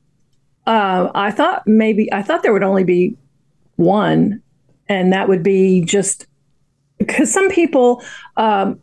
uh, 0.66 1.10
I 1.14 1.30
thought 1.30 1.62
maybe 1.66 2.12
I 2.12 2.22
thought 2.22 2.42
there 2.42 2.52
would 2.52 2.64
only 2.64 2.84
be 2.84 3.16
one 3.76 4.42
and 4.88 5.12
that 5.12 5.28
would 5.28 5.42
be 5.42 5.82
just 5.84 6.26
because 6.98 7.32
some 7.32 7.48
people 7.50 8.02
um, 8.36 8.80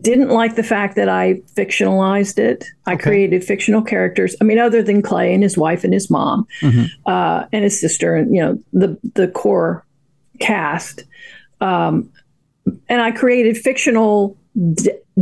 didn't 0.00 0.30
like 0.30 0.56
the 0.56 0.64
fact 0.64 0.96
that 0.96 1.08
I 1.08 1.34
fictionalized 1.54 2.38
it. 2.38 2.64
I 2.86 2.94
Okay. 2.94 3.02
created 3.04 3.44
fictional 3.44 3.82
characters. 3.82 4.34
I 4.40 4.44
mean, 4.44 4.58
other 4.58 4.82
than 4.82 5.00
Clay 5.02 5.32
and 5.32 5.42
his 5.44 5.56
wife 5.56 5.84
and 5.84 5.92
his 5.94 6.10
mom 6.10 6.46
Mhm. 6.60 6.88
uh, 7.06 7.44
and 7.52 7.62
his 7.62 7.78
sister, 7.80 8.16
and 8.16 8.34
you 8.34 8.40
know 8.42 8.58
the 8.72 8.98
the 9.14 9.28
core 9.28 9.84
cast. 10.40 11.04
Um, 11.60 12.10
and 12.88 13.00
I 13.00 13.12
created 13.12 13.56
fictional 13.56 14.36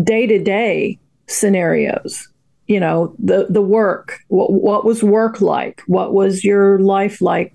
day 0.03 0.27
to 0.27 0.39
day 0.43 0.99
scenarios. 1.27 2.29
You 2.67 2.81
know, 2.81 3.15
the 3.19 3.47
the 3.51 3.63
work 3.63 4.21
what, 4.29 4.53
what 4.53 4.85
was 4.85 5.03
work 5.03 5.41
like? 5.41 5.83
What 5.87 6.15
was 6.15 6.45
your 6.45 6.79
life 6.79 7.21
like 7.21 7.55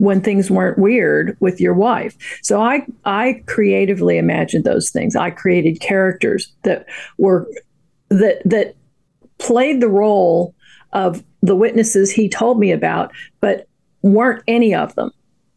when 0.00 0.22
things 0.22 0.50
weren't 0.50 0.78
weird 0.78 1.36
with 1.40 1.60
your 1.60 1.74
wife. 1.74 2.16
So 2.42 2.58
I 2.60 2.86
I 3.04 3.42
creatively 3.46 4.16
imagined 4.16 4.64
those 4.64 4.88
things. 4.88 5.14
I 5.14 5.28
created 5.30 5.80
characters 5.80 6.50
that 6.62 6.86
were 7.18 7.46
that 8.08 8.40
that 8.46 8.74
played 9.36 9.82
the 9.82 9.88
role 9.88 10.54
of 10.94 11.22
the 11.42 11.54
witnesses 11.54 12.10
he 12.10 12.30
told 12.30 12.58
me 12.58 12.72
about, 12.72 13.12
but 13.42 13.68
weren't 14.00 14.42
any 14.48 14.74
of 14.74 14.94
them. 14.94 15.10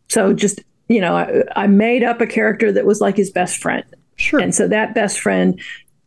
So 0.10 0.34
just 0.34 0.62
you 0.90 1.00
know, 1.00 1.16
I, 1.16 1.44
I 1.56 1.68
made 1.68 2.04
up 2.04 2.20
a 2.20 2.28
character 2.28 2.70
that 2.74 2.86
was 2.86 3.00
like 3.00 3.16
his 3.16 3.32
best 3.32 3.58
friend. 3.62 3.86
Sure. 4.18 4.42
And 4.42 4.54
so 4.54 4.68
that 4.68 4.94
best 4.94 5.22
friend 5.22 5.60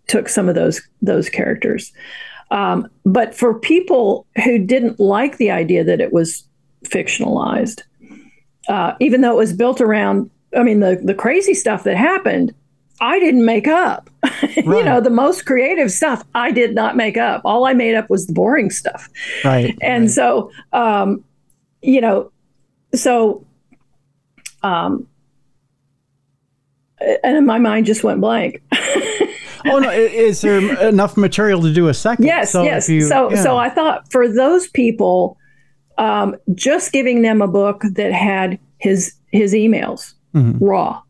took 0.08 0.28
some 0.28 0.46
of 0.46 0.54
those 0.54 0.86
those 1.00 1.30
characters. 1.30 1.90
Um, 2.50 2.88
but 3.04 3.34
for 3.34 3.58
people 3.58 4.26
who 4.44 4.58
didn't 4.58 5.00
like 5.00 5.38
the 5.38 5.50
idea 5.50 5.84
that 5.84 6.00
it 6.00 6.12
was 6.12 6.46
fictionalized, 6.84 7.82
uh, 8.68 8.94
even 9.00 9.20
though 9.20 9.32
it 9.32 9.36
was 9.36 9.52
built 9.52 9.80
around, 9.80 10.30
I 10.56 10.62
mean, 10.62 10.80
the, 10.80 11.00
the 11.02 11.14
crazy 11.14 11.54
stuff 11.54 11.84
that 11.84 11.96
happened, 11.96 12.54
I 13.00 13.18
didn't 13.18 13.44
make 13.44 13.68
up. 13.68 14.08
Right. 14.22 14.56
you 14.64 14.84
know, 14.84 15.00
the 15.00 15.10
most 15.10 15.44
creative 15.44 15.90
stuff 15.92 16.24
I 16.34 16.50
did 16.50 16.74
not 16.74 16.96
make 16.96 17.16
up. 17.16 17.42
All 17.44 17.66
I 17.66 17.74
made 17.74 17.94
up 17.94 18.08
was 18.08 18.26
the 18.26 18.32
boring 18.32 18.70
stuff. 18.70 19.08
Right. 19.44 19.76
And 19.80 20.04
right. 20.04 20.10
so, 20.10 20.50
um, 20.72 21.24
you 21.82 22.00
know, 22.00 22.30
so, 22.94 23.44
um, 24.62 25.06
and 27.22 27.46
my 27.46 27.58
mind 27.58 27.86
just 27.86 28.02
went 28.02 28.20
blank. 28.20 28.62
oh 29.70 29.78
no! 29.78 29.90
Is 29.90 30.40
there 30.40 30.88
enough 30.88 31.16
material 31.16 31.62
to 31.62 31.72
do 31.72 31.88
a 31.88 31.94
second? 31.94 32.24
Yes, 32.24 32.52
so 32.52 32.62
yes. 32.62 32.88
You, 32.88 33.02
so, 33.02 33.30
yeah. 33.30 33.42
so 33.42 33.56
I 33.56 33.68
thought 33.68 34.10
for 34.10 34.28
those 34.28 34.68
people 34.68 35.38
um, 35.98 36.36
just 36.54 36.92
giving 36.92 37.22
them 37.22 37.42
a 37.42 37.48
book 37.48 37.82
that 37.92 38.12
had 38.12 38.58
his 38.78 39.14
his 39.32 39.54
emails 39.54 40.14
mm-hmm. 40.34 40.62
raw. 40.64 41.00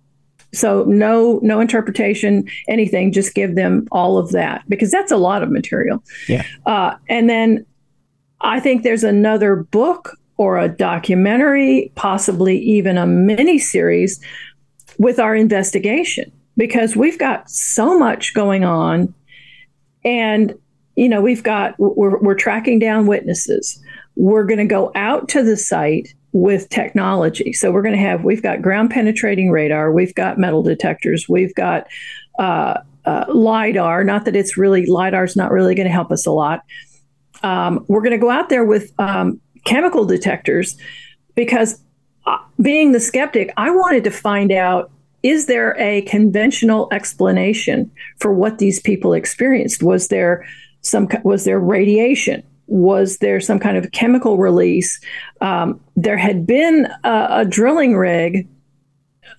So 0.52 0.84
no 0.84 1.40
no 1.42 1.60
interpretation, 1.60 2.48
anything. 2.68 3.12
Just 3.12 3.34
give 3.34 3.56
them 3.56 3.86
all 3.92 4.18
of 4.18 4.32
that 4.32 4.62
because 4.68 4.90
that's 4.90 5.12
a 5.12 5.16
lot 5.16 5.42
of 5.42 5.50
material. 5.50 6.02
Yeah. 6.28 6.44
Uh, 6.64 6.94
and 7.08 7.28
then 7.28 7.66
I 8.40 8.60
think 8.60 8.82
there's 8.82 9.04
another 9.04 9.56
book 9.56 10.16
or 10.38 10.58
a 10.58 10.68
documentary, 10.68 11.90
possibly 11.94 12.58
even 12.58 12.98
a 12.98 13.06
mini 13.06 13.58
series 13.58 14.20
with 14.98 15.18
our 15.18 15.34
investigation 15.34 16.30
because 16.56 16.96
we've 16.96 17.18
got 17.18 17.48
so 17.50 17.98
much 17.98 18.34
going 18.34 18.64
on 18.64 19.12
and 20.04 20.54
you 20.94 21.08
know 21.08 21.20
we've 21.20 21.42
got 21.42 21.78
we're, 21.78 22.18
we're 22.18 22.34
tracking 22.34 22.78
down 22.78 23.06
witnesses 23.06 23.82
we're 24.16 24.44
going 24.44 24.58
to 24.58 24.64
go 24.64 24.90
out 24.94 25.28
to 25.28 25.42
the 25.42 25.56
site 25.56 26.14
with 26.32 26.68
technology. 26.68 27.52
So 27.52 27.70
we're 27.70 27.82
going 27.82 27.94
to 27.94 28.00
have, 28.00 28.24
we've 28.24 28.42
got 28.42 28.60
ground 28.60 28.90
penetrating 28.90 29.50
radar, 29.50 29.92
we've 29.92 30.14
got 30.14 30.38
metal 30.38 30.62
detectors, 30.62 31.28
we've 31.28 31.54
got 31.54 31.86
uh, 32.38 32.80
uh, 33.04 33.24
LIDAR. 33.28 34.04
Not 34.04 34.24
that 34.24 34.34
it's 34.34 34.56
really, 34.56 34.86
lidar's 34.86 35.36
not 35.36 35.50
really 35.50 35.74
going 35.74 35.86
to 35.86 35.92
help 35.92 36.10
us 36.10 36.26
a 36.26 36.32
lot. 36.32 36.62
Um, 37.42 37.84
we're 37.88 38.02
going 38.02 38.12
to 38.12 38.18
go 38.18 38.30
out 38.30 38.48
there 38.48 38.64
with 38.64 38.92
um, 38.98 39.40
chemical 39.64 40.04
detectors 40.04 40.76
because 41.34 41.80
uh, 42.26 42.38
being 42.60 42.92
the 42.92 43.00
skeptic, 43.00 43.52
I 43.56 43.70
wanted 43.70 44.04
to 44.04 44.10
find 44.10 44.50
out 44.50 44.90
is 45.26 45.46
there 45.46 45.76
a 45.78 46.02
conventional 46.02 46.88
explanation 46.92 47.90
for 48.18 48.32
what 48.32 48.58
these 48.58 48.80
people 48.80 49.12
experienced? 49.12 49.82
Was 49.82 50.08
there 50.08 50.46
some 50.82 51.08
was 51.24 51.44
there 51.44 51.58
radiation? 51.58 52.42
was 52.68 53.18
there 53.18 53.40
some 53.40 53.60
kind 53.60 53.76
of 53.76 53.92
chemical 53.92 54.38
release? 54.38 55.00
Um, 55.40 55.80
there 55.94 56.16
had 56.16 56.46
been 56.46 56.88
a, 57.04 57.26
a, 57.30 57.44
drilling 57.44 57.96
rig 57.96 58.48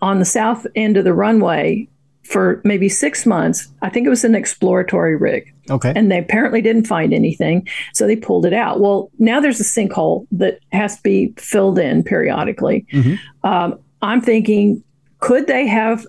on 0.01 0.19
the 0.19 0.25
south 0.25 0.65
end 0.75 0.95
of 0.95 1.03
the 1.03 1.13
runway 1.13 1.87
for 2.23 2.61
maybe 2.63 2.89
six 2.89 3.25
months. 3.25 3.67
I 3.81 3.89
think 3.89 4.05
it 4.05 4.09
was 4.09 4.23
an 4.23 4.35
exploratory 4.35 5.15
rig. 5.15 5.53
Okay. 5.69 5.91
And 5.95 6.11
they 6.11 6.19
apparently 6.19 6.61
didn't 6.61 6.87
find 6.87 7.13
anything. 7.13 7.67
So 7.93 8.05
they 8.05 8.15
pulled 8.15 8.45
it 8.45 8.53
out. 8.53 8.79
Well, 8.79 9.09
now 9.19 9.39
there's 9.39 9.59
a 9.59 9.63
sinkhole 9.63 10.27
that 10.31 10.59
has 10.71 10.97
to 10.97 11.03
be 11.03 11.33
filled 11.37 11.79
in 11.79 12.03
periodically. 12.03 12.85
Mm-hmm. 12.93 13.47
Um, 13.47 13.79
I'm 14.01 14.21
thinking, 14.21 14.83
could 15.19 15.47
they 15.47 15.67
have 15.67 16.05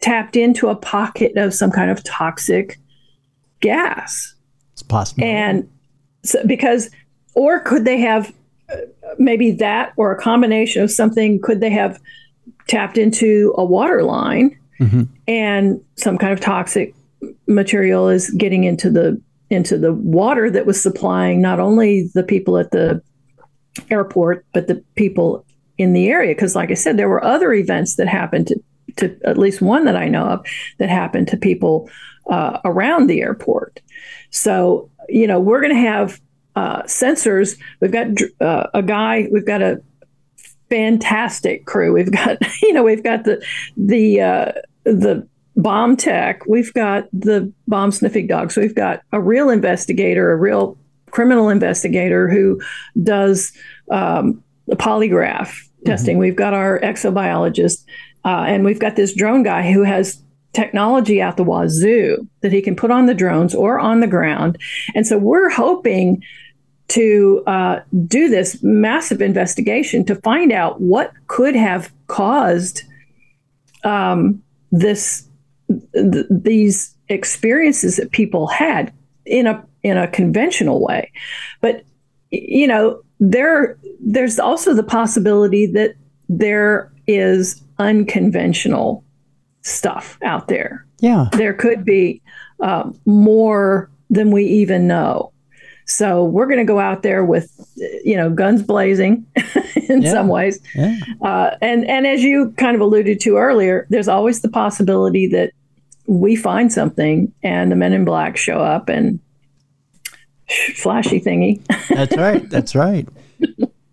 tapped 0.00 0.36
into 0.36 0.68
a 0.68 0.76
pocket 0.76 1.36
of 1.36 1.54
some 1.54 1.70
kind 1.70 1.90
of 1.90 2.02
toxic 2.04 2.78
gas? 3.60 4.34
It's 4.72 4.82
possible. 4.82 5.24
And 5.24 5.68
so, 6.24 6.44
because, 6.46 6.90
or 7.34 7.60
could 7.60 7.84
they 7.84 7.98
have 7.98 8.32
maybe 9.18 9.50
that 9.52 9.92
or 9.96 10.12
a 10.12 10.20
combination 10.20 10.82
of 10.82 10.90
something? 10.90 11.40
Could 11.40 11.60
they 11.60 11.70
have 11.70 12.00
tapped 12.68 12.98
into 12.98 13.54
a 13.56 13.64
water 13.64 14.02
line 14.02 14.58
mm-hmm. 14.80 15.02
and 15.26 15.80
some 15.96 16.18
kind 16.18 16.32
of 16.32 16.40
toxic 16.40 16.94
material 17.46 18.08
is 18.08 18.30
getting 18.30 18.64
into 18.64 18.90
the 18.90 19.20
into 19.50 19.76
the 19.76 19.92
water 19.92 20.50
that 20.50 20.64
was 20.64 20.82
supplying 20.82 21.40
not 21.40 21.60
only 21.60 22.08
the 22.14 22.22
people 22.22 22.56
at 22.56 22.70
the 22.70 23.02
airport 23.90 24.46
but 24.54 24.66
the 24.66 24.82
people 24.94 25.44
in 25.82 25.92
the 25.92 26.08
area 26.08 26.34
because 26.34 26.54
like 26.54 26.70
i 26.70 26.74
said 26.74 26.96
there 26.96 27.08
were 27.08 27.24
other 27.24 27.52
events 27.52 27.96
that 27.96 28.08
happened 28.08 28.46
to, 28.46 28.56
to 28.96 29.18
at 29.24 29.36
least 29.36 29.60
one 29.60 29.84
that 29.84 29.96
i 29.96 30.08
know 30.08 30.24
of 30.24 30.46
that 30.78 30.88
happened 30.88 31.28
to 31.28 31.36
people 31.36 31.90
uh, 32.30 32.60
around 32.64 33.08
the 33.08 33.20
airport 33.20 33.80
so 34.30 34.88
you 35.08 35.26
know, 35.26 35.40
we're 35.40 35.60
going 35.60 35.74
to 35.74 35.80
have 35.80 36.20
uh, 36.56 36.82
sensors. 36.82 37.58
We've 37.80 37.92
got 37.92 38.08
uh, 38.40 38.68
a 38.74 38.82
guy. 38.82 39.28
We've 39.30 39.46
got 39.46 39.62
a 39.62 39.82
fantastic 40.70 41.66
crew. 41.66 41.92
We've 41.92 42.10
got, 42.10 42.38
you 42.62 42.72
know, 42.72 42.82
we've 42.82 43.04
got 43.04 43.24
the 43.24 43.44
the 43.76 44.20
uh, 44.20 44.52
the 44.84 45.26
bomb 45.56 45.96
tech. 45.96 46.46
We've 46.46 46.72
got 46.72 47.08
the 47.12 47.52
bomb 47.68 47.92
sniffing 47.92 48.26
dogs. 48.26 48.56
We've 48.56 48.74
got 48.74 49.02
a 49.12 49.20
real 49.20 49.50
investigator, 49.50 50.32
a 50.32 50.36
real 50.36 50.78
criminal 51.10 51.50
investigator 51.50 52.28
who 52.28 52.60
does 53.02 53.52
um, 53.90 54.42
the 54.66 54.76
polygraph 54.76 55.68
mm-hmm. 55.82 55.90
testing. 55.90 56.18
We've 56.18 56.36
got 56.36 56.54
our 56.54 56.80
exobiologist, 56.80 57.84
uh, 58.24 58.44
and 58.46 58.64
we've 58.64 58.78
got 58.78 58.96
this 58.96 59.14
drone 59.14 59.42
guy 59.42 59.70
who 59.70 59.82
has 59.82 60.22
technology 60.52 61.20
out 61.22 61.36
the 61.36 61.44
wazoo 61.44 62.28
that 62.40 62.52
he 62.52 62.60
can 62.60 62.76
put 62.76 62.90
on 62.90 63.06
the 63.06 63.14
drones 63.14 63.54
or 63.54 63.78
on 63.78 64.00
the 64.00 64.06
ground. 64.06 64.58
And 64.94 65.06
so 65.06 65.16
we're 65.18 65.48
hoping 65.48 66.22
to 66.88 67.42
uh, 67.46 67.80
do 68.06 68.28
this 68.28 68.62
massive 68.62 69.22
investigation 69.22 70.04
to 70.04 70.14
find 70.16 70.52
out 70.52 70.80
what 70.80 71.12
could 71.26 71.56
have 71.56 71.90
caused 72.06 72.82
um, 73.82 74.42
this 74.70 75.26
th- 75.94 76.26
these 76.30 76.94
experiences 77.08 77.96
that 77.96 78.10
people 78.10 78.46
had 78.46 78.92
in 79.24 79.46
a 79.46 79.64
in 79.82 79.96
a 79.96 80.08
conventional 80.08 80.84
way. 80.84 81.10
But 81.60 81.84
you 82.30 82.66
know, 82.66 83.02
there 83.22 83.78
there's 84.00 84.40
also 84.40 84.74
the 84.74 84.82
possibility 84.82 85.66
that 85.66 85.94
there 86.28 86.90
is 87.06 87.62
unconventional 87.78 89.04
stuff 89.62 90.18
out 90.24 90.48
there. 90.48 90.84
Yeah. 90.98 91.28
There 91.32 91.54
could 91.54 91.84
be 91.84 92.20
uh, 92.60 92.90
more 93.06 93.88
than 94.10 94.32
we 94.32 94.44
even 94.44 94.88
know. 94.88 95.32
So 95.86 96.24
we're 96.24 96.46
going 96.46 96.58
to 96.58 96.64
go 96.64 96.80
out 96.80 97.02
there 97.02 97.24
with, 97.24 97.50
you 98.04 98.16
know, 98.16 98.30
guns 98.30 98.62
blazing 98.62 99.24
in 99.88 100.02
yeah. 100.02 100.10
some 100.10 100.28
ways. 100.28 100.58
Yeah. 100.74 100.96
Uh, 101.20 101.50
and, 101.60 101.86
and 101.86 102.06
as 102.06 102.22
you 102.22 102.52
kind 102.56 102.74
of 102.74 102.80
alluded 102.80 103.20
to 103.20 103.36
earlier, 103.36 103.86
there's 103.90 104.08
always 104.08 104.40
the 104.40 104.48
possibility 104.48 105.28
that 105.28 105.52
we 106.06 106.34
find 106.34 106.72
something 106.72 107.32
and 107.42 107.70
the 107.70 107.76
men 107.76 107.92
in 107.92 108.04
black 108.04 108.36
show 108.36 108.58
up 108.58 108.88
and 108.88 109.20
flashy 110.76 111.20
thingy. 111.20 111.64
That's 111.88 112.16
right. 112.16 112.48
That's 112.48 112.74
right. 112.74 113.08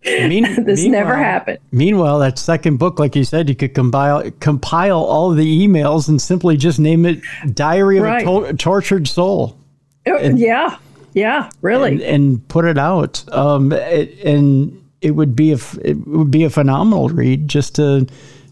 Mean, 0.06 0.44
this 0.66 0.86
never 0.86 1.16
happened. 1.16 1.60
Meanwhile, 1.72 2.20
that 2.20 2.40
second 2.40 2.78
book, 2.78 3.00
like 3.00 3.16
you 3.16 3.24
said, 3.24 3.50
you 3.50 3.56
could 3.56 3.74
compile 3.74 4.30
compile 4.40 5.00
all 5.00 5.32
the 5.32 5.68
emails 5.68 6.08
and 6.08 6.22
simply 6.22 6.58
just 6.58 6.80
name 6.80 7.06
it 7.06 7.22
"Diary 7.54 7.98
of 7.98 8.04
right. 8.04 8.22
a 8.22 8.52
to- 8.52 8.54
Tortured 8.54 9.08
Soul." 9.08 9.58
Oh, 10.08 10.18
and, 10.18 10.40
yeah, 10.40 10.78
yeah, 11.14 11.50
really, 11.62 11.92
and, 11.92 12.02
and 12.02 12.48
put 12.48 12.66
it 12.66 12.78
out. 12.78 13.24
Um, 13.34 13.74
it, 13.74 14.18
and 14.24 14.82
it 15.02 15.12
would 15.12 15.36
be 15.36 15.52
a 15.52 15.58
it 15.84 16.08
would 16.08 16.32
be 16.32 16.44
a 16.44 16.50
phenomenal 16.50 17.10
read 17.10 17.48
just 17.48 17.76
to 17.76 18.08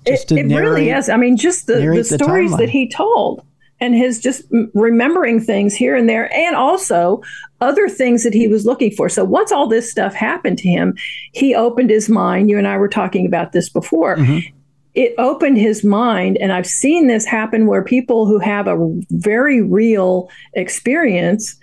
just 0.06 0.32
it, 0.32 0.36
to 0.36 0.42
it 0.42 0.48
narrate, 0.48 0.70
really 0.70 0.90
is. 0.90 1.10
I 1.10 1.18
mean, 1.18 1.38
just 1.38 1.68
the, 1.68 1.76
the 1.76 2.04
stories 2.04 2.52
the 2.52 2.58
that 2.58 2.70
he 2.70 2.90
told 2.90 3.44
and 3.80 3.96
his 3.96 4.20
just 4.20 4.44
remembering 4.74 5.40
things 5.40 5.76
here 5.76 5.96
and 5.96 6.10
there, 6.10 6.32
and 6.34 6.56
also 6.56 7.22
other 7.62 7.90
things 7.90 8.24
that 8.24 8.34
he 8.34 8.48
was 8.48 8.66
looking 8.66 8.92
for. 8.92 9.10
So 9.10 9.24
once 9.24 9.52
all 9.52 9.68
this 9.68 9.90
stuff 9.90 10.14
happened 10.14 10.58
to 10.60 10.70
him, 10.70 10.96
he 11.32 11.56
opened 11.56 11.90
his 11.90 12.10
mind. 12.10 12.50
You 12.50 12.58
and 12.58 12.68
I 12.68 12.78
were 12.78 12.88
talking 12.88 13.26
about 13.26 13.52
this 13.52 13.70
before. 13.70 14.18
Mm-hmm. 14.18 14.54
It 14.94 15.14
opened 15.20 15.58
his 15.58 15.84
mind, 15.84 16.38
and 16.38 16.52
I've 16.52 16.66
seen 16.66 17.06
this 17.06 17.24
happen 17.26 17.68
where 17.68 17.84
people 17.84 18.26
who 18.26 18.40
have 18.40 18.68
a 18.68 18.78
very 19.12 19.62
real 19.62 20.30
experience, 20.54 21.56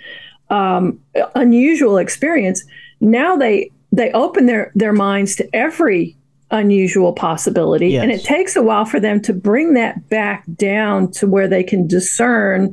um, 0.50 1.00
unusual 1.34 1.98
experience, 1.98 2.64
now 3.00 3.36
they 3.36 3.70
they 3.90 4.12
open 4.12 4.46
their 4.46 4.72
their 4.74 4.92
minds 4.92 5.36
to 5.36 5.48
every 5.52 6.16
unusual 6.50 7.12
possibility 7.12 7.88
yes. 7.88 8.02
and 8.02 8.12
it 8.12 8.22
takes 8.22 8.54
a 8.54 8.62
while 8.62 8.84
for 8.84 9.00
them 9.00 9.20
to 9.20 9.32
bring 9.32 9.74
that 9.74 10.08
back 10.08 10.44
down 10.54 11.10
to 11.10 11.26
where 11.26 11.48
they 11.48 11.64
can 11.64 11.86
discern 11.88 12.72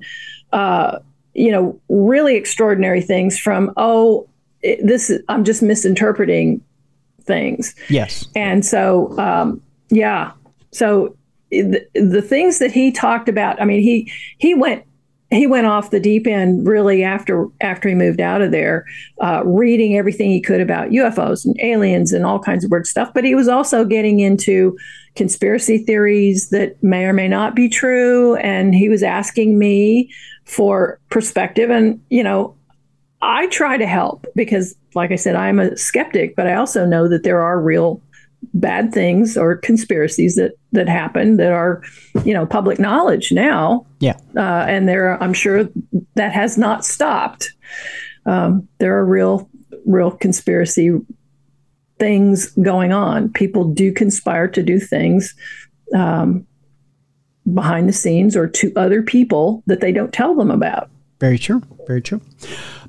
uh, 0.51 0.99
you 1.33 1.51
know 1.51 1.79
really 1.89 2.35
extraordinary 2.35 3.01
things 3.01 3.39
from 3.39 3.71
oh 3.77 4.27
it, 4.61 4.85
this 4.85 5.09
is 5.09 5.21
i'm 5.29 5.43
just 5.43 5.61
misinterpreting 5.61 6.61
things. 7.23 7.75
Yes. 7.89 8.27
And 8.35 8.65
so 8.65 9.17
um, 9.19 9.61
yeah. 9.89 10.31
So 10.71 11.15
the, 11.49 11.85
the 11.93 12.21
things 12.21 12.59
that 12.59 12.71
he 12.71 12.93
talked 12.93 13.27
about 13.27 13.61
i 13.61 13.65
mean 13.65 13.81
he 13.81 14.09
he 14.37 14.53
went 14.53 14.85
he 15.31 15.47
went 15.47 15.65
off 15.65 15.91
the 15.91 15.99
deep 15.99 16.27
end 16.27 16.67
really 16.67 17.03
after 17.03 17.47
after 17.61 17.87
he 17.87 17.95
moved 17.95 18.19
out 18.19 18.41
of 18.41 18.51
there, 18.51 18.85
uh, 19.21 19.41
reading 19.45 19.97
everything 19.97 20.29
he 20.29 20.41
could 20.41 20.59
about 20.59 20.89
UFOs 20.89 21.45
and 21.45 21.57
aliens 21.61 22.11
and 22.11 22.25
all 22.25 22.39
kinds 22.39 22.65
of 22.65 22.71
weird 22.71 22.85
stuff. 22.85 23.13
But 23.13 23.23
he 23.23 23.33
was 23.33 23.47
also 23.47 23.85
getting 23.85 24.19
into 24.19 24.77
conspiracy 25.15 25.77
theories 25.77 26.49
that 26.49 26.81
may 26.83 27.05
or 27.05 27.13
may 27.13 27.29
not 27.29 27.55
be 27.55 27.69
true, 27.69 28.35
and 28.35 28.75
he 28.75 28.89
was 28.89 29.03
asking 29.03 29.57
me 29.57 30.11
for 30.45 30.99
perspective. 31.09 31.69
And 31.69 32.01
you 32.09 32.23
know, 32.23 32.55
I 33.21 33.47
try 33.47 33.77
to 33.77 33.85
help 33.85 34.25
because, 34.35 34.75
like 34.95 35.11
I 35.11 35.15
said, 35.15 35.35
I'm 35.35 35.59
a 35.59 35.77
skeptic, 35.77 36.35
but 36.35 36.47
I 36.47 36.55
also 36.55 36.85
know 36.85 37.07
that 37.07 37.23
there 37.23 37.41
are 37.41 37.61
real 37.61 38.01
bad 38.53 38.91
things 38.91 39.37
or 39.37 39.55
conspiracies 39.55 40.35
that 40.35 40.53
that 40.71 40.89
happen 40.89 41.37
that 41.37 41.51
are 41.51 41.81
you 42.25 42.33
know 42.33 42.45
public 42.45 42.79
knowledge 42.79 43.31
now. 43.31 43.85
Yeah. 43.99 44.17
Uh, 44.35 44.65
and 44.67 44.89
there 44.89 45.21
i'm 45.21 45.33
sure 45.33 45.69
that 46.15 46.31
has 46.31 46.57
not 46.57 46.85
stopped. 46.85 47.53
Um, 48.25 48.67
there 48.79 48.97
are 48.97 49.05
real 49.05 49.49
real 49.85 50.11
conspiracy 50.11 50.99
things 51.99 52.51
going 52.63 52.91
on. 52.91 53.31
People 53.31 53.65
do 53.65 53.93
conspire 53.93 54.47
to 54.47 54.63
do 54.63 54.79
things 54.79 55.35
um, 55.95 56.45
behind 57.53 57.87
the 57.87 57.93
scenes 57.93 58.35
or 58.35 58.47
to 58.47 58.71
other 58.75 59.01
people 59.01 59.63
that 59.67 59.81
they 59.81 59.91
don't 59.91 60.13
tell 60.13 60.35
them 60.35 60.51
about 60.51 60.89
very 61.19 61.37
true 61.37 61.61
very 61.87 62.01
true 62.01 62.21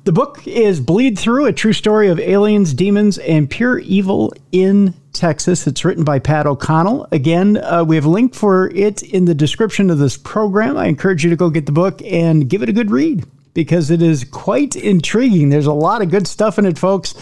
the 0.05 0.11
book 0.11 0.45
is 0.45 0.81
Bleedthrough, 0.81 1.47
a 1.47 1.53
true 1.53 1.71
story 1.71 2.09
of 2.09 2.19
aliens, 2.19 2.73
demons, 2.73 3.19
and 3.19 3.49
pure 3.49 3.79
evil 3.79 4.33
in 4.51 4.93
Texas. 5.13 5.65
It's 5.65 5.85
written 5.85 6.03
by 6.03 6.19
Pat 6.19 6.45
O'Connell. 6.45 7.07
Again, 7.13 7.55
uh, 7.55 7.85
we 7.87 7.95
have 7.95 8.03
a 8.03 8.09
link 8.09 8.35
for 8.35 8.69
it 8.71 9.01
in 9.01 9.23
the 9.23 9.33
description 9.33 9.89
of 9.89 9.99
this 9.99 10.17
program. 10.17 10.75
I 10.75 10.87
encourage 10.87 11.23
you 11.23 11.29
to 11.29 11.37
go 11.37 11.49
get 11.49 11.67
the 11.67 11.71
book 11.71 12.01
and 12.03 12.49
give 12.49 12.61
it 12.61 12.67
a 12.67 12.73
good 12.73 12.91
read 12.91 13.25
because 13.53 13.91
it 13.91 14.01
is 14.01 14.25
quite 14.25 14.75
intriguing. 14.75 15.49
There's 15.49 15.67
a 15.67 15.73
lot 15.73 16.01
of 16.01 16.11
good 16.11 16.27
stuff 16.27 16.59
in 16.59 16.65
it, 16.65 16.77
folks. 16.77 17.15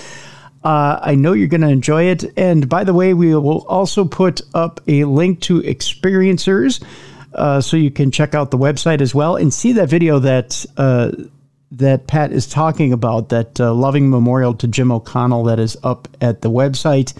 Uh, 0.64 1.00
I 1.04 1.14
know 1.14 1.34
you're 1.34 1.48
going 1.48 1.62
to 1.62 1.70
enjoy 1.70 2.06
it. 2.06 2.34
And 2.36 2.68
by 2.68 2.84
the 2.84 2.96
way, 2.96 3.14
we 3.14 3.36
will 3.36 3.64
also 3.68 4.06
put 4.06 4.42
up 4.56 4.82
a 4.88 5.04
link 5.04 5.42
to 5.42 5.62
experiencers. 5.62 6.84
Uh, 7.34 7.62
so 7.62 7.78
you 7.78 7.92
can 7.92 8.12
check 8.12 8.36
out 8.36 8.52
the 8.52 8.58
website 8.58 9.02
as 9.02 9.16
well 9.16 9.36
and 9.36 9.54
see 9.54 9.74
that 9.74 9.90
video 9.90 10.20
that 10.20 10.66
uh, 10.78 11.12
that 11.72 12.08
Pat 12.08 12.32
is 12.32 12.48
talking 12.48 12.92
about, 12.92 13.30
that 13.30 13.60
uh, 13.60 13.74
loving 13.74 14.10
memorial 14.10 14.54
to 14.56 14.68
Jim 14.68 14.92
O'Connell 14.92 15.46
that 15.46 15.60
is 15.60 15.78
up 15.84 16.08
at 16.20 16.42
the 16.42 16.50
website. 16.50 17.14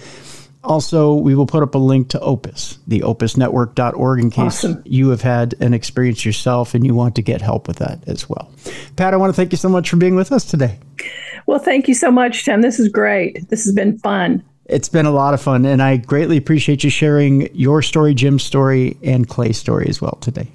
Also, 0.64 1.16
we 1.16 1.34
will 1.34 1.48
put 1.48 1.64
up 1.64 1.74
a 1.74 1.78
link 1.78 2.10
to 2.10 2.20
Opus, 2.20 2.78
the 2.86 3.00
opusnetwork.org, 3.00 4.20
in 4.20 4.30
case 4.30 4.64
awesome. 4.64 4.84
you 4.86 5.10
have 5.10 5.22
had 5.22 5.56
an 5.60 5.74
experience 5.74 6.24
yourself 6.24 6.76
and 6.76 6.86
you 6.86 6.94
want 6.94 7.16
to 7.16 7.22
get 7.22 7.42
help 7.42 7.68
with 7.68 7.78
that 7.78 8.04
as 8.08 8.30
well. 8.30 8.52
Pat, 8.96 9.14
I 9.14 9.18
want 9.18 9.32
to 9.32 9.36
thank 9.36 9.52
you 9.52 9.58
so 9.58 9.70
much 9.70 9.90
for 9.90 9.96
being 9.96 10.16
with 10.16 10.32
us 10.32 10.46
today. 10.46 10.78
Well, 11.48 11.58
thank 11.58 11.88
you 11.88 11.96
so 11.96 12.12
much, 12.12 12.46
Tim. 12.46 12.62
This 12.62 12.80
is 12.80 12.90
great. 12.90 13.50
This 13.50 13.64
has 13.66 13.74
been 13.74 13.98
fun. 14.00 14.44
It's 14.72 14.88
been 14.88 15.06
a 15.06 15.12
lot 15.12 15.34
of 15.34 15.42
fun, 15.42 15.66
and 15.66 15.82
I 15.82 15.98
greatly 15.98 16.38
appreciate 16.38 16.84
you 16.84 16.90
sharing 16.90 17.54
your 17.54 17.82
story, 17.82 18.14
Jim's 18.14 18.44
story, 18.44 18.98
and 19.04 19.28
Clay's 19.28 19.58
story 19.58 19.88
as 19.90 20.02
well 20.02 20.18
today. 20.22 20.48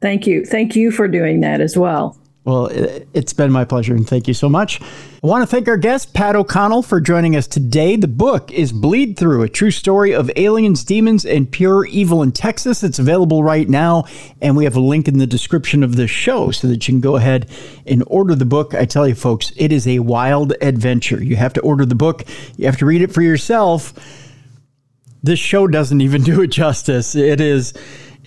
Thank 0.00 0.26
you. 0.26 0.44
Thank 0.44 0.76
you 0.76 0.92
for 0.92 1.08
doing 1.08 1.40
that 1.40 1.60
as 1.60 1.76
well. 1.76 2.16
Well, 2.44 2.68
it's 2.72 3.34
been 3.34 3.52
my 3.52 3.66
pleasure, 3.66 3.94
and 3.94 4.08
thank 4.08 4.26
you 4.26 4.32
so 4.32 4.48
much. 4.48 4.80
I 4.80 5.26
want 5.26 5.42
to 5.42 5.46
thank 5.46 5.68
our 5.68 5.76
guest, 5.76 6.14
Pat 6.14 6.34
O'Connell, 6.34 6.82
for 6.82 6.98
joining 6.98 7.36
us 7.36 7.46
today. 7.46 7.96
The 7.96 8.08
book 8.08 8.50
is 8.50 8.72
Bleedthrough, 8.72 9.44
a 9.44 9.48
true 9.50 9.70
story 9.70 10.14
of 10.14 10.30
aliens, 10.36 10.82
demons, 10.82 11.26
and 11.26 11.52
pure 11.52 11.84
evil 11.84 12.22
in 12.22 12.32
Texas. 12.32 12.82
It's 12.82 12.98
available 12.98 13.44
right 13.44 13.68
now, 13.68 14.04
and 14.40 14.56
we 14.56 14.64
have 14.64 14.74
a 14.74 14.80
link 14.80 15.06
in 15.06 15.18
the 15.18 15.26
description 15.26 15.82
of 15.82 15.96
the 15.96 16.08
show 16.08 16.50
so 16.50 16.66
that 16.68 16.88
you 16.88 16.94
can 16.94 17.02
go 17.02 17.16
ahead 17.16 17.50
and 17.86 18.02
order 18.06 18.34
the 18.34 18.46
book. 18.46 18.74
I 18.74 18.86
tell 18.86 19.06
you, 19.06 19.14
folks, 19.14 19.52
it 19.56 19.70
is 19.70 19.86
a 19.86 19.98
wild 19.98 20.54
adventure. 20.62 21.22
You 21.22 21.36
have 21.36 21.52
to 21.52 21.60
order 21.60 21.84
the 21.84 21.94
book, 21.94 22.24
you 22.56 22.64
have 22.64 22.78
to 22.78 22.86
read 22.86 23.02
it 23.02 23.12
for 23.12 23.20
yourself. 23.20 23.92
This 25.22 25.38
show 25.38 25.66
doesn't 25.66 26.00
even 26.00 26.22
do 26.24 26.40
it 26.40 26.48
justice. 26.48 27.14
It 27.14 27.42
is 27.42 27.74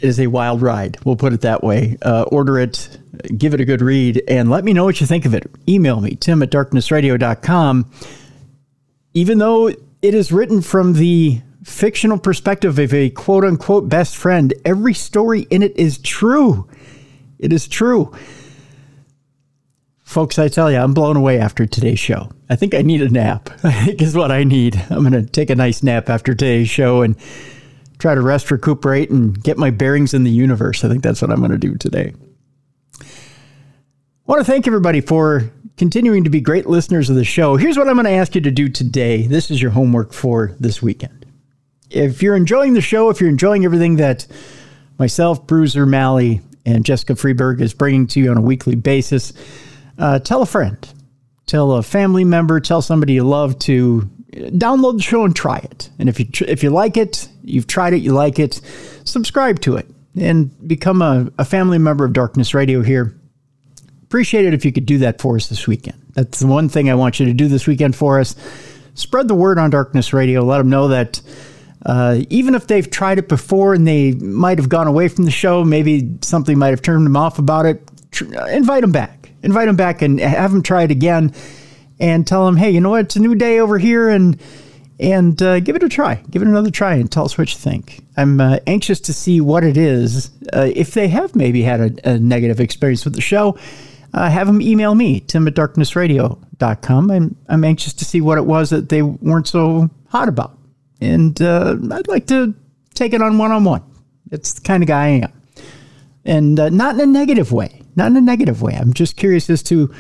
is 0.04 0.20
a 0.20 0.28
wild 0.28 0.62
ride. 0.62 0.98
We'll 1.06 1.16
put 1.16 1.34
it 1.34 1.42
that 1.42 1.64
way. 1.64 1.98
Uh, 2.02 2.24
order 2.24 2.60
it, 2.60 2.98
give 3.38 3.54
it 3.54 3.62
a 3.62 3.66
good 3.66 3.82
read, 3.82 4.22
and 4.28 4.50
let 4.50 4.64
me 4.64 4.74
know 4.74 4.84
what 4.84 5.00
you 5.00 5.08
think 5.08 5.26
of 5.26 5.34
it. 5.34 5.50
Email 5.68 6.02
me, 6.02 6.16
tim 6.16 6.44
at 6.44 6.52
darknessradio.com. 6.52 7.92
Even 9.14 9.38
though 9.38 9.68
it 9.68 9.80
is 10.02 10.32
written 10.32 10.62
from 10.62 10.94
the 10.94 11.42
fictional 11.64 12.20
perspective 12.20 12.78
of 12.78 12.94
a 12.94 13.10
quote 13.12 13.46
unquote 13.46 13.88
best 13.88 14.18
friend, 14.18 14.54
every 14.66 14.94
story 14.94 15.42
in 15.50 15.64
it 15.64 15.78
is 15.78 15.98
true. 16.00 16.68
It 17.40 17.54
is 17.54 17.68
true. 17.68 18.14
Folks, 20.04 20.38
I 20.38 20.48
tell 20.48 20.70
you, 20.72 20.78
I'm 20.78 20.94
blown 20.94 21.18
away 21.18 21.40
after 21.40 21.66
today's 21.66 22.00
show. 22.00 22.30
I 22.50 22.56
think 22.56 22.76
I 22.76 22.82
need 22.82 23.02
a 23.02 23.10
nap. 23.10 23.50
I 23.64 23.86
think 23.86 24.02
is 24.02 24.16
what 24.16 24.32
I 24.32 24.44
need. 24.44 24.76
I'm 24.90 25.00
going 25.00 25.14
to 25.14 25.26
take 25.26 25.50
a 25.50 25.56
nice 25.56 25.82
nap 25.82 26.10
after 26.10 26.36
today's 26.36 26.70
show 26.70 27.02
and 27.02 27.16
try 28.04 28.14
to 28.14 28.22
rest, 28.22 28.52
recuperate, 28.52 29.10
and 29.12 29.42
get 29.42 29.58
my 29.58 29.70
bearings 29.70 30.14
in 30.14 30.26
the 30.26 30.30
universe. 30.30 30.84
I 30.84 30.90
think 30.90 31.02
that's 31.02 31.22
what 31.22 31.32
I'm 31.32 31.40
going 31.40 31.52
to 31.52 31.58
do 31.58 31.76
today. 31.76 32.14
I 33.00 33.06
want 34.26 34.46
to 34.46 34.52
thank 34.52 34.68
everybody 34.68 35.00
for 35.00 35.50
continuing 35.78 36.26
to 36.26 36.30
be 36.30 36.42
great 36.42 36.66
listeners 36.66 37.10
of 37.10 37.16
the 37.16 37.24
show. 37.24 37.56
Here's 37.56 37.78
what 37.78 37.88
I'm 37.88 37.96
going 37.96 38.04
to 38.04 38.12
ask 38.12 38.36
you 38.36 38.42
to 38.42 38.52
do 38.52 38.68
today. 38.68 39.26
This 39.26 39.50
is 39.50 39.62
your 39.62 39.72
homework 39.72 40.12
for 40.12 40.54
this 40.60 40.82
weekend. 40.82 41.26
If 41.90 42.22
you're 42.22 42.36
enjoying 42.36 42.74
the 42.74 42.82
show, 42.82 43.10
if 43.10 43.22
you're 43.22 43.30
enjoying 43.30 43.64
everything 43.64 43.96
that 43.96 44.28
myself, 45.00 45.48
Bruiser 45.48 45.86
Malley, 45.86 46.42
and 46.66 46.84
Jessica 46.84 47.14
Freeburg 47.14 47.62
is 47.62 47.74
bringing 47.74 48.08
to 48.08 48.20
you 48.20 48.32
on 48.32 48.38
a 48.38 48.42
weekly 48.42 48.76
basis, 48.76 49.32
uh, 49.98 50.20
tell 50.20 50.42
a 50.42 50.46
friend, 50.46 50.86
tell 51.46 51.72
a 51.72 51.84
family 51.84 52.26
member, 52.26 52.60
tell 52.60 52.82
somebody 52.82 53.14
you 53.14 53.24
love 53.24 53.58
to 53.60 54.10
download 54.34 54.98
the 54.98 55.04
show 55.04 55.24
and 55.26 55.36
try 55.36 55.58
it. 55.58 55.90
And 56.00 56.10
if 56.10 56.20
you 56.20 56.28
if 56.48 56.64
you 56.64 56.70
like 56.70 56.98
it, 56.98 57.28
you've 57.44 57.68
tried 57.68 57.94
it, 57.94 58.02
you 58.02 58.14
like 58.14 58.40
it, 58.40 58.62
subscribe 59.06 59.60
to 59.62 59.76
it 59.76 59.88
and 60.16 60.68
become 60.68 61.02
a, 61.02 61.32
a 61.38 61.46
family 61.46 61.78
member 61.78 62.06
of 62.06 62.14
Darkness 62.14 62.54
Radio 62.54 62.82
here. 62.82 63.20
Appreciate 64.04 64.46
it 64.46 64.54
if 64.54 64.64
you 64.64 64.72
could 64.72 64.86
do 64.86 65.00
that 65.00 65.20
for 65.20 65.36
us 65.36 65.48
this 65.48 65.68
weekend. 65.68 66.00
That's 66.14 66.40
the 66.40 66.48
one 66.48 66.70
thing 66.70 66.90
I 66.90 66.96
want 66.96 67.20
you 67.20 67.26
to 67.26 67.34
do 67.34 67.48
this 67.48 67.66
weekend 67.66 67.96
for 67.96 68.20
us. 68.20 68.36
Spread 68.94 69.28
the 69.28 69.34
word 69.36 69.58
on 69.58 69.72
Darkness 69.72 70.14
Radio. 70.14 70.44
Let 70.44 70.60
them 70.60 70.70
know 70.70 70.90
that 70.90 71.20
uh, 71.84 72.22
even 72.30 72.54
if 72.54 72.68
they've 72.68 72.90
tried 72.90 73.18
it 73.18 73.28
before 73.28 73.74
and 73.74 73.88
they 73.88 74.12
might 74.14 74.60
have 74.60 74.70
gone 74.70 74.86
away 74.86 75.08
from 75.08 75.26
the 75.26 75.32
show, 75.32 75.64
maybe 75.64 76.18
something 76.22 76.60
might 76.60 76.70
have 76.70 76.84
turned 76.84 77.06
them 77.06 77.18
off 77.18 77.40
about 77.40 77.66
it, 77.66 77.82
tr- 78.12 78.34
invite 78.50 78.82
them 78.82 78.92
back. 78.92 79.32
Invite 79.42 79.66
them 79.66 79.76
back 79.76 80.04
and 80.04 80.20
have 80.20 80.52
them 80.52 80.62
try 80.62 80.84
it 80.84 80.92
again 80.92 81.34
and 82.00 82.26
tell 82.26 82.46
them, 82.46 82.58
hey, 82.58 82.72
you 82.72 82.82
know 82.82 82.90
what? 82.90 83.06
It's 83.06 83.16
a 83.16 83.22
new 83.22 83.36
day 83.36 83.60
over 83.60 83.78
here, 83.78 84.10
and 84.10 84.40
and 85.00 85.42
uh, 85.42 85.60
give 85.60 85.76
it 85.76 85.84
a 85.84 85.90
try. 85.90 86.16
Give 86.30 86.42
it 86.42 86.48
another 86.48 86.72
try, 86.72 86.96
and 86.96 87.12
tell 87.12 87.26
us 87.26 87.38
what 87.38 87.52
you 87.54 87.60
think. 87.60 88.04
I'm 88.16 88.40
uh, 88.40 88.60
anxious 88.68 89.00
to 89.02 89.14
see 89.14 89.42
what 89.42 89.64
it 89.64 89.78
is. 89.78 90.32
Uh, 90.54 90.70
if 90.76 90.94
they 90.94 91.08
have 91.08 91.36
maybe 91.36 91.64
had 91.64 91.80
a, 91.80 92.12
a 92.12 92.20
negative 92.20 92.60
experience 92.60 93.04
with 93.04 93.16
the 93.16 93.22
show, 93.22 93.58
uh, 94.14 94.30
have 94.30 94.48
them 94.48 94.62
email 94.62 94.94
me, 94.94 95.22
tim 95.22 95.48
at 95.48 95.56
darknessradio.com. 95.56 97.12
I'm, 97.12 97.36
I'm 97.50 97.64
anxious 97.64 97.94
to 97.94 98.06
see 98.06 98.22
what 98.22 98.38
it 98.38 98.46
was 98.46 98.70
that 98.70 98.90
they 98.90 99.02
weren't 99.02 99.48
so 99.48 99.90
hot 100.10 100.30
about. 100.30 100.58
And 101.02 101.42
uh, 101.42 101.76
I'd 101.92 102.08
like 102.08 102.28
to 102.28 102.54
take 102.94 103.14
it 103.14 103.22
on 103.22 103.38
one 103.38 103.52
on 103.52 103.64
one. 103.64 103.84
It's 104.32 104.54
the 104.54 104.62
kind 104.62 104.84
of 104.84 104.88
guy 104.88 105.06
I 105.06 105.10
am. 105.10 105.34
And 106.26 106.60
uh, 106.60 106.70
not 106.70 106.96
in 106.96 107.02
a 107.02 107.06
negative 107.06 107.52
way. 107.52 107.82
Not 107.96 108.08
in 108.08 108.18
a 108.18 108.22
negative 108.22 108.62
way. 108.62 108.74
I'm 108.74 108.94
just 108.94 109.18
curious 109.18 109.50
as 109.50 109.62
to 109.64 109.94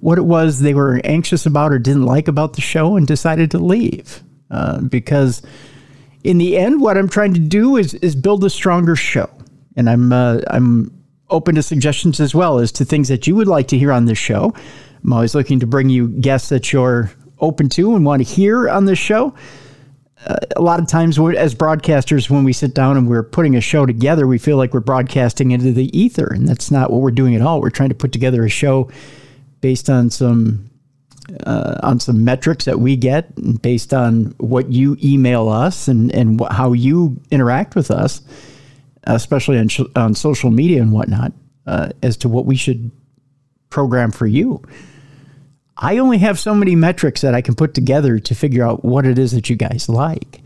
what 0.00 0.18
it 0.18 0.24
was 0.24 0.60
they 0.60 0.74
were 0.74 1.00
anxious 1.04 1.46
about 1.46 1.72
or 1.72 1.78
didn't 1.78 2.04
like 2.04 2.28
about 2.28 2.54
the 2.54 2.60
show 2.60 2.96
and 2.96 3.06
decided 3.06 3.50
to 3.50 3.58
leave. 3.58 4.22
Uh, 4.50 4.80
because 4.80 5.42
in 6.24 6.38
the 6.38 6.56
end, 6.56 6.80
what 6.80 6.96
I'm 6.96 7.08
trying 7.08 7.34
to 7.34 7.40
do 7.40 7.76
is 7.76 7.94
is 7.94 8.14
build 8.16 8.44
a 8.44 8.50
stronger 8.50 8.96
show, 8.96 9.30
and 9.76 9.88
I'm 9.88 10.12
uh, 10.12 10.40
I'm 10.48 10.90
open 11.30 11.54
to 11.54 11.62
suggestions 11.62 12.18
as 12.18 12.34
well 12.34 12.58
as 12.58 12.72
to 12.72 12.84
things 12.84 13.08
that 13.08 13.26
you 13.26 13.36
would 13.36 13.46
like 13.46 13.68
to 13.68 13.78
hear 13.78 13.92
on 13.92 14.06
this 14.06 14.18
show. 14.18 14.52
I'm 15.04 15.12
always 15.12 15.34
looking 15.34 15.60
to 15.60 15.66
bring 15.66 15.88
you 15.88 16.08
guests 16.08 16.48
that 16.48 16.72
you're 16.72 17.12
open 17.38 17.68
to 17.70 17.94
and 17.94 18.04
want 18.04 18.26
to 18.26 18.34
hear 18.34 18.68
on 18.68 18.84
this 18.84 18.98
show. 18.98 19.34
Uh, 20.26 20.36
a 20.56 20.60
lot 20.60 20.80
of 20.80 20.86
times, 20.86 21.18
as 21.18 21.54
broadcasters, 21.54 22.28
when 22.28 22.44
we 22.44 22.52
sit 22.52 22.74
down 22.74 22.98
and 22.98 23.08
we're 23.08 23.22
putting 23.22 23.56
a 23.56 23.60
show 23.60 23.86
together, 23.86 24.26
we 24.26 24.36
feel 24.36 24.58
like 24.58 24.74
we're 24.74 24.80
broadcasting 24.80 25.52
into 25.52 25.72
the 25.72 25.96
ether, 25.98 26.26
and 26.26 26.46
that's 26.46 26.70
not 26.70 26.90
what 26.90 27.00
we're 27.00 27.10
doing 27.10 27.34
at 27.34 27.40
all. 27.40 27.62
We're 27.62 27.70
trying 27.70 27.88
to 27.88 27.94
put 27.94 28.12
together 28.12 28.44
a 28.44 28.50
show 28.50 28.90
based 29.60 29.90
on 29.90 30.10
some 30.10 30.70
uh, 31.46 31.78
on 31.82 32.00
some 32.00 32.24
metrics 32.24 32.64
that 32.64 32.80
we 32.80 32.96
get 32.96 33.30
based 33.62 33.94
on 33.94 34.34
what 34.38 34.72
you 34.72 34.96
email 35.02 35.48
us 35.48 35.88
and, 35.88 36.12
and 36.12 36.40
wh- 36.40 36.52
how 36.52 36.72
you 36.72 37.20
interact 37.30 37.74
with 37.74 37.90
us, 37.90 38.20
especially 39.04 39.58
on, 39.58 39.68
sh- 39.68 39.80
on 39.96 40.14
social 40.14 40.50
media 40.50 40.82
and 40.82 40.92
whatnot, 40.92 41.32
uh, 41.66 41.90
as 42.02 42.16
to 42.16 42.28
what 42.28 42.46
we 42.46 42.56
should 42.56 42.90
program 43.68 44.10
for 44.10 44.26
you. 44.26 44.62
I 45.76 45.98
only 45.98 46.18
have 46.18 46.38
so 46.38 46.54
many 46.54 46.76
metrics 46.76 47.22
that 47.22 47.34
I 47.34 47.40
can 47.40 47.54
put 47.54 47.74
together 47.74 48.18
to 48.18 48.34
figure 48.34 48.66
out 48.66 48.84
what 48.84 49.06
it 49.06 49.18
is 49.18 49.32
that 49.32 49.48
you 49.48 49.56
guys 49.56 49.88
like. 49.88 50.40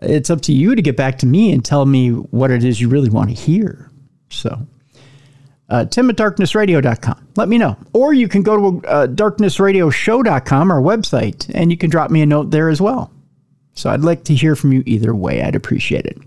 It's 0.00 0.28
up 0.28 0.42
to 0.42 0.52
you 0.52 0.74
to 0.74 0.82
get 0.82 0.96
back 0.96 1.18
to 1.18 1.26
me 1.26 1.52
and 1.52 1.64
tell 1.64 1.86
me 1.86 2.10
what 2.10 2.50
it 2.50 2.62
is 2.62 2.80
you 2.80 2.88
really 2.88 3.08
want 3.08 3.30
to 3.30 3.34
hear. 3.34 3.90
So, 4.28 4.66
uh, 5.68 5.84
tim 5.86 6.10
at 6.10 6.16
darknessradio.com. 6.16 7.28
Let 7.36 7.48
me 7.48 7.58
know. 7.58 7.76
Or 7.92 8.12
you 8.12 8.28
can 8.28 8.42
go 8.42 8.56
to 8.80 8.86
uh, 8.86 9.06
darknessradioshow.com, 9.08 10.70
our 10.70 10.80
website, 10.80 11.50
and 11.54 11.70
you 11.70 11.76
can 11.76 11.90
drop 11.90 12.10
me 12.10 12.22
a 12.22 12.26
note 12.26 12.50
there 12.50 12.68
as 12.68 12.80
well. 12.80 13.10
So 13.76 13.90
I'd 13.90 14.00
like 14.00 14.24
to 14.24 14.34
hear 14.34 14.56
from 14.56 14.72
you 14.72 14.82
either 14.86 15.14
way. 15.14 15.42
I'd 15.42 15.54
appreciate 15.54 16.06
it. 16.06 16.18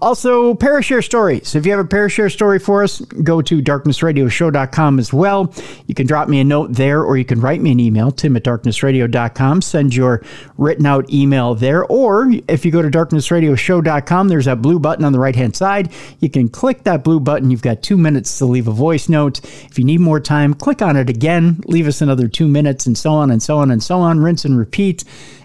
Also, 0.00 0.54
Parashare 0.54 1.04
stories. 1.04 1.54
If 1.56 1.66
you 1.66 1.72
have 1.72 1.84
a 1.84 1.88
Parashare 1.88 2.30
story 2.30 2.60
for 2.60 2.84
us, 2.84 3.00
go 3.00 3.42
to 3.42 3.60
darknessradioshow.com 3.60 4.98
as 5.00 5.12
well. 5.12 5.52
You 5.88 5.96
can 5.96 6.06
drop 6.06 6.28
me 6.28 6.38
a 6.40 6.44
note 6.44 6.74
there 6.74 7.02
or 7.02 7.16
you 7.16 7.24
can 7.24 7.40
write 7.40 7.60
me 7.60 7.72
an 7.72 7.80
email, 7.80 8.12
tim 8.12 8.36
at 8.36 8.44
darknessradio.com. 8.44 9.62
Send 9.62 9.96
your 9.96 10.22
written 10.56 10.86
out 10.86 11.10
email 11.12 11.56
there. 11.56 11.84
Or 11.86 12.30
if 12.46 12.64
you 12.64 12.70
go 12.70 12.82
to 12.82 12.88
darknessradioshow.com, 12.88 14.28
there's 14.28 14.44
that 14.44 14.62
blue 14.62 14.78
button 14.78 15.04
on 15.04 15.12
the 15.12 15.18
right 15.18 15.36
hand 15.36 15.56
side. 15.56 15.92
You 16.20 16.30
can 16.30 16.48
click 16.48 16.84
that 16.84 17.02
blue 17.02 17.18
button. 17.18 17.50
You've 17.50 17.62
got 17.62 17.82
two 17.82 17.98
minutes 17.98 18.38
to 18.38 18.46
leave 18.46 18.68
a 18.68 18.72
voice 18.72 19.08
note. 19.08 19.40
If 19.44 19.76
you 19.76 19.84
need 19.84 19.98
more 19.98 20.20
time, 20.20 20.54
click 20.54 20.80
on 20.80 20.96
it 20.96 21.10
again, 21.10 21.60
leave 21.66 21.88
us 21.88 22.00
another 22.00 22.28
two 22.28 22.46
minutes, 22.46 22.86
and 22.86 22.96
so 22.96 23.10
on 23.12 23.32
and 23.32 23.42
so 23.42 23.58
on 23.58 23.72
and 23.72 23.82
so 23.82 23.98
on. 23.98 24.20
Rinse 24.20 24.44
and 24.44 24.56
repeat 24.56 25.02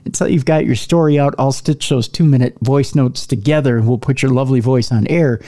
until 0.07 0.27
you've 0.27 0.45
got 0.45 0.65
your 0.65 0.75
story 0.75 1.19
out. 1.19 1.35
I'll 1.37 1.51
stitch 1.51 1.89
those 1.89 2.07
two 2.07 2.23
minute 2.23 2.57
voice 2.61 2.95
notes 2.95 3.27
together 3.27 3.77
and 3.77 3.87
we'll 3.87 3.97
put 3.97 4.21
your 4.21 4.31
lovely 4.31 4.59
voice 4.59 4.91
on 4.91 5.07
air, 5.07 5.39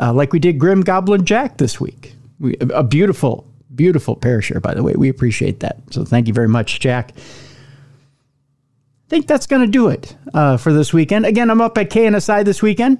uh, 0.00 0.12
like 0.12 0.32
we 0.32 0.38
did 0.38 0.58
Grim 0.58 0.80
Goblin 0.82 1.24
Jack 1.24 1.58
this 1.58 1.80
week. 1.80 2.14
We, 2.40 2.56
a 2.60 2.82
beautiful, 2.82 3.46
beautiful 3.74 4.16
parashare, 4.16 4.60
by 4.60 4.74
the 4.74 4.82
way. 4.82 4.94
We 4.94 5.08
appreciate 5.08 5.60
that. 5.60 5.78
So 5.90 6.04
thank 6.04 6.26
you 6.26 6.34
very 6.34 6.48
much, 6.48 6.80
Jack. 6.80 7.12
I 7.16 9.08
think 9.08 9.26
that's 9.26 9.46
going 9.46 9.62
to 9.62 9.68
do 9.68 9.88
it 9.88 10.16
uh, 10.34 10.58
for 10.58 10.72
this 10.72 10.92
weekend. 10.92 11.24
Again, 11.24 11.50
I'm 11.50 11.60
up 11.60 11.78
at 11.78 11.88
KNSI 11.88 12.44
this 12.44 12.60
weekend. 12.60 12.98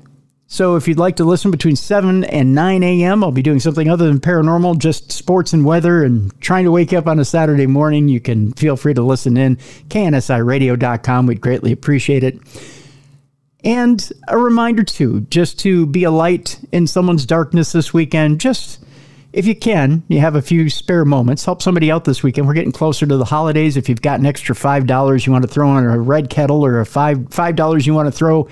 So 0.51 0.77
if 0.77 0.89
you'd 0.89 0.99
like 0.99 1.17
to 1.17 1.25
listen 1.25 1.51
between 1.51 1.77
7 1.77 2.25
and 2.25 2.55
9 2.55 2.83
a.m., 2.83 3.23
I'll 3.23 3.31
be 3.31 3.43
doing 3.43 3.61
something 3.61 3.91
other 3.91 4.07
than 4.07 4.19
paranormal, 4.19 4.79
just 4.79 5.13
sports 5.13 5.53
and 5.53 5.63
weather 5.63 6.03
and 6.03 6.39
trying 6.41 6.65
to 6.65 6.71
wake 6.71 6.95
up 6.95 7.07
on 7.07 7.19
a 7.19 7.25
Saturday 7.25 7.67
morning. 7.67 8.09
You 8.09 8.19
can 8.19 8.55
feel 8.55 8.75
free 8.75 8.95
to 8.95 9.03
listen 9.03 9.37
in. 9.37 9.57
KNSIradio.com. 9.91 11.27
We'd 11.27 11.43
greatly 11.43 11.71
appreciate 11.71 12.25
it. 12.25 12.41
And 13.63 14.11
a 14.27 14.39
reminder, 14.39 14.85
too, 14.85 15.21
just 15.29 15.59
to 15.61 15.85
be 15.85 16.05
a 16.05 16.11
light 16.11 16.59
in 16.73 16.87
someone's 16.87 17.27
darkness 17.27 17.73
this 17.73 17.93
weekend. 17.93 18.41
Just 18.41 18.83
if 19.35 19.47
you 19.47 19.55
can, 19.55 20.03
you 20.09 20.21
have 20.21 20.35
a 20.35 20.41
few 20.41 20.71
spare 20.71 21.05
moments, 21.05 21.45
help 21.45 21.61
somebody 21.61 21.91
out 21.91 22.07
this 22.07 22.23
weekend. 22.23 22.47
We're 22.47 22.55
getting 22.55 22.73
closer 22.73 23.07
to 23.07 23.17
the 23.19 23.27
holidays. 23.27 23.77
If 23.77 23.91
you've 23.91 24.01
got 24.01 24.19
an 24.19 24.25
extra 24.25 24.55
$5 24.55 25.27
you 25.27 25.33
want 25.33 25.43
to 25.43 25.49
throw 25.49 25.69
on 25.69 25.85
a 25.85 25.99
red 25.99 26.31
kettle 26.31 26.65
or 26.65 26.81
a 26.81 26.87
5, 26.87 27.19
$5 27.19 27.87
you 27.87 27.93
want 27.93 28.07
to 28.07 28.13
throw 28.13 28.49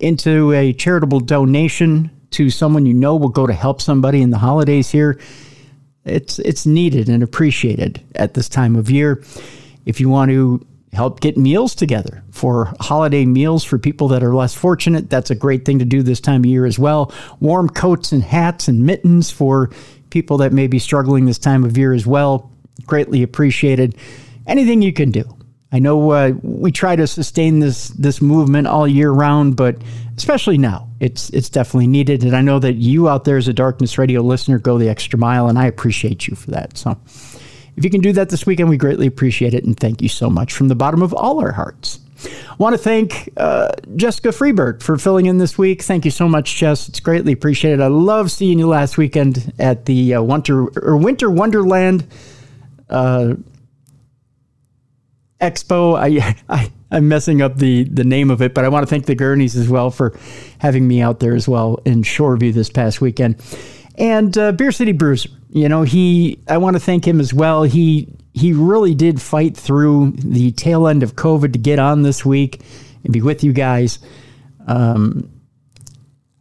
into 0.00 0.52
a 0.52 0.72
charitable 0.72 1.20
donation 1.20 2.10
to 2.32 2.50
someone 2.50 2.86
you 2.86 2.94
know 2.94 3.16
will 3.16 3.28
go 3.28 3.46
to 3.46 3.52
help 3.52 3.80
somebody 3.80 4.22
in 4.22 4.30
the 4.30 4.38
holidays 4.38 4.90
here, 4.90 5.18
it's 6.04 6.38
it's 6.38 6.66
needed 6.66 7.08
and 7.08 7.22
appreciated 7.22 8.02
at 8.14 8.34
this 8.34 8.48
time 8.48 8.76
of 8.76 8.90
year. 8.90 9.22
If 9.84 10.00
you 10.00 10.08
want 10.08 10.30
to 10.30 10.64
help 10.92 11.20
get 11.20 11.36
meals 11.36 11.74
together 11.74 12.22
for 12.32 12.72
holiday 12.80 13.24
meals 13.24 13.62
for 13.62 13.78
people 13.78 14.08
that 14.08 14.22
are 14.22 14.34
less 14.34 14.54
fortunate, 14.54 15.08
that's 15.08 15.30
a 15.30 15.34
great 15.34 15.64
thing 15.64 15.78
to 15.78 15.84
do 15.84 16.02
this 16.02 16.20
time 16.20 16.42
of 16.42 16.46
year 16.46 16.66
as 16.66 16.78
well. 16.78 17.12
Warm 17.40 17.68
coats 17.68 18.12
and 18.12 18.22
hats 18.22 18.68
and 18.68 18.84
mittens 18.84 19.30
for 19.30 19.70
people 20.10 20.38
that 20.38 20.52
may 20.52 20.66
be 20.66 20.78
struggling 20.78 21.26
this 21.26 21.38
time 21.38 21.64
of 21.64 21.78
year 21.78 21.92
as 21.92 22.06
well, 22.06 22.50
greatly 22.86 23.22
appreciated. 23.22 23.96
Anything 24.46 24.82
you 24.82 24.92
can 24.92 25.10
do 25.10 25.36
I 25.72 25.78
know 25.78 26.10
uh, 26.10 26.32
we 26.42 26.72
try 26.72 26.96
to 26.96 27.06
sustain 27.06 27.60
this 27.60 27.88
this 27.88 28.20
movement 28.20 28.66
all 28.66 28.88
year 28.88 29.10
round, 29.10 29.56
but 29.56 29.76
especially 30.16 30.58
now, 30.58 30.88
it's 30.98 31.30
it's 31.30 31.48
definitely 31.48 31.86
needed. 31.86 32.24
And 32.24 32.36
I 32.36 32.40
know 32.40 32.58
that 32.58 32.74
you 32.74 33.08
out 33.08 33.24
there 33.24 33.36
as 33.36 33.46
a 33.46 33.52
Darkness 33.52 33.96
Radio 33.96 34.20
listener 34.20 34.58
go 34.58 34.78
the 34.78 34.88
extra 34.88 35.18
mile, 35.18 35.48
and 35.48 35.58
I 35.58 35.66
appreciate 35.66 36.26
you 36.26 36.34
for 36.34 36.50
that. 36.50 36.76
So, 36.76 36.98
if 37.76 37.84
you 37.84 37.90
can 37.90 38.00
do 38.00 38.12
that 38.14 38.30
this 38.30 38.46
weekend, 38.46 38.68
we 38.68 38.76
greatly 38.76 39.06
appreciate 39.06 39.54
it, 39.54 39.64
and 39.64 39.78
thank 39.78 40.02
you 40.02 40.08
so 40.08 40.28
much 40.28 40.52
from 40.52 40.68
the 40.68 40.74
bottom 40.74 41.02
of 41.02 41.14
all 41.14 41.40
our 41.40 41.52
hearts. 41.52 42.00
I 42.24 42.54
want 42.58 42.74
to 42.74 42.78
thank 42.78 43.30
uh, 43.36 43.70
Jessica 43.96 44.28
Freeburg 44.28 44.82
for 44.82 44.98
filling 44.98 45.26
in 45.26 45.38
this 45.38 45.56
week. 45.56 45.82
Thank 45.82 46.04
you 46.04 46.10
so 46.10 46.28
much, 46.28 46.56
Jess. 46.56 46.88
It's 46.88 47.00
greatly 47.00 47.32
appreciated. 47.32 47.80
I 47.80 47.86
love 47.86 48.30
seeing 48.30 48.58
you 48.58 48.68
last 48.68 48.98
weekend 48.98 49.52
at 49.58 49.86
the 49.86 50.14
uh, 50.14 50.22
Winter 50.22 50.66
or 50.66 50.96
Winter 50.98 51.30
Wonderland 51.30 52.06
uh, 52.90 53.34
Expo. 55.40 55.98
I, 55.98 56.36
I 56.48 56.70
I'm 56.90 57.08
messing 57.08 57.42
up 57.42 57.56
the 57.56 57.84
the 57.84 58.04
name 58.04 58.30
of 58.30 58.42
it, 58.42 58.54
but 58.54 58.64
I 58.64 58.68
want 58.68 58.86
to 58.86 58.90
thank 58.90 59.06
the 59.06 59.14
Gurneys 59.14 59.56
as 59.56 59.68
well 59.68 59.90
for 59.90 60.18
having 60.58 60.86
me 60.86 61.00
out 61.00 61.20
there 61.20 61.34
as 61.34 61.48
well 61.48 61.78
in 61.84 62.02
Shoreview 62.02 62.52
this 62.52 62.70
past 62.70 63.00
weekend. 63.00 63.36
And 63.96 64.36
uh, 64.36 64.52
Beer 64.52 64.72
City 64.72 64.92
Bruiser, 64.92 65.28
you 65.50 65.68
know, 65.68 65.82
he 65.82 66.38
I 66.48 66.58
want 66.58 66.76
to 66.76 66.80
thank 66.80 67.06
him 67.06 67.20
as 67.20 67.32
well. 67.32 67.62
He 67.62 68.08
he 68.32 68.52
really 68.52 68.94
did 68.94 69.20
fight 69.20 69.56
through 69.56 70.12
the 70.12 70.52
tail 70.52 70.86
end 70.86 71.02
of 71.02 71.16
COVID 71.16 71.52
to 71.52 71.58
get 71.58 71.78
on 71.78 72.02
this 72.02 72.24
week 72.24 72.62
and 73.04 73.12
be 73.12 73.20
with 73.20 73.42
you 73.44 73.52
guys. 73.52 73.98
Um, 74.66 75.30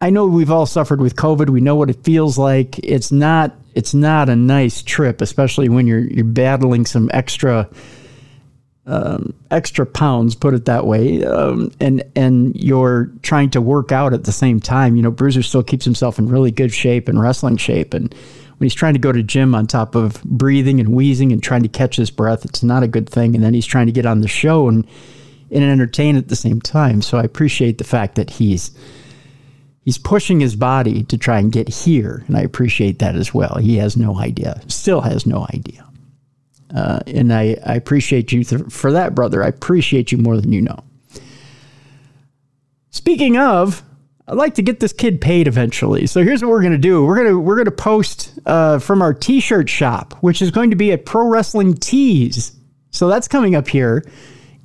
I 0.01 0.09
know 0.09 0.25
we've 0.27 0.51
all 0.51 0.65
suffered 0.65 1.01
with 1.01 1.15
COVID. 1.15 1.49
We 1.49 1.61
know 1.61 1.75
what 1.75 1.89
it 1.89 2.03
feels 2.03 2.37
like. 2.37 2.79
It's 2.79 3.11
not 3.11 3.55
it's 3.75 3.93
not 3.93 4.29
a 4.29 4.35
nice 4.35 4.81
trip, 4.81 5.21
especially 5.21 5.69
when 5.69 5.87
you're 5.87 6.07
you're 6.07 6.25
battling 6.25 6.85
some 6.85 7.09
extra 7.13 7.69
um, 8.89 9.33
extra 9.51 9.85
pounds, 9.85 10.33
put 10.33 10.55
it 10.55 10.65
that 10.65 10.87
way, 10.87 11.23
um, 11.23 11.71
and 11.79 12.03
and 12.15 12.55
you're 12.55 13.11
trying 13.21 13.51
to 13.51 13.61
work 13.61 13.91
out 13.91 14.13
at 14.13 14.23
the 14.23 14.31
same 14.31 14.59
time. 14.59 14.95
You 14.95 15.03
know, 15.03 15.11
Bruiser 15.11 15.43
still 15.43 15.63
keeps 15.63 15.85
himself 15.85 16.17
in 16.17 16.27
really 16.27 16.51
good 16.51 16.73
shape 16.73 17.07
and 17.07 17.21
wrestling 17.21 17.57
shape, 17.57 17.93
and 17.93 18.13
when 18.57 18.65
he's 18.65 18.73
trying 18.73 18.93
to 18.93 18.99
go 18.99 19.11
to 19.11 19.21
gym 19.21 19.53
on 19.53 19.67
top 19.67 19.95
of 19.95 20.21
breathing 20.23 20.79
and 20.79 20.89
wheezing 20.89 21.31
and 21.31 21.41
trying 21.41 21.63
to 21.63 21.69
catch 21.69 21.95
his 21.95 22.09
breath, 22.09 22.43
it's 22.43 22.63
not 22.63 22.83
a 22.83 22.87
good 22.87 23.07
thing. 23.07 23.35
And 23.35 23.43
then 23.43 23.53
he's 23.53 23.65
trying 23.65 23.85
to 23.85 23.93
get 23.93 24.05
on 24.05 24.21
the 24.21 24.27
show 24.27 24.67
and 24.67 24.85
and 25.51 25.63
entertain 25.63 26.15
at 26.15 26.27
the 26.27 26.35
same 26.35 26.59
time. 26.59 27.01
So 27.01 27.17
I 27.17 27.23
appreciate 27.23 27.77
the 27.77 27.83
fact 27.83 28.15
that 28.15 28.31
he's 28.31 28.71
he's 29.85 29.99
pushing 29.99 30.39
his 30.39 30.55
body 30.55 31.03
to 31.03 31.17
try 31.17 31.37
and 31.37 31.51
get 31.51 31.69
here, 31.69 32.23
and 32.27 32.35
I 32.35 32.41
appreciate 32.41 32.99
that 32.99 33.15
as 33.15 33.35
well. 33.35 33.57
He 33.61 33.77
has 33.77 33.95
no 33.95 34.17
idea, 34.17 34.61
still 34.67 35.01
has 35.01 35.27
no 35.27 35.45
idea. 35.53 35.88
Uh, 36.73 36.99
and 37.07 37.33
I, 37.33 37.57
I 37.65 37.75
appreciate 37.75 38.31
you 38.31 38.43
th- 38.43 38.63
for 38.69 38.91
that, 38.91 39.15
brother. 39.15 39.43
I 39.43 39.47
appreciate 39.47 40.11
you 40.11 40.17
more 40.17 40.39
than 40.39 40.51
you 40.51 40.61
know. 40.61 40.77
Speaking 42.91 43.37
of, 43.37 43.83
I'd 44.27 44.37
like 44.37 44.53
to 44.55 44.61
get 44.61 44.79
this 44.79 44.93
kid 44.93 45.21
paid 45.21 45.47
eventually. 45.47 46.05
So 46.05 46.23
here's 46.23 46.43
what 46.43 46.51
we're 46.51 46.61
gonna 46.61 46.77
do. 46.77 47.03
We're 47.03 47.17
gonna 47.17 47.39
we're 47.39 47.57
gonna 47.57 47.71
post 47.71 48.37
uh, 48.45 48.77
from 48.77 49.01
our 49.01 49.13
T-shirt 49.13 49.69
shop, 49.69 50.13
which 50.21 50.41
is 50.41 50.51
going 50.51 50.69
to 50.69 50.75
be 50.75 50.91
at 50.91 51.05
Pro 51.05 51.27
Wrestling 51.27 51.73
Tees. 51.73 52.55
So 52.91 53.07
that's 53.07 53.27
coming 53.27 53.55
up 53.55 53.67
here, 53.67 54.03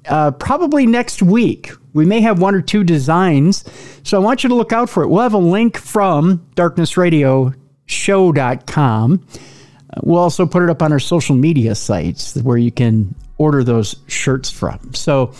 uh, 0.06 0.32
probably 0.32 0.86
next 0.86 1.22
week. 1.22 1.70
We 1.94 2.04
may 2.04 2.20
have 2.20 2.40
one 2.40 2.54
or 2.54 2.60
two 2.60 2.84
designs. 2.84 3.64
So 4.02 4.20
I 4.20 4.24
want 4.24 4.42
you 4.42 4.50
to 4.50 4.54
look 4.54 4.72
out 4.72 4.90
for 4.90 5.02
it. 5.02 5.08
We'll 5.08 5.22
have 5.22 5.32
a 5.32 5.38
link 5.38 5.78
from 5.78 6.46
darknessradioshow.com. 6.56 9.26
We'll 10.02 10.20
also 10.20 10.46
put 10.46 10.62
it 10.62 10.70
up 10.70 10.82
on 10.82 10.92
our 10.92 10.98
social 10.98 11.36
media 11.36 11.74
sites 11.74 12.36
where 12.36 12.56
you 12.56 12.72
can 12.72 13.14
order 13.38 13.64
those 13.64 13.96
shirts 14.06 14.50
from. 14.50 14.94
So, 14.94 15.32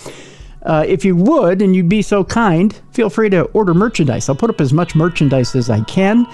uh, 0.62 0.84
if 0.86 1.04
you 1.04 1.14
would 1.14 1.60
and 1.60 1.76
you'd 1.76 1.88
be 1.88 2.00
so 2.00 2.24
kind, 2.24 2.78
feel 2.92 3.10
free 3.10 3.28
to 3.30 3.42
order 3.52 3.74
merchandise. 3.74 4.28
I'll 4.28 4.34
put 4.34 4.50
up 4.50 4.60
as 4.60 4.72
much 4.72 4.94
merchandise 4.94 5.54
as 5.54 5.68
I 5.68 5.82
can. 5.82 6.26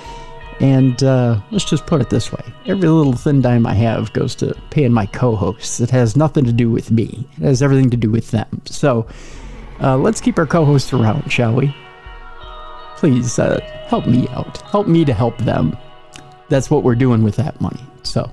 And 0.60 1.02
uh, 1.02 1.40
let's 1.50 1.64
just 1.64 1.86
put 1.86 2.02
it 2.02 2.10
this 2.10 2.30
way 2.30 2.44
every 2.66 2.88
little 2.88 3.14
thin 3.14 3.40
dime 3.40 3.66
I 3.66 3.72
have 3.74 4.12
goes 4.12 4.34
to 4.36 4.54
paying 4.70 4.92
my 4.92 5.06
co 5.06 5.34
hosts. 5.34 5.80
It 5.80 5.90
has 5.90 6.16
nothing 6.16 6.44
to 6.44 6.52
do 6.52 6.70
with 6.70 6.90
me, 6.90 7.26
it 7.38 7.44
has 7.44 7.62
everything 7.62 7.90
to 7.90 7.96
do 7.96 8.10
with 8.10 8.30
them. 8.30 8.60
So, 8.66 9.06
uh, 9.80 9.96
let's 9.96 10.20
keep 10.20 10.38
our 10.38 10.46
co 10.46 10.64
hosts 10.64 10.92
around, 10.92 11.32
shall 11.32 11.54
we? 11.54 11.74
Please 12.96 13.38
uh, 13.38 13.60
help 13.86 14.06
me 14.06 14.28
out. 14.28 14.60
Help 14.70 14.86
me 14.86 15.06
to 15.06 15.14
help 15.14 15.38
them. 15.38 15.76
That's 16.50 16.70
what 16.70 16.82
we're 16.82 16.94
doing 16.94 17.22
with 17.22 17.36
that 17.36 17.58
money. 17.60 17.80
So 18.02 18.30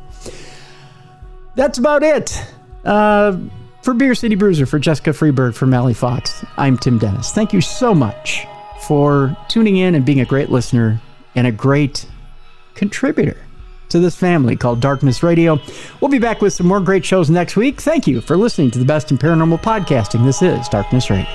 that's 1.56 1.78
about 1.78 2.04
it. 2.04 2.42
Uh, 2.86 3.38
for 3.84 3.94
Beer 3.94 4.16
City 4.16 4.36
Bruiser, 4.36 4.66
for 4.66 4.80
Jessica 4.80 5.12
Freeburg, 5.12 5.56
for 5.56 5.66
Mally 5.66 5.94
Fox, 5.94 6.44
I'm 6.58 6.78
Tim 6.78 6.98
Dennis. 6.98 7.32
Thank 7.32 7.54
you 7.54 7.62
so 7.62 7.94
much 7.94 8.46
for 8.82 9.36
tuning 9.50 9.78
in 9.78 9.96
and 9.96 10.06
being 10.06 10.20
a 10.20 10.26
great 10.26 10.50
listener 10.50 11.02
and 11.36 11.48
a 11.48 11.52
great 11.52 12.06
contributor 12.76 13.38
to 13.90 14.00
this 14.00 14.16
family 14.16 14.56
called 14.56 14.82
Darkness 14.82 15.24
Radio. 15.24 15.60
We'll 16.02 16.12
be 16.12 16.20
back 16.20 16.42
with 16.42 16.54
some 16.54 16.68
more 16.68 16.82
great 16.82 17.06
shows 17.06 17.30
next 17.30 17.56
week. 17.56 17.82
Thank 17.82 18.08
you 18.08 18.22
for 18.22 18.38
listening 18.38 18.72
to 18.72 18.80
the 18.80 18.86
best 18.86 19.12
in 19.12 19.18
paranormal 19.18 19.62
podcasting. 19.62 20.26
This 20.26 20.42
is 20.42 20.68
Darkness 20.68 21.10
Radio. 21.10 21.28